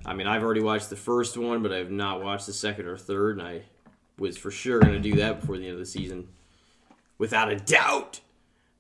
I 0.07 0.15
mean, 0.15 0.27
I've 0.27 0.43
already 0.43 0.63
watched 0.63 0.89
the 0.89 0.97
first 0.97 1.37
one, 1.37 1.63
but 1.63 1.75
I've 1.75 1.91
not 1.91 2.23
watched 2.23 2.47
the 2.47 2.55
second 2.55 2.87
or 2.87 2.97
third, 2.97 3.39
and 3.39 3.47
I 3.47 3.63
was 4.19 4.39
for 4.39 4.51
sure 4.51 4.81
going 4.81 4.95
to 4.95 4.99
do 4.99 5.17
that 5.17 5.43
before 5.43 5.59
the 5.59 5.65
end 5.65 5.75
of 5.75 5.79
the 5.79 5.85
season, 5.85 6.29
without 7.19 7.53
a 7.53 7.57
doubt. 7.57 8.21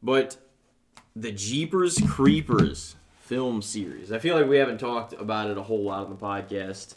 But 0.02 0.38
the 1.14 1.30
Jeepers 1.30 1.98
Creepers 2.08 2.96
film 3.20 3.60
series, 3.60 4.10
I 4.10 4.18
feel 4.18 4.34
like 4.34 4.48
we 4.48 4.56
haven't 4.56 4.78
talked 4.78 5.12
about 5.12 5.50
it 5.50 5.58
a 5.58 5.62
whole 5.64 5.84
lot 5.84 6.06
on 6.06 6.08
the 6.08 6.16
podcast. 6.16 6.94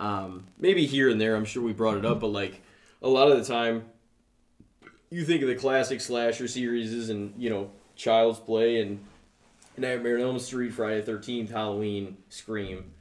Um, 0.00 0.46
maybe 0.58 0.86
here 0.86 1.10
and 1.10 1.20
there, 1.20 1.36
I'm 1.36 1.44
sure 1.44 1.62
we 1.62 1.74
brought 1.74 1.98
it 1.98 2.06
up, 2.06 2.20
but 2.20 2.28
like 2.28 2.62
a 3.02 3.08
lot 3.08 3.30
of 3.30 3.38
the 3.38 3.44
time, 3.44 3.84
you 5.10 5.24
think 5.24 5.42
of 5.42 5.48
the 5.48 5.54
classic 5.54 6.00
slasher 6.00 6.48
series 6.48 7.10
and 7.10 7.34
you 7.36 7.50
know 7.50 7.70
Child's 7.96 8.40
Play 8.40 8.80
and 8.80 8.98
Nightmare 9.76 10.16
on 10.16 10.22
Elm 10.22 10.38
Street, 10.38 10.72
Friday 10.72 11.02
Thirteenth, 11.02 11.50
Halloween, 11.50 12.16
Scream. 12.30 12.92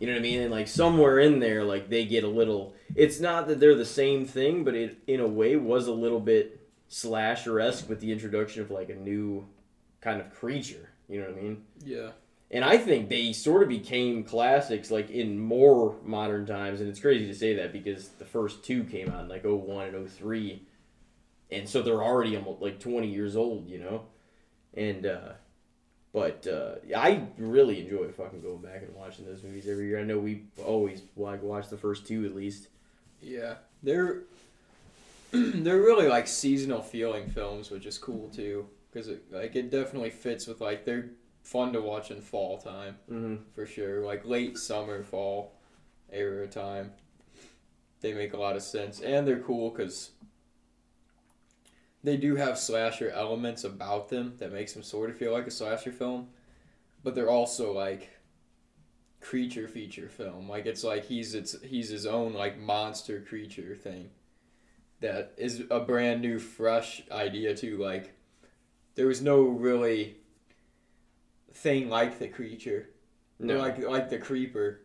You 0.00 0.08
know 0.08 0.14
what 0.14 0.18
I 0.18 0.22
mean? 0.22 0.40
And 0.42 0.50
like 0.50 0.66
somewhere 0.66 1.20
in 1.20 1.38
there, 1.38 1.62
like 1.62 1.88
they 1.88 2.04
get 2.04 2.24
a 2.24 2.28
little. 2.28 2.74
It's 2.96 3.20
not 3.20 3.46
that 3.46 3.60
they're 3.60 3.76
the 3.76 3.84
same 3.84 4.24
thing, 4.24 4.64
but 4.64 4.74
it 4.74 4.98
in 5.06 5.20
a 5.20 5.26
way 5.26 5.56
was 5.56 5.86
a 5.86 5.92
little 5.92 6.20
bit 6.20 6.60
slasher 6.88 7.60
esque 7.60 7.88
with 7.88 8.00
the 8.00 8.10
introduction 8.10 8.62
of 8.62 8.70
like 8.70 8.88
a 8.88 8.94
new 8.94 9.46
kind 10.00 10.20
of 10.20 10.32
creature. 10.34 10.88
You 11.08 11.20
know 11.20 11.28
what 11.28 11.38
I 11.38 11.42
mean? 11.42 11.64
Yeah, 11.84 12.10
And 12.50 12.64
I 12.64 12.78
think 12.78 13.08
they 13.10 13.32
sort 13.34 13.62
of 13.62 13.68
became 13.68 14.24
classics 14.24 14.90
like 14.90 15.10
in 15.10 15.38
more 15.38 15.96
modern 16.02 16.46
times. 16.46 16.80
And 16.80 16.88
it's 16.88 17.00
crazy 17.00 17.26
to 17.26 17.34
say 17.34 17.54
that 17.56 17.72
because 17.72 18.08
the 18.10 18.24
first 18.24 18.64
two 18.64 18.84
came 18.84 19.10
out 19.10 19.20
in 19.22 19.28
like 19.28 19.44
01 19.44 19.88
and 19.88 20.10
03. 20.10 20.62
And 21.50 21.68
so 21.68 21.82
they're 21.82 22.02
already 22.02 22.36
almost 22.36 22.62
like 22.62 22.80
20 22.80 23.06
years 23.06 23.36
old, 23.36 23.68
you 23.68 23.78
know? 23.78 24.04
And, 24.74 25.04
uh, 25.04 25.32
but 26.12 26.46
uh, 26.46 26.76
I 26.96 27.22
really 27.36 27.80
enjoy 27.80 28.08
fucking 28.08 28.40
going 28.40 28.62
back 28.62 28.82
and 28.82 28.94
watching 28.94 29.26
those 29.26 29.42
movies 29.42 29.68
every 29.68 29.86
year. 29.88 30.00
I 30.00 30.04
know 30.04 30.18
we 30.18 30.44
always 30.64 31.02
like 31.16 31.42
watch 31.42 31.68
the 31.68 31.76
first 31.76 32.06
two 32.06 32.24
at 32.24 32.34
least. 32.34 32.68
yeah. 33.22 33.54
They're 33.82 34.22
they're 35.30 35.78
really 35.80 36.08
like 36.08 36.26
seasonal 36.26 36.82
feeling 36.82 37.28
films, 37.28 37.70
which 37.70 37.86
is 37.86 37.98
cool 37.98 38.28
too, 38.30 38.66
because 38.90 39.08
it 39.08 39.22
like 39.30 39.54
it 39.54 39.70
definitely 39.70 40.10
fits 40.10 40.46
with 40.46 40.60
like 40.60 40.84
they're 40.84 41.10
fun 41.48 41.72
to 41.72 41.80
watch 41.80 42.10
in 42.10 42.20
fall 42.20 42.58
time. 42.58 42.96
Mm-hmm. 43.10 43.36
for 43.54 43.66
sure. 43.66 44.04
Like 44.04 44.26
late 44.26 44.58
summer, 44.58 45.02
fall 45.02 45.54
era 46.12 46.46
time. 46.46 46.92
They 48.00 48.12
make 48.12 48.32
a 48.32 48.38
lot 48.38 48.54
of 48.54 48.62
sense, 48.62 49.00
and 49.00 49.26
they're 49.26 49.40
cool 49.40 49.70
because 49.70 50.10
they 52.04 52.16
do 52.16 52.36
have 52.36 52.58
slasher 52.58 53.10
elements 53.10 53.64
about 53.64 54.08
them 54.08 54.34
that 54.38 54.52
makes 54.52 54.72
them 54.72 54.82
sort 54.84 55.10
of 55.10 55.16
feel 55.16 55.32
like 55.32 55.46
a 55.48 55.50
slasher 55.50 55.90
film, 55.90 56.28
but 57.02 57.14
they're 57.14 57.30
also 57.30 57.72
like 57.72 58.10
creature 59.20 59.66
feature 59.66 60.08
film. 60.08 60.48
Like 60.48 60.66
it's 60.66 60.84
like 60.84 61.06
he's 61.06 61.34
it's 61.34 61.60
he's 61.62 61.88
his 61.88 62.06
own 62.06 62.34
like 62.34 62.58
monster 62.58 63.20
creature 63.20 63.74
thing. 63.74 64.10
That 65.00 65.32
is 65.36 65.64
a 65.70 65.80
brand 65.80 66.20
new, 66.20 66.38
fresh 66.38 67.02
idea 67.10 67.56
too. 67.56 67.78
Like 67.78 68.12
there 68.94 69.06
was 69.06 69.22
no 69.22 69.42
really 69.42 70.17
thing 71.62 71.88
like 71.88 72.18
the 72.18 72.28
creature 72.28 72.90
No. 73.38 73.54
or 73.56 73.58
like 73.58 73.78
like 73.78 74.10
the 74.10 74.18
creeper 74.18 74.80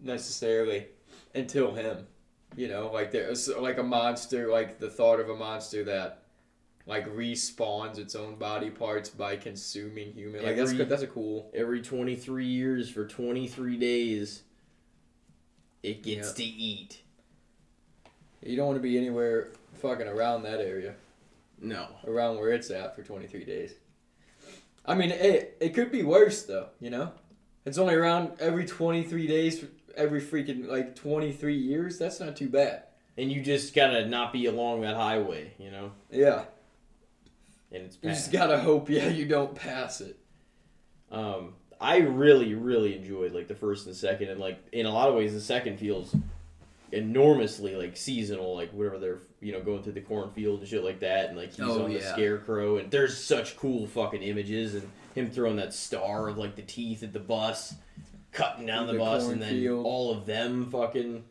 necessarily 0.00 0.86
until 1.34 1.72
him 1.74 2.06
you 2.56 2.68
know 2.68 2.90
like 2.92 3.10
there's 3.12 3.48
like 3.48 3.78
a 3.78 3.82
monster 3.82 4.48
like 4.48 4.78
the 4.78 4.90
thought 4.90 5.20
of 5.20 5.28
a 5.30 5.36
monster 5.36 5.84
that 5.84 6.22
like 6.86 7.06
respawns 7.14 7.98
its 7.98 8.16
own 8.16 8.34
body 8.36 8.70
parts 8.70 9.08
by 9.08 9.36
consuming 9.36 10.12
human 10.12 10.42
like 10.42 10.56
that's 10.56 10.70
Every- 10.70 10.78
good 10.78 10.88
that's 10.88 11.02
a 11.02 11.06
cool 11.06 11.50
Every 11.54 11.80
23 11.82 12.44
years 12.46 12.90
for 12.90 13.06
23 13.06 13.76
days, 13.76 14.42
it 15.82 16.02
gets 16.02 16.28
Yeah. 16.28 16.34
to 16.34 16.44
eat. 16.44 17.02
you 18.42 18.56
don't 18.56 18.66
want 18.66 18.78
to 18.78 18.82
be 18.82 18.96
anywhere 18.96 19.50
fucking 19.74 20.08
around 20.08 20.42
that 20.42 20.60
area 20.60 20.94
No. 21.60 21.86
around 22.06 22.38
where 22.38 22.50
it's 22.50 22.70
at 22.70 22.96
for 22.96 23.02
23 23.02 23.44
days 23.44 23.74
i 24.90 24.94
mean 24.94 25.10
it, 25.10 25.56
it 25.60 25.70
could 25.74 25.90
be 25.90 26.02
worse 26.02 26.42
though 26.42 26.68
you 26.80 26.90
know 26.90 27.12
It's 27.66 27.78
only 27.78 27.94
around 27.94 28.32
every 28.40 28.64
23 28.64 29.26
days, 29.26 29.64
every 29.94 30.20
freaking 30.20 30.66
like 30.66 30.96
23 30.96 31.54
years. 31.54 31.98
That's 31.98 32.18
not 32.18 32.34
too 32.34 32.48
bad. 32.48 32.84
And 33.18 33.30
you 33.30 33.42
just 33.42 33.74
gotta 33.74 34.06
not 34.06 34.32
be 34.32 34.46
along 34.46 34.80
that 34.80 34.96
highway, 34.96 35.52
you 35.58 35.70
know. 35.70 35.92
Yeah. 36.10 36.44
And 37.70 37.82
it's 37.84 37.98
You 38.02 38.08
just 38.10 38.32
gotta 38.32 38.58
hope, 38.58 38.88
yeah, 38.88 39.08
you 39.08 39.26
don't 39.26 39.54
pass 39.54 40.00
it. 40.00 40.16
Um, 41.12 41.52
I 41.78 41.98
really, 41.98 42.54
really 42.54 42.96
enjoyed 42.96 43.32
like 43.34 43.46
the 43.46 43.54
first 43.54 43.86
and 43.86 43.94
second, 43.94 44.28
and 44.30 44.40
like 44.40 44.58
in 44.72 44.86
a 44.86 44.92
lot 44.92 45.08
of 45.10 45.14
ways, 45.14 45.32
the 45.34 45.40
second 45.40 45.78
feels 45.78 46.16
enormously 46.92 47.74
like 47.76 47.96
seasonal, 47.96 48.54
like 48.54 48.70
whatever 48.72 48.98
they're 48.98 49.18
you 49.40 49.52
know 49.52 49.60
going 49.62 49.82
through 49.82 49.92
the 49.94 50.00
cornfield 50.00 50.60
and 50.60 50.68
shit 50.68 50.84
like 50.84 51.00
that, 51.00 51.28
and 51.28 51.36
like 51.38 51.50
he's 51.50 51.60
Oh, 51.60 51.84
on 51.84 51.92
the 51.92 52.00
scarecrow, 52.00 52.76
and 52.78 52.90
there's 52.90 53.16
such 53.16 53.56
cool 53.56 53.86
fucking 53.86 54.22
images, 54.22 54.74
and 54.74 54.88
him 55.14 55.30
throwing 55.30 55.56
that 55.56 55.72
star 55.74 56.28
of 56.28 56.38
like 56.38 56.56
the 56.56 56.62
teeth 56.62 57.02
at 57.02 57.12
the 57.12 57.18
bus, 57.20 57.74
cutting 58.32 58.66
down 58.66 58.86
the, 58.86 58.92
The 58.94 58.98
bus, 58.98 59.28
and 59.28 59.40
then 59.40 59.50
cornfield. 59.50 59.86
all 59.86 60.12
of 60.12 60.26
them 60.26 60.70
fucking 60.70 61.24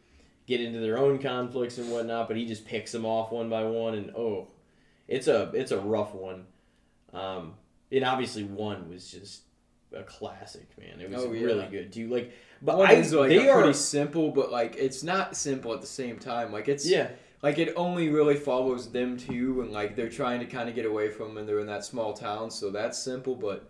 get 0.47 0.61
into 0.61 0.79
their 0.79 0.97
own 0.97 1.19
conflicts 1.19 1.77
and 1.77 1.91
whatnot, 1.91 2.27
but 2.27 2.35
he 2.37 2.45
just 2.45 2.65
picks 2.65 2.91
them 2.91 3.05
off 3.05 3.31
one 3.31 3.49
by 3.49 3.63
one, 3.63 3.93
and 3.95 4.11
oh, 4.15 4.47
it's 5.07 5.27
a 5.27 5.51
it's 5.53 5.71
a 5.71 5.79
rough 5.79 6.13
one. 6.13 6.45
Um, 7.13 7.53
and 7.91 8.03
obviously 8.03 8.43
one 8.43 8.89
was 8.89 9.09
just 9.11 9.41
a 9.93 10.03
classic, 10.03 10.67
man. 10.77 11.01
It 11.01 11.09
was 11.09 11.23
Oh, 11.23 11.31
yeah. 11.31 11.43
really 11.43 11.65
good 11.67 11.91
too. 11.91 12.07
Like, 12.07 12.31
but 12.61 12.77
One 12.77 12.87
I, 12.89 12.95
like 13.01 13.29
they 13.29 13.47
are 13.49 13.61
pretty 13.61 13.77
simple, 13.77 14.31
but 14.31 14.51
like 14.51 14.75
it's 14.77 15.03
not 15.03 15.35
simple 15.35 15.73
at 15.73 15.81
the 15.81 15.87
same 15.87 16.17
time. 16.19 16.51
Like 16.51 16.67
it's 16.67 16.85
yeah, 16.87 17.09
like 17.41 17.57
it 17.57 17.73
only 17.75 18.09
really 18.09 18.35
follows 18.35 18.91
them 18.91 19.17
too, 19.17 19.61
and 19.61 19.71
like 19.71 19.95
they're 19.95 20.09
trying 20.09 20.39
to 20.41 20.45
kind 20.45 20.67
of 20.69 20.75
get 20.75 20.85
away 20.85 21.09
from, 21.09 21.29
them 21.29 21.37
and 21.37 21.47
they're 21.47 21.59
in 21.59 21.67
that 21.67 21.85
small 21.85 22.13
town, 22.13 22.51
so 22.51 22.69
that's 22.69 22.97
simple. 22.97 23.35
But 23.35 23.69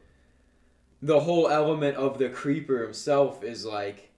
the 1.01 1.19
whole 1.19 1.49
element 1.49 1.97
of 1.97 2.17
the 2.17 2.29
creeper 2.29 2.81
himself 2.83 3.43
is 3.43 3.65
like 3.65 4.09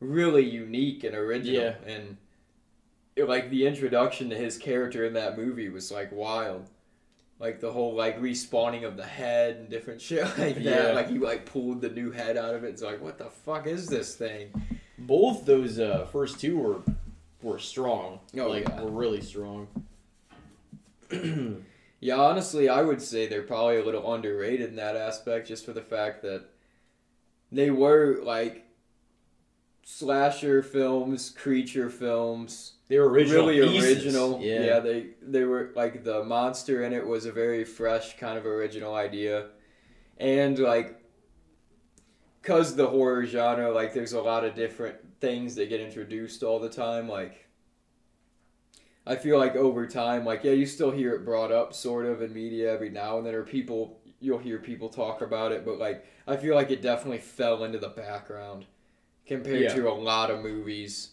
really 0.00 0.44
unique 0.44 1.04
and 1.04 1.14
original, 1.14 1.62
Yeah. 1.62 1.74
and 1.86 2.16
it, 3.16 3.28
like 3.28 3.50
the 3.50 3.66
introduction 3.66 4.30
to 4.30 4.36
his 4.36 4.58
character 4.58 5.04
in 5.04 5.12
that 5.14 5.36
movie 5.38 5.68
was 5.68 5.92
like 5.92 6.10
wild. 6.12 6.68
Like 7.38 7.60
the 7.60 7.72
whole 7.72 7.94
like 7.94 8.20
respawning 8.20 8.84
of 8.84 8.96
the 8.96 9.04
head 9.04 9.56
and 9.56 9.68
different 9.68 10.00
shit 10.00 10.22
like 10.38 10.54
that. 10.56 10.62
Yeah. 10.62 10.92
Like 10.92 11.08
he 11.08 11.18
like 11.18 11.46
pulled 11.46 11.80
the 11.80 11.90
new 11.90 12.10
head 12.10 12.36
out 12.36 12.54
of 12.54 12.64
it. 12.64 12.68
It's 12.68 12.82
like 12.82 13.02
what 13.02 13.18
the 13.18 13.30
fuck 13.44 13.66
is 13.66 13.86
this 13.86 14.14
thing? 14.14 14.52
both 15.06 15.44
those 15.44 15.78
uh, 15.78 16.06
first 16.10 16.40
two 16.40 16.58
were 16.58 16.80
were 17.42 17.58
strong. 17.58 18.20
Oh, 18.38 18.48
like 18.48 18.68
yeah. 18.68 18.82
were 18.82 18.90
really 18.90 19.20
strong. 19.20 19.68
Yeah, 22.00 22.16
honestly, 22.16 22.68
I 22.68 22.82
would 22.82 23.00
say 23.00 23.26
they're 23.26 23.40
probably 23.40 23.78
a 23.78 23.84
little 23.84 24.12
underrated 24.12 24.68
in 24.68 24.76
that 24.76 24.94
aspect, 24.94 25.48
just 25.48 25.64
for 25.64 25.72
the 25.72 25.80
fact 25.80 26.20
that 26.20 26.44
they 27.50 27.70
were 27.70 28.20
like 28.22 28.66
slasher 29.84 30.62
films, 30.62 31.30
creature 31.30 31.88
films, 31.88 32.72
they 32.88 32.98
were 32.98 33.08
original, 33.08 33.46
really 33.48 33.66
pieces. 33.66 34.04
original. 34.04 34.40
Yeah, 34.40 34.80
they 34.80 35.08
they 35.22 35.44
were 35.44 35.72
like 35.74 36.04
the 36.04 36.22
monster 36.24 36.84
in 36.84 36.92
it 36.92 37.06
was 37.06 37.24
a 37.26 37.32
very 37.32 37.64
fresh 37.64 38.16
kind 38.18 38.36
of 38.38 38.46
original 38.46 38.94
idea, 38.94 39.48
and 40.18 40.58
like 40.58 41.00
because 42.42 42.76
the 42.76 42.86
horror 42.86 43.24
genre, 43.24 43.70
like 43.72 43.94
there's 43.94 44.12
a 44.12 44.20
lot 44.20 44.44
of 44.44 44.54
different 44.54 44.96
things 45.20 45.54
that 45.54 45.68
get 45.70 45.80
introduced 45.80 46.42
all 46.42 46.58
the 46.60 46.68
time, 46.68 47.08
like. 47.08 47.40
I 49.06 49.16
feel 49.16 49.38
like 49.38 49.54
over 49.54 49.86
time, 49.86 50.24
like 50.24 50.44
yeah, 50.44 50.52
you 50.52 50.64
still 50.64 50.90
hear 50.90 51.14
it 51.14 51.26
brought 51.26 51.52
up 51.52 51.74
sort 51.74 52.06
of 52.06 52.22
in 52.22 52.32
media 52.32 52.72
every 52.72 52.88
now 52.88 53.18
and 53.18 53.26
then, 53.26 53.34
or 53.34 53.42
people 53.42 54.00
you'll 54.18 54.38
hear 54.38 54.58
people 54.58 54.88
talk 54.88 55.20
about 55.20 55.52
it, 55.52 55.62
but 55.66 55.78
like 55.78 56.06
I 56.26 56.38
feel 56.38 56.54
like 56.54 56.70
it 56.70 56.80
definitely 56.80 57.18
fell 57.18 57.64
into 57.64 57.78
the 57.78 57.90
background 57.90 58.64
compared 59.26 59.60
Yeah. 59.60 59.74
to 59.74 59.90
a 59.90 59.92
lot 59.92 60.30
of 60.30 60.40
movies, 60.42 61.10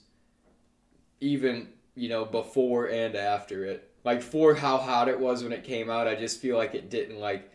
even 1.21 1.69
you 1.95 2.09
know 2.09 2.25
before 2.25 2.87
and 2.87 3.15
after 3.15 3.65
it. 3.65 3.87
Like 4.03 4.21
for 4.21 4.55
how 4.55 4.77
hot 4.77 5.07
it 5.07 5.19
was 5.19 5.43
when 5.43 5.53
it 5.53 5.63
came 5.63 5.89
out, 5.89 6.07
I 6.07 6.15
just 6.15 6.41
feel 6.41 6.57
like 6.57 6.73
it 6.73 6.89
didn't 6.89 7.19
like 7.19 7.51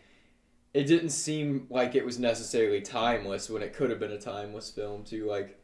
it 0.73 0.85
didn't 0.85 1.09
seem 1.09 1.67
like 1.69 1.95
it 1.95 2.05
was 2.05 2.19
necessarily 2.19 2.81
timeless 2.81 3.49
when 3.49 3.61
it 3.61 3.73
could 3.73 3.89
have 3.89 3.99
been 3.99 4.11
a 4.11 4.19
timeless 4.19 4.69
film 4.69 5.03
too. 5.03 5.25
Like, 5.25 5.59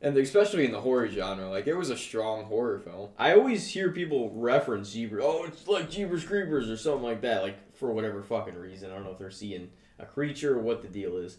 and 0.00 0.16
especially 0.16 0.64
in 0.64 0.72
the 0.72 0.80
horror 0.80 1.08
genre, 1.08 1.48
like 1.48 1.66
it 1.66 1.74
was 1.74 1.90
a 1.90 1.96
strong 1.96 2.44
horror 2.44 2.78
film. 2.78 3.10
I 3.18 3.32
always 3.32 3.68
hear 3.68 3.90
people 3.90 4.30
reference 4.34 4.92
Jeepers. 4.92 5.22
Oh, 5.24 5.44
it's 5.44 5.66
like 5.66 5.90
Jeepers 5.90 6.24
Creepers 6.24 6.70
or 6.70 6.76
something 6.76 7.02
like 7.02 7.22
that. 7.22 7.42
Like 7.42 7.74
for 7.76 7.92
whatever 7.92 8.22
fucking 8.22 8.56
reason, 8.56 8.90
I 8.90 8.94
don't 8.94 9.04
know 9.04 9.12
if 9.12 9.18
they're 9.18 9.30
seeing 9.30 9.70
a 9.98 10.06
creature 10.06 10.58
or 10.58 10.62
what 10.62 10.82
the 10.82 10.88
deal 10.88 11.16
is. 11.16 11.38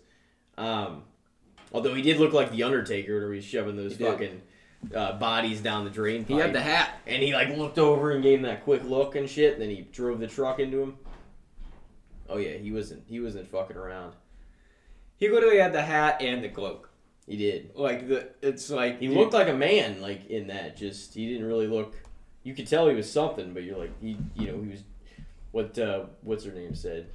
Um, 0.58 1.04
although 1.72 1.94
he 1.94 2.02
did 2.02 2.18
look 2.20 2.34
like 2.34 2.52
the 2.52 2.64
Undertaker 2.64 3.22
when 3.22 3.32
he 3.34 3.36
was 3.38 3.46
shoving 3.46 3.78
those 3.78 3.96
He 3.96 4.04
did. 4.28 4.42
Uh, 4.96 5.14
bodies 5.14 5.62
down 5.62 5.84
the 5.84 5.90
drain 5.90 6.24
pipe. 6.24 6.30
He 6.30 6.38
had 6.38 6.54
the 6.54 6.62
hat. 6.62 7.00
and 7.06 7.22
he 7.22 7.34
like 7.34 7.50
looked 7.56 7.78
over 7.78 8.12
and 8.12 8.24
gave 8.24 8.40
him 8.40 8.44
that 8.44 8.64
quick 8.64 8.84
look 8.84 9.16
and 9.16 9.30
shit. 9.30 9.54
And 9.54 9.62
then 9.62 9.70
he 9.70 9.82
drove 9.82 10.20
the 10.20 10.28
truck 10.28 10.60
into 10.60 10.82
him. 10.82 10.98
Oh 12.30 12.38
yeah, 12.38 12.58
he 12.58 12.72
wasn't. 12.72 13.04
He 13.08 13.20
wasn't 13.20 13.48
fucking 13.48 13.78
around. 13.78 14.14
He 15.18 15.30
literally 15.30 15.58
had 15.58 15.74
the 15.74 15.82
hat 15.82 16.22
and 16.22 16.44
the 16.44 16.50
cloak. 16.50 16.90
He 17.28 17.38
did. 17.38 17.72
Like 17.76 18.08
the, 18.08 18.30
it's 18.42 18.70
like 18.70 19.00
He 19.00 19.08
looked 19.08 19.34
like 19.34 19.50
a 19.50 19.54
man, 19.54 20.02
like 20.02 20.30
in 20.30 20.48
that. 20.48 20.78
Just 20.78 21.14
he 21.14 21.28
didn't 21.28 21.48
really 21.48 21.68
look. 21.68 21.96
You 22.44 22.54
could 22.54 22.68
tell 22.68 22.88
he 22.88 22.96
was 22.96 23.12
something, 23.12 23.54
but 23.54 23.64
you're 23.64 23.78
like 23.78 24.00
he, 24.02 24.18
you 24.36 24.48
know, 24.48 24.62
he 24.62 24.70
was. 24.70 24.84
What 25.52 25.78
uh, 25.78 26.06
what's 26.22 26.46
her 26.46 26.52
name 26.52 26.76
said? 26.76 27.08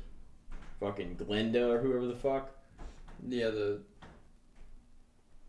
Fucking 0.81 1.17
Glenda 1.17 1.69
or 1.69 1.81
whoever 1.81 2.07
the 2.07 2.17
fuck. 2.17 2.51
yeah 3.27 3.51
the. 3.51 3.81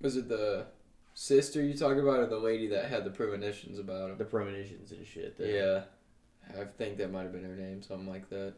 Was 0.02 0.18
it 0.18 0.30
the 0.30 0.68
sister 1.16 1.64
you 1.64 1.74
talking 1.74 2.00
about, 2.00 2.20
or 2.20 2.28
the 2.28 2.38
lady 2.38 2.68
that 2.68 2.86
had 2.86 3.04
the 3.04 3.10
premonitions 3.10 3.80
about 3.80 4.12
him? 4.12 4.18
The 4.18 4.26
premonitions 4.26 4.92
and 4.92 5.08
shit. 5.08 5.36
Yeah, 5.40 5.82
I 6.50 6.66
think 6.78 6.98
that 6.98 7.12
might 7.12 7.24
have 7.24 7.34
been 7.34 7.44
her 7.44 7.56
name, 7.56 7.82
something 7.82 8.08
like 8.08 8.30
that. 8.30 8.54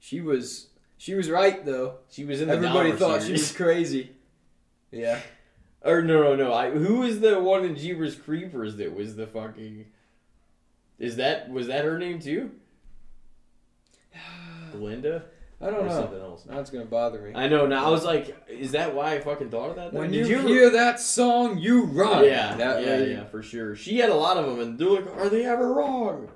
She 0.00 0.20
was 0.20 0.68
she 0.96 1.14
was 1.14 1.30
right 1.30 1.64
though. 1.64 1.98
She 2.10 2.24
was 2.24 2.40
in 2.40 2.48
the 2.48 2.54
Everybody 2.54 2.92
thought 2.92 3.22
she 3.22 3.32
was 3.32 3.52
crazy. 3.52 4.10
Yeah. 4.90 5.20
Or 5.84 6.00
no, 6.00 6.22
no, 6.22 6.36
no. 6.36 6.54
I 6.54 6.70
who 6.70 7.00
was 7.00 7.18
the 7.18 7.40
one 7.40 7.64
in 7.64 7.74
Jeepers 7.74 8.14
Creepers 8.14 8.76
that 8.76 8.94
was 8.94 9.16
the 9.16 9.26
fucking? 9.26 9.86
Is 11.00 11.16
that 11.16 11.50
was 11.50 11.66
that 11.66 11.84
her 11.84 11.98
name 11.98 12.20
too? 12.20 12.52
Glinda 14.70 15.24
I 15.62 15.66
don't 15.70 15.84
or 15.84 15.86
know. 15.86 15.92
something 15.92 16.20
else? 16.20 16.46
It's 16.50 16.70
gonna 16.70 16.84
bother 16.84 17.20
me. 17.22 17.32
I 17.34 17.46
know. 17.48 17.66
Now 17.66 17.86
I 17.86 17.90
was 17.90 18.04
like, 18.04 18.36
is 18.48 18.72
that 18.72 18.94
why 18.94 19.14
I 19.14 19.20
fucking 19.20 19.50
thought 19.50 19.70
of 19.70 19.76
that? 19.76 19.92
When 19.92 20.10
Did 20.10 20.26
you, 20.26 20.38
ever- 20.38 20.48
hear 20.48 20.70
that 20.70 20.98
song, 21.00 21.58
you 21.58 21.84
run. 21.84 22.24
Yeah, 22.24 22.56
That 22.56 22.82
yeah, 22.84 22.90
lady- 22.90 23.12
yeah, 23.12 23.24
for 23.24 23.42
sure. 23.42 23.76
She 23.76 23.98
had 23.98 24.10
a 24.10 24.14
lot 24.14 24.36
of 24.36 24.46
them, 24.46 24.58
and 24.60 24.78
they're 24.78 24.88
like, 24.90 25.16
"Are 25.16 25.28
they 25.28 25.44
ever 25.44 25.72
wrong?" 25.72 26.28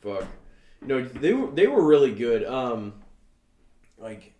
Fuck. 0.00 0.24
No, 0.82 1.04
they 1.04 1.32
were 1.32 1.50
they 1.50 1.66
were 1.66 1.84
really 1.84 2.12
good. 2.14 2.44
Um, 2.44 2.94
like 3.98 4.32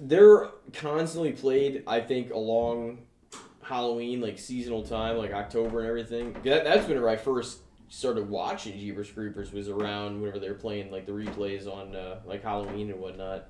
they're 0.00 0.48
constantly 0.74 1.32
played. 1.32 1.82
I 1.86 2.00
think 2.00 2.32
along 2.32 2.98
Halloween, 3.62 4.20
like 4.20 4.38
seasonal 4.38 4.82
time, 4.82 5.16
like 5.16 5.32
October 5.32 5.80
and 5.80 5.88
everything. 5.88 6.34
That, 6.44 6.64
that's 6.64 6.86
whenever 6.86 7.08
I 7.08 7.16
first 7.16 7.58
started 7.88 8.28
watching 8.28 8.78
Jeepers 8.78 9.10
Creepers. 9.10 9.52
Was 9.52 9.68
around 9.68 10.20
whenever 10.20 10.38
they 10.38 10.48
were 10.48 10.54
playing 10.54 10.90
like 10.90 11.06
the 11.06 11.12
replays 11.12 11.66
on 11.66 11.94
uh, 11.94 12.20
like 12.24 12.42
Halloween 12.42 12.90
and 12.90 13.00
whatnot. 13.00 13.48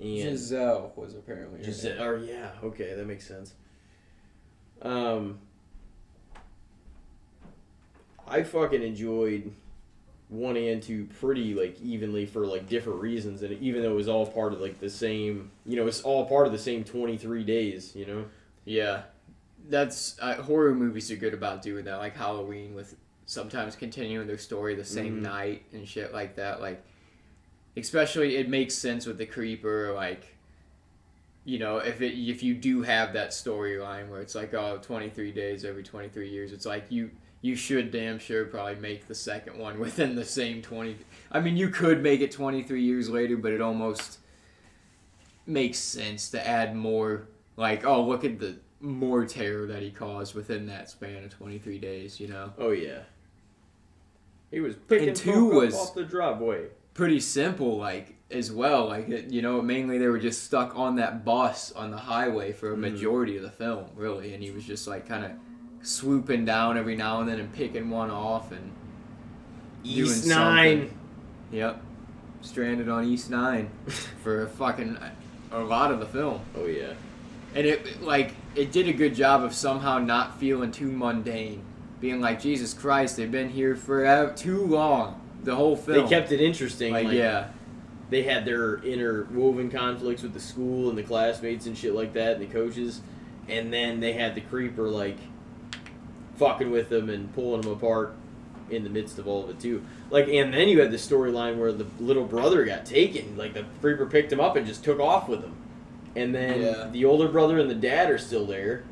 And 0.00 0.08
Jezelle 0.08 0.96
was 0.96 1.14
apparently. 1.14 1.58
her 1.58 1.64
just 1.64 1.84
name. 1.84 2.00
or 2.00 2.18
yeah, 2.18 2.50
okay, 2.62 2.94
that 2.94 3.06
makes 3.06 3.26
sense. 3.26 3.54
Um, 4.82 5.38
I 8.26 8.42
fucking 8.42 8.82
enjoyed 8.82 9.52
one 10.28 10.56
and 10.56 10.82
two 10.82 11.06
pretty 11.20 11.54
like 11.54 11.80
evenly 11.82 12.26
for 12.26 12.46
like 12.46 12.68
different 12.68 13.00
reasons, 13.00 13.42
and 13.42 13.60
even 13.62 13.82
though 13.82 13.92
it 13.92 13.96
was 13.96 14.08
all 14.08 14.26
part 14.26 14.52
of 14.52 14.60
like 14.60 14.80
the 14.80 14.90
same, 14.90 15.50
you 15.66 15.76
know, 15.76 15.86
it's 15.86 16.00
all 16.00 16.26
part 16.26 16.46
of 16.46 16.52
the 16.52 16.58
same 16.58 16.82
twenty 16.82 17.16
three 17.16 17.44
days, 17.44 17.94
you 17.94 18.06
know. 18.06 18.24
Yeah, 18.64 19.02
that's 19.68 20.16
uh, 20.20 20.34
horror 20.42 20.74
movies 20.74 21.10
are 21.10 21.16
good 21.16 21.34
about 21.34 21.62
doing 21.62 21.84
that, 21.84 21.96
like 21.98 22.16
Halloween, 22.16 22.74
with 22.74 22.96
sometimes 23.26 23.76
continuing 23.76 24.26
their 24.26 24.38
story 24.38 24.74
the 24.74 24.84
same 24.84 25.18
Mhm. 25.18 25.22
night 25.22 25.62
and 25.72 25.86
shit 25.88 26.12
like 26.12 26.36
that. 26.36 26.60
Like, 26.60 26.82
especially 27.76 28.36
it 28.36 28.48
makes 28.48 28.74
sense 28.74 29.06
with 29.06 29.18
the 29.18 29.26
creeper, 29.26 29.92
like. 29.94 30.26
You 31.44 31.58
know, 31.58 31.78
if 31.78 32.00
it 32.00 32.12
if 32.16 32.44
you 32.44 32.54
do 32.54 32.82
have 32.82 33.14
that 33.14 33.30
storyline 33.30 34.08
where 34.08 34.20
it's 34.20 34.36
like 34.36 34.54
oh 34.54 34.78
23 34.80 35.32
days 35.32 35.64
every 35.64 35.82
23 35.82 36.28
years, 36.30 36.52
it's 36.52 36.64
like 36.64 36.84
you 36.88 37.10
you 37.40 37.56
should 37.56 37.90
damn 37.90 38.20
sure 38.20 38.44
probably 38.44 38.76
make 38.76 39.08
the 39.08 39.14
second 39.16 39.58
one 39.58 39.80
within 39.86 40.14
the 40.14 40.24
same 40.24 40.62
20 40.62 40.96
I 41.32 41.40
mean, 41.40 41.56
you 41.56 41.68
could 41.68 42.00
make 42.00 42.20
it 42.20 42.30
23 42.30 42.80
years 42.80 43.10
later, 43.10 43.36
but 43.36 43.50
it 43.50 43.60
almost 43.60 44.18
makes 45.46 45.78
sense 45.80 46.30
to 46.30 46.46
add 46.46 46.76
more 46.76 47.26
like 47.56 47.84
oh 47.84 48.04
look 48.04 48.24
at 48.24 48.38
the 48.38 48.54
more 48.82 49.24
terror 49.24 49.66
that 49.66 49.80
he 49.80 49.90
caused 49.90 50.34
within 50.34 50.66
that 50.66 50.90
span 50.90 51.22
of 51.24 51.30
23 51.30 51.78
days 51.78 52.18
you 52.20 52.28
know 52.28 52.52
Oh 52.58 52.72
yeah. 52.72 53.00
He 54.50 54.60
was 54.60 54.74
picking 54.74 55.08
And 55.08 55.16
two 55.16 55.48
up 55.52 55.54
was- 55.54 55.74
off 55.74 55.94
the 55.94 56.04
driveway. 56.04 56.66
pretty 56.92 57.20
simple, 57.20 57.78
like 57.78 58.16
as 58.30 58.52
well. 58.52 58.88
Like 58.88 59.08
it, 59.08 59.30
you 59.30 59.40
know, 59.40 59.62
mainly 59.62 59.96
they 59.98 60.08
were 60.08 60.18
just 60.18 60.42
stuck 60.44 60.76
on 60.76 60.96
that 60.96 61.24
bus 61.24 61.72
on 61.72 61.90
the 61.90 61.96
highway 61.96 62.52
for 62.52 62.72
a 62.72 62.76
Mhm. 62.76 62.80
majority 62.80 63.36
of 63.38 63.42
the 63.42 63.50
film, 63.50 63.86
really, 63.96 64.34
and 64.34 64.42
he 64.42 64.50
was 64.50 64.64
just 64.64 64.86
like 64.86 65.08
kind 65.08 65.24
of 65.24 65.30
swooping 65.82 66.44
down 66.44 66.76
every 66.76 66.96
now 66.96 67.20
and 67.20 67.28
then 67.28 67.38
and 67.40 67.50
picking 67.52 67.88
one 67.88 68.10
off 68.10 68.52
and 68.52 68.72
East 69.84 70.24
doing 70.24 70.36
Nine. 70.36 70.78
something. 70.80 70.98
Yep, 71.52 71.82
stranded 72.42 72.88
on 72.90 73.04
East 73.04 73.30
Nine 73.30 73.70
for 74.22 74.42
a 74.42 74.48
fucking 74.48 74.98
a 75.50 75.60
lot 75.60 75.90
of 75.92 75.98
the 76.00 76.06
film. 76.06 76.40
Oh 76.56 76.66
yeah. 76.66 76.92
And 77.54 77.66
it 77.66 78.02
like 78.02 78.34
it 78.54 78.72
did 78.72 78.88
a 78.88 78.92
good 78.92 79.14
job 79.14 79.42
of 79.42 79.54
somehow 79.54 79.98
not 79.98 80.38
feeling 80.38 80.70
too 80.70 80.90
mundane, 80.90 81.62
being 82.00 82.20
like 82.20 82.40
Jesus 82.40 82.74
Christ, 82.74 83.16
they've 83.16 83.30
been 83.30 83.50
here 83.50 83.76
forever 83.76 84.32
too 84.34 84.66
long. 84.66 85.20
The 85.42 85.54
whole 85.54 85.76
film, 85.76 86.04
They 86.04 86.08
kept 86.08 86.32
it 86.32 86.40
interesting. 86.40 86.92
like, 86.92 87.06
Like, 87.06 87.14
yeah, 87.14 87.48
they 88.10 88.22
had 88.22 88.44
their 88.44 88.76
interwoven 88.78 89.70
conflicts 89.70 90.22
with 90.22 90.34
the 90.34 90.40
school 90.40 90.88
and 90.88 90.98
the 90.98 91.02
classmates 91.02 91.66
and 91.66 91.76
shit 91.76 91.94
like 91.94 92.12
that, 92.12 92.36
and 92.36 92.42
the 92.42 92.52
coaches, 92.52 93.00
and 93.48 93.72
then 93.72 94.00
they 94.00 94.12
had 94.12 94.34
the 94.34 94.40
creeper 94.40 94.88
like 94.88 95.16
fucking 96.36 96.70
with 96.70 96.88
them 96.88 97.08
and 97.08 97.32
pulling 97.34 97.60
them 97.62 97.72
apart 97.72 98.14
in 98.70 98.84
the 98.84 98.90
midst 98.90 99.18
of 99.18 99.26
all 99.28 99.44
of 99.44 99.50
it 99.50 99.60
too. 99.60 99.82
Like, 100.10 100.28
and 100.28 100.52
then 100.52 100.68
you 100.68 100.80
had 100.80 100.90
the 100.90 100.96
storyline 100.96 101.58
where 101.58 101.72
the 101.72 101.86
little 102.00 102.24
brother 102.24 102.64
got 102.64 102.86
taken. 102.86 103.36
Like 103.36 103.54
the 103.54 103.64
creeper 103.80 104.06
picked 104.06 104.32
him 104.32 104.40
up 104.40 104.56
and 104.56 104.66
just 104.66 104.84
took 104.84 104.98
off 105.00 105.28
with 105.28 105.42
him, 105.42 105.54
and 106.16 106.34
then 106.34 106.60
Yeah. 106.62 106.88
the 106.92 107.04
older 107.04 107.28
brother 107.28 107.58
and 107.58 107.70
the 107.70 107.74
dad 107.74 108.10
are 108.10 108.18
still 108.18 108.46
there, 108.46 108.84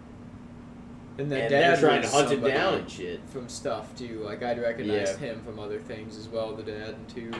And 1.18 1.30
the 1.30 1.40
and 1.42 1.50
dad 1.50 1.78
they're 1.78 1.88
trying 1.88 2.02
to 2.02 2.08
hunt 2.08 2.30
him 2.30 2.40
down 2.42 2.74
and 2.78 2.90
shit. 2.90 3.20
from 3.28 3.48
stuff 3.48 3.94
too. 3.96 4.22
Like 4.24 4.42
I'd 4.42 4.60
recognized 4.60 5.20
Yeah. 5.20 5.28
him 5.32 5.42
from 5.44 5.58
other 5.58 5.78
things 5.78 6.16
as 6.16 6.28
well. 6.28 6.54
The 6.54 6.62
dad 6.62 6.94
and 6.94 7.08
two. 7.08 7.30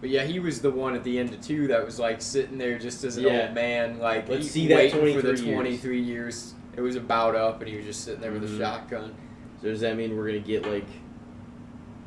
But 0.00 0.10
yeah, 0.10 0.24
he 0.24 0.38
was 0.38 0.60
the 0.60 0.70
one 0.70 0.94
at 0.94 1.04
the 1.04 1.18
end 1.18 1.32
of 1.32 1.40
two 1.40 1.66
that 1.68 1.84
was 1.84 1.98
like 1.98 2.20
sitting 2.22 2.58
there 2.58 2.78
just 2.78 3.02
as 3.04 3.16
an 3.16 3.24
Yeah. 3.24 3.46
old 3.46 3.54
man, 3.54 3.98
like 3.98 4.28
Let's 4.28 4.44
he- 4.44 4.48
see 4.50 4.68
that 4.68 4.76
waiting 4.76 5.20
for 5.20 5.26
the 5.26 5.36
twenty 5.36 5.76
three 5.76 6.00
years. 6.00 6.54
It 6.76 6.80
was 6.82 6.96
about 6.96 7.34
up, 7.34 7.60
and 7.60 7.68
he 7.70 7.76
was 7.76 7.86
just 7.86 8.04
sitting 8.04 8.20
there 8.20 8.32
with 8.32 8.42
Mhm. 8.50 8.56
a 8.56 8.58
shotgun. 8.58 9.14
So 9.62 9.68
does 9.68 9.80
that 9.80 9.96
mean 9.96 10.14
we're 10.16 10.26
gonna 10.26 10.38
get 10.40 10.66
like 10.70 10.86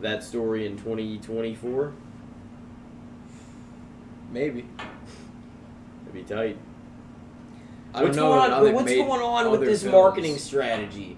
that 0.01 0.23
story 0.23 0.65
in 0.67 0.77
twenty 0.77 1.17
twenty 1.17 1.55
four? 1.55 1.93
Maybe. 4.31 4.65
That'd 6.11 6.27
be 6.27 6.33
tight. 6.33 6.57
I 7.93 7.99
don't 7.99 8.07
what's 8.09 8.17
know. 8.17 8.29
going 8.29 8.51
on? 8.51 8.73
What's 8.73 8.93
going 8.93 9.21
on 9.21 9.51
with 9.51 9.61
this 9.61 9.81
films. 9.81 9.93
marketing 9.93 10.37
strategy? 10.37 11.17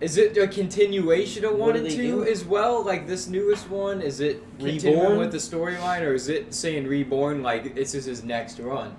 Is 0.00 0.18
it 0.18 0.36
a 0.36 0.46
continuation 0.46 1.44
of 1.46 1.52
What 1.52 1.60
one 1.60 1.76
and 1.76 1.86
they 1.86 1.96
two 1.96 2.24
do? 2.24 2.30
as 2.30 2.44
well? 2.44 2.84
Like 2.84 3.06
this 3.06 3.28
newest 3.28 3.70
one, 3.70 4.02
is 4.02 4.20
it 4.20 4.42
continuing 4.58 5.00
Reborn? 5.00 5.18
with 5.18 5.32
the 5.32 5.38
storyline, 5.38 6.02
or 6.02 6.12
is 6.12 6.28
it 6.28 6.52
saying 6.52 6.86
reborn? 6.86 7.42
Like 7.42 7.74
this 7.74 7.94
is 7.94 8.04
his 8.04 8.22
next 8.22 8.58
run? 8.58 8.94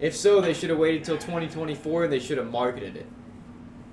If 0.00 0.14
so, 0.14 0.40
they 0.42 0.52
should 0.52 0.68
have 0.70 0.78
waited 0.78 1.04
till 1.04 1.16
2024. 1.16 2.04
and 2.04 2.12
They 2.12 2.18
should 2.18 2.36
have 2.36 2.50
marketed 2.50 2.96
it. 2.96 3.06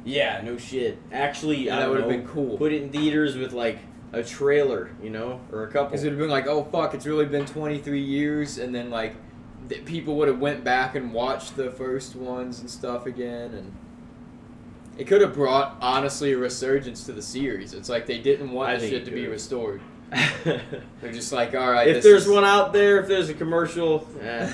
Yeah, 0.03 0.41
no 0.43 0.57
shit. 0.57 0.97
Actually, 1.13 1.67
Yeah, 1.67 1.77
I 1.77 1.79
that 1.81 1.89
would 1.89 1.99
would 1.99 2.01
have 2.03 2.11
have 2.11 2.19
been 2.25 2.27
cool. 2.33 2.57
Put 2.57 2.73
it 2.73 2.81
in 2.81 2.89
theaters 2.89 3.37
with 3.37 3.53
like 3.53 3.79
a 4.11 4.21
trailer, 4.21 4.89
you 5.01 5.09
know, 5.11 5.39
or 5.53 5.63
a 5.63 5.67
couple. 5.67 5.85
Because 5.91 6.03
it 6.03 6.07
would 6.07 6.13
have 6.13 6.19
been 6.19 6.29
like, 6.29 6.47
oh 6.47 6.65
fuck, 6.65 6.93
it's 6.93 7.05
really 7.05 7.25
been 7.25 7.45
23 7.45 8.01
years, 8.01 8.57
and 8.57 8.75
then 8.75 8.89
like 8.89 9.15
th- 9.71 9.85
people 9.85 10.15
would 10.17 10.27
have 10.27 10.39
went 10.39 10.63
back 10.63 10.95
and 10.95 11.13
watched 11.13 11.55
the 11.55 11.71
first 11.71 12.15
ones 12.15 12.59
and 12.59 12.69
stuff 12.69 13.05
again, 13.05 13.53
and 13.53 13.73
it 14.97 15.07
could 15.07 15.21
have 15.21 15.33
brought 15.33 15.77
honestly 15.81 16.33
a 16.33 16.37
resurgence 16.37 17.05
to 17.05 17.13
the 17.13 17.21
series. 17.21 17.73
It's 17.73 17.89
like 17.89 18.05
they 18.05 18.19
didn't 18.19 18.51
want 18.51 18.69
I 18.71 18.77
the 18.77 18.89
shit 18.89 19.05
to 19.05 19.11
be 19.11 19.27
restored. 19.27 19.81
They're 20.43 21.11
just 21.13 21.31
like, 21.31 21.55
all 21.55 21.71
right, 21.71 21.87
if 21.87 22.03
there's 22.03 22.23
is- 22.23 22.29
one 22.29 22.43
out 22.43 22.73
there, 22.73 22.99
if 22.99 23.07
there's 23.07 23.29
a 23.29 23.33
commercial, 23.33 24.07
eh, 24.21 24.51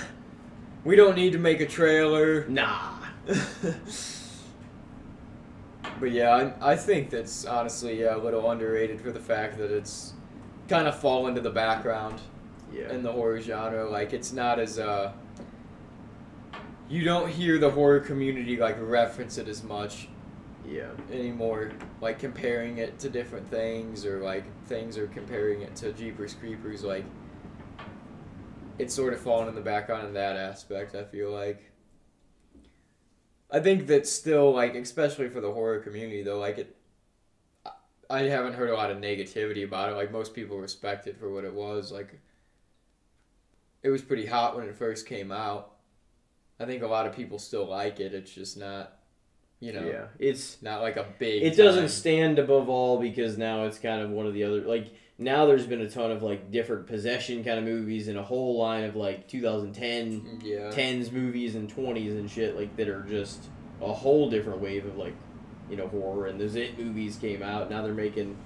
we 0.84 0.96
don't 0.96 1.16
need 1.16 1.34
to 1.34 1.40
make 1.40 1.60
a 1.62 1.66
trailer. 1.66 2.48
nah. 2.48 2.94
But 6.00 6.12
yeah, 6.12 6.54
I, 6.62 6.74
I 6.74 6.76
think 6.76 7.10
that's 7.10 7.46
honestly 7.46 8.02
yeah, 8.02 8.16
a 8.16 8.20
little 8.20 8.52
underrated 8.52 9.02
for 9.02 9.12
the 9.12 9.20
fact 9.20 9.58
that 9.58 9.72
it's 9.72 10.14
kind 10.70 10.88
of 10.88 11.00
fallen 11.00 11.34
to 11.34 11.42
the 11.42 11.50
background 11.50 12.22
Yeah. 12.74 12.92
in 12.92 13.04
the 13.04 13.12
horror 13.12 13.40
genre. 13.42 13.90
Like 13.90 14.14
it's 14.14 14.32
not 14.32 14.60
as 14.60 14.78
uh 14.80 15.14
you 16.90 17.04
don't 17.04 17.30
hear 17.30 17.58
the 17.58 17.70
horror 17.72 18.00
community 18.00 18.58
like 18.58 18.78
reference 18.80 19.38
it 19.38 19.48
as 19.48 19.64
much 19.64 20.08
yeah. 20.68 20.90
anymore. 21.12 21.72
Like 22.02 22.20
comparing 22.20 22.78
it 22.78 23.00
to 23.00 23.10
different 23.10 23.50
things 23.50 24.06
or 24.06 24.20
like 24.22 24.46
things 24.66 24.98
are 24.98 25.08
comparing 25.08 25.62
it 25.62 25.76
to 25.78 25.92
Jeepers 25.94 26.34
Creepers. 26.34 26.84
Like 26.84 27.06
it's 28.78 28.94
sort 28.94 29.14
of 29.14 29.20
fallen 29.20 29.48
in 29.48 29.56
the 29.56 29.62
background 29.62 30.08
in 30.08 30.14
that 30.14 30.36
aspect. 30.36 30.96
I 30.96 31.04
feel 31.04 31.32
like. 31.32 31.72
I 33.50 33.62
think 33.62 33.88
that 33.88 34.06
still 34.06 34.54
like 34.54 34.76
especially 34.76 35.30
for 35.30 35.40
the 35.42 35.52
horror 35.52 35.80
community 35.80 36.22
though 36.24 36.40
like 36.40 36.58
it. 36.58 36.76
I- 37.66 37.72
I 38.10 38.20
haven't 38.24 38.54
heard 38.54 38.70
a 38.70 38.74
lot 38.76 38.90
of 38.92 38.98
negativity 39.00 39.66
about 39.66 39.92
it. 39.92 39.96
Like 39.96 40.12
most 40.12 40.34
people 40.34 40.58
respect 40.60 41.08
it 41.08 41.18
for 41.20 41.30
what 41.30 41.44
it 41.44 41.54
was. 41.54 41.92
Like 41.92 42.20
it 43.84 43.90
was 43.90 44.02
pretty 44.02 44.26
hot 44.26 44.56
when 44.56 44.68
it 44.68 44.76
first 44.76 45.06
came 45.08 45.32
out. 45.32 45.74
I 46.60 46.66
think 46.66 46.82
a 46.84 46.88
lot 46.88 47.06
of 47.06 47.16
people 47.16 47.38
still 47.40 47.66
like 47.70 48.00
it. 48.00 48.14
It's 48.14 48.32
just 48.34 48.58
not, 48.58 48.98
you 49.60 49.72
know, 49.74 49.86
Yeah. 49.86 50.06
It's 50.20 50.62
not 50.62 50.82
like 50.82 50.98
a 50.98 51.06
big. 51.20 51.44
it 51.44 51.56
doesn't 51.56 51.84
time. 51.84 51.90
stand 51.90 52.40
above 52.40 52.68
all 52.70 53.00
because 53.00 53.38
now 53.38 53.66
it's 53.66 53.78
kind 53.80 54.02
of 54.02 54.10
one 54.10 54.26
of 54.26 54.34
the 54.34 54.44
other 54.44 54.62
like 54.62 54.88
now 55.20 55.46
there's 55.48 55.66
been 55.66 55.82
a 55.82 55.90
ton 55.90 56.12
of 56.12 56.22
like 56.24 56.52
different 56.52 56.86
possession 56.88 57.44
kind 57.44 57.58
of 57.60 57.64
movies 57.66 58.08
and 58.08 58.18
a 58.18 58.24
whole 58.24 58.58
line 58.58 58.84
of 58.86 58.96
like 58.96 59.28
2010 59.28 60.42
Yeah. 60.44 60.72
10s 60.72 61.12
movies 61.12 61.56
and 61.56 61.74
20s 61.74 62.12
and 62.12 62.30
shit 62.30 62.56
like 62.56 62.76
that 62.78 62.88
are 62.90 63.04
just 63.04 63.44
a 63.82 63.92
whole 63.94 64.30
different 64.30 64.60
wave 64.62 64.86
of 64.86 64.98
like 64.98 65.16
you 65.70 65.76
know 65.78 65.88
horror 65.88 66.28
and 66.28 66.40
those 66.40 66.56
it 66.56 66.78
movies 66.80 67.18
came 67.18 67.42
out 67.44 67.70
now 67.70 67.82
they're 67.82 67.94
making 67.94 68.38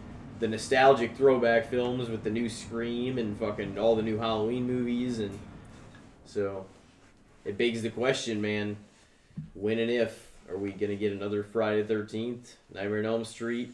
the 0.41 0.47
nostalgic 0.47 1.15
throwback 1.15 1.69
films 1.69 2.09
with 2.09 2.23
the 2.23 2.29
new 2.29 2.49
scream 2.49 3.17
and 3.17 3.39
fucking 3.39 3.77
all 3.77 3.95
the 3.95 4.03
new 4.03 4.17
halloween 4.17 4.67
movies 4.67 5.19
and 5.19 5.37
so 6.25 6.65
it 7.45 7.57
begs 7.57 7.81
the 7.81 7.89
question 7.89 8.41
man 8.41 8.75
when 9.53 9.79
and 9.79 9.89
if 9.89 10.33
are 10.49 10.57
we 10.57 10.71
gonna 10.71 10.95
get 10.95 11.13
another 11.13 11.43
friday 11.43 11.81
the 11.81 11.93
13th 11.93 12.55
nightmare 12.73 12.99
on 12.99 13.05
elm 13.05 13.23
street 13.23 13.73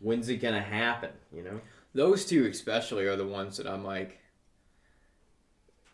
when's 0.00 0.28
it 0.28 0.38
gonna 0.38 0.60
happen 0.60 1.10
you 1.32 1.42
know 1.42 1.60
Those 1.96 2.26
two 2.26 2.44
especially 2.44 3.06
are 3.06 3.16
the 3.16 3.26
ones 3.26 3.56
that 3.56 3.66
I'm 3.66 3.82
like. 3.82 4.18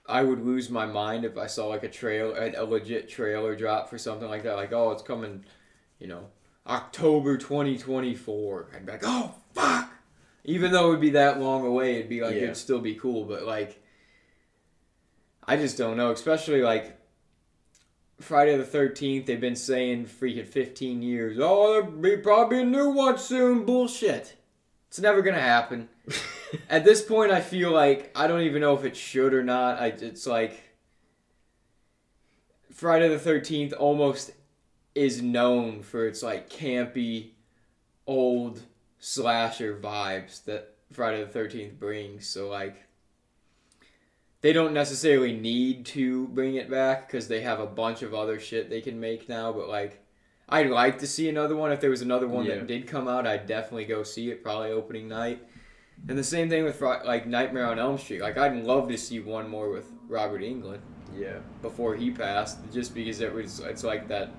I 0.09 0.25
would 0.25 0.45
lose 0.45 0.69
my 0.69 0.85
mind 0.85 1.25
if 1.25 1.39
I 1.39 1.47
saw 1.47 1.69
like 1.69 1.85
a 1.85 1.89
trail, 1.89 2.35
a, 2.35 2.61
a 2.61 2.65
legit 2.65 3.09
trailer 3.09 3.55
drop 3.55 3.89
for 3.89 3.99
something 3.99 4.29
like 4.29 4.43
that. 4.43 4.57
Like, 4.57 4.73
oh, 4.73 4.91
it's 4.91 5.03
coming, 5.05 5.45
you 6.01 6.09
know, 6.09 6.25
October 6.67 7.37
2024. 7.37 8.69
I'd 8.75 8.87
be 8.87 8.93
like, 8.93 9.03
oh 9.05 9.35
fuck. 9.55 9.91
Even 10.45 10.73
though 10.73 10.89
it 10.89 10.91
would 10.91 11.01
be 11.01 11.11
that 11.11 11.41
long 11.41 11.65
away, 11.67 11.97
it'd 11.97 12.09
be 12.09 12.21
like 12.21 12.35
Yeah. 12.35 12.43
it'd 12.43 12.57
still 12.57 12.81
be 12.81 12.95
cool. 12.95 13.25
But 13.25 13.45
like, 13.45 13.83
I 15.47 15.57
just 15.57 15.77
don't 15.79 15.97
know. 15.97 16.11
Especially 16.13 16.63
like 16.63 16.99
Friday 18.21 18.57
the 18.57 18.65
13th. 18.65 19.27
They've 19.27 19.41
been 19.41 19.57
saying 19.57 20.07
freaking 20.07 20.47
15 20.47 21.03
years. 21.03 21.39
Oh, 21.41 21.73
there'll 21.73 21.91
be 21.91 22.17
probably 22.17 22.63
a 22.63 22.65
new 22.65 22.91
one 22.91 23.19
soon. 23.19 23.65
Bullshit. 23.65 24.37
It's 24.89 25.01
never 25.01 25.23
gonna 25.23 25.41
happen. 25.41 25.89
At 26.69 26.85
this 26.85 27.03
point, 27.03 27.33
I 27.33 27.41
feel 27.41 27.71
like 27.73 28.13
I 28.15 28.27
don't 28.27 28.43
even 28.43 28.61
know 28.61 28.77
if 28.77 28.85
it 28.85 28.95
should 28.97 29.33
or 29.33 29.43
not. 29.43 29.81
I, 29.81 29.87
it's 29.87 30.27
like 30.27 30.61
Friday 32.73 33.09
the 33.09 33.19
Thirteenth 33.19 33.73
almost 33.73 34.33
is 34.95 35.23
known 35.23 35.83
for 35.83 36.07
its 36.07 36.23
like 36.23 36.49
campy, 36.51 37.31
old 38.07 38.63
slasher 38.99 39.77
vibes 39.77 40.45
that 40.45 40.75
Friday 40.93 41.23
the 41.23 41.31
Thirteenth 41.31 41.79
brings. 41.79 42.27
So 42.29 42.49
like, 42.49 42.77
they 44.41 44.53
don't 44.53 44.75
necessarily 44.75 45.33
need 45.33 45.87
to 45.87 46.29
bring 46.29 46.57
it 46.57 46.71
back 46.71 47.07
because 47.07 47.29
they 47.29 47.41
have 47.43 47.61
a 47.61 47.67
bunch 47.67 48.03
of 48.03 48.15
other 48.15 48.39
shit 48.41 48.69
they 48.69 48.81
can 48.81 48.99
make 49.01 49.29
now. 49.29 49.53
But 49.53 49.69
like. 49.69 49.99
I'd 50.49 50.69
like 50.69 50.99
to 50.99 51.07
see 51.07 51.31
another 51.31 51.57
one. 51.57 51.73
If 51.73 51.81
there 51.81 51.89
was 51.89 52.03
another 52.03 52.29
one 52.29 52.45
Yeah. 52.45 52.57
that 52.57 52.67
did 52.67 52.87
come 52.87 53.09
out, 53.09 53.27
I'd 53.27 53.47
definitely 53.47 53.87
go 53.87 54.03
see 54.03 54.31
it. 54.31 54.43
Probably 54.43 54.71
opening 54.71 55.09
night. 55.09 55.43
And 56.09 56.19
the 56.19 56.25
same 56.25 56.51
thing 56.51 56.65
with 56.65 56.79
like 56.83 57.27
Nightmare 57.27 57.67
on 57.67 57.79
Elm 57.79 57.97
Street. 57.97 58.21
Like 58.21 58.37
I'd 58.37 58.63
love 58.63 58.89
to 58.89 58.99
see 58.99 59.21
one 59.21 59.49
more 59.49 59.71
with 59.71 59.87
Robert 60.09 60.43
Englund 60.43 60.81
yeah 61.17 61.39
before 61.63 61.95
he 61.95 62.11
passed, 62.11 62.59
just 62.71 62.95
because 62.95 63.21
it 63.21 63.33
was 63.33 63.61
it's 63.61 63.85
like 63.85 64.09
that 64.09 64.31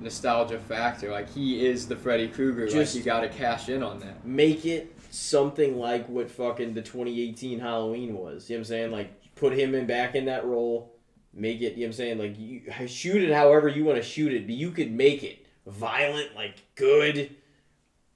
nostalgia 0.00 0.58
factor. 0.58 1.10
Like 1.10 1.32
he 1.32 1.66
is 1.66 1.86
the 1.86 1.96
Freddy 1.96 2.28
Krueger. 2.28 2.66
Just- 2.68 2.94
like 2.94 2.98
you 2.98 3.02
got 3.04 3.20
to 3.20 3.28
cash 3.28 3.68
in 3.68 3.82
on 3.82 4.00
that. 4.00 4.26
make 4.26 4.64
it 4.66 4.90
something 5.10 5.78
like 5.78 6.08
what 6.08 6.30
fucking 6.30 6.74
the 6.74 6.82
2018 6.82 7.60
Halloween 7.60 8.14
was. 8.14 8.50
You 8.50 8.56
know 8.56 8.58
what 8.58 8.60
I'm 8.60 8.64
saying? 8.64 8.90
Like 8.92 9.34
put 9.34 9.52
him 9.52 9.74
in 9.74 9.86
back 9.86 10.14
in 10.14 10.24
that 10.26 10.44
role. 10.44 10.92
Make 11.32 11.62
it, 11.62 11.74
you 11.74 11.80
know 11.80 11.82
what 11.82 11.86
I'm 11.86 11.92
saying? 11.94 12.18
Like 12.18 12.38
you 12.38 12.88
shoot 12.88 13.22
it 13.22 13.32
however 13.32 13.68
you 13.68 13.84
want 13.84 13.96
to 13.98 14.02
shoot 14.04 14.32
it, 14.32 14.46
but 14.46 14.54
you 14.54 14.70
could 14.70 14.92
make 14.92 15.22
it 15.24 15.46
violent, 15.66 16.34
like 16.36 16.62
good. 16.76 17.34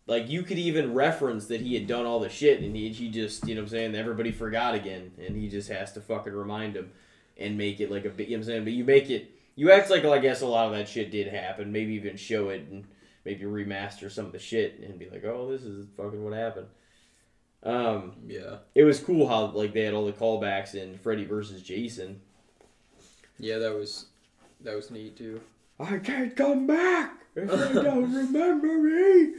like 0.06 0.28
you 0.28 0.42
could 0.42 0.59
even 0.59 0.94
reference 0.94 1.46
that 1.46 1.60
he 1.60 1.74
had 1.74 1.86
done 1.86 2.06
all 2.06 2.20
the 2.20 2.28
shit 2.28 2.60
and 2.62 2.76
he, 2.76 2.90
he 2.90 3.09
just 3.09 3.46
you 3.46 3.55
know 3.55 3.60
what 3.60 3.66
I'm 3.66 3.70
saying 3.70 3.94
everybody 3.94 4.30
forgot 4.32 4.74
again 4.74 5.12
and 5.18 5.36
he 5.36 5.48
just 5.48 5.68
has 5.68 5.92
to 5.92 6.00
fucking 6.00 6.32
remind 6.32 6.76
him 6.76 6.90
and 7.36 7.56
make 7.59 7.80
it 7.80 7.90
like 7.90 8.05
a 8.05 8.09
bit 8.10 8.28
you 8.28 8.36
know 8.36 8.40
what 8.40 8.44
I'm 8.44 8.52
saying 8.52 8.64
but 8.64 8.72
you 8.72 8.84
make 8.84 9.10
it 9.10 9.30
you 9.59 9.72
act 9.72 9.90
like 9.90 10.05
well, 10.05 10.12
I 10.14 10.18
guess 10.20 10.40
a 10.43 10.47
lot 10.47 10.66
of 10.66 10.72
that 10.78 10.89
shit 10.89 11.10
did 11.10 11.26
happen 11.28 11.72
maybe 11.72 11.94
even 11.94 12.16
show 12.16 12.48
it 12.51 12.66
and 12.70 12.85
maybe 13.24 13.44
remaster 13.44 14.10
some 14.10 14.26
of 14.26 14.32
the 14.32 14.39
shit 14.39 14.78
and 14.80 14.98
be 14.98 15.09
like 15.10 15.24
oh 15.24 15.51
this 15.51 15.62
is 15.62 15.86
fucking 15.97 16.22
what 16.22 16.32
happened 16.32 16.68
um 17.64 18.12
Yeah. 18.26 18.59
it 18.74 18.85
was 18.85 19.01
cool 19.01 19.26
how 19.28 19.47
like 19.47 19.72
they 19.74 19.82
had 19.82 19.94
all 19.94 20.06
the 20.06 20.12
callbacks 20.12 20.74
in 20.74 20.97
Freddy 20.98 21.24
versus 21.24 21.60
Jason 21.62 22.20
Yeah, 23.39 23.59
that 23.59 23.74
was 23.74 24.06
that 24.60 24.74
was 24.76 24.90
neat 24.90 25.16
too. 25.16 25.40
I 25.80 25.98
can't 25.98 26.35
come 26.36 26.66
back 26.66 27.14
if 27.36 27.51
you 27.51 27.82
don't 27.82 28.12
remember 28.12 28.78
me 28.78 29.35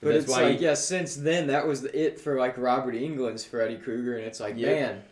But 0.00 0.14
it's 0.16 0.28
like, 0.28 0.58
he- 0.58 0.64
yeah, 0.64 0.74
since 0.74 1.14
then 1.16 1.46
that 1.46 1.66
was 1.66 1.84
it 1.84 2.20
for 2.20 2.38
like 2.38 2.58
Robert 2.58 2.94
Englund's 2.94 3.44
Freddy 3.44 3.76
Krueger, 3.76 4.16
and 4.16 4.24
it's 4.26 4.40
like, 4.40 4.56
Yep. 4.56 4.76
man, 4.76 5.02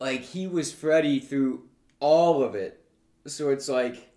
like 0.00 0.20
he 0.20 0.46
was 0.46 0.70
Freddy 0.72 1.18
through 1.18 1.62
all 2.04 2.42
of 2.42 2.54
it. 2.54 2.84
So 3.26 3.48
it's 3.48 3.66
like, 3.66 4.10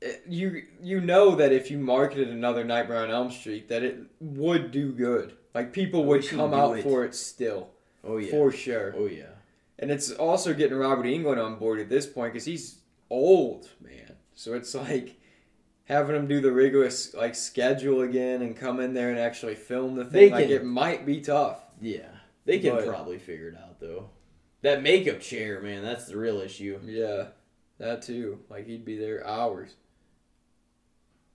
it- 0.00 0.22
you 0.28 0.62
you 0.80 1.00
know 1.00 1.34
that 1.34 1.52
if 1.52 1.68
you 1.70 1.78
marketed 1.78 2.28
another 2.28 2.62
Nightmare 2.62 3.02
on 3.02 3.10
Elm 3.10 3.30
Street, 3.32 3.68
that 3.68 3.82
it 3.82 3.98
would 4.20 4.70
do 4.70 4.92
good. 4.92 5.34
Like 5.52 5.72
people 5.72 6.00
oh, 6.00 6.04
would 6.04 6.28
come 6.28 6.54
out 6.54 6.78
it. 6.78 6.84
for 6.84 7.04
it 7.04 7.14
still, 7.16 7.70
oh 8.04 8.18
yeah 8.18 8.30
for 8.30 8.52
sure. 8.52 8.94
oh 8.96 9.06
yeah 9.06 9.34
And 9.80 9.90
it's 9.90 10.12
also 10.12 10.54
getting 10.54 10.78
Robert 10.78 11.06
Englund 11.06 11.44
on 11.44 11.56
board 11.56 11.80
at 11.80 11.88
this 11.88 12.06
point 12.06 12.32
because 12.32 12.46
he's 12.46 12.78
old, 13.10 13.68
man. 13.80 14.14
So 14.34 14.54
it's 14.54 14.74
like 14.74 15.18
having 15.84 16.14
him 16.14 16.28
do 16.28 16.40
the 16.40 16.52
rigorous 16.52 17.14
like 17.14 17.34
schedule 17.34 18.02
again 18.02 18.42
and 18.42 18.56
come 18.56 18.78
in 18.78 18.94
there 18.94 19.10
and 19.10 19.18
actually 19.18 19.56
film 19.56 19.96
the 19.96 20.04
They 20.04 20.26
thing. 20.26 20.32
Like 20.32 20.46
can- 20.46 20.52
it 20.56 20.64
might 20.64 21.04
be 21.04 21.20
tough. 21.20 21.58
Yeah, 21.80 22.10
they 22.44 22.60
can 22.60 22.76
probably 22.86 23.18
figure 23.18 23.48
it 23.48 23.56
out 23.56 23.80
though. 23.80 24.08
That 24.62 24.82
makeup 24.82 25.20
chair, 25.20 25.60
man, 25.60 25.82
that's 25.82 26.06
the 26.06 26.16
real 26.16 26.40
issue. 26.40 26.78
Yeah, 26.84 27.28
that 27.78 28.02
too. 28.02 28.40
Like 28.48 28.66
he'd 28.66 28.84
be 28.84 28.96
there 28.96 29.26
hours. 29.26 29.74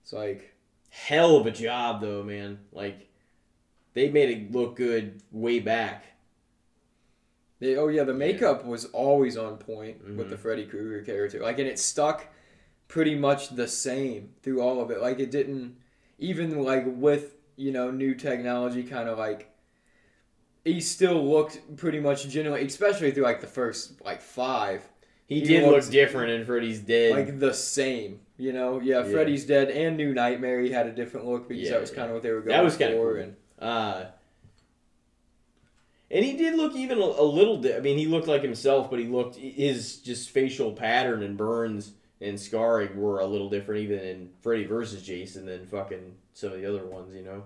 It's 0.02 0.12
like 0.12 0.54
Hell 0.90 1.36
of 1.36 1.46
a 1.46 1.50
job 1.50 2.00
though, 2.00 2.22
man. 2.22 2.60
Like 2.72 3.08
they 3.94 4.08
made 4.10 4.30
it 4.30 4.52
look 4.52 4.76
good 4.76 5.20
way 5.30 5.60
back. 5.60 6.04
they, 7.60 7.76
oh 7.76 7.88
yeah, 7.88 8.04
the 8.04 8.14
makeup 8.14 8.64
was 8.64 8.86
always 8.86 9.36
on 9.36 9.58
point 9.58 10.02
with 10.16 10.28
Mhm. 10.28 10.30
the 10.30 10.38
Freddy 10.38 10.64
Krueger 10.64 11.02
character. 11.04 11.40
Like 11.40 11.58
and 11.58 11.68
it 11.68 11.78
stuck 11.78 12.28
pretty 12.86 13.14
much 13.14 13.50
the 13.50 13.68
same 13.68 14.30
through 14.42 14.62
all 14.62 14.80
of 14.80 14.90
it. 14.90 15.00
Like 15.02 15.18
it 15.18 15.30
didn't 15.30 15.76
even 16.18 16.62
like 16.62 16.84
with 16.86 17.34
you 17.56 17.72
know 17.72 17.90
new 17.90 18.14
technology, 18.14 18.82
kind 18.84 19.08
of 19.08 19.18
like 19.18 19.50
he 20.64 20.80
still 20.80 21.26
looked 21.28 21.76
pretty 21.76 22.00
much 22.00 22.28
genuine, 22.28 22.64
especially 22.66 23.10
through 23.12 23.24
like 23.24 23.40
the 23.40 23.46
first 23.46 24.02
like 24.04 24.20
five, 24.20 24.82
He, 25.26 25.40
He 25.40 25.46
did 25.46 25.64
look 25.68 25.88
different 25.90 26.30
in 26.30 26.44
Freddy's 26.46 26.80
Dead. 26.80 27.12
like 27.12 27.38
the 27.38 27.54
same. 27.54 28.20
You 28.36 28.52
know, 28.52 28.80
yeah, 28.80 29.04
Yeah. 29.04 29.10
Freddy's 29.12 29.44
Dead 29.46 29.68
and 29.70 29.96
New 29.96 30.14
Nightmare 30.14 30.60
he 30.60 30.70
had 30.70 30.86
a 30.86 30.92
different 30.92 31.26
look 31.26 31.48
because 31.48 31.64
Yeah, 31.64 31.72
that 31.72 31.80
was 31.80 31.90
yeah. 31.90 31.96
kind 31.96 32.08
of 32.08 32.14
what 32.14 32.22
they 32.22 32.30
were 32.30 32.40
going 32.40 32.48
That 32.56 32.64
was 32.64 32.76
kinda 32.76 32.96
for. 32.96 33.14
cool. 33.14 33.22
And 33.22 33.36
uh, 33.58 34.06
and 36.10 36.24
he 36.24 36.36
did 36.36 36.54
look 36.56 36.74
even 36.74 36.98
a, 36.98 37.02
a 37.04 37.22
little. 37.24 37.58
Di- 37.60 37.76
I 37.76 37.80
mean, 37.80 37.98
he 37.98 38.06
looked 38.06 38.28
like 38.28 38.42
himself, 38.42 38.88
but 38.90 38.98
he 38.98 39.06
looked 39.06 39.36
his 39.36 39.98
just 39.98 40.30
facial 40.30 40.72
pattern 40.72 41.22
and 41.22 41.36
burns 41.36 41.92
and 42.20 42.40
scarring 42.40 42.96
were 43.00 43.20
a 43.20 43.26
little 43.26 43.48
different 43.50 43.82
even 43.82 43.98
in 44.00 44.30
Freddy 44.40 44.64
versus 44.64 45.02
Jason 45.02 45.46
than 45.46 45.66
fucking 45.66 46.14
some 46.32 46.52
of 46.52 46.60
the 46.60 46.66
other 46.66 46.84
ones, 46.86 47.14
you 47.14 47.22
know. 47.22 47.44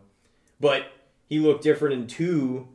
But 0.60 0.86
he 1.28 1.40
looked 1.40 1.62
different 1.64 1.94
in 1.94 2.06
two 2.06 2.68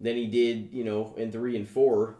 than 0.00 0.16
he 0.16 0.26
did, 0.26 0.70
you 0.72 0.84
know, 0.84 1.14
in 1.16 1.32
three 1.32 1.56
and 1.56 1.68
four. 1.68 2.16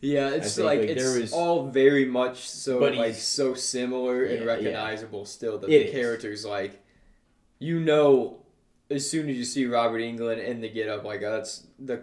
Yeah, 0.00 0.30
it's 0.30 0.56
think, 0.56 0.66
like, 0.66 0.80
like, 0.80 0.88
it's 0.90 1.14
was- 1.16 1.32
all 1.32 1.68
very 1.68 2.04
much 2.04 2.48
so 2.48 2.78
like 2.80 3.14
so 3.14 3.54
similar 3.54 4.24
Yeah, 4.24 4.30
and 4.32 4.40
yeah. 4.40 4.46
recognizable 4.50 5.24
still 5.24 5.58
that 5.58 5.66
It 5.68 5.70
the 5.70 5.86
is. 5.86 5.92
characters 5.92 6.44
like 6.44 6.80
you 7.60 7.78
know 7.78 8.42
as 8.90 9.08
soon 9.08 9.28
as 9.28 9.36
you 9.36 9.44
see 9.44 9.64
Robert 9.66 10.00
Englund 10.00 10.44
in 10.44 10.60
the 10.60 10.68
get 10.68 10.88
up 10.88 11.04
like 11.04 11.20
that's 11.20 11.68
the 11.78 12.02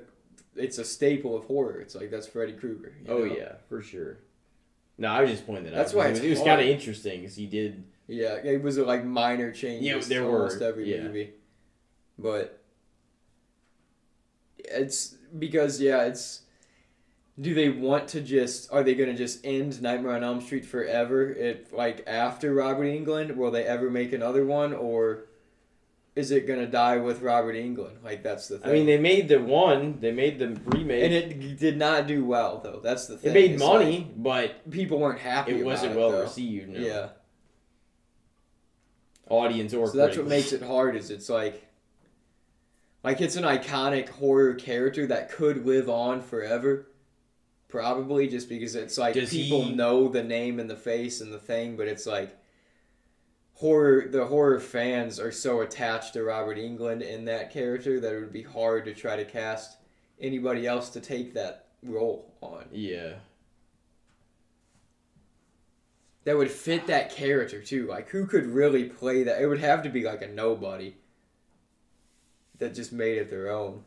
it's 0.56 0.78
a 0.78 0.86
staple 0.86 1.36
of 1.38 1.44
horror. 1.46 1.80
It's 1.82 1.94
like 1.94 2.10
that's 2.10 2.28
Freddy 2.28 2.54
Krueger. 2.54 2.94
Oh 3.10 3.20
know? 3.20 3.24
yeah, 3.26 3.56
for 3.68 3.82
sure. 3.82 4.20
No, 4.98 5.10
I 5.10 5.22
was 5.22 5.32
just 5.32 5.46
pointing 5.46 5.66
that 5.66 5.72
That's 5.72 5.94
out. 5.94 6.04
That's 6.04 6.20
why 6.22 6.26
it 6.26 6.30
was 6.30 6.40
kind 6.42 6.62
of 6.62 6.68
interesting 6.68 7.22
because 7.22 7.36
he 7.36 7.48
did. 7.48 7.84
Yeah, 8.08 8.36
it 8.36 8.62
was 8.64 8.78
like 8.78 9.04
minor 9.06 9.52
changes 9.52 9.86
Yeah, 9.86 10.00
there 10.16 10.26
were, 10.26 10.38
almost 10.44 10.62
every 10.62 10.94
yeah. 10.94 11.04
movie. 11.04 11.32
But 12.18 12.59
it's 14.70 15.16
because 15.38 15.82
yeah, 15.82 16.04
it's 16.04 16.42
do 17.40 17.54
they 17.54 17.70
want 17.70 18.08
to 18.10 18.22
just 18.22 18.72
are 18.72 18.84
they 18.84 18.96
going 18.96 19.10
to 19.10 19.16
just 19.16 19.46
end 19.46 19.82
Nightmare 19.82 20.16
on 20.16 20.24
Elm 20.24 20.42
Street 20.42 20.66
forever 20.66 21.32
if 21.32 21.72
like 21.72 22.04
after 22.08 22.54
Robert 22.54 22.86
Englund 22.86 23.36
will 23.36 23.52
they 23.52 23.64
ever 23.64 23.90
make 23.90 24.14
another 24.14 24.46
one 24.46 24.74
or 24.74 25.26
is 26.16 26.32
it 26.32 26.46
going 26.48 26.60
to 26.60 26.68
die 26.68 26.98
with 26.98 27.22
Robert 27.22 27.56
Englund? 27.56 28.04
Like 28.04 28.24
that's 28.24 28.48
the 28.50 28.58
thing. 28.58 28.70
I 28.70 28.74
mean, 28.74 28.86
they 28.86 28.98
made 28.98 29.30
the 29.30 29.40
one. 29.40 30.00
They 30.02 30.12
made 30.12 30.38
the 30.38 30.60
remake. 30.66 31.04
and 31.04 31.14
it 31.14 31.60
did 31.60 31.78
not 31.78 32.08
do 32.08 32.26
well 32.26 32.60
though. 32.62 32.82
That's 32.84 33.08
the 33.08 33.18
thing. 33.18 33.32
it 33.32 33.34
made 33.34 33.52
It's 33.52 33.64
money, 33.64 34.12
but 34.18 34.70
people 34.70 35.00
weren't 35.00 35.20
happy 35.20 35.54
it 35.60 35.66
wasn't 35.66 35.94
it, 35.94 35.98
well 35.98 36.12
though. 36.12 36.24
received. 36.24 36.70
No. 36.70 36.80
Yeah. 36.80 37.10
audience 39.30 39.74
or 39.74 39.88
So 39.88 39.98
that's 39.98 40.18
what 40.18 40.28
makes 40.28 40.52
it 40.52 40.62
hard. 40.62 40.96
Is 40.98 41.10
it's 41.10 41.30
like, 41.30 41.69
like 43.04 43.22
it's 43.22 43.36
an 43.36 43.44
iconic 43.44 44.10
horror 44.10 44.54
character 44.56 45.08
that 45.08 45.32
could 45.32 45.66
live 45.66 45.90
on 45.90 46.22
forever, 46.22 46.88
probably 47.68 48.28
just 48.28 48.50
because 48.50 48.76
it's 48.76 48.98
like 48.98 49.14
Does 49.14 49.30
people 49.30 49.64
he- 49.64 49.76
know 49.76 50.08
the 50.10 50.24
name 50.24 50.60
and 50.60 50.70
the 50.70 50.76
face 50.76 51.22
and 51.22 51.32
the 51.32 51.40
thing, 51.40 51.78
but 51.78 51.88
it's 51.88 52.06
like 52.06 52.36
horror. 53.54 54.08
The 54.10 54.26
horror 54.26 54.60
fans 54.60 55.20
are 55.20 55.32
so 55.32 55.62
attached 55.62 56.14
to 56.14 56.24
Robert 56.24 56.58
Englund 56.58 57.02
in 57.02 57.26
that 57.26 57.52
character 57.52 58.00
that 58.00 58.14
it 58.14 58.20
would 58.20 58.34
be 58.34 58.44
hard 58.44 58.86
to 58.86 58.94
try 58.94 59.16
to 59.16 59.26
cast 59.26 59.78
anybody 60.20 60.68
else 60.68 60.90
to 60.90 61.00
take 61.00 61.34
that 61.36 61.68
role 61.84 62.34
on. 62.42 62.66
Yeah, 62.72 63.14
that 66.26 66.38
would 66.38 66.52
fit 66.52 66.88
that 66.88 67.12
character 67.12 67.62
too. 67.62 67.88
Like 67.88 68.10
who 68.10 68.26
could 68.26 68.46
really 68.46 68.86
play 68.86 69.24
that? 69.24 69.42
It 69.42 69.48
would 69.48 69.60
have 69.62 69.84
to 69.84 69.90
be 69.90 70.04
like 70.04 70.22
a 70.22 70.28
nobody 70.28 70.96
that 72.60 72.76
just 72.76 72.94
made 72.94 73.18
it 73.18 73.30
their 73.30 73.50
own. 73.52 73.84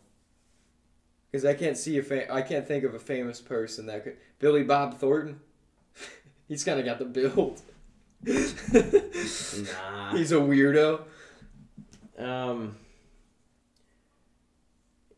Because 1.30 1.44
I 1.44 1.54
can't 1.54 1.78
see 1.78 1.96
a 1.98 2.02
fa- 2.02 2.32
I 2.32 2.42
can't 2.42 2.66
think 2.66 2.84
of 2.84 2.94
a 2.94 2.98
famous 2.98 3.40
person 3.40 3.86
that 3.86 4.04
could. 4.04 4.16
Billy 4.38 4.64
Bob 4.64 4.98
Thornton. 4.98 5.40
He's 6.48 6.64
kind 6.64 6.78
of 6.78 6.84
got 6.84 6.98
the 6.98 7.04
build. 7.06 7.62
nah. 8.26 10.16
He's 10.16 10.32
a 10.32 10.36
weirdo. 10.36 11.02
um, 12.18 12.76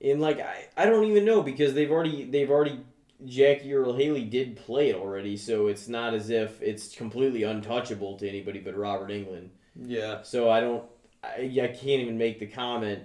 and 0.01 0.21
like 0.21 0.41
I, 0.41 0.67
I 0.77 0.87
don't 0.87 1.05
even 1.07 1.25
know 1.25 1.43
because 1.43 1.75
they've 1.75 1.91
already 1.91 2.25
they've 2.25 2.51
already 2.51 2.81
Jackie 3.25 3.75
Earle 3.75 3.97
Haley 3.97 4.25
did 4.25 4.57
play 4.57 4.91
it 4.91 4.97
already, 4.97 5.37
so 5.37 5.67
it's 5.67 5.89
not 5.89 6.15
as 6.15 6.31
if 6.31 6.61
it's 6.63 6.95
completely 6.95 7.43
untouchable 7.43 8.17
to 8.19 8.29
anybody 8.29 8.61
but 8.61 8.77
Robert 8.77 9.11
Englund. 9.11 9.49
Yeah. 9.81 10.23
So 10.23 10.51
I 10.51 10.61
don't, 10.61 10.85
I, 11.23 11.51
I 11.63 11.69
can't 11.69 12.03
even 12.03 12.19
make 12.19 12.39
the 12.39 12.47
comment. 12.47 13.03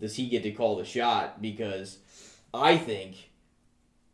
Does 0.00 0.16
he 0.16 0.28
get 0.28 0.42
to 0.42 0.50
call 0.50 0.76
the 0.76 0.84
shot? 0.84 1.40
Because 1.40 1.98
I 2.52 2.76
think 2.76 3.30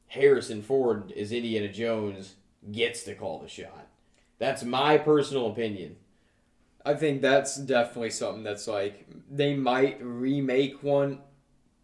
Harrison 0.09 0.63
Ford 0.63 1.13
as 1.13 1.33
Indiana 1.33 1.69
Jones 1.69 2.35
gets 2.71 3.03
to 3.05 3.15
call 3.15 3.39
the 3.39 3.49
shot. 3.49 3.87
That's 4.39 4.63
my 4.63 4.99
personal 4.99 5.51
opinion. 5.51 5.97
I 6.85 6.95
think 6.95 7.21
that's 7.21 7.57
definitely 7.57 8.11
something 8.11 8.43
that's 8.43 8.67
like 8.67 9.07
they 9.31 9.55
might 9.55 9.99
remake 10.01 10.83
one 10.83 11.21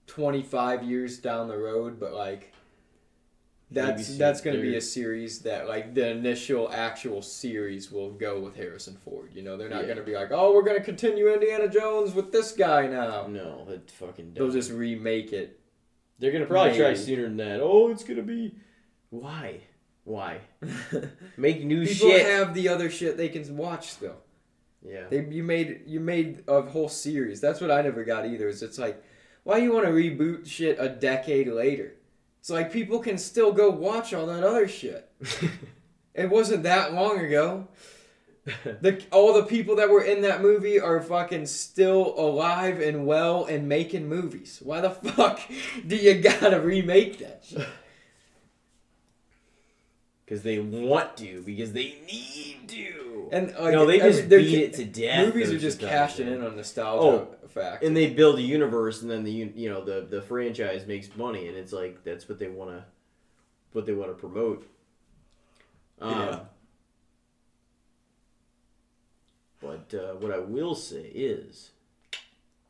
25 0.07 0.83
years 0.85 1.19
down 1.19 1.49
the 1.49 1.59
road, 1.59 2.01
but 2.01 2.15
like 2.15 2.53
that's 3.77 4.09
Maybe 4.09 4.19
that's 4.19 4.41
going 4.41 4.57
to 4.57 4.63
be 4.63 4.77
a 4.77 4.81
series 4.81 5.41
that 5.41 5.69
like 5.69 5.95
the 5.95 6.11
initial 6.11 6.71
actual 6.73 7.23
series 7.23 7.93
will 7.93 8.11
go 8.11 8.41
with 8.41 8.57
Harrison 8.57 8.97
Ford. 9.05 9.31
You 9.33 9.43
know, 9.43 9.57
they're 9.57 9.69
not 9.69 9.83
Yeah. 9.83 9.95
going 9.95 9.99
to 9.99 10.03
be 10.05 10.15
like, 10.15 10.31
"Oh, 10.33 10.53
we're 10.55 10.63
going 10.63 10.79
to 10.79 10.85
continue 10.85 11.33
Indiana 11.33 11.69
Jones 11.69 12.15
with 12.15 12.33
this 12.33 12.53
guy 12.53 12.87
now." 12.89 13.27
No, 13.29 13.65
that 13.69 13.91
fucking. 13.91 14.33
They'll 14.35 14.51
just 14.51 14.73
remake 14.73 15.33
it. 15.33 15.61
They're 16.19 16.33
gonna 16.33 16.47
probably 16.47 16.79
try 16.79 16.95
sooner 16.95 17.25
than 17.25 17.37
that. 17.37 17.61
Oh, 17.61 17.91
it's 17.91 18.03
gonna 18.03 18.23
be. 18.23 18.55
Why? 19.11 19.61
Why? 20.05 20.41
Make 21.37 21.63
new 21.65 21.85
People 21.87 22.09
shit. 22.11 22.25
have 22.27 22.55
the 22.55 22.69
other 22.69 22.89
shit 22.91 23.17
they 23.19 23.29
can 23.29 23.57
watch 23.57 23.99
though. 23.99 24.17
yeah. 24.83 25.05
They 25.11 25.27
you 25.27 25.43
made 25.43 25.83
you 25.87 26.01
made 26.01 26.45
a 26.49 26.63
whole 26.63 26.89
series. 26.89 27.41
That's 27.43 27.61
what 27.61 27.71
I 27.71 27.83
never 27.83 28.03
got 28.05 28.25
either. 28.25 28.49
Is 28.49 28.63
it's 28.63 28.79
like, 28.79 29.03
why 29.45 29.59
you 29.59 29.73
want 29.73 29.85
to 29.85 29.93
reboot 29.93 30.47
shit 30.47 30.79
a 30.81 30.89
decade 30.89 31.49
later? 31.49 31.96
It's 32.47 32.51
like 32.53 32.73
people 32.73 33.01
can 33.01 33.19
still 33.19 33.51
go 33.51 33.71
watch 33.71 34.15
all 34.15 34.27
that 34.27 34.45
other 34.45 34.69
shit. 34.69 35.11
It 36.15 36.31
wasn't 36.31 36.63
that 36.63 36.95
long 36.95 37.19
ago. 37.19 37.67
The 38.81 39.03
all 39.11 39.35
the 39.35 39.43
people 39.43 39.77
that 39.77 39.91
were 39.91 40.03
in 40.03 40.23
that 40.23 40.41
movie 40.41 40.79
are 40.81 41.03
fucking 41.03 41.47
still 41.47 42.15
alive 42.17 42.81
and 42.81 43.05
well 43.05 43.45
and 43.45 43.69
making 43.69 44.09
movies. 44.09 44.61
Why 44.63 44.81
the 44.81 44.91
fuck 44.91 45.41
do 45.87 45.97
you 45.97 46.21
gotta 46.23 46.61
remake 46.61 47.19
that 47.19 47.45
shit? 47.45 47.67
Because 50.25 50.43
they 50.43 50.61
want 50.61 51.17
to, 51.17 51.43
because 51.43 51.73
they 51.73 51.97
need 52.07 52.69
to. 52.69 53.29
And 53.33 53.49
like, 53.59 53.75
no, 53.75 53.85
they 53.85 54.01
every- 54.01 54.13
just 54.13 54.29
beat 54.29 54.55
it 54.55 54.73
to 54.75 54.85
death. 54.85 55.27
Movies 55.27 55.51
are 55.51 55.59
just 55.59 55.81
cashing 55.81 56.29
in 56.29 56.41
on 56.41 56.53
oh, 56.53 56.57
nostalgia 56.57 57.03
Oh, 57.03 57.36
fact. 57.57 57.83
and 57.83 57.97
they 57.97 58.09
build 58.11 58.39
a 58.39 58.43
universe, 58.43 59.03
and 59.03 59.11
then 59.11 59.25
the 59.25 59.31
you 59.33 59.69
know 59.69 59.85
the 59.85 60.07
the 60.09 60.23
franchise 60.23 60.87
makes 60.87 61.15
money, 61.17 61.49
and 61.49 61.57
it's 61.57 61.73
like 61.73 62.05
that's 62.05 62.29
what 62.29 62.39
they 62.39 62.49
want 62.49 62.71
to, 62.71 62.85
what 63.73 63.87
they 63.87 63.93
want 63.95 64.11
to 64.11 64.15
promote. 64.15 64.67
Um, 66.01 66.11
Yeah. 66.13 66.39
But 69.61 69.95
uh, 69.95 70.15
what 70.15 70.33
I 70.33 70.39
will 70.39 70.75
say 70.75 71.11
is, 71.15 71.71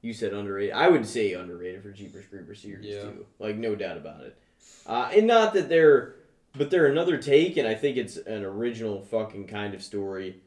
you 0.03 0.13
said 0.13 0.33
underrated. 0.33 0.75
I 0.75 0.89
would 0.89 1.07
say 1.07 1.33
underrated 1.33 1.83
for 1.83 1.91
Jeepers 1.91 2.25
Creepers 2.27 2.61
series 2.63 2.87
Yeah. 2.87 3.03
too. 3.03 3.27
Like 3.39 3.57
no 3.57 3.75
doubt 3.75 3.97
about 3.97 4.23
it. 4.23 4.39
Uh, 4.87 5.11
and 5.15 5.27
not 5.27 5.53
that 5.55 5.69
they're, 5.69 6.15
but 6.57 6.71
they're 6.71 6.87
another 6.87 7.19
take, 7.19 7.57
and 7.57 7.67
I 7.67 7.75
think 7.75 7.97
it's 7.97 8.17
an 8.17 8.45
original 8.45 9.03
fucking 9.03 9.49
kind 9.49 9.75
of 9.75 9.83
story. 9.83 10.41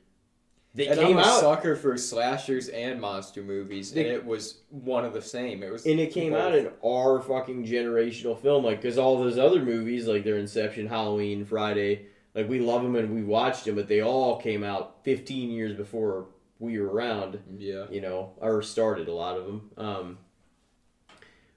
They 0.76 0.88
and 0.88 1.00
came 1.00 1.18
I'm 1.18 1.24
a 1.24 1.28
out. 1.28 1.40
sucker 1.42 1.76
for 1.76 1.98
slashers 1.98 2.70
and 2.70 3.02
monster 3.02 3.42
movies, 3.42 3.92
They- 3.92 4.06
and 4.06 4.14
it 4.14 4.24
was 4.26 4.60
one 4.70 5.04
of 5.04 5.14
the 5.14 5.22
same. 5.22 5.64
It 5.64 5.72
was 5.72 5.86
and 5.86 6.00
it 6.00 6.12
came 6.14 6.34
both. 6.34 6.42
out 6.42 6.56
in 6.56 6.70
our 6.86 7.22
fucking 7.22 7.66
generational 7.66 8.40
film, 8.40 8.64
like 8.64 8.80
because 8.82 8.98
all 8.98 9.18
those 9.18 9.38
other 9.40 9.62
movies, 9.64 10.08
like 10.08 10.24
their 10.24 10.38
Inception, 10.38 10.88
Halloween, 10.88 11.44
Friday, 11.44 12.06
like 12.36 12.48
we 12.48 12.60
love 12.60 12.84
them 12.84 12.96
and 12.96 13.14
we 13.16 13.24
watched 13.24 13.66
them, 13.66 13.76
but 13.76 13.88
they 13.88 14.02
all 14.02 14.38
came 14.40 14.64
out 14.64 15.04
15 15.04 15.50
years 15.50 15.74
before 15.74 16.28
we 16.60 16.80
were 16.80 16.90
around, 16.92 17.40
yeah. 17.58 17.86
you 17.90 18.02
know, 18.02 18.34
or 18.38 18.62
started 18.62 19.08
a 19.08 19.14
lot 19.14 19.38
of 19.38 19.46
them. 19.48 19.72
Um, 19.76 20.18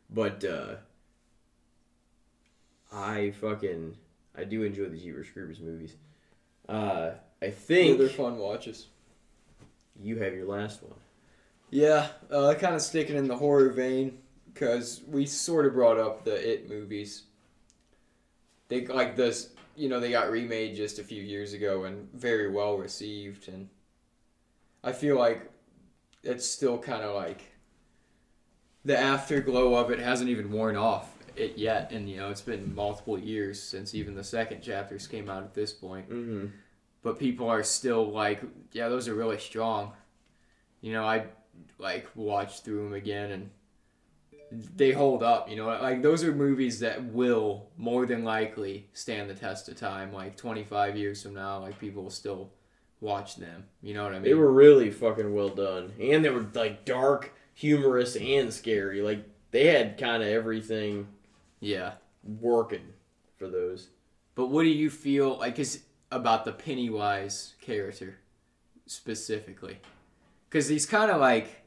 but 0.09 0.43
uh, 0.45 0.77
I 2.93 3.33
fucking 3.41 3.97
I 4.37 4.45
do 4.45 4.63
enjoy 4.63 4.87
the 4.89 4.97
Jeepers 4.99 5.29
Creepers 5.31 5.61
movies. 5.61 5.97
Uh, 6.69 7.11
I 7.43 7.47
Yeah, 7.47 7.51
think 7.51 7.99
they're 7.99 8.09
fun 8.09 8.39
watches. 8.39 8.87
You 10.01 10.19
have 10.19 10.35
your 10.35 10.47
last 10.47 10.83
one. 10.83 10.99
Yeah, 11.71 12.09
uh, 12.31 12.55
kind 12.59 12.75
of 12.75 12.83
sticking 12.83 13.17
in 13.17 13.29
the 13.29 13.37
horror 13.37 13.71
vein 13.71 14.19
because 14.53 15.01
we 15.09 15.25
sort 15.27 15.67
of 15.67 15.73
brought 15.75 15.99
up 15.99 16.25
the 16.25 16.53
It 16.53 16.69
movies. 16.69 17.23
They 18.69 18.87
like 18.87 19.17
this, 19.17 19.51
you 19.77 19.89
know, 19.89 20.01
they 20.01 20.11
got 20.11 20.31
remade 20.31 20.77
just 20.77 20.99
a 20.99 21.05
few 21.05 21.23
years 21.23 21.53
ago 21.53 21.85
and 21.85 22.09
very 22.13 22.51
well 22.51 22.77
received, 22.77 23.49
and 23.49 23.69
I 24.85 24.93
feel 24.93 25.19
like 25.19 25.51
it's 26.23 26.47
still 26.47 26.79
kind 26.79 27.03
of 27.03 27.15
like 27.15 27.53
the 28.85 28.99
afterglow 28.99 29.75
of 29.75 29.91
it 29.91 29.99
hasn't 29.99 30.31
even 30.31 30.51
worn 30.51 30.77
off 30.77 31.15
it 31.37 31.57
yet, 31.57 31.93
and 31.93 32.09
you 32.09 32.17
know, 32.19 32.31
it's 32.31 32.43
been 32.43 32.75
multiple 32.75 33.19
years 33.19 33.63
since 33.63 33.95
even 33.95 34.15
the 34.15 34.25
second 34.25 34.61
chapters 34.63 35.07
came 35.07 35.31
out 35.31 35.43
at 35.43 35.55
this 35.55 35.73
point 35.73 36.11
Mm-hmm. 36.11 36.47
But 37.03 37.19
people 37.19 37.49
are 37.49 37.63
still 37.63 38.11
like, 38.11 38.43
yeah, 38.73 38.89
those 38.89 39.09
are 39.09 39.15
really 39.15 39.39
strong. 39.39 39.93
You 40.81 40.93
know, 40.93 41.05
I 41.05 41.27
like 41.79 42.09
watched 42.15 42.65
through 42.65 42.85
them 42.85 42.95
again 42.95 43.31
and 43.33 43.51
they 44.77 44.93
hold 44.93 45.23
up, 45.23 45.49
you 45.49 45.57
know, 45.57 45.67
like 45.67 46.03
those 46.03 46.25
are 46.25 46.35
movies 46.35 46.81
that 46.81 47.03
will 47.05 47.71
more 47.77 48.07
than 48.07 48.25
likely 48.25 48.89
stand 48.93 49.31
the 49.31 49.35
test 49.35 49.69
of 49.69 49.77
time. 49.77 50.13
Like 50.13 50.37
25 50.37 50.97
years 50.97 51.23
from 51.23 51.35
now, 51.35 51.61
like 51.61 51.79
people 51.79 52.03
will 52.03 52.11
still 52.11 52.51
watch 53.01 53.37
them. 53.37 53.65
You 53.83 53.95
know 53.95 54.05
what 54.05 54.13
I 54.13 54.17
mean? 54.17 54.25
They 54.25 54.35
were 54.35 54.53
really 54.53 54.91
fucking 54.91 55.35
well 55.35 55.49
done, 55.49 55.93
and 56.01 56.25
they 56.25 56.31
were 56.31 56.47
like 56.55 56.85
dark, 56.85 57.33
humorous, 57.55 58.17
and 58.17 58.53
scary. 58.53 59.01
Like 59.03 59.25
they 59.51 59.67
had 59.67 59.99
kind 59.99 60.23
of 60.23 60.29
everything 60.29 61.09
yeah. 61.61 61.93
working 62.23 62.93
for 63.37 63.49
those. 63.49 63.89
But 64.35 64.49
what 64.49 64.63
do 64.63 64.69
you 64.69 64.91
feel 64.91 65.39
like 65.39 65.59
is 65.59 65.83
about 66.13 66.45
the 66.45 66.53
Pennywise 66.53 67.55
character 67.61 68.19
specifically? 68.87 69.79
Because 70.49 70.69
he's 70.69 70.87
kind 70.87 71.11
of 71.11 71.21
like 71.21 71.63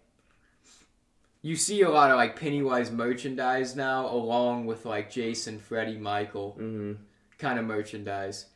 you 1.41 1.55
see 1.55 1.81
a 1.81 1.89
lot 1.89 2.09
of 2.09 2.17
like 2.17 2.39
Pennywise 2.39 2.91
merchandise 2.91 3.75
now, 3.75 4.07
along 4.07 4.65
with 4.65 4.85
like 4.85 5.11
Jason, 5.11 5.59
Freddy, 5.59 5.97
Michael 5.97 6.55
Mm-hmm. 6.59 6.93
kind 7.37 7.59
of 7.59 7.65
merchandise. 7.65 8.47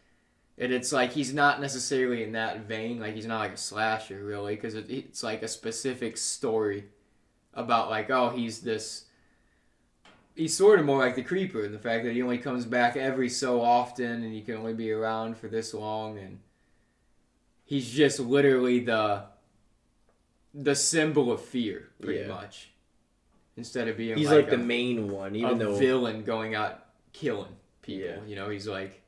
And 0.57 0.74
it's 0.74 0.91
like 0.91 1.11
he's 1.14 1.34
not 1.34 1.61
necessarily 1.61 2.24
in 2.24 2.34
that 2.34 2.61
vein. 2.61 2.99
Like 2.99 3.16
he's 3.16 3.26
not 3.28 3.40
like 3.40 3.53
a 3.53 3.57
slasher 3.57 4.24
really, 4.24 4.56
because 4.56 4.76
it, 4.76 4.90
it's 4.90 5.24
like 5.24 5.41
a 5.44 5.48
specific 5.48 6.18
story 6.18 6.86
about 7.53 7.90
like 7.90 8.10
oh 8.10 8.30
he's 8.30 8.61
this. 8.61 9.06
He's 10.40 10.56
sort 10.56 10.80
of 10.80 10.86
more 10.86 10.99
like 10.99 11.16
the 11.16 11.22
creeper 11.22 11.66
in 11.66 11.74
the 11.74 11.80
fact 11.80 12.06
that 12.06 12.14
he 12.14 12.22
only 12.22 12.38
comes 12.38 12.66
back 12.66 12.95
every 12.95 13.28
so 13.28 13.60
often, 13.61 14.24
and 14.24 14.34
he 14.34 14.41
can 14.41 14.56
only 14.56 14.74
be 14.74 14.90
around 14.90 15.38
for 15.38 15.49
this 15.49 15.74
long, 15.74 16.18
and 16.18 16.40
he's 17.66 17.91
just 17.91 18.22
literally 18.22 18.80
the 18.80 19.24
the 20.53 20.76
symbol 20.76 21.30
of 21.30 21.41
fear, 21.41 21.90
pretty 22.02 22.22
Yeah. 22.22 22.28
much. 22.28 22.72
Instead 23.57 23.90
of 23.90 23.98
being 23.98 24.18
He's 24.18 24.28
like, 24.30 24.45
like, 24.45 24.53
a, 24.53 24.57
the 24.57 24.64
main 24.64 25.10
one, 25.10 25.36
even 25.36 25.56
a 25.61 25.66
though 25.66 25.76
villain 25.76 26.24
going 26.24 26.56
out 26.56 26.86
killing 27.11 27.57
people. 27.82 28.07
Yeah. 28.10 28.20
You 28.26 28.36
know, 28.38 28.49
he's 28.49 28.66
like 28.68 29.02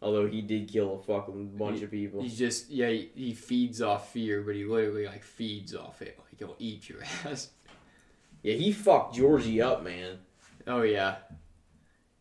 although 0.00 0.26
he 0.26 0.40
did 0.40 0.68
kill 0.68 1.00
a 1.00 1.02
fucking 1.02 1.56
bunch 1.56 1.82
of 1.82 1.90
people. 1.90 2.22
He's 2.22 2.38
just 2.38 2.70
yeah, 2.70 2.88
he, 2.88 3.10
he 3.14 3.34
feeds 3.34 3.82
off 3.82 4.10
fear, 4.12 4.40
but 4.40 4.54
he 4.54 4.64
literally 4.64 5.06
like 5.06 5.22
feeds 5.22 5.74
off 5.74 6.00
it. 6.00 6.18
Like 6.18 6.38
he'll 6.38 6.56
eat 6.58 6.88
your 6.88 7.02
ass. 7.26 7.50
Yeah, 8.46 8.54
he 8.54 8.70
fucked 8.70 9.16
Georgie 9.16 9.60
up, 9.60 9.82
man. 9.82 10.18
Oh 10.68 10.82
yeah, 10.82 11.16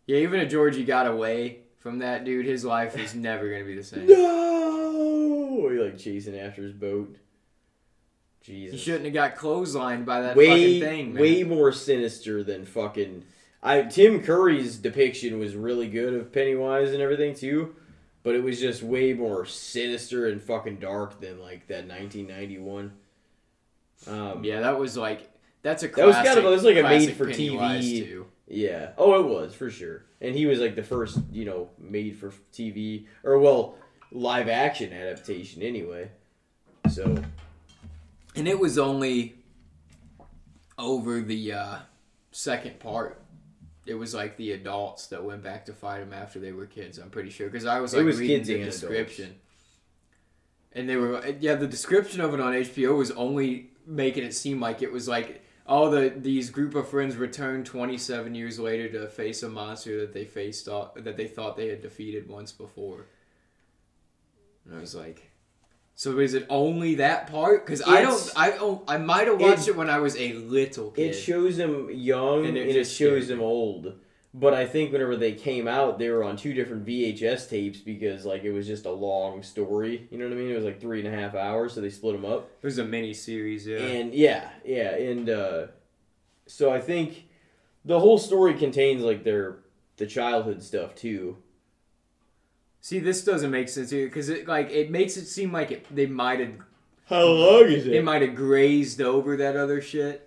yeah. 0.07 0.18
Even 0.18 0.39
if 0.39 0.49
Georgie 0.49 0.84
got 0.84 1.06
away 1.06 1.60
from 1.77 1.99
that 1.99 2.26
dude, 2.26 2.47
his 2.47 2.65
life 2.65 2.97
is 2.97 3.14
never 3.14 3.47
gonna 3.47 3.64
be 3.64 3.76
the 3.76 3.84
same. 3.84 4.07
No, 4.07 5.69
he 5.69 5.77
like 5.77 5.99
chasing 5.99 6.35
after 6.35 6.64
his 6.64 6.73
boat. 6.73 7.15
Jesus, 8.41 8.80
he 8.80 8.84
shouldn't 8.84 9.06
have 9.06 9.14
got 9.14 9.35
clotheslined 9.35 10.06
by 10.06 10.22
that 10.22 10.35
way 10.35 10.47
fucking 10.47 10.81
thing, 10.81 11.14
man. 11.14 11.22
way 11.22 11.43
more 11.43 11.72
sinister 11.72 12.43
than 12.43 12.65
fucking. 12.65 13.23
I 13.61 13.84
Tim 13.84 14.23
Curry's 14.23 14.77
depiction 14.77 15.38
was 15.38 15.56
really 15.56 15.88
good 15.88 16.15
of 16.15 16.31
Pennywise 16.31 16.91
and 16.91 17.03
everything 17.03 17.35
too, 17.35 17.76
but 18.23 18.34
it 18.34 18.43
was 18.43 18.60
just 18.60 18.81
way 18.81 19.14
more 19.14 19.45
sinister 19.45 20.27
and 20.27 20.41
fucking 20.41 20.77
dark 20.77 21.22
than 21.22 21.39
like 21.39 21.68
that 21.68 21.88
1991. 21.88 22.93
Um, 24.07 24.43
Yeah, 24.43 24.61
that 24.61 24.80
was 24.80 24.97
like 24.97 25.30
that's 25.66 25.82
a 25.82 25.90
classic, 25.90 26.14
That 26.14 26.20
was 26.20 26.28
kind 26.28 26.38
of- 26.40 26.46
it 26.46 26.50
was 26.56 26.64
like 26.64 26.78
a 26.78 26.84
made 26.84 27.14
for 27.14 27.26
TV. 27.26 28.24
Yeah. 28.48 28.92
Oh, 29.00 29.20
it 29.20 29.26
was 29.28 29.56
for 29.56 29.72
sure. 29.72 30.06
And 30.22 30.36
he 30.36 30.46
was 30.46 30.60
like 30.60 30.76
the 30.76 30.84
first, 30.84 31.18
you 31.32 31.44
know, 31.46 31.70
made 31.80 32.18
for 32.18 32.32
TV 32.54 33.08
or 33.24 33.40
well, 33.40 33.76
live 34.12 34.48
action 34.48 34.94
adaptation 34.94 35.64
anyway. 35.64 36.12
So 36.92 37.18
And 38.36 38.48
it 38.48 38.60
was 38.60 38.78
only 38.78 39.36
over 40.78 41.22
the 41.22 41.54
uh, 41.54 41.76
second 42.32 42.80
part. 42.80 43.20
It 43.88 43.96
was 43.96 44.14
like 44.14 44.38
the 44.38 44.52
adults 44.52 45.08
that 45.08 45.24
went 45.24 45.42
back 45.44 45.66
to 45.66 45.74
fight 45.74 46.02
him 46.02 46.14
after 46.14 46.40
they 46.40 46.52
were 46.52 46.66
kids. 46.68 46.98
I'm 47.00 47.10
pretty 47.10 47.30
sure 47.32 47.48
because 47.50 47.66
I 47.66 47.80
was 47.80 47.94
It 47.94 47.98
like 47.98 48.06
was 48.06 48.20
reading 48.20 48.38
kids 48.38 48.48
the 48.48 48.54
and 48.56 48.64
adults. 48.64 48.80
description, 48.82 49.36
and 50.74 50.90
they 50.90 50.96
were 50.96 51.24
yeah. 51.40 51.56
The 51.56 51.68
description 51.68 52.22
of 52.22 52.34
it 52.34 52.40
on 52.40 52.54
HBO 52.54 52.98
was 52.98 53.12
only 53.12 53.70
making 53.86 54.24
it 54.24 54.34
seem 54.34 54.60
like 54.60 54.82
it 54.82 54.92
was 54.92 55.08
like 55.08 55.44
all 55.66 55.90
the 55.90 56.14
these 56.16 56.50
group 56.50 56.76
of 56.76 56.88
friends 56.88 57.16
returned 57.16 57.66
27 57.66 58.36
years 58.36 58.60
later 58.60 58.90
to 58.90 59.08
face 59.08 59.42
a 59.44 59.50
monster 59.50 60.00
that 60.02 60.14
they 60.14 60.26
faced 60.26 60.68
off, 60.68 60.94
that 60.96 61.18
they 61.18 61.28
thought 61.28 61.58
they 61.58 61.70
had 61.70 61.82
defeated 61.82 62.30
once 62.30 62.52
before. 62.52 63.06
And 64.66 64.78
I 64.78 64.80
was 64.80 64.96
like. 64.96 65.32
So 65.98 66.20
is 66.20 66.34
it 66.34 66.46
only 66.50 66.96
that 66.96 67.28
part? 67.32 67.66
Because 67.66 67.82
I 67.82 68.02
don't, 68.02 68.32
I 68.36 68.50
don't, 68.52 68.84
I 68.86 68.98
might 68.98 69.28
have 69.28 69.40
watched 69.40 69.70
it, 69.70 69.78
when 69.78 69.90
I 69.90 70.00
was 70.00 70.18
a 70.18 70.34
little 70.34 70.92
kid. 70.92 71.12
it 71.12 71.14
shows 71.14 71.58
him 71.58 71.90
young 71.90 72.40
And 72.40 72.58
and 72.58 72.70
it 72.70 72.76
it, 72.76 72.84
shows 72.84 73.30
him 73.30 73.40
old. 73.40 73.94
But 74.38 74.53
I 74.53 74.66
think 74.66 74.91
whenever 74.91 75.16
they 75.16 75.32
came 75.32 75.66
out, 75.66 75.98
they 75.98 76.10
were 76.10 76.22
on 76.22 76.36
two 76.36 76.53
different 76.53 76.86
VHS 76.86 77.49
tapes 77.49 77.80
because 77.80 78.26
like 78.26 78.44
it 78.44 78.52
was 78.52 78.68
just 78.68 78.86
a 78.86 78.91
long 78.91 79.41
story. 79.44 80.10
You 80.12 80.18
know 80.18 80.26
what 80.26 80.34
I 80.34 80.36
mean? 80.36 80.52
It 80.52 80.56
was 80.56 80.66
like 80.66 80.82
three 80.82 80.99
and 80.99 81.07
a 81.07 81.18
half 81.18 81.36
hours, 81.36 81.72
so 81.72 81.80
they 81.80 81.90
split 81.90 82.20
them 82.20 82.30
up. 82.30 82.49
it 82.62 82.66
was 82.66 82.78
a 82.78 82.84
mini 82.84 83.14
series, 83.14 83.66
yeah. 83.66 83.78
And 83.78 84.14
yeah, 84.14 84.49
yeah, 84.66 84.94
and 84.94 85.30
uh, 85.30 85.68
so 86.48 86.70
I 86.70 86.82
think 86.82 87.30
the 87.86 88.02
whole 88.02 88.18
story 88.18 88.56
contains 88.56 89.03
like 89.03 89.24
their 89.24 89.60
the 89.95 90.06
childhood 90.06 90.62
stuff 90.62 90.95
too. 90.95 91.38
See, 92.82 92.99
this 92.99 93.24
doesn't 93.24 93.52
make 93.52 93.70
sense 93.70 93.90
here 93.90 94.06
because 94.07 94.28
it 94.28 94.49
like 94.49 94.70
it 94.70 94.91
makes 94.91 95.16
it 95.16 95.28
seem 95.28 95.53
like 95.53 95.72
it, 95.72 95.95
they 95.95 96.07
might 96.07 96.41
have 96.41 96.56
How 97.06 97.24
long 97.24 97.64
is 97.70 97.88
it? 97.88 97.91
they 97.91 98.02
might 98.02 98.22
have 98.22 98.36
grazed 98.36 98.99
over 98.99 99.38
that 99.38 99.56
other 99.56 99.82
shit. 99.82 100.24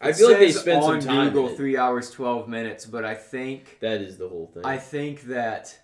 I 0.00 0.12
feel 0.12 0.30
like 0.30 0.38
they 0.38 0.52
spent 0.52 0.82
some 0.82 1.00
time. 1.00 1.32
Google 1.32 1.48
three 1.48 1.76
hours 1.76 2.10
twelve 2.10 2.48
minutes, 2.48 2.86
but 2.86 3.04
I 3.04 3.14
think 3.14 3.78
That 3.80 4.00
is 4.00 4.16
the 4.16 4.28
whole 4.28 4.50
thing. 4.52 4.64
I 4.64 4.78
think 4.78 5.22
that 5.22 5.78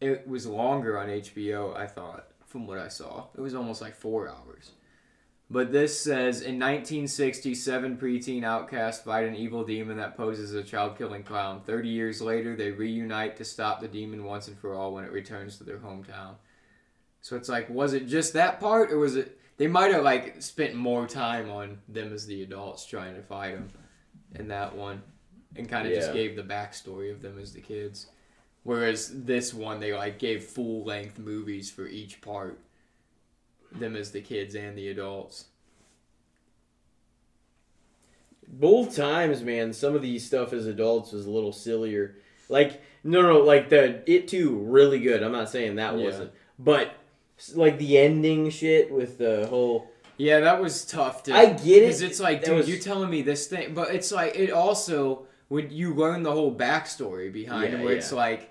it 0.00 0.26
was 0.26 0.46
longer 0.46 0.98
on 0.98 1.08
HBO. 1.08 1.76
I 1.76 1.86
thought 1.86 2.26
from 2.46 2.66
what 2.66 2.78
I 2.78 2.88
saw. 2.88 3.26
It 3.36 3.40
was 3.40 3.54
almost 3.54 3.80
like 3.80 3.94
four 3.94 4.28
hours. 4.28 4.72
But 5.52 5.70
this 5.70 6.00
says 6.00 6.40
in 6.40 6.58
1960, 6.58 7.54
seven 7.54 7.98
preteen 7.98 8.42
outcasts 8.42 9.04
fight 9.04 9.26
an 9.26 9.34
evil 9.36 9.64
demon 9.64 9.98
that 9.98 10.16
poses 10.16 10.54
as 10.54 10.64
a 10.64 10.66
child 10.66 10.96
killing 10.96 11.22
clown. 11.22 11.60
30 11.60 11.90
years 11.90 12.22
later, 12.22 12.56
they 12.56 12.70
reunite 12.70 13.36
to 13.36 13.44
stop 13.44 13.80
the 13.80 13.88
demon 13.88 14.24
once 14.24 14.48
and 14.48 14.58
for 14.58 14.74
all 14.74 14.94
when 14.94 15.04
it 15.04 15.12
returns 15.12 15.58
to 15.58 15.64
their 15.64 15.76
hometown. 15.76 16.36
So 17.20 17.36
it's 17.36 17.50
like, 17.50 17.68
was 17.68 17.92
it 17.92 18.08
just 18.08 18.32
that 18.32 18.60
part, 18.60 18.90
or 18.90 18.98
was 18.98 19.16
it. 19.16 19.38
They 19.62 19.68
might 19.68 19.92
have 19.92 20.02
like 20.02 20.42
spent 20.42 20.74
more 20.74 21.06
time 21.06 21.48
on 21.48 21.78
them 21.88 22.12
as 22.12 22.26
the 22.26 22.42
adults 22.42 22.84
trying 22.84 23.14
to 23.14 23.22
fight 23.22 23.52
him 23.52 23.70
in 24.34 24.48
that 24.48 24.74
one, 24.74 25.00
and 25.54 25.68
kind 25.68 25.86
of 25.86 25.94
just 25.94 26.12
gave 26.12 26.34
the 26.34 26.42
backstory 26.42 27.12
of 27.12 27.22
them 27.22 27.38
as 27.38 27.52
the 27.52 27.60
kids. 27.60 28.08
Whereas 28.64 29.22
this 29.22 29.54
one, 29.54 29.78
they 29.78 29.94
like 29.94 30.18
gave 30.18 30.42
full 30.42 30.82
length 30.82 31.20
movies 31.20 31.70
for 31.70 31.86
each 31.86 32.20
part, 32.20 32.58
them 33.70 33.94
as 33.94 34.10
the 34.10 34.20
kids 34.20 34.56
and 34.56 34.76
the 34.76 34.88
adults. 34.88 35.44
both 38.48 38.96
times, 38.96 39.44
man, 39.44 39.72
some 39.72 39.94
of 39.94 40.02
these 40.02 40.26
stuff 40.26 40.52
as 40.52 40.66
adults 40.66 41.12
was 41.12 41.26
a 41.26 41.30
little 41.30 41.52
sillier. 41.52 42.16
Like, 42.48 42.82
no, 43.04 43.22
no, 43.22 43.38
like 43.38 43.68
the 43.68 44.02
it 44.10 44.26
too, 44.26 44.58
really 44.58 44.98
good. 44.98 45.22
I'm 45.22 45.30
not 45.30 45.50
saying 45.50 45.76
that 45.76 45.96
Yeah. 45.96 46.04
wasn't, 46.04 46.32
but 46.58 46.96
like 47.54 47.78
the 47.78 47.98
ending 47.98 48.50
shit 48.50 48.90
with 48.92 49.18
the 49.18 49.46
whole. 49.48 49.90
Yeah, 50.16 50.40
that 50.40 50.60
was 50.60 50.84
tough 50.84 51.22
to. 51.24 51.34
I 51.34 51.46
get 51.46 51.58
it. 51.58 51.80
Because 51.86 52.02
it's 52.02 52.20
like, 52.20 52.40
That 52.42 52.46
dude, 52.48 52.56
was- 52.58 52.68
you're 52.68 52.78
telling 52.78 53.10
me 53.10 53.22
this 53.22 53.46
thing, 53.46 53.74
but 53.74 53.94
it's 53.94 54.12
like 54.12 54.36
it 54.36 54.50
also 54.50 55.26
when 55.48 55.70
you 55.70 55.94
learn 55.94 56.22
the 56.22 56.32
whole 56.32 56.54
backstory 56.54 57.32
behind 57.32 57.72
Yeah, 57.72 57.78
it, 57.80 57.84
where 57.84 57.94
it's 57.94 58.12
like, 58.12 58.50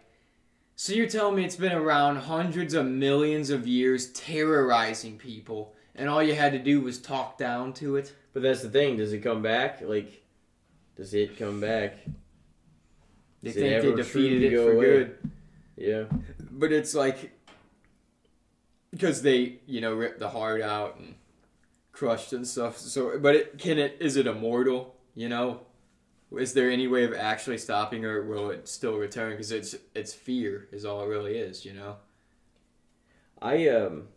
so 0.75 0.93
you're 0.93 1.07
telling 1.07 1.35
me 1.35 1.45
it's 1.45 1.55
been 1.55 1.71
around 1.71 2.17
hundreds 2.17 2.73
of 2.73 2.85
millions 2.85 3.49
of 3.49 3.65
years, 3.67 4.11
terrorizing 4.13 5.17
people, 5.17 5.73
and 5.95 6.09
all 6.09 6.21
you 6.21 6.35
had 6.35 6.51
to 6.53 6.59
do 6.59 6.81
was 6.81 6.99
talk 6.99 7.37
down 7.37 7.73
to 7.73 7.95
it. 7.95 8.13
But 8.33 8.43
that's 8.43 8.61
the 8.61 8.69
thing. 8.69 8.97
Does 8.97 9.13
it 9.13 9.19
come 9.19 9.41
back? 9.41 9.81
Like, 9.81 10.23
does 10.95 11.13
it 11.13 11.37
come 11.37 11.59
back? 11.59 11.97
They 13.43 13.51
Does 13.51 13.53
think 13.55 13.81
they 13.83 13.95
defeated 13.95 14.43
it 14.43 14.51
go 14.55 14.65
for 14.65 14.73
away? 14.73 14.85
good, 14.85 15.17
Yeah. 15.77 16.03
but 16.51 16.71
it's 16.71 16.93
like 16.93 17.31
because 18.91 19.21
they, 19.21 19.59
you 19.65 19.81
know, 19.81 19.93
ripped 19.93 20.19
the 20.19 20.29
heart 20.29 20.61
out 20.61 20.97
and 20.99 21.15
crushed 21.91 22.33
and 22.33 22.45
stuff. 22.47 22.77
So, 22.77 23.17
but 23.17 23.35
it 23.35 23.57
can 23.57 23.77
it 23.77 23.97
is 23.99 24.17
it 24.17 24.27
immortal? 24.27 24.95
You 25.15 25.29
know, 25.29 25.61
is 26.37 26.53
there 26.53 26.69
any 26.69 26.87
way 26.87 27.03
of 27.03 27.13
actually 27.13 27.57
stopping 27.57 28.05
or 28.05 28.23
will 28.23 28.49
it 28.49 28.67
still 28.67 28.97
return? 28.97 29.31
Because 29.31 29.51
it's 29.51 29.75
it's 29.95 30.13
fear 30.13 30.67
is 30.71 30.85
all 30.85 31.03
it 31.03 31.07
really 31.07 31.37
is. 31.37 31.65
You 31.65 31.73
know. 31.73 31.95
I 33.41 33.67
um. 33.69 34.07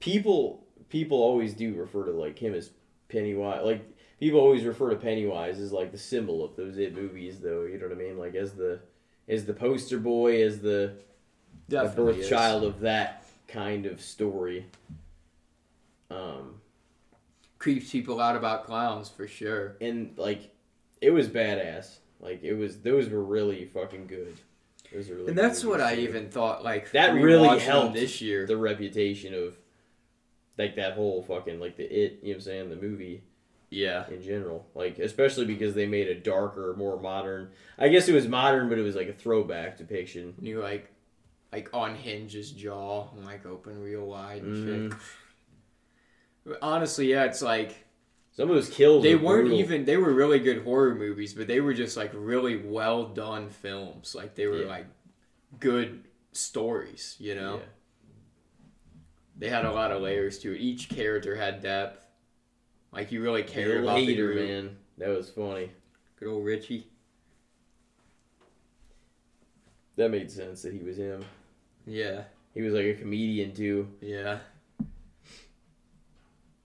People 0.00 0.66
people 0.90 1.18
always 1.18 1.54
do 1.54 1.74
refer 1.74 2.04
to 2.04 2.12
like 2.12 2.38
him 2.38 2.54
as 2.54 2.70
Pennywise. 3.08 3.62
Like 3.64 3.96
people 4.20 4.40
always 4.40 4.64
refer 4.64 4.90
to 4.90 4.96
Pennywise 4.96 5.58
as 5.58 5.72
like 5.72 5.92
the 5.92 5.98
symbol 5.98 6.44
of 6.44 6.56
those 6.56 6.76
it 6.78 6.94
movies, 6.94 7.40
though. 7.40 7.62
You 7.62 7.78
know 7.78 7.86
what 7.86 7.96
I 7.96 8.00
mean? 8.00 8.18
Like 8.18 8.34
as 8.34 8.52
the 8.52 8.80
as 9.28 9.46
the 9.46 9.54
poster 9.54 9.98
boy, 9.98 10.42
as 10.42 10.60
the 10.60 10.96
the 11.68 11.84
birth 11.96 12.18
is. 12.18 12.28
child 12.28 12.64
of 12.64 12.80
that 12.80 13.24
kind 13.48 13.86
of 13.86 14.00
story. 14.00 14.66
Um, 16.10 16.56
creeps 17.58 17.90
people 17.90 18.20
out 18.20 18.36
about 18.36 18.64
clowns 18.66 19.08
for 19.08 19.26
sure. 19.26 19.76
and 19.80 20.16
like 20.16 20.54
it 21.00 21.10
was 21.10 21.28
badass. 21.28 21.96
Like 22.20 22.42
it 22.42 22.54
was, 22.54 22.78
those 22.80 23.08
were 23.08 23.22
really 23.22 23.64
fucking 23.66 24.06
good. 24.06 24.36
Those 24.92 25.08
really 25.10 25.28
And 25.28 25.36
that's 25.38 25.64
what 25.64 25.80
I 25.80 25.96
even 25.96 26.30
thought. 26.30 26.62
Like 26.62 26.90
That 26.92 27.14
really 27.14 27.58
helped 27.58 27.94
this 27.94 28.20
year. 28.20 28.46
the 28.46 28.56
reputation 28.56 29.34
of 29.34 29.56
like 30.56 30.76
that 30.76 30.92
whole 30.94 31.22
fucking 31.22 31.58
like 31.58 31.76
the 31.76 31.84
it. 31.84 32.20
You 32.22 32.28
know 32.28 32.28
what 32.28 32.34
I'm 32.36 32.40
saying? 32.42 32.68
The 32.70 32.76
movie 32.76 33.24
Yeah. 33.70 34.08
in 34.08 34.22
general, 34.22 34.66
like 34.74 34.98
especially 34.98 35.46
because 35.46 35.74
they 35.74 35.86
made 35.86 36.08
a 36.08 36.14
darker, 36.14 36.74
more 36.78 36.98
modern. 37.00 37.50
I 37.78 37.88
guess 37.88 38.08
it 38.08 38.14
was 38.14 38.28
modern, 38.28 38.68
but 38.68 38.78
it 38.78 38.82
was 38.82 38.94
like 38.94 39.08
a 39.08 39.12
throwback 39.14 39.78
depiction. 39.78 40.34
And 40.38 40.46
you 40.46 40.60
like, 40.60 40.90
like 41.54 41.70
unhinge 41.72 42.32
his 42.32 42.50
jaw 42.50 43.08
and 43.16 43.24
like 43.24 43.46
open 43.46 43.80
real 43.80 44.04
wide 44.06 44.42
and 44.42 44.90
Mhm. 44.92 44.98
shit. 46.46 46.58
Honestly, 46.60 47.06
yeah, 47.10 47.24
it's 47.24 47.40
like 47.42 47.86
Some 48.32 48.50
of 48.50 48.56
those 48.56 48.68
kills. 48.68 49.04
they 49.04 49.14
were 49.14 49.22
weren't 49.24 49.42
brutal. 49.44 49.60
even. 49.60 49.84
They 49.84 49.96
were 49.96 50.12
really 50.12 50.40
good 50.40 50.64
horror 50.64 50.96
movies, 50.96 51.32
but 51.32 51.46
they 51.46 51.60
were 51.60 51.72
just 51.72 51.96
like 51.96 52.10
really 52.12 52.56
well 52.56 53.06
done 53.06 53.48
films. 53.50 54.16
Like 54.16 54.34
they 54.34 54.48
were 54.48 54.62
Yeah. 54.62 54.66
like 54.66 54.86
good 55.60 56.02
stories. 56.32 57.14
You 57.20 57.36
know, 57.36 57.58
Yeah. 57.58 57.64
they 59.38 59.48
had 59.48 59.64
a 59.64 59.70
lot 59.72 59.92
of 59.92 60.02
layers 60.02 60.40
to 60.40 60.52
it. 60.52 60.60
Each 60.60 60.88
character 60.88 61.36
had 61.36 61.62
depth. 61.62 62.04
Like 62.92 63.12
you 63.12 63.22
really 63.22 63.44
cared 63.44 63.84
about 63.84 63.98
the 63.98 64.16
group. 64.16 64.36
man. 64.36 64.76
That 64.98 65.10
was 65.10 65.30
funny. 65.30 65.70
Good 66.16 66.26
old 66.28 66.44
Richie. 66.44 66.90
That 69.96 70.10
made 70.10 70.28
sense 70.32 70.62
that 70.62 70.72
he 70.72 70.80
was 70.80 70.96
him. 70.96 71.24
Yeah. 71.86 72.22
He 72.54 72.62
was 72.62 72.72
like 72.74 72.84
a 72.86 72.94
comedian 72.94 73.52
too. 73.52 73.88
Yeah. 74.00 74.38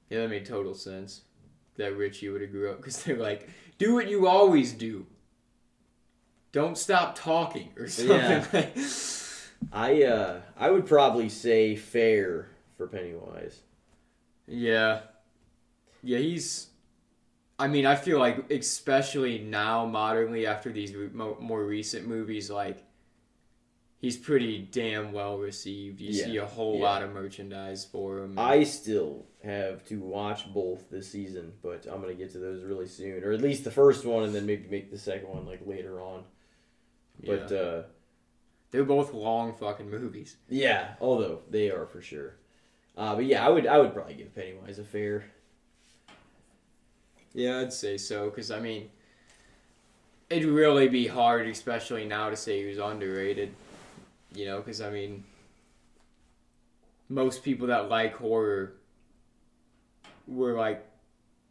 Yeah, 0.09 0.21
that 0.21 0.29
made 0.29 0.45
total 0.45 0.73
sense. 0.73 1.21
That 1.77 1.95
Richie 1.95 2.29
would 2.29 2.41
have 2.41 2.51
grew 2.51 2.71
up 2.71 2.77
because 2.77 3.03
they're 3.03 3.15
like, 3.17 3.47
do 3.77 3.93
what 3.93 4.09
you 4.09 4.27
always 4.27 4.73
do. 4.73 5.05
Don't 6.51 6.77
stop 6.77 7.15
talking 7.15 7.69
or 7.77 7.87
something. 7.87 8.15
Yeah. 8.15 8.45
like- 8.53 8.77
I 9.73 10.03
uh 10.03 10.39
I 10.57 10.71
would 10.71 10.85
probably 10.85 11.27
say 11.29 11.75
fair 11.75 12.47
for 12.77 12.87
Pennywise. 12.87 13.59
yeah. 14.47 15.01
Yeah, 16.01 16.19
he's. 16.19 16.67
I 17.59 17.67
mean, 17.67 17.85
I 17.85 17.95
feel 17.97 18.19
like, 18.19 18.49
especially 18.51 19.39
now, 19.39 19.85
modernly, 19.85 20.47
after 20.47 20.71
these 20.71 20.93
mo- 21.11 21.35
more 21.41 21.65
recent 21.65 22.07
movies, 22.07 22.49
like, 22.49 22.81
he's 23.99 24.17
pretty 24.17 24.59
damn 24.71 25.11
well 25.11 25.37
received. 25.37 26.01
You 26.01 26.11
Yeah, 26.11 26.25
see 26.25 26.37
a 26.37 26.45
whole 26.45 26.77
yeah. 26.77 26.83
lot 26.83 27.03
of 27.03 27.13
merchandise 27.13 27.85
for 27.85 28.19
him. 28.19 28.37
I 28.37 28.63
still 28.63 29.25
have 29.43 29.85
to 29.87 29.99
watch 29.99 30.51
both 30.53 30.89
this 30.89 31.11
season, 31.11 31.53
but 31.61 31.85
I'm 31.91 32.01
gonna 32.01 32.13
get 32.13 32.31
to 32.31 32.39
those 32.39 32.63
really 32.63 32.87
soon, 32.87 33.23
or 33.23 33.31
at 33.31 33.41
least 33.41 33.63
the 33.63 33.71
first 33.71 34.05
one, 34.05 34.23
and 34.23 34.33
then 34.35 34.45
maybe 34.45 34.67
make 34.69 34.91
the 34.91 34.97
second 34.97 35.29
one 35.29 35.45
like 35.45 35.61
later 35.65 36.01
on. 36.01 36.23
But 37.25 37.51
yeah. 37.51 37.57
uh 37.57 37.83
they're 38.71 38.83
both 38.83 39.13
long 39.13 39.53
fucking 39.55 39.89
movies. 39.89 40.37
yeah, 40.47 40.93
although 41.01 41.41
they 41.49 41.71
are 41.71 41.85
for 41.87 42.01
sure. 42.01 42.35
Uh, 42.95 43.15
but 43.15 43.25
yeah, 43.25 43.45
I 43.45 43.49
would 43.49 43.65
I 43.65 43.77
would 43.79 43.93
probably 43.93 44.13
give 44.15 44.35
Pennywise 44.35 44.77
a 44.77 44.83
fair. 44.83 45.25
Yeah, 47.33 47.59
I'd 47.59 47.73
say 47.73 47.97
so. 47.97 48.29
Because, 48.29 48.51
I 48.51 48.59
mean, 48.59 48.89
it'd 50.29 50.45
really 50.45 50.87
be 50.87 51.07
hard, 51.07 51.47
especially 51.47 52.05
now, 52.05 52.29
to 52.29 52.35
say 52.35 52.61
he 52.61 52.67
was 52.67 52.77
underrated. 52.79 53.53
You 54.35 54.45
know, 54.45 54.57
because, 54.57 54.79
I 54.81 54.89
mean, 54.91 55.23
most 57.07 57.43
people 57.43 57.67
that 57.67 57.89
like 57.89 58.15
horror 58.15 58.73
were 60.27 60.53
like, 60.53 60.85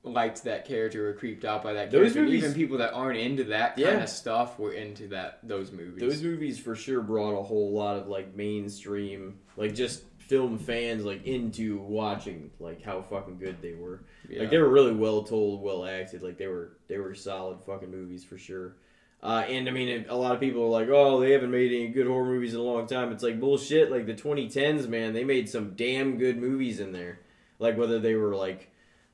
liked 0.04 0.44
that 0.44 0.64
character 0.64 1.10
or 1.10 1.12
creeped 1.14 1.44
out 1.44 1.62
by 1.62 1.72
that 1.74 1.90
Those 1.90 2.12
character. 2.12 2.22
movies- 2.22 2.44
Even 2.44 2.54
people 2.54 2.78
that 2.78 2.92
aren't 2.94 3.18
into 3.18 3.44
that 3.44 3.70
kind 3.76 3.80
Yeah. 3.80 4.02
of 4.04 4.08
stuff 4.08 4.58
were 4.58 4.72
into 4.72 5.08
that 5.08 5.40
those 5.42 5.72
movies. 5.72 6.00
Those 6.00 6.22
movies 6.22 6.58
for 6.58 6.74
sure 6.76 7.02
brought 7.02 7.38
a 7.38 7.42
whole 7.42 7.72
lot 7.72 7.96
of 7.98 8.06
like 8.08 8.34
mainstream, 8.34 9.40
like 9.56 9.74
just 9.74 10.04
film 10.18 10.56
fans 10.58 11.04
like 11.04 11.26
into 11.26 11.78
watching 11.78 12.50
like 12.60 12.80
how 12.82 13.02
fucking 13.02 13.38
good 13.38 13.60
they 13.60 13.74
were. 13.74 14.04
yeah. 14.30 14.40
Like 14.40 14.50
they 14.50 14.58
were 14.58 14.68
really 14.68 14.94
well 14.94 15.24
told, 15.24 15.62
well 15.62 15.84
acted. 15.84 16.22
Like 16.22 16.38
they 16.38 16.46
were 16.46 16.78
they 16.86 16.98
were 16.98 17.14
solid 17.14 17.60
fucking 17.64 17.90
movies 17.90 18.24
for 18.24 18.38
sure. 18.38 18.76
Uh, 19.20 19.44
and 19.48 19.68
I 19.68 19.72
mean, 19.72 20.06
a 20.08 20.16
lot 20.16 20.34
of 20.34 20.40
people 20.40 20.62
are 20.62 20.80
like, 20.80 20.88
"Oh, 20.88 21.20
they 21.20 21.32
haven't 21.32 21.50
made 21.50 21.72
any 21.72 21.88
good 21.88 22.06
horror 22.06 22.26
movies 22.26 22.54
in 22.54 22.60
a 22.60 22.62
long 22.62 22.86
time." 22.86 23.10
It's 23.10 23.22
like 23.22 23.40
bullshit. 23.40 23.90
Like 23.90 24.06
the 24.06 24.14
2010s, 24.14 24.88
man, 24.88 25.12
they 25.12 25.24
made 25.24 25.48
some 25.48 25.74
damn 25.74 26.18
good 26.18 26.38
movies 26.38 26.78
in 26.78 26.92
there. 26.92 27.20
Like 27.58 27.76
whether 27.76 27.98
they 27.98 28.14
were 28.14 28.36
like, 28.36 28.70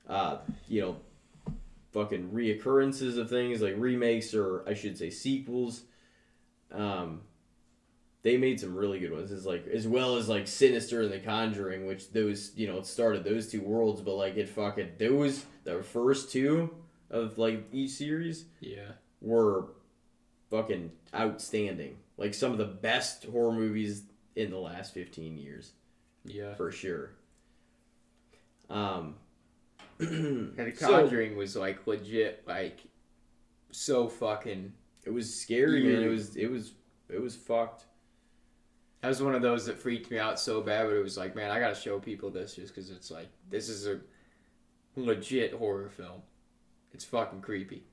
uh, 0.06 0.38
you 0.68 0.82
know, 0.82 0.96
fucking 1.92 2.30
reoccurrences 2.32 3.16
of 3.16 3.30
things, 3.30 3.62
like 3.62 3.76
remakes 3.78 4.34
or 4.34 4.68
I 4.68 4.74
should 4.74 4.98
say 4.98 5.08
sequels. 5.08 5.84
Um, 6.70 7.22
they 8.22 8.36
made 8.36 8.58
some 8.58 8.74
really 8.74 8.98
good 8.98 9.12
ones. 9.12 9.32
It's 9.32 9.46
like 9.46 9.66
as 9.68 9.86
well 9.86 10.16
as 10.16 10.28
like 10.28 10.48
Sinister 10.48 11.02
and 11.02 11.12
The 11.12 11.20
Conjuring, 11.20 11.86
which 11.86 12.10
those 12.10 12.52
you 12.56 12.66
know 12.66 12.82
started 12.82 13.24
those 13.24 13.50
two 13.50 13.62
worlds, 13.62 14.02
but 14.02 14.16
like 14.16 14.36
it 14.36 14.50
fucking 14.50 14.92
those 14.98 15.46
the 15.62 15.82
first 15.82 16.30
two 16.30 16.74
of 17.10 17.38
like 17.38 17.68
each 17.72 17.92
series 17.92 18.46
yeah. 18.60 18.92
were 19.20 19.68
fucking 20.54 20.90
outstanding. 21.14 21.96
Like 22.16 22.32
some 22.34 22.52
of 22.52 22.58
the 22.58 22.64
best 22.64 23.24
horror 23.24 23.52
movies 23.52 24.04
in 24.36 24.50
the 24.50 24.58
last 24.58 24.94
fifteen 24.94 25.36
years 25.36 25.72
Yeah. 26.24 26.54
for 26.54 26.70
sure. 26.70 27.10
Um, 28.70 29.16
And 29.98 30.56
The 30.56 30.72
so 30.76 30.88
Conjuring 30.88 31.36
was 31.36 31.56
like 31.56 31.86
legit, 31.86 32.44
like 32.46 32.80
so 33.70 34.08
fucking. 34.08 34.72
it 35.04 35.10
was 35.12 35.34
scary, 35.34 35.82
man. 35.84 36.02
It 36.02 36.08
was 36.08 36.36
it 36.36 36.50
was 36.50 36.72
it 37.08 37.20
was 37.20 37.34
fucked. 37.36 37.84
That 39.02 39.08
was 39.08 39.22
one 39.22 39.34
of 39.34 39.42
those 39.42 39.66
that 39.66 39.78
freaked 39.78 40.10
me 40.10 40.18
out 40.18 40.40
so 40.40 40.62
bad, 40.62 40.84
but 40.86 40.94
it 40.96 41.02
was 41.02 41.18
like, 41.18 41.36
man, 41.36 41.50
I 41.50 41.60
gotta 41.60 41.74
show 41.74 41.98
people 41.98 42.30
this 42.30 42.54
just 42.56 42.74
because 42.74 42.90
it's 42.90 43.10
like 43.10 43.28
this 43.50 43.68
is 43.68 43.86
a 43.86 44.00
legit 44.96 45.52
horror 45.52 45.90
film. 45.90 46.22
It's 46.92 47.04
fucking 47.04 47.40
creepy. 47.42 47.84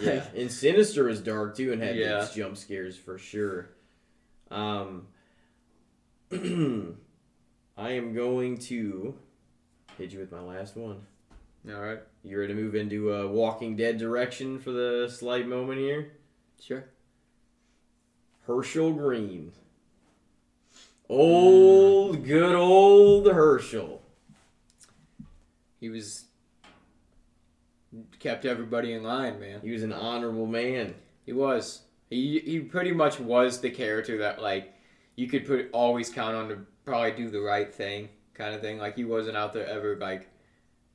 Yeah, 0.00 0.24
and 0.34 0.50
Sinister 0.50 1.04
was 1.04 1.20
dark 1.20 1.56
too 1.56 1.72
and 1.72 1.80
had 1.82 1.96
Yeah. 1.96 2.20
these 2.20 2.30
jump 2.34 2.56
scares 2.56 2.96
for 2.96 3.18
sure. 3.18 3.70
Um, 4.50 5.06
I 6.32 7.90
am 7.92 8.14
going 8.14 8.58
to 8.58 9.14
hit 9.98 10.12
you 10.12 10.18
with 10.20 10.32
my 10.32 10.40
last 10.40 10.76
one. 10.76 11.02
All 11.68 11.80
right. 11.80 12.00
You 12.22 12.38
ready 12.40 12.54
to 12.54 12.60
move 12.60 12.74
into 12.74 13.12
a 13.12 13.28
Walking 13.28 13.76
Dead 13.76 13.98
direction 13.98 14.58
for 14.58 14.70
the 14.72 15.08
slight 15.08 15.46
moment 15.46 15.78
here? 15.78 16.12
Sure. 16.60 16.84
Hershel 18.48 18.92
Greene. 18.92 19.52
Old, 21.08 22.24
good 22.24 22.54
old 22.54 23.26
Hershel. 23.26 24.00
He 25.80 25.88
was 25.88 26.25
kept 28.26 28.44
everybody 28.44 28.92
in 28.92 29.04
line, 29.04 29.38
man. 29.38 29.60
He 29.62 29.70
was 29.70 29.84
an 29.84 29.92
honorable 29.92 30.46
man. 30.46 30.94
He 31.24 31.32
was. 31.32 31.82
He 32.10 32.40
he 32.40 32.60
pretty 32.60 32.90
much 32.92 33.20
was 33.20 33.60
the 33.60 33.70
character 33.70 34.18
that 34.18 34.42
like 34.42 34.74
you 35.14 35.28
could 35.28 35.46
put 35.46 35.70
always 35.72 36.10
count 36.10 36.34
on 36.34 36.48
to 36.48 36.58
probably 36.84 37.12
do 37.12 37.30
the 37.30 37.40
right 37.40 37.72
thing 37.72 38.08
kind 38.34 38.54
of 38.54 38.60
thing. 38.60 38.78
Like 38.78 38.96
he 38.96 39.04
wasn't 39.04 39.36
out 39.36 39.52
there 39.52 39.66
ever 39.66 39.96
like 39.96 40.28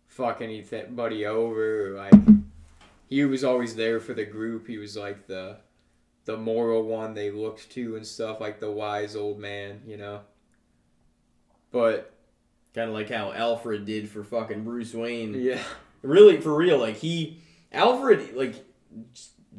fuck 0.08 0.42
anybody 0.42 1.26
over 1.26 1.94
or 1.94 1.98
like 1.98 2.14
he 3.08 3.24
was 3.24 3.46
always 3.46 3.76
there 3.76 4.02
for 4.02 4.14
the 4.14 4.26
group. 4.26 4.68
He 4.68 4.78
was 4.78 4.98
like 4.98 5.28
the 5.28 5.58
the 6.26 6.36
moral 6.38 6.84
one 6.84 7.14
they 7.14 7.32
looked 7.32 7.70
to 7.72 7.96
and 7.96 8.06
stuff 8.06 8.42
like 8.42 8.60
the 8.60 8.72
wise 8.72 9.16
old 9.16 9.40
man, 9.40 9.82
you 9.86 9.96
know. 9.98 10.22
But 11.72 12.14
Kind 12.74 12.88
of 12.88 12.96
like 12.96 13.10
how 13.10 13.34
Alfred 13.34 13.86
did 13.86 14.10
for 14.10 14.24
fucking 14.24 14.64
Bruce 14.64 14.94
Wayne. 14.94 15.34
yeah, 15.34 15.62
Really, 16.02 16.42
for 16.42 16.56
real, 16.56 16.78
like 16.80 16.98
he, 16.98 17.42
Alfred, 17.72 18.36
like, 18.36 18.56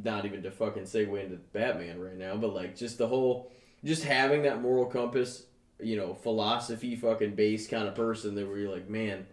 not 0.02 0.24
even 0.24 0.42
to 0.42 0.50
fucking 0.50 0.84
segue 0.84 1.22
into 1.22 1.36
Batman 1.36 2.00
right 2.00 2.16
now, 2.16 2.36
but 2.36 2.54
like 2.54 2.76
just 2.76 2.98
the 2.98 3.06
whole, 3.06 3.50
just 3.84 4.04
having 4.04 4.42
that 4.42 4.62
moral 4.62 4.86
compass, 4.86 5.44
you 5.80 5.96
know, 5.96 6.14
philosophy 6.14 6.96
fucking 6.96 7.34
based 7.34 7.70
kind 7.70 7.86
of 7.86 7.94
person 7.94 8.34
that 8.34 8.46
where 8.46 8.58
you're 8.58 8.72
like, 8.72 8.88
man, 8.88 9.26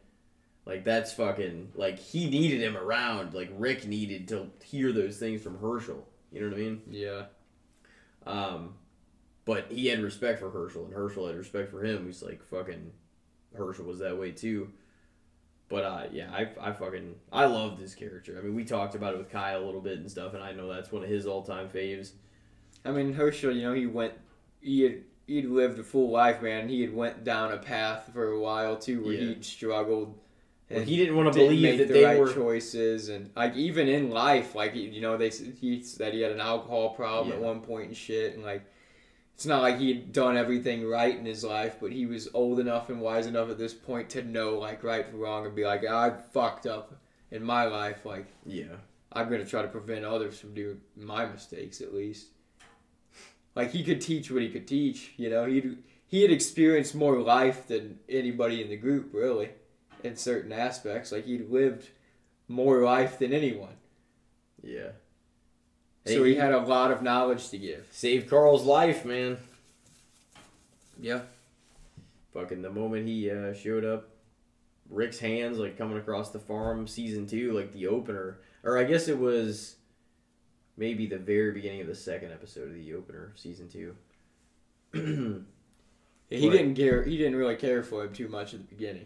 like 0.66 0.84
that's 0.84 1.14
fucking, 1.14 1.72
like 1.76 1.98
he 1.98 2.30
needed 2.30 2.62
him 2.62 2.78
around, 2.78 3.34
like 3.34 3.50
Rick 3.58 3.88
needed 3.88 4.28
to 4.30 4.52
hear 4.64 4.92
those 4.92 5.18
things 5.18 5.42
from 5.42 5.58
Hershel. 5.58 6.04
You 6.32 6.42
know 6.42 6.50
what 6.50 6.58
I 6.58 6.62
mean? 6.62 6.82
yeah. 6.92 7.24
Um, 8.28 8.76
but 9.46 9.72
he 9.72 9.88
had 9.88 10.02
respect 10.02 10.40
for 10.40 10.52
Hershel, 10.52 10.86
and 10.86 10.94
Hershel 10.94 11.26
had 11.26 11.36
respect 11.36 11.72
for 11.72 11.84
him. 11.84 12.06
He's 12.06 12.22
like 12.22 12.44
fucking 12.44 12.92
Hershel 13.58 13.86
was 13.86 14.00
that 14.00 14.18
way 14.18 14.32
too. 14.32 14.70
But 15.70 15.84
uh, 15.84 16.04
yeah, 16.12 16.32
I, 16.32 16.48
I 16.60 16.72
fucking 16.72 17.16
I 17.32 17.46
love 17.46 17.80
this 17.80 17.94
character. 17.94 18.36
I 18.40 18.42
mean, 18.42 18.56
we 18.56 18.66
talked 18.66 18.96
about 18.96 19.14
it 19.14 19.18
with 19.18 19.30
Kyle 19.30 19.64
a 19.64 19.66
little 19.66 19.82
bit 19.82 20.00
and 20.00 20.10
stuff, 20.10 20.34
and 20.34 20.42
I 20.44 20.52
know 20.52 20.68
that's 20.68 20.92
one 20.92 21.04
of 21.04 21.10
his 21.10 21.26
all 21.28 21.44
time 21.44 21.70
faves. 21.70 22.12
I 22.84 22.92
mean, 22.92 23.14
Hershel, 23.14 23.56
you 23.56 23.62
know, 23.64 23.74
he 23.74 23.86
went, 23.86 24.14
he 24.62 24.82
had, 24.82 25.04
he'd 25.28 25.46
lived 25.46 25.78
a 25.78 25.84
full 25.84 26.10
life, 26.10 26.42
man. 26.42 26.70
He 26.70 26.82
had 26.82 26.94
went 26.94 27.24
down 27.24 27.52
a 27.54 27.58
path 27.58 28.10
for 28.14 28.32
a 28.32 28.40
while 28.40 28.78
too, 28.78 29.04
where 29.04 29.14
Yeah. 29.14 29.28
he'd 29.28 29.46
struggled. 29.46 30.18
Well, 30.72 30.80
and 30.80 30.88
he 30.90 30.98
didn't 30.98 31.16
want 31.16 31.34
to 31.34 31.40
didn't 31.40 31.56
believe 31.56 31.78
that 31.80 31.88
the 31.88 31.94
they 31.94 32.06
right 32.06 32.20
were. 32.20 32.34
choices, 32.34 33.10
and 33.10 33.30
like 33.36 33.56
even 33.56 33.88
in 33.88 34.10
life, 34.12 34.56
like 34.56 34.74
you 34.76 35.02
know, 35.02 35.18
they 35.18 35.30
he 35.30 35.82
said 35.84 36.14
he 36.16 36.22
had 36.22 36.32
an 36.32 36.40
alcohol 36.42 36.92
problem 36.96 37.32
at 37.32 37.40
one 37.40 37.62
point 37.62 37.88
and 37.90 37.98
shit, 37.98 38.34
and 38.36 38.44
like 38.44 38.64
it's 39.40 39.46
not 39.46 39.62
like 39.62 39.80
he'd 39.80 40.12
done 40.12 40.36
everything 40.36 40.86
right 40.86 41.18
in 41.18 41.24
his 41.24 41.46
life, 41.46 41.78
but 41.80 41.94
he 41.94 42.06
was 42.06 42.28
old 42.34 42.60
enough 42.60 42.90
and 42.90 43.00
wise 43.00 43.26
enough 43.26 43.50
at 43.50 43.58
this 43.58 43.74
point 43.74 44.10
to 44.10 44.22
know 44.22 44.60
like 44.60 44.84
right 44.84 45.08
from 45.08 45.18
wrong 45.18 45.46
and 45.46 45.56
be 45.56 45.64
like, 45.64 45.86
I 45.86 46.10
fucked 46.34 46.66
up 46.66 46.94
in 47.32 47.42
my 47.42 47.64
life, 47.64 48.06
like. 48.06 48.26
Yeah, 48.46 48.76
I'm 49.14 49.30
gonna 49.30 49.46
try 49.46 49.62
to 49.62 49.70
prevent 49.70 50.04
others 50.04 50.38
from 50.38 50.54
doing 50.54 50.82
my 50.98 51.26
mistakes 51.26 51.80
at 51.80 51.94
least. 51.94 52.28
Like 53.56 53.72
he 53.72 53.82
could 53.82 54.02
teach 54.02 54.30
what 54.30 54.42
he 54.42 54.50
could 54.50 54.68
teach, 54.68 55.14
you 55.16 55.30
know. 55.30 55.46
He 55.46 55.78
he 56.06 56.22
had 56.22 56.32
experienced 56.32 56.94
more 56.94 57.18
life 57.18 57.66
than 57.66 58.00
anybody 58.10 58.62
in 58.62 58.68
the 58.68 58.76
group, 58.76 59.14
really, 59.14 59.52
in 60.04 60.18
certain 60.18 60.52
aspects. 60.52 61.14
Like 61.14 61.24
he'd 61.24 61.50
lived 61.50 61.88
more 62.50 62.84
life 62.84 63.18
than 63.20 63.32
anyone, 63.32 63.78
yeah. 64.62 64.90
So 66.06 66.24
he 66.24 66.36
had 66.36 66.54
a 66.54 66.60
lot 66.60 66.92
of 66.92 67.02
knowledge 67.02 67.50
to 67.50 67.58
give. 67.58 67.88
saved 67.92 68.30
Carl's 68.30 68.64
life, 68.66 69.06
man. 69.06 69.38
Yeah, 71.00 71.22
Fucking 72.34 72.62
the 72.62 72.70
moment 72.72 73.08
he 73.08 73.30
uh, 73.32 73.54
showed 73.54 73.86
up, 73.86 74.10
Rick's 74.90 75.20
hands 75.20 75.58
like 75.58 75.78
coming 75.78 75.98
across 75.98 76.30
the 76.32 76.40
farm, 76.40 76.88
season 76.88 77.26
two, 77.28 77.54
like 77.54 77.74
the 77.74 77.88
opener, 77.88 78.40
or 78.64 78.78
I 78.78 78.84
guess 78.84 79.08
it 79.08 79.18
was 79.18 79.76
maybe 80.78 81.06
the 81.08 81.18
very 81.18 81.52
beginning 81.52 81.82
of 81.82 81.88
the 81.88 81.96
second 81.96 82.32
episode 82.32 82.68
of 82.70 82.74
the 82.76 82.94
opener, 82.94 83.32
season 83.36 83.68
two. 83.70 83.96
he 84.94 86.48
Right. 86.48 86.52
didn't 86.58 86.76
care. 86.76 87.04
He 87.04 87.18
didn't 87.18 87.36
really 87.36 87.56
care 87.56 87.82
for 87.84 88.04
him 88.04 88.14
too 88.14 88.28
much 88.28 88.54
at 88.54 88.60
the 88.62 88.76
beginning. 88.76 89.06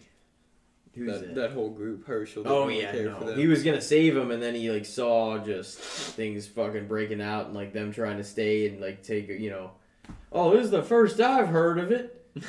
Who's 0.95 1.19
that, 1.19 1.27
that? 1.27 1.35
that 1.35 1.51
whole 1.53 1.71
group, 1.71 2.05
Hershel. 2.05 2.43
Didn't 2.43 2.47
Oh 2.47 2.67
really 2.67 2.81
yeah, 2.81 2.91
care 2.91 3.05
no. 3.05 3.17
for 3.17 3.25
them. 3.25 3.39
He 3.39 3.47
was 3.47 3.63
gonna 3.63 3.81
save 3.81 4.15
him, 4.15 4.31
and 4.31 4.41
then 4.41 4.53
he 4.53 4.69
like 4.71 4.85
saw 4.85 5.39
just 5.39 5.79
things 5.79 6.47
fucking 6.47 6.87
breaking 6.87 7.21
out, 7.21 7.47
and 7.47 7.55
like 7.55 7.73
them 7.73 7.91
trying 7.91 8.17
to 8.17 8.23
stay 8.23 8.67
and 8.67 8.79
like 8.79 9.01
take 9.03 9.27
you 9.27 9.49
know, 9.49 9.71
oh 10.31 10.55
this 10.55 10.65
is 10.65 10.71
the 10.71 10.83
first 10.83 11.19
I've 11.19 11.47
heard 11.47 11.79
of 11.79 11.91
it. 11.91 12.19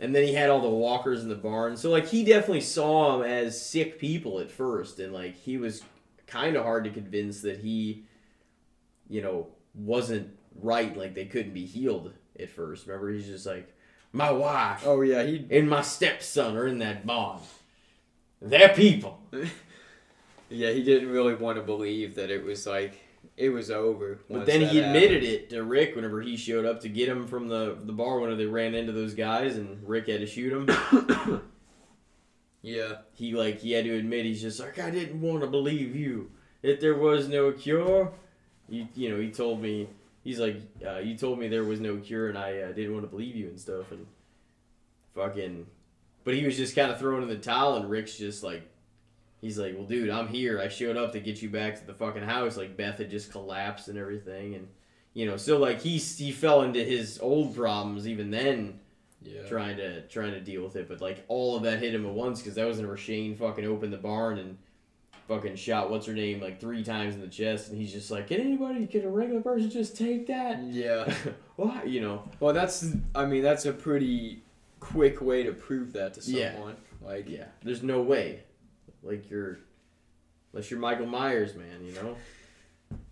and 0.00 0.14
then 0.14 0.26
he 0.26 0.34
had 0.34 0.50
all 0.50 0.60
the 0.60 0.68
walkers 0.68 1.22
in 1.22 1.28
the 1.28 1.34
barn, 1.36 1.76
so 1.76 1.90
like 1.90 2.06
he 2.08 2.24
definitely 2.24 2.60
saw 2.62 3.18
them 3.18 3.26
as 3.26 3.64
sick 3.64 3.98
people 4.00 4.40
at 4.40 4.50
first, 4.50 4.98
and 4.98 5.12
like 5.12 5.36
he 5.36 5.56
was 5.56 5.82
kind 6.26 6.56
of 6.56 6.64
hard 6.64 6.82
to 6.84 6.90
convince 6.90 7.42
that 7.42 7.58
he, 7.60 8.04
you 9.08 9.22
know, 9.22 9.46
wasn't 9.74 10.36
right. 10.60 10.96
Like 10.96 11.14
they 11.14 11.26
couldn't 11.26 11.54
be 11.54 11.64
healed 11.64 12.12
at 12.38 12.50
first. 12.50 12.86
Remember, 12.86 13.12
he's 13.12 13.26
just 13.26 13.46
like, 13.46 13.72
my 14.16 14.30
wife 14.30 14.82
Oh 14.86 15.02
yeah, 15.02 15.22
he. 15.22 15.46
and 15.50 15.68
my 15.68 15.82
stepson 15.82 16.56
are 16.56 16.66
in 16.66 16.78
that 16.78 17.06
barn. 17.06 17.40
They're 18.40 18.70
people. 18.70 19.20
Yeah, 20.48 20.70
he 20.70 20.84
didn't 20.84 21.10
really 21.10 21.34
want 21.34 21.56
to 21.58 21.62
believe 21.64 22.14
that 22.14 22.30
it 22.30 22.44
was 22.44 22.68
like 22.68 23.00
it 23.36 23.48
was 23.50 23.68
over. 23.68 24.20
But 24.30 24.46
then 24.46 24.60
he 24.60 24.76
happened. 24.76 24.84
admitted 24.94 25.24
it 25.24 25.50
to 25.50 25.64
Rick 25.64 25.96
whenever 25.96 26.20
he 26.22 26.36
showed 26.36 26.64
up 26.64 26.82
to 26.82 26.88
get 26.88 27.08
him 27.08 27.26
from 27.26 27.48
the 27.48 27.76
the 27.82 27.92
bar 27.92 28.20
whenever 28.20 28.36
they 28.36 28.46
ran 28.46 28.76
into 28.76 28.92
those 28.92 29.12
guys 29.14 29.56
and 29.56 29.82
Rick 29.88 30.06
had 30.06 30.20
to 30.20 30.26
shoot 30.26 30.52
him. 30.52 30.68
Yeah. 32.62 32.98
he 33.14 33.32
like 33.32 33.60
he 33.60 33.72
had 33.72 33.84
to 33.86 33.96
admit 33.96 34.24
he's 34.24 34.40
just 34.42 34.60
like 34.60 34.78
I 34.78 34.90
didn't 34.90 35.20
want 35.20 35.40
to 35.42 35.46
believe 35.48 35.94
you 35.96 36.30
that 36.62 36.80
there 36.80 36.94
was 36.94 37.28
no 37.28 37.50
cure. 37.52 38.12
You 38.68 38.86
you 38.94 39.08
know 39.10 39.20
he 39.20 39.30
told 39.30 39.60
me 39.60 39.88
he's 40.26 40.40
like 40.40 40.56
uh, 40.84 40.98
you 40.98 41.16
told 41.16 41.38
me 41.38 41.46
there 41.48 41.62
was 41.64 41.78
no 41.80 41.96
cure 41.98 42.28
and 42.28 42.36
I 42.36 42.58
uh, 42.58 42.72
didn't 42.72 42.92
want 42.92 43.04
to 43.04 43.10
believe 43.10 43.36
you 43.36 43.46
and 43.48 43.58
stuff 43.60 43.92
and 43.92 44.06
fucking. 45.14 45.66
But 46.24 46.34
he 46.34 46.44
was 46.44 46.56
just 46.56 46.74
kind 46.74 46.90
of 46.90 46.98
throwing 46.98 47.22
in 47.22 47.28
the 47.28 47.36
towel 47.38 47.76
and 47.76 47.88
Rick's 47.88 48.18
just 48.18 48.42
like. 48.42 48.62
He's 49.42 49.58
like, 49.58 49.74
well, 49.76 49.84
dude, 49.84 50.08
I'm 50.08 50.28
here. 50.28 50.58
I 50.60 50.68
showed 50.68 50.96
up 50.96 51.12
to 51.12 51.20
get 51.20 51.42
you 51.42 51.50
back 51.50 51.78
to 51.78 51.86
the 51.86 51.92
fucking 51.92 52.22
house. 52.22 52.56
Like 52.56 52.76
Beth 52.76 52.98
had 52.98 53.10
just 53.10 53.30
collapsed 53.30 53.86
and 53.88 53.98
everything, 53.98 54.54
and 54.54 54.66
you 55.12 55.26
know, 55.26 55.36
so 55.36 55.58
like 55.58 55.80
he 55.82 55.98
he 55.98 56.32
fell 56.32 56.62
into 56.62 56.82
his 56.82 57.18
old 57.20 57.54
problems 57.54 58.08
even 58.08 58.30
then, 58.30 58.80
Yeah. 59.22 59.46
trying 59.46 59.76
to 59.76 60.02
trying 60.08 60.32
to 60.32 60.40
deal 60.40 60.64
with 60.64 60.74
it. 60.74 60.88
But 60.88 61.00
like 61.02 61.24
all 61.28 61.54
of 61.54 61.62
that 61.64 61.80
hit 61.80 61.94
him 61.94 62.06
at 62.06 62.12
once 62.12 62.40
because 62.40 62.54
that 62.54 62.66
was 62.66 62.78
whenever 62.78 62.96
Shane 62.96 63.36
fucking 63.36 63.64
opened 63.66 63.92
the 63.92 63.98
barn 63.98 64.38
and 64.38 64.56
fucking 65.28 65.56
shot 65.56 65.90
what's 65.90 66.06
her 66.06 66.12
name 66.12 66.40
like 66.40 66.60
three 66.60 66.84
times 66.84 67.14
in 67.14 67.20
the 67.20 67.28
chest, 67.28 67.68
and 67.70 67.80
he's 67.80 67.92
just 67.92 68.10
like, 68.10 68.28
can 68.28 68.40
anybody, 68.40 68.86
can 68.86 69.04
a 69.04 69.08
regular 69.08 69.40
person 69.40 69.70
just 69.70 69.96
take 69.96 70.26
that? 70.28 70.62
Yeah. 70.64 71.12
Why, 71.56 71.82
you 71.84 72.00
know? 72.00 72.22
Well, 72.40 72.54
that's. 72.54 72.86
I 73.14 73.24
mean, 73.26 73.42
that's 73.42 73.64
a 73.66 73.72
pretty 73.72 74.42
quick 74.80 75.20
way 75.20 75.42
to 75.42 75.52
prove 75.52 75.92
that 75.94 76.14
to 76.14 76.22
someone. 76.22 76.76
Yeah. 77.02 77.08
Like. 77.08 77.28
Yeah, 77.28 77.44
there's 77.62 77.82
no 77.82 78.02
way. 78.02 78.40
Like 79.02 79.30
you're, 79.30 79.58
unless 80.52 80.70
you're 80.70 80.80
Michael 80.80 81.06
Myers, 81.06 81.54
man, 81.54 81.84
you 81.84 81.92
know. 81.92 82.16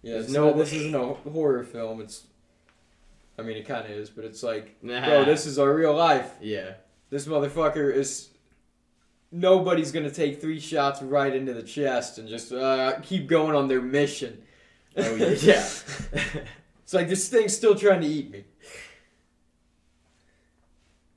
Yeah. 0.02 0.14
There's 0.14 0.32
no 0.32 0.50
no. 0.50 0.58
This 0.58 0.72
isn't 0.72 0.94
a 0.94 1.14
horror 1.30 1.64
film. 1.64 2.00
It's. 2.00 2.26
I 3.38 3.42
mean, 3.42 3.56
it 3.56 3.66
kind 3.66 3.84
of 3.84 3.90
is, 3.90 4.10
but 4.10 4.24
it's 4.24 4.42
like, 4.44 4.76
Nah. 4.82 5.04
bro, 5.04 5.24
this 5.24 5.44
is 5.46 5.58
our 5.58 5.74
real 5.74 5.94
life. 5.94 6.34
Yeah. 6.40 6.74
This 7.10 7.26
motherfucker 7.26 7.92
is. 7.92 8.28
Nobody's 9.36 9.90
gonna 9.90 10.12
take 10.12 10.40
three 10.40 10.60
shots 10.60 11.02
right 11.02 11.34
into 11.34 11.52
the 11.54 11.62
chest 11.64 12.18
and 12.18 12.28
just 12.28 12.52
uh, 12.52 13.00
keep 13.02 13.26
going 13.26 13.56
on 13.56 13.66
their 13.66 13.82
mission. 13.82 14.40
Oh 14.96 15.14
yeah. 15.16 15.26
yeah. 15.40 15.68
It's 16.84 16.92
like 16.92 17.08
this 17.08 17.28
thing's 17.28 17.56
still 17.56 17.74
trying 17.74 18.02
to 18.02 18.06
eat 18.06 18.30
me. 18.30 18.44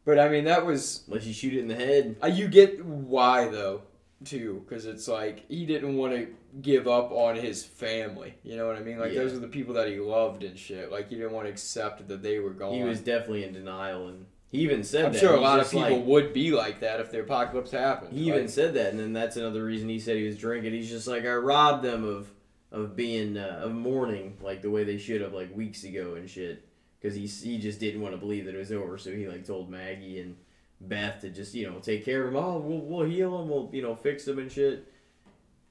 But 0.04 0.18
I 0.20 0.30
mean, 0.30 0.46
that 0.46 0.66
was 0.66 1.04
Unless 1.08 1.26
you 1.26 1.34
shoot 1.34 1.54
it 1.54 1.60
in 1.60 1.68
the 1.68 1.76
head. 1.76 2.16
Uh, 2.24 2.28
you 2.28 2.48
get 2.48 2.84
why 2.84 3.50
though. 3.50 3.82
too, 4.24 4.64
because 4.68 4.86
it's 4.86 5.08
like 5.08 5.46
he 5.50 5.66
didn't 5.66 5.96
want 5.96 6.14
to 6.14 6.28
give 6.62 6.88
up 6.88 7.12
on 7.12 7.36
his 7.36 7.64
family. 7.64 8.34
You 8.42 8.56
know 8.58 8.66
what 8.66 8.78
I 8.78 8.80
mean? 8.80 8.98
Like 9.00 9.12
Yeah. 9.12 9.20
those 9.20 9.34
are 9.34 9.40
the 9.40 9.48
people 9.48 9.76
that 9.76 9.90
he 9.90 10.00
loved 10.00 10.44
and 10.44 10.58
shit. 10.58 10.92
Like 10.92 11.10
he 11.10 11.16
didn't 11.16 11.34
want 11.34 11.46
to 11.46 11.52
accept 11.52 12.08
that 12.08 12.24
they 12.24 12.40
were 12.40 12.50
gone. 12.50 12.74
He 12.74 12.84
was 12.84 13.00
definitely 13.00 13.44
in 13.44 13.54
denial, 13.54 14.08
and 14.08 14.26
he 14.50 14.60
even 14.60 14.84
said 14.84 15.06
I'm 15.06 15.14
that. 15.14 15.20
sure 15.20 15.34
a 15.34 15.38
He's 15.38 15.42
lot 15.44 15.60
of 15.60 15.66
just 15.66 15.74
people 15.74 15.98
like- 15.98 16.06
would 16.08 16.34
be 16.34 16.52
like 16.52 16.80
that 16.82 17.00
if 17.00 17.12
the 17.12 17.20
apocalypse 17.22 17.72
happened. 17.72 18.14
He 18.14 18.28
even 18.28 18.42
Like, 18.42 18.50
said 18.50 18.74
that, 18.76 18.92
and 18.92 19.00
then 19.00 19.14
that's 19.14 19.36
another 19.38 19.64
reason 19.64 19.90
he 19.90 20.00
said 20.00 20.16
he 20.18 20.26
was 20.26 20.38
drinking. 20.38 20.74
He's 20.74 20.90
just 20.90 21.08
like 21.08 21.26
I 21.26 21.34
robbed 21.36 21.84
them 21.84 22.04
of 22.04 22.32
of 22.72 22.96
being 22.96 23.38
uh, 23.38 23.62
of 23.64 23.74
mourning 23.74 24.38
like 24.42 24.62
the 24.62 24.70
way 24.70 24.84
they 24.84 24.98
should 24.98 25.22
have 25.22 25.34
like 25.34 25.56
weeks 25.56 25.84
ago 25.86 26.16
and 26.16 26.30
shit 26.30 26.68
because 27.00 27.16
he 27.16 27.26
he 27.26 27.58
just 27.60 27.80
didn't 27.80 28.02
want 28.02 28.14
to 28.14 28.18
believe 28.20 28.46
that 28.46 28.56
it 28.56 28.58
was 28.58 28.72
over. 28.72 28.98
So 28.98 29.12
he 29.12 29.28
like 29.28 29.46
told 29.46 29.70
Maggie 29.70 30.20
and 30.20 30.36
Beth 30.82 31.22
to 31.22 31.30
just 31.30 31.54
you 31.54 31.70
know 31.70 31.80
take 31.80 32.06
care 32.06 32.24
of 32.24 32.30
him. 32.30 32.36
Oh, 32.36 32.58
we'll 32.60 32.80
we'll 32.80 33.06
heal 33.10 33.42
him. 33.42 33.50
We'll 33.50 33.70
you 33.74 33.82
know 33.82 33.96
fix 33.96 34.28
him 34.28 34.40
and 34.40 34.52
shit. 34.52 34.86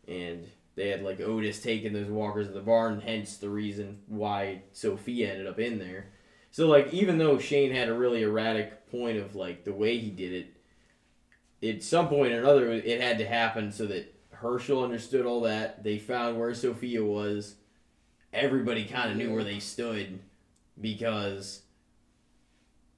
And 0.09 0.47
they 0.75 0.89
had 0.89 1.03
like 1.03 1.21
Otis 1.21 1.63
taking 1.63 1.93
those 1.93 2.09
walkers 2.09 2.47
to 2.49 2.53
the 2.53 2.61
barn, 2.61 3.01
hence 3.01 3.37
the 3.39 3.49
reason 3.49 3.99
why 4.07 4.63
Sophia 4.73 5.31
ended 5.33 5.47
up 5.47 5.59
in 5.59 5.79
there. 5.79 6.07
So 6.57 6.67
like 6.69 6.95
even 6.95 7.19
though 7.19 7.39
Shane 7.39 7.71
had 7.71 7.91
a 7.91 7.93
really 7.93 8.23
erratic 8.23 8.91
point 8.91 9.19
of 9.19 9.35
like 9.35 9.65
the 9.65 9.75
way 9.75 9.99
he 9.99 10.09
did 10.09 10.33
it, 11.61 11.69
at 11.69 11.83
some 11.83 12.09
point 12.09 12.33
or 12.33 12.39
another, 12.39 12.73
it 12.73 12.99
had 12.99 13.19
to 13.19 13.27
happen 13.27 13.71
so 13.71 13.85
that 13.85 14.15
Hershel 14.31 14.83
understood 14.83 15.27
all 15.27 15.43
that. 15.43 15.85
They 15.85 15.99
found 15.99 16.41
where 16.41 16.55
Sophia 16.55 17.05
was. 17.05 17.57
Everybody 18.33 18.87
kind 18.87 19.11
of 19.11 19.19
knew 19.19 19.35
where 19.35 19.45
they 19.45 19.59
stood 19.59 20.19
because, 20.81 21.61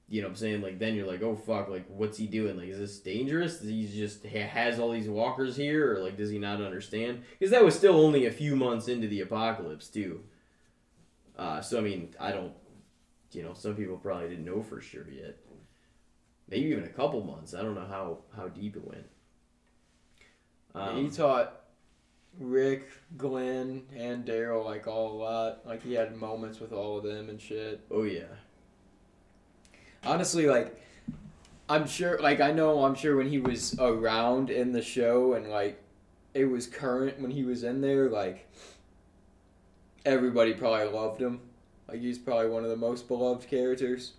you 0.08 0.22
know 0.22 0.28
what 0.28 0.34
I'm 0.34 0.36
saying? 0.36 0.62
Like, 0.62 0.78
then 0.78 0.94
you're 0.94 1.08
like, 1.08 1.22
oh, 1.22 1.34
fuck, 1.34 1.68
like, 1.68 1.86
what's 1.88 2.16
he 2.16 2.28
doing? 2.28 2.56
Like, 2.56 2.68
is 2.68 2.78
this 2.78 3.00
dangerous? 3.00 3.60
He 3.60 3.88
just 3.92 4.24
ha- 4.24 4.46
has 4.46 4.78
all 4.78 4.92
these 4.92 5.08
walkers 5.08 5.56
here, 5.56 5.96
or, 5.96 5.98
like, 5.98 6.16
does 6.16 6.30
he 6.30 6.38
not 6.38 6.60
understand? 6.60 7.24
Because 7.32 7.50
that 7.50 7.64
was 7.64 7.74
still 7.74 7.96
only 7.96 8.26
a 8.26 8.30
few 8.30 8.54
months 8.54 8.86
into 8.86 9.08
the 9.08 9.20
apocalypse, 9.20 9.88
too. 9.88 10.22
Uh, 11.36 11.60
so, 11.60 11.78
I 11.78 11.80
mean, 11.80 12.14
I 12.20 12.30
don't, 12.32 12.52
you 13.32 13.42
know, 13.42 13.54
some 13.54 13.74
people 13.74 13.96
probably 13.96 14.28
didn't 14.28 14.44
know 14.44 14.62
for 14.62 14.80
sure 14.80 15.06
yet 15.10 15.36
maybe 16.50 16.66
even 16.70 16.84
a 16.84 16.88
couple 16.88 17.22
months. 17.22 17.54
I 17.54 17.62
don't 17.62 17.74
know 17.74 17.86
how 17.86 18.18
how 18.36 18.48
deep 18.48 18.76
it 18.76 18.84
went. 18.86 19.06
he 20.96 21.06
Um, 21.06 21.10
taught 21.10 21.60
Rick, 22.38 22.88
Glenn, 23.16 23.82
and 23.94 24.24
Daryl 24.24 24.64
like 24.64 24.86
all 24.86 25.12
a 25.12 25.18
lot. 25.22 25.66
Like 25.66 25.82
he 25.82 25.94
had 25.94 26.16
moments 26.16 26.60
with 26.60 26.72
all 26.72 26.98
of 26.98 27.04
them 27.04 27.28
and 27.28 27.40
shit. 27.40 27.80
oh 27.90 28.04
yeah, 28.04 28.22
honestly 30.04 30.46
like 30.46 30.80
i'm 31.68 31.86
sure 31.86 32.18
like 32.20 32.40
i 32.40 32.50
know 32.50 32.84
i'm 32.84 32.94
sure 32.94 33.16
when 33.16 33.28
he 33.28 33.38
was 33.38 33.74
around 33.78 34.48
in 34.48 34.72
the 34.72 34.80
show 34.80 35.34
and 35.34 35.50
like 35.50 35.82
it 36.32 36.46
was 36.46 36.66
current 36.66 37.20
when 37.20 37.30
he 37.30 37.42
was 37.44 37.62
in 37.62 37.80
there 37.80 38.08
like 38.08 38.48
everybody 40.06 40.54
probably 40.54 40.86
loved 40.86 41.20
him 41.20 41.40
like 41.88 42.00
he's 42.00 42.18
probably 42.18 42.48
one 42.48 42.64
of 42.64 42.70
the 42.70 42.76
most 42.76 43.08
beloved 43.08 43.48
characters 43.48 44.12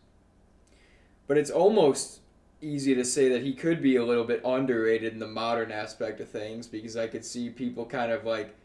but 1.27 1.37
it's 1.37 1.51
almost 1.51 2.19
easy 2.61 2.93
to 2.95 3.05
say 3.05 3.29
that 3.29 3.43
he 3.43 3.53
could 3.53 3.81
be 3.81 3.95
a 3.95 4.03
little 4.03 4.23
bit 4.25 4.41
underrated 4.43 5.13
in 5.13 5.19
the 5.19 5.27
modern 5.27 5.71
aspect 5.71 6.19
of 6.19 6.27
things 6.29 6.67
because 6.67 6.97
i 6.97 7.07
could 7.07 7.23
see 7.23 7.49
people 7.49 7.85
kind 7.85 8.11
of 8.11 8.25
like 8.25 8.55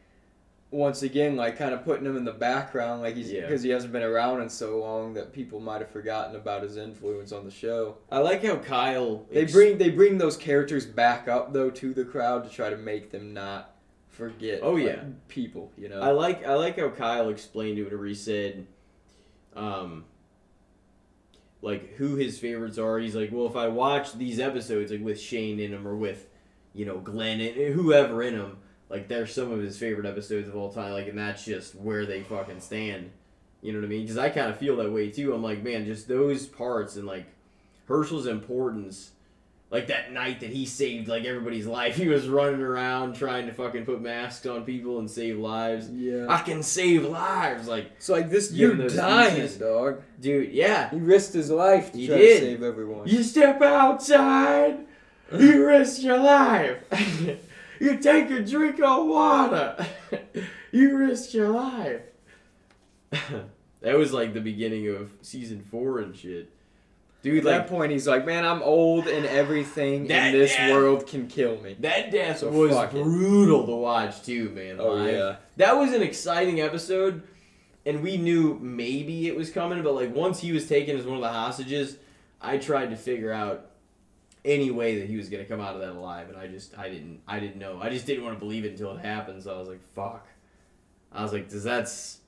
once 0.70 1.02
again 1.02 1.36
like 1.36 1.56
kind 1.56 1.72
of 1.72 1.84
putting 1.84 2.04
him 2.04 2.16
in 2.16 2.24
the 2.24 2.32
background 2.32 3.00
like 3.00 3.14
he's 3.14 3.30
Yeah. 3.30 3.42
because 3.42 3.62
he 3.62 3.70
hasn't 3.70 3.92
been 3.92 4.02
around 4.02 4.40
in 4.42 4.48
so 4.48 4.80
long 4.80 5.14
that 5.14 5.32
people 5.32 5.60
might 5.60 5.80
have 5.80 5.90
forgotten 5.90 6.34
about 6.34 6.64
his 6.64 6.76
influence 6.76 7.30
on 7.30 7.44
the 7.44 7.50
show 7.52 7.98
I 8.10 8.18
like 8.18 8.42
how 8.44 8.56
Kyle. 8.56 9.24
they 9.30 9.42
ex- 9.42 9.52
bring 9.52 9.78
they 9.78 9.90
bring 9.90 10.18
those 10.18 10.36
characters 10.36 10.84
back 10.84 11.28
up 11.28 11.52
though 11.52 11.70
to 11.70 11.94
the 11.94 12.04
crowd 12.04 12.42
to 12.42 12.50
try 12.50 12.70
to 12.70 12.76
make 12.76 13.12
them 13.12 13.32
not 13.32 13.70
forget 14.08 14.60
Oh, 14.64 14.72
like, 14.72 14.84
yeah. 14.86 15.04
people 15.28 15.70
you 15.78 15.88
know 15.88 16.00
I 16.00 16.10
like 16.10 16.44
I 16.44 16.54
like 16.54 16.76
how 16.80 16.88
Kyle 16.88 17.28
explained 17.28 17.78
it 17.78 17.92
where 17.96 18.04
he 18.06 18.14
said, 18.14 18.66
um, 19.56 20.04
like 21.62 21.94
who 21.94 22.16
his 22.16 22.38
favorites 22.38 22.78
are. 22.78 22.98
He's 22.98 23.14
like, 23.14 23.30
well, 23.32 23.46
if 23.46 23.56
I 23.56 23.68
watch 23.68 24.12
these 24.14 24.38
episodes 24.38 24.92
like 24.92 25.02
with 25.02 25.20
Shane 25.20 25.58
in 25.58 25.70
them 25.70 25.88
or 25.88 25.96
with, 25.96 26.28
you 26.74 26.84
know, 26.84 26.98
Glenn 26.98 27.40
and 27.40 27.74
whoever 27.74 28.22
in 28.22 28.36
them, 28.36 28.58
like 28.90 29.08
they're 29.08 29.26
some 29.26 29.50
of 29.50 29.60
his 29.60 29.78
favorite 29.78 30.06
episodes 30.06 30.48
of 30.48 30.56
all 30.56 30.72
time. 30.72 30.92
Like, 30.92 31.08
and 31.08 31.18
that's 31.18 31.44
just 31.44 31.74
where 31.74 32.06
they 32.06 32.22
fucking 32.22 32.60
stand. 32.60 33.10
You 33.62 33.72
know 33.72 33.78
what 33.78 33.86
I 33.86 33.88
mean? 33.88 34.02
Because 34.02 34.18
I 34.18 34.28
kind 34.28 34.50
of 34.50 34.58
feel 34.58 34.76
that 34.76 34.92
way 34.92 35.10
too. 35.10 35.32
I'm 35.32 35.42
like, 35.42 35.62
man, 35.62 35.86
just 35.86 36.06
those 36.06 36.46
parts 36.46 36.96
and 36.96 37.06
like 37.06 37.26
Hershel's 37.88 38.26
importance. 38.26 39.12
Like 39.70 39.88
that 39.88 40.12
night 40.12 40.40
that 40.40 40.50
he 40.50 40.66
saved 40.66 41.08
like 41.08 41.24
everybody's 41.24 41.66
life, 41.66 41.96
he 42.02 42.06
was 42.06 42.28
running 42.28 42.60
around 42.60 43.16
trying 43.16 43.46
to 43.46 43.52
fucking 43.52 43.84
put 43.84 44.00
masks 44.00 44.46
on 44.46 44.64
people 44.64 44.98
and 45.00 45.10
save 45.10 45.38
lives. 45.38 45.90
yeah 45.90 46.26
I 46.28 46.42
can 46.42 46.62
save 46.62 47.04
lives, 47.04 47.66
like 47.66 47.90
so, 47.98 48.12
like 48.12 48.30
this 48.30 48.48
dude 48.50 48.58
you're 48.58 48.70
him 48.72 48.78
those 48.78 48.94
dying 48.94 49.40
pieces. 49.42 49.56
dog 49.58 50.02
dude. 50.20 50.52
Yeah, 50.52 50.90
he 50.90 50.98
risked 50.98 51.34
his 51.34 51.50
life 51.50 51.90
to 51.92 51.98
He 51.98 52.06
try 52.06 52.16
did. 52.18 52.40
to 52.40 52.46
save 52.46 52.62
everyone 52.62 53.08
you 53.08 53.22
step 53.24 53.60
outside, 53.62 54.78
you 55.36 55.66
risk 55.66 56.02
your 56.02 56.18
life. 56.18 56.78
you 57.80 57.98
take 57.98 58.30
a 58.30 58.40
drink 58.44 58.80
of 58.80 59.06
water, 59.06 59.84
you 60.70 60.96
risk 60.96 61.34
your 61.34 61.48
life. 61.48 62.02
that 63.80 63.96
was 63.98 64.12
like 64.12 64.34
the 64.34 64.40
beginning 64.40 64.88
of 64.88 65.10
season 65.22 65.62
four 65.62 65.98
and 65.98 66.14
shit, 66.16 66.50
dude. 67.24 67.38
At 67.38 67.44
Like 67.44 67.54
that 67.62 67.68
point, 67.68 67.90
he's 67.90 68.06
like, 68.06 68.24
"Man, 68.24 68.44
I'm 68.44 68.62
old, 68.62 69.08
and 69.08 69.26
everything 69.26 70.02
in 70.02 70.32
this 70.32 70.54
yeah. 70.54 70.72
world 70.72 71.06
can 71.08 71.26
kill 71.26 71.60
me." 71.60 71.74
that 71.80 72.12
death 72.12 72.38
So 72.38 72.50
was 72.50 72.70
fuck 72.72 72.94
it. 72.94 73.02
brutal 73.02 73.66
to 73.66 73.74
watch 73.74 74.22
too, 74.22 74.50
man. 74.50 74.76
Oh 74.78 74.92
live. 74.94 75.12
yeah, 75.12 75.36
That 75.56 75.76
was 75.76 75.92
an 75.92 76.02
exciting 76.02 76.60
episode, 76.60 77.22
and 77.84 78.02
we 78.02 78.16
knew 78.16 78.56
maybe 78.62 79.26
it 79.26 79.34
was 79.36 79.50
coming, 79.50 79.82
but 79.82 79.94
like 79.94 80.14
once 80.14 80.38
he 80.38 80.52
was 80.52 80.68
taken 80.68 80.96
as 80.96 81.04
one 81.04 81.16
of 81.16 81.22
the 81.22 81.28
hostages, 81.32 81.96
I 82.40 82.58
tried 82.58 82.90
to 82.90 82.96
figure 82.96 83.32
out 83.32 83.66
any 84.44 84.70
way 84.70 84.98
that 85.00 85.08
he 85.08 85.16
was 85.16 85.28
gonna 85.30 85.44
come 85.46 85.60
out 85.60 85.74
of 85.74 85.80
that 85.80 85.92
alive, 85.92 86.28
and 86.28 86.36
I 86.36 86.46
just 86.46 86.78
I 86.78 86.88
didn't 86.90 87.20
I 87.26 87.40
didn't 87.40 87.56
know. 87.56 87.80
I 87.82 87.88
just 87.88 88.06
didn't 88.06 88.24
want 88.24 88.36
to 88.36 88.40
believe 88.40 88.64
it 88.64 88.72
until 88.72 88.94
it 88.96 89.00
happened. 89.04 89.42
So 89.42 89.54
I 89.54 89.58
was 89.58 89.68
like, 89.68 89.82
fuck. 89.94 90.26
I 91.10 91.22
was 91.22 91.32
like, 91.32 91.48
does 91.48 91.64
that's 91.64 92.18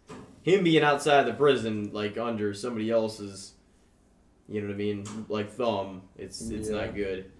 him 0.43 0.63
being 0.65 0.83
outside 0.85 1.25
the 1.25 1.33
prison, 1.35 1.91
like 1.93 2.17
under 2.17 2.55
somebody 2.55 2.89
else's, 2.91 3.53
you 4.49 4.61
know 4.61 4.69
what 4.69 4.75
I 4.75 4.77
mean, 4.77 5.05
like 5.29 5.51
thumb. 5.51 6.03
It's 6.17 6.41
it's 6.51 6.69
Yeah. 6.71 6.77
not 6.87 6.95
good. 6.95 7.31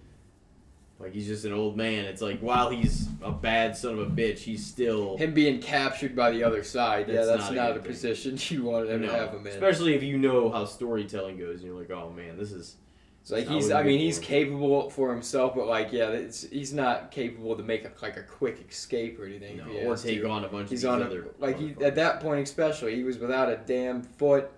Like 0.99 1.13
he's 1.13 1.27
just 1.27 1.45
an 1.45 1.53
old 1.53 1.77
man. 1.77 2.05
It's 2.05 2.21
like 2.23 2.39
while 2.39 2.69
he's 2.69 3.07
a 3.21 3.31
bad 3.31 3.77
son 3.77 3.93
of 3.93 3.99
a 3.99 4.05
bitch, 4.07 4.39
he's 4.39 4.65
still 4.65 5.15
him 5.17 5.33
being 5.33 5.59
captured 5.61 6.15
by 6.15 6.31
the 6.31 6.43
other 6.43 6.63
side. 6.63 7.07
yeah, 7.07 7.15
That's 7.23 7.27
that's 7.27 7.43
not 7.43 7.51
a 7.51 7.55
not, 7.55 7.77
a 7.77 7.79
position 7.81 8.35
you 8.49 8.63
wanted 8.63 8.89
him 8.89 9.01
No, 9.01 9.07
to 9.07 9.13
have 9.13 9.29
him 9.31 9.41
in. 9.45 9.53
Especially 9.53 9.93
if 9.93 10.01
you 10.01 10.17
know 10.17 10.49
how 10.49 10.65
storytelling 10.65 11.37
goes, 11.37 11.59
and 11.61 11.67
you're 11.67 11.79
like, 11.79 11.91
oh 11.91 12.09
man, 12.09 12.35
this 12.35 12.51
is 12.51 12.77
It's 13.21 13.29
like 13.29 13.47
he's, 13.47 13.69
I 13.69 13.83
mean, 13.83 13.99
he's 13.99 14.17
him. 14.17 14.23
capable 14.23 14.89
for 14.89 15.11
himself, 15.13 15.53
but 15.53 15.67
like, 15.67 15.91
yeah, 15.93 16.19
he's 16.49 16.73
not 16.73 17.11
capable 17.11 17.55
to 17.55 17.61
make 17.61 17.85
a, 17.85 17.91
like 18.01 18.17
a 18.17 18.23
quick 18.23 18.65
escape 18.67 19.19
or 19.19 19.25
anything. 19.27 19.59
if 19.69 19.85
or 19.85 19.95
take 19.97 20.21
to. 20.21 20.29
on 20.31 20.45
a 20.45 20.47
bunch 20.47 20.71
He's 20.71 20.83
of 20.83 20.93
on 20.93 20.99
these 21.01 21.07
a, 21.09 21.11
other 21.11 21.27
like 21.37 21.59
he 21.59 21.75
at 21.85 21.93
that 21.93 22.21
point 22.21 22.41
especially, 22.41 22.95
he 22.95 23.03
was 23.03 23.19
without 23.19 23.49
a 23.49 23.57
damn 23.67 24.01
foot. 24.01 24.49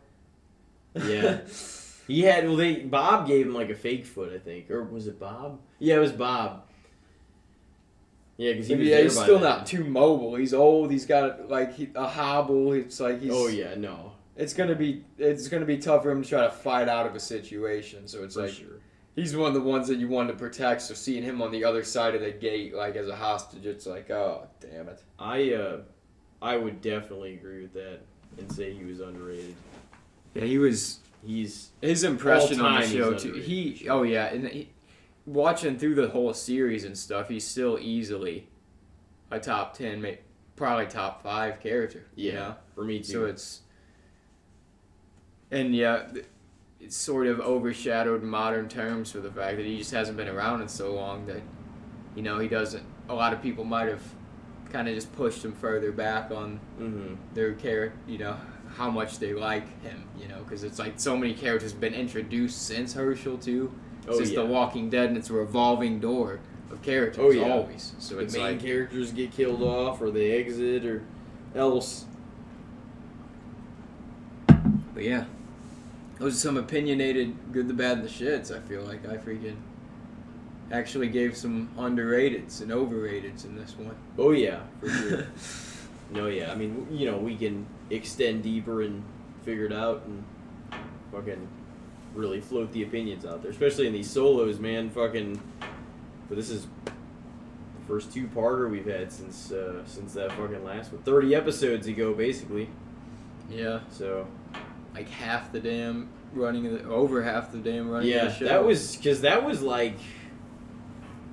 Yeah. 0.96 1.42
He 2.10 2.22
had 2.22 2.48
well, 2.48 2.56
they 2.56 2.78
Bob 2.78 3.28
gave 3.28 3.46
him 3.46 3.54
like 3.54 3.70
a 3.70 3.76
fake 3.76 4.04
foot, 4.04 4.34
I 4.34 4.40
think, 4.40 4.72
or 4.72 4.84
was 4.84 5.06
it 5.06 5.20
Bob? 5.20 5.60
Yeah, 5.78 5.98
it 5.98 6.00
was 6.00 6.12
Bob. 6.12 6.64
Yeah, 8.38 8.54
because 8.54 8.68
he 8.68 8.76
was 8.76 8.88
yeah, 8.88 9.02
he's 9.02 9.20
still 9.20 9.38
then. 9.38 9.44
not 9.44 9.68
too 9.68 9.84
mobile. 9.84 10.36
He's 10.36 10.54
old. 10.54 10.92
He's 10.92 11.06
got 11.06 11.50
like 11.50 11.76
he, 11.76 11.90
a 11.94 12.08
hobble. 12.08 12.74
It's 12.74 13.00
like 13.00 13.22
he's. 13.22 13.32
Oh 13.32 13.48
yeah, 13.48 13.76
no, 13.76 14.14
It's 14.36 14.54
gonna 14.54 14.74
be 14.74 15.04
it's 15.20 15.48
gonna 15.50 15.66
be 15.66 15.78
tough 15.78 16.02
for 16.02 16.10
him 16.10 16.24
to 16.24 16.28
try 16.28 16.42
to 16.42 16.50
fight 16.50 16.90
out 16.90 17.06
of 17.06 17.16
a 17.16 17.20
situation. 17.20 18.08
So 18.08 18.24
it's 18.24 18.34
for 18.34 18.44
like 18.44 18.54
sure. 18.54 18.80
he's 19.16 19.36
one 19.36 19.50
of 19.50 19.54
the 19.54 19.62
ones 19.62 19.88
that 19.90 20.00
you 20.00 20.08
want 20.08 20.30
to 20.30 20.36
protect. 20.36 20.82
So 20.82 20.96
seeing 20.96 21.22
him 21.22 21.44
on 21.44 21.52
the 21.52 21.64
other 21.64 21.84
side 21.84 22.16
of 22.16 22.22
the 22.22 22.32
gate, 22.32 22.74
like 22.74 22.96
as 22.96 23.08
a 23.08 23.16
hostage, 23.16 23.68
it's 23.68 23.86
like, 23.86 24.10
oh 24.10 24.48
damn 24.60 24.90
it. 24.90 25.04
I 25.20 25.54
uh, 25.54 25.82
I 26.42 26.58
would 26.58 26.82
definitely 26.82 27.36
agree 27.36 27.62
with 27.62 27.74
that 27.74 28.00
and 28.40 28.52
say 28.52 28.74
he 28.74 28.86
was 28.86 29.00
underrated. 29.00 29.56
Yeah, 30.34 30.46
he 30.46 30.58
was. 30.58 31.00
He's 31.26 31.72
His 31.82 32.04
impression 32.04 32.62
on 32.62 32.80
the 32.80 32.88
show 32.88 33.14
too. 33.14 33.34
He 33.34 33.76
sure. 33.76 33.92
oh 33.94 34.04
yeah, 34.04 34.28
and 34.28 34.48
he, 34.48 34.70
watching 35.26 35.78
through 35.78 35.96
the 35.96 36.10
whole 36.10 36.34
series 36.34 36.84
and 36.86 36.98
stuff, 36.98 37.30
he's 37.30 37.46
still 37.46 37.78
easily 37.80 38.48
a 39.32 39.40
top 39.40 39.74
ten, 39.74 40.18
probably 40.56 40.88
top 40.88 41.22
five 41.24 41.60
character. 41.60 42.06
You 42.16 42.32
Yeah, 42.32 42.34
know? 42.34 42.56
for 42.76 42.84
me 42.84 43.00
too. 43.00 43.04
So 43.04 43.26
it's 43.26 43.62
and 45.52 45.76
yeah, 45.76 46.08
it's 46.80 46.96
sort 46.96 47.28
of 47.28 47.40
overshadowed 47.40 48.22
in 48.24 48.30
modern 48.30 48.70
terms 48.70 49.12
for 49.12 49.20
the 49.20 49.32
fact 49.32 49.58
that 49.58 49.66
he 49.66 49.78
just 49.78 49.92
hasn't 49.92 50.18
been 50.18 50.28
around 50.28 50.62
in 50.62 50.68
so 50.68 50.94
long 50.94 51.26
that 51.28 51.42
you 52.16 52.22
know 52.22 52.40
he 52.40 52.48
doesn't. 52.48 52.84
A 53.10 53.14
lot 53.14 53.34
of 53.34 53.42
people 53.42 53.64
might 53.64 53.88
have 53.90 54.04
kind 54.72 54.88
of 54.88 54.96
just 54.96 55.12
pushed 55.14 55.44
him 55.44 55.54
further 55.54 55.92
back 55.92 56.32
on 56.32 56.60
hmm 56.78 57.16
their 57.34 57.54
character, 57.54 57.98
you 58.08 58.18
know, 58.20 58.38
how 58.76 58.90
much 58.90 59.20
they 59.20 59.34
like 59.34 59.82
him, 59.82 60.04
you 60.20 60.28
know, 60.28 60.40
because 60.44 60.64
it's 60.64 60.80
like 60.80 61.00
so 61.00 61.18
many 61.18 61.34
characters 61.34 61.72
have 61.72 61.82
been 61.82 61.94
introduced 61.94 62.66
since 62.68 62.94
Hershel 62.94 63.38
too. 63.38 63.72
Oh 64.08 64.18
since 64.18 64.32
yeah. 64.32 64.42
The 64.42 64.46
Walking 64.46 64.90
Dead, 64.90 65.10
and 65.10 65.18
it's 65.18 65.30
a 65.30 65.34
revolving 65.34 66.00
door 66.00 66.40
of 66.72 66.82
characters 66.82 67.24
Oh, 67.24 67.32
yeah. 67.32 67.52
always. 67.52 67.94
So 68.00 68.16
the 68.16 68.22
it's 68.22 68.34
main 68.34 68.44
like 68.44 68.62
characters 68.62 69.12
get 69.12 69.32
killed 69.32 69.62
off 69.62 70.02
or 70.02 70.12
they 70.12 70.32
exit 70.32 70.86
or 70.86 71.04
else. 71.56 72.06
But 74.94 75.04
yeah, 75.04 75.26
those 76.20 76.36
are 76.36 76.40
some 76.40 76.58
opinionated 76.58 77.36
good, 77.52 77.68
the 77.68 77.74
bad, 77.74 78.00
and 78.00 78.08
the 78.08 78.10
shits. 78.12 78.56
I 78.56 78.60
feel 78.68 78.84
like 78.84 79.08
I 79.08 79.18
freaking 79.18 79.56
actually 80.72 81.08
gave 81.08 81.36
some 81.36 81.70
underrateds 81.78 82.62
and 82.62 82.72
overrateds 82.72 83.46
in 83.46 83.56
this 83.56 83.76
one. 83.78 83.96
Oh 84.18 84.32
yeah, 84.32 84.62
for 84.80 84.90
sure. 84.90 85.28
no, 86.12 86.28
yeah. 86.28 86.52
I 86.52 86.56
mean, 86.56 86.88
you 86.92 87.10
know, 87.10 87.18
we 87.18 87.36
can 87.36 87.66
extend 87.90 88.44
deeper 88.44 88.82
and 88.82 89.04
figure 89.44 89.66
it 89.66 89.74
out 89.74 90.04
and 90.06 90.24
fucking 91.12 91.48
really 92.16 92.42
float 92.42 92.72
the 92.72 92.84
opinions 92.84 93.26
out 93.26 93.42
there, 93.42 93.52
especially 93.52 93.88
in 93.88 93.94
these 93.94 94.10
solos, 94.10 94.60
man. 94.60 94.90
Fucking, 94.90 95.40
but 96.28 96.36
this 96.38 96.50
is 96.50 96.68
the 96.86 96.92
first 97.88 98.14
two 98.14 98.28
parter 98.28 98.70
we've 98.70 98.86
had 98.86 99.12
since 99.12 99.52
uh, 99.52 99.84
since 99.86 100.14
that 100.14 100.32
fucking 100.34 100.64
last 100.64 100.92
one, 100.92 101.02
thirty 101.04 101.34
episodes 101.36 101.88
ago, 101.88 102.14
basically. 102.14 102.70
yeah, 103.50 103.80
So 103.90 104.28
like 104.94 105.10
half 105.10 105.52
the 105.52 105.60
damn 105.60 106.10
running 106.34 106.64
the 106.64 106.84
over 106.86 107.24
half 107.24 107.52
the 107.52 107.58
damn 107.60 107.90
running 107.90 108.10
yeah, 108.10 108.26
of 108.26 108.34
the 108.34 108.38
show. 108.40 108.46
that 108.46 108.64
was 108.64 108.96
because 108.96 109.22
that 109.22 109.44
was 109.44 109.62
like. 109.62 109.96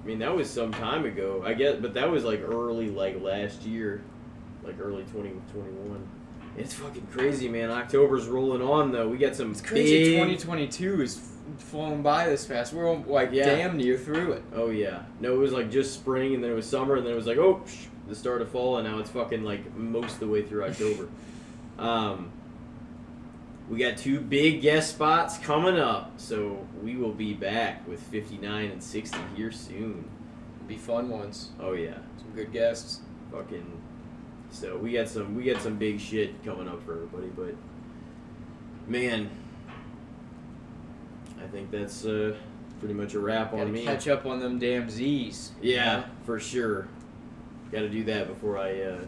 I 0.03 0.07
mean, 0.09 0.21
that 0.21 0.37
was 0.37 0.49
some 0.49 0.71
time 0.71 1.05
ago, 1.05 1.43
I 1.45 1.53
guess, 1.55 1.79
but 1.81 1.95
that 1.95 2.09
was 2.09 2.23
like 2.23 2.41
early, 2.41 2.91
like 2.91 3.21
last 3.21 3.63
year, 3.63 4.03
like 4.63 4.77
early 4.81 5.03
2021. 5.03 6.09
It's 6.57 6.75
fucking 6.75 7.07
crazy, 7.13 7.49
man. 7.49 7.71
October's 7.71 8.27
rolling 8.27 8.63
on, 8.63 8.91
though. 8.93 9.09
We 9.09 9.19
got 9.19 9.37
some 9.37 9.51
It's 9.53 9.61
crazy. 9.61 10.05
big- 10.17 10.39
2022 10.39 11.03
is 11.03 11.21
flown 11.59 12.03
by 12.03 12.29
this 12.29 12.47
fast. 12.47 12.73
We're 12.73 12.95
like 13.07 13.31
Yeah. 13.33 13.45
damn 13.45 13.77
near 13.77 13.97
through 13.97 14.33
it. 14.33 14.43
Oh 14.55 14.71
yeah, 14.71 15.03
no, 15.21 15.35
it 15.35 15.39
was 15.39 15.53
like 15.53 15.71
just 15.71 15.95
spring, 15.95 16.35
and 16.35 16.43
then 16.43 16.51
it 16.51 16.55
was 16.55 16.67
summer, 16.67 16.97
and 16.97 17.05
then 17.07 17.13
it 17.13 17.17
was 17.17 17.27
like 17.27 17.39
oh, 17.39 17.63
psh, 17.65 17.87
the 18.09 18.15
start 18.15 18.43
of 18.43 18.49
fall, 18.49 18.79
and 18.79 18.89
now 18.89 18.99
it's 18.99 19.11
fucking 19.11 19.45
like 19.45 19.75
most 19.77 20.15
of 20.15 20.21
the 20.21 20.27
way 20.29 20.43
through 20.43 20.65
October. 20.65 21.09
um, 21.79 22.31
we 23.69 23.79
got 23.79 23.97
two 23.97 24.21
big 24.21 24.61
guest 24.63 24.91
spots 24.91 25.39
coming 25.39 25.77
up, 25.79 26.13
so 26.17 26.67
we 26.83 26.97
will 26.97 27.13
be 27.13 27.35
back 27.35 27.87
with 27.87 28.01
59 28.01 28.71
and 28.71 28.83
60 28.83 29.19
here 29.37 29.51
soon. 29.51 30.09
Be 30.67 30.77
fun 30.77 31.09
ones. 31.09 31.51
Oh 31.61 31.73
yeah, 31.75 31.99
Some 32.19 32.31
good 32.35 32.53
guests. 32.53 33.01
fucking. 33.31 33.83
So 34.51 34.77
we 34.77 34.93
got 34.93 35.09
some 35.09 35.35
we 35.35 35.45
got 35.45 35.61
some 35.61 35.77
big 35.77 36.01
shit 36.01 36.43
coming 36.45 36.69
up 36.69 36.85
for 36.85 36.93
everybody, 36.95 37.29
but 37.37 37.55
man, 38.87 39.29
I 41.43 41.47
think 41.49 41.71
that's 41.71 42.05
uh, 42.07 42.35
pretty 42.81 42.95
much 42.95 43.15
a 43.15 43.19
wrap 43.19 43.51
Gotta 43.51 43.65
on 43.65 43.73
me. 43.73 43.85
catch 43.85 44.09
up 44.09 44.25
on 44.27 44.39
them 44.41 44.59
damn 44.59 44.89
Z's. 44.89 45.53
Yeah, 45.61 46.05
for 46.25 46.41
sure. 46.41 46.89
Got 47.73 47.81
to 47.81 47.89
do 47.89 48.05
that 48.05 48.29
before 48.29 48.59
I. 48.59 48.81
Uh, 48.81 48.99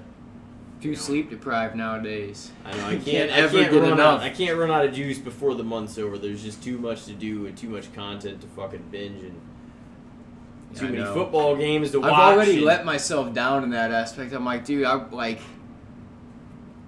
Too 0.82 0.94
sleep 0.96 1.30
deprived 1.30 1.76
nowadays. 1.76 2.50
I 2.64 2.76
know 2.76 2.86
I 2.86 2.90
can't, 2.90 3.04
can't 3.04 3.30
I 3.30 3.36
ever 3.36 3.58
can't 3.60 3.72
get 3.72 3.84
enough. 3.84 3.98
Out, 3.98 4.20
I 4.20 4.30
can't 4.30 4.58
run 4.58 4.70
out 4.70 4.84
of 4.84 4.92
juice 4.92 5.18
before 5.18 5.54
the 5.54 5.64
month's 5.64 5.96
over. 5.98 6.18
There's 6.18 6.42
just 6.42 6.62
too 6.62 6.78
much 6.78 7.04
to 7.06 7.12
do 7.12 7.46
and 7.46 7.56
too 7.56 7.68
much 7.68 7.92
content 7.94 8.40
to 8.42 8.46
fucking 8.48 8.84
binge 8.90 9.22
and 9.22 9.40
too 10.78 10.86
I 10.86 10.90
many 10.90 11.02
know. 11.02 11.14
football 11.14 11.56
games 11.56 11.90
to 11.92 12.00
watch. 12.00 12.12
I've 12.12 12.34
already 12.34 12.56
and- 12.56 12.64
let 12.64 12.84
myself 12.84 13.32
down 13.34 13.64
in 13.64 13.70
that 13.70 13.90
aspect. 13.92 14.32
I'm 14.32 14.44
like, 14.44 14.64
dude, 14.64 14.84
I'm 14.84 15.10
like, 15.10 15.40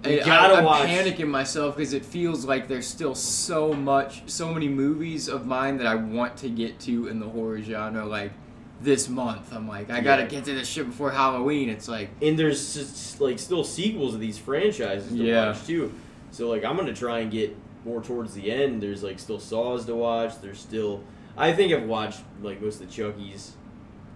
You 0.05 0.21
I, 0.23 0.25
gotta 0.25 0.55
am 0.59 0.65
watch. 0.65 0.89
panicking 0.89 1.29
myself 1.29 1.77
because 1.77 1.93
it 1.93 2.05
feels 2.05 2.45
like 2.47 2.69
there's 2.69 2.87
still 2.87 3.15
so 3.15 3.75
much, 3.75 4.23
so 4.31 4.53
many 4.53 4.67
movies 4.69 5.29
of 5.29 5.47
mine 5.47 5.77
that 5.77 5.87
I 5.87 5.95
want 5.97 6.39
to 6.39 6.49
get 6.49 6.81
to 6.81 7.09
in 7.09 7.21
the 7.21 7.29
horror 7.29 7.61
genre. 7.61 8.07
Like 8.07 8.33
this 8.81 9.11
month, 9.11 9.53
I'm 9.55 9.69
like, 9.69 9.91
I 9.91 10.01
gotta 10.01 10.25
get 10.25 10.45
to 10.47 10.55
this 10.55 10.67
shit 10.69 10.87
before 10.87 11.11
Halloween. 11.11 11.69
It's 11.69 11.87
like, 11.87 12.09
and 12.23 12.39
there's 12.39 12.73
just, 12.75 13.21
like 13.21 13.39
still 13.39 13.62
sequels 13.62 14.15
of 14.15 14.21
these 14.21 14.39
franchises 14.39 15.09
to 15.11 15.17
Yeah. 15.23 15.49
watch 15.49 15.67
too. 15.67 15.93
So 16.31 16.49
like 16.49 16.65
I'm 16.65 16.77
gonna 16.79 16.95
try 16.95 17.19
and 17.19 17.31
get 17.31 17.55
more 17.85 18.01
towards 18.03 18.33
the 18.33 18.51
end. 18.51 18.83
There's 18.83 19.03
like 19.03 19.19
still 19.19 19.39
Saws 19.39 19.85
to 19.85 19.95
watch. 19.95 20.41
There's 20.41 20.59
still 20.61 21.05
I 21.37 21.53
think 21.53 21.75
I've 21.75 21.83
watched 21.87 22.21
like 22.43 22.62
most 22.62 22.81
of 22.81 22.89
the 22.89 23.03
Chuckies 23.03 23.51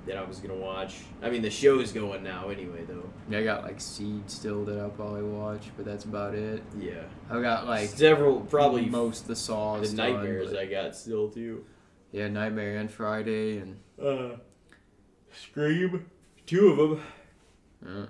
that 0.06 0.16
I 0.16 0.24
was 0.24 0.39
gonna 0.39 0.55
watch. 0.55 0.97
I 1.22 1.31
mean 1.31 1.43
the 1.43 1.51
show's 1.51 1.93
going 1.93 2.22
now 2.22 2.48
anyway 2.51 2.85
though. 2.86 3.09
I 3.36 3.43
got 3.43 3.62
like 3.64 3.81
Seed 3.81 4.31
still 4.31 4.64
that 4.66 4.78
I'll 4.78 4.90
probably 4.90 5.22
watch, 5.22 5.62
but 5.76 5.85
that's 5.86 6.05
about 6.05 6.35
it. 6.35 6.62
Yeah. 6.78 7.05
I 7.31 7.40
got 7.40 7.66
like 7.66 7.89
several 7.89 8.40
probably 8.40 8.86
most 8.86 9.22
of 9.22 9.28
the 9.28 9.36
Saws. 9.36 9.90
the 9.90 9.97
done, 9.97 10.12
nightmares 10.14 10.51
but- 10.51 10.59
I 10.60 10.66
got 10.66 10.94
still 10.94 11.28
too. 11.31 11.64
yeah, 12.12 12.28
Nightmare 12.28 12.78
and 12.78 12.90
Friday 12.90 13.59
and. 13.59 13.76
Uh, 14.01 14.36
Scream, 15.32 16.06
two 16.47 16.68
of 16.70 16.76
them. 16.90 17.01
Uh, 17.85 18.06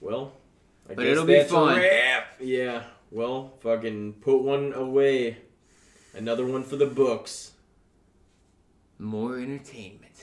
Well, 0.00 0.32
I 0.88 0.94
But 0.94 1.02
guess 1.04 1.12
it'll 1.12 1.24
be 1.26 1.34
that's 1.34 1.50
a 1.50 1.54
fun. 1.54 1.78
wrap. 1.78 2.26
Yeah. 2.40 2.82
Well, 3.10 3.52
fucking 3.60 4.14
put 4.14 4.42
one 4.42 4.72
away. 4.72 5.38
Another 6.14 6.44
one 6.46 6.62
for 6.64 6.76
the 6.76 6.86
books 6.86 7.51
more 9.02 9.38
entertainment 9.38 10.16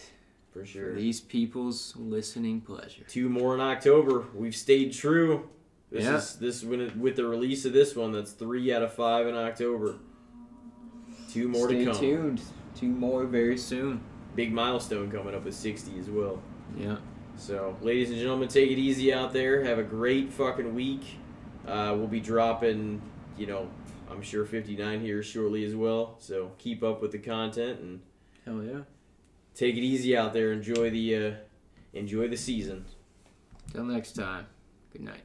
for 0.51 0.61
for 0.61 0.65
sure. 0.65 0.95
these 0.95 1.19
people's 1.21 1.95
listening 1.97 2.61
pleasure. 2.61 3.03
Two 3.07 3.29
more 3.29 3.53
in 3.55 3.61
October. 3.61 4.25
We've 4.33 4.55
stayed 4.55 4.93
true. 4.93 5.49
This 5.91 6.03
Yeah. 6.03 6.17
is 6.17 6.35
this 6.35 6.63
when 6.63 6.81
it, 6.81 6.97
with 6.97 7.15
the 7.15 7.25
release 7.27 7.65
of 7.65 7.73
this 7.73 7.95
one. 7.95 8.11
That's 8.11 8.31
three 8.31 8.71
out 8.73 8.81
of 8.81 8.93
five 8.93 9.27
in 9.27 9.35
October. 9.35 9.95
Two 11.31 11.47
more 11.47 11.67
Stay 11.67 11.79
to 11.79 11.85
come. 11.85 11.93
Stay 11.95 12.11
tuned. 12.11 12.41
Two 12.75 12.87
more 12.89 13.25
very 13.25 13.57
soon. 13.57 14.01
Big 14.35 14.51
milestone 14.53 15.11
coming 15.11 15.35
up 15.35 15.45
with 15.45 15.55
sixty 15.55 15.97
as 15.99 16.09
well. 16.09 16.41
Yeah. 16.77 16.97
So, 17.35 17.77
ladies 17.81 18.09
and 18.09 18.19
gentlemen, 18.19 18.47
take 18.49 18.69
it 18.69 18.77
easy 18.77 19.13
out 19.13 19.31
there. 19.33 19.63
Have 19.63 19.79
a 19.79 19.83
great 19.83 20.31
fucking 20.33 20.75
week. 20.75 21.03
Uh, 21.67 21.93
we'll 21.97 22.07
be 22.07 22.19
dropping, 22.19 23.01
you 23.37 23.47
know, 23.47 23.69
I'm 24.11 24.21
sure 24.21 24.45
59 24.45 25.01
here 25.01 25.21
shortly 25.23 25.63
as 25.63 25.75
well. 25.75 26.15
So 26.19 26.51
keep 26.57 26.83
up 26.83 27.01
with 27.01 27.11
the 27.11 27.19
content 27.19 27.79
and 27.79 28.01
Hell 28.49 28.63
yeah. 28.63 28.79
take 29.53 29.75
it 29.75 29.81
easy 29.81 30.17
out 30.17 30.33
there. 30.33 30.51
Enjoy 30.51 30.89
the 30.89 31.15
uh, 31.15 31.31
enjoy 31.93 32.27
the 32.29 32.35
season. 32.35 32.83
Till 33.71 33.83
next 33.83 34.13
time. 34.13 34.47
Good 34.91 35.03
night. 35.03 35.21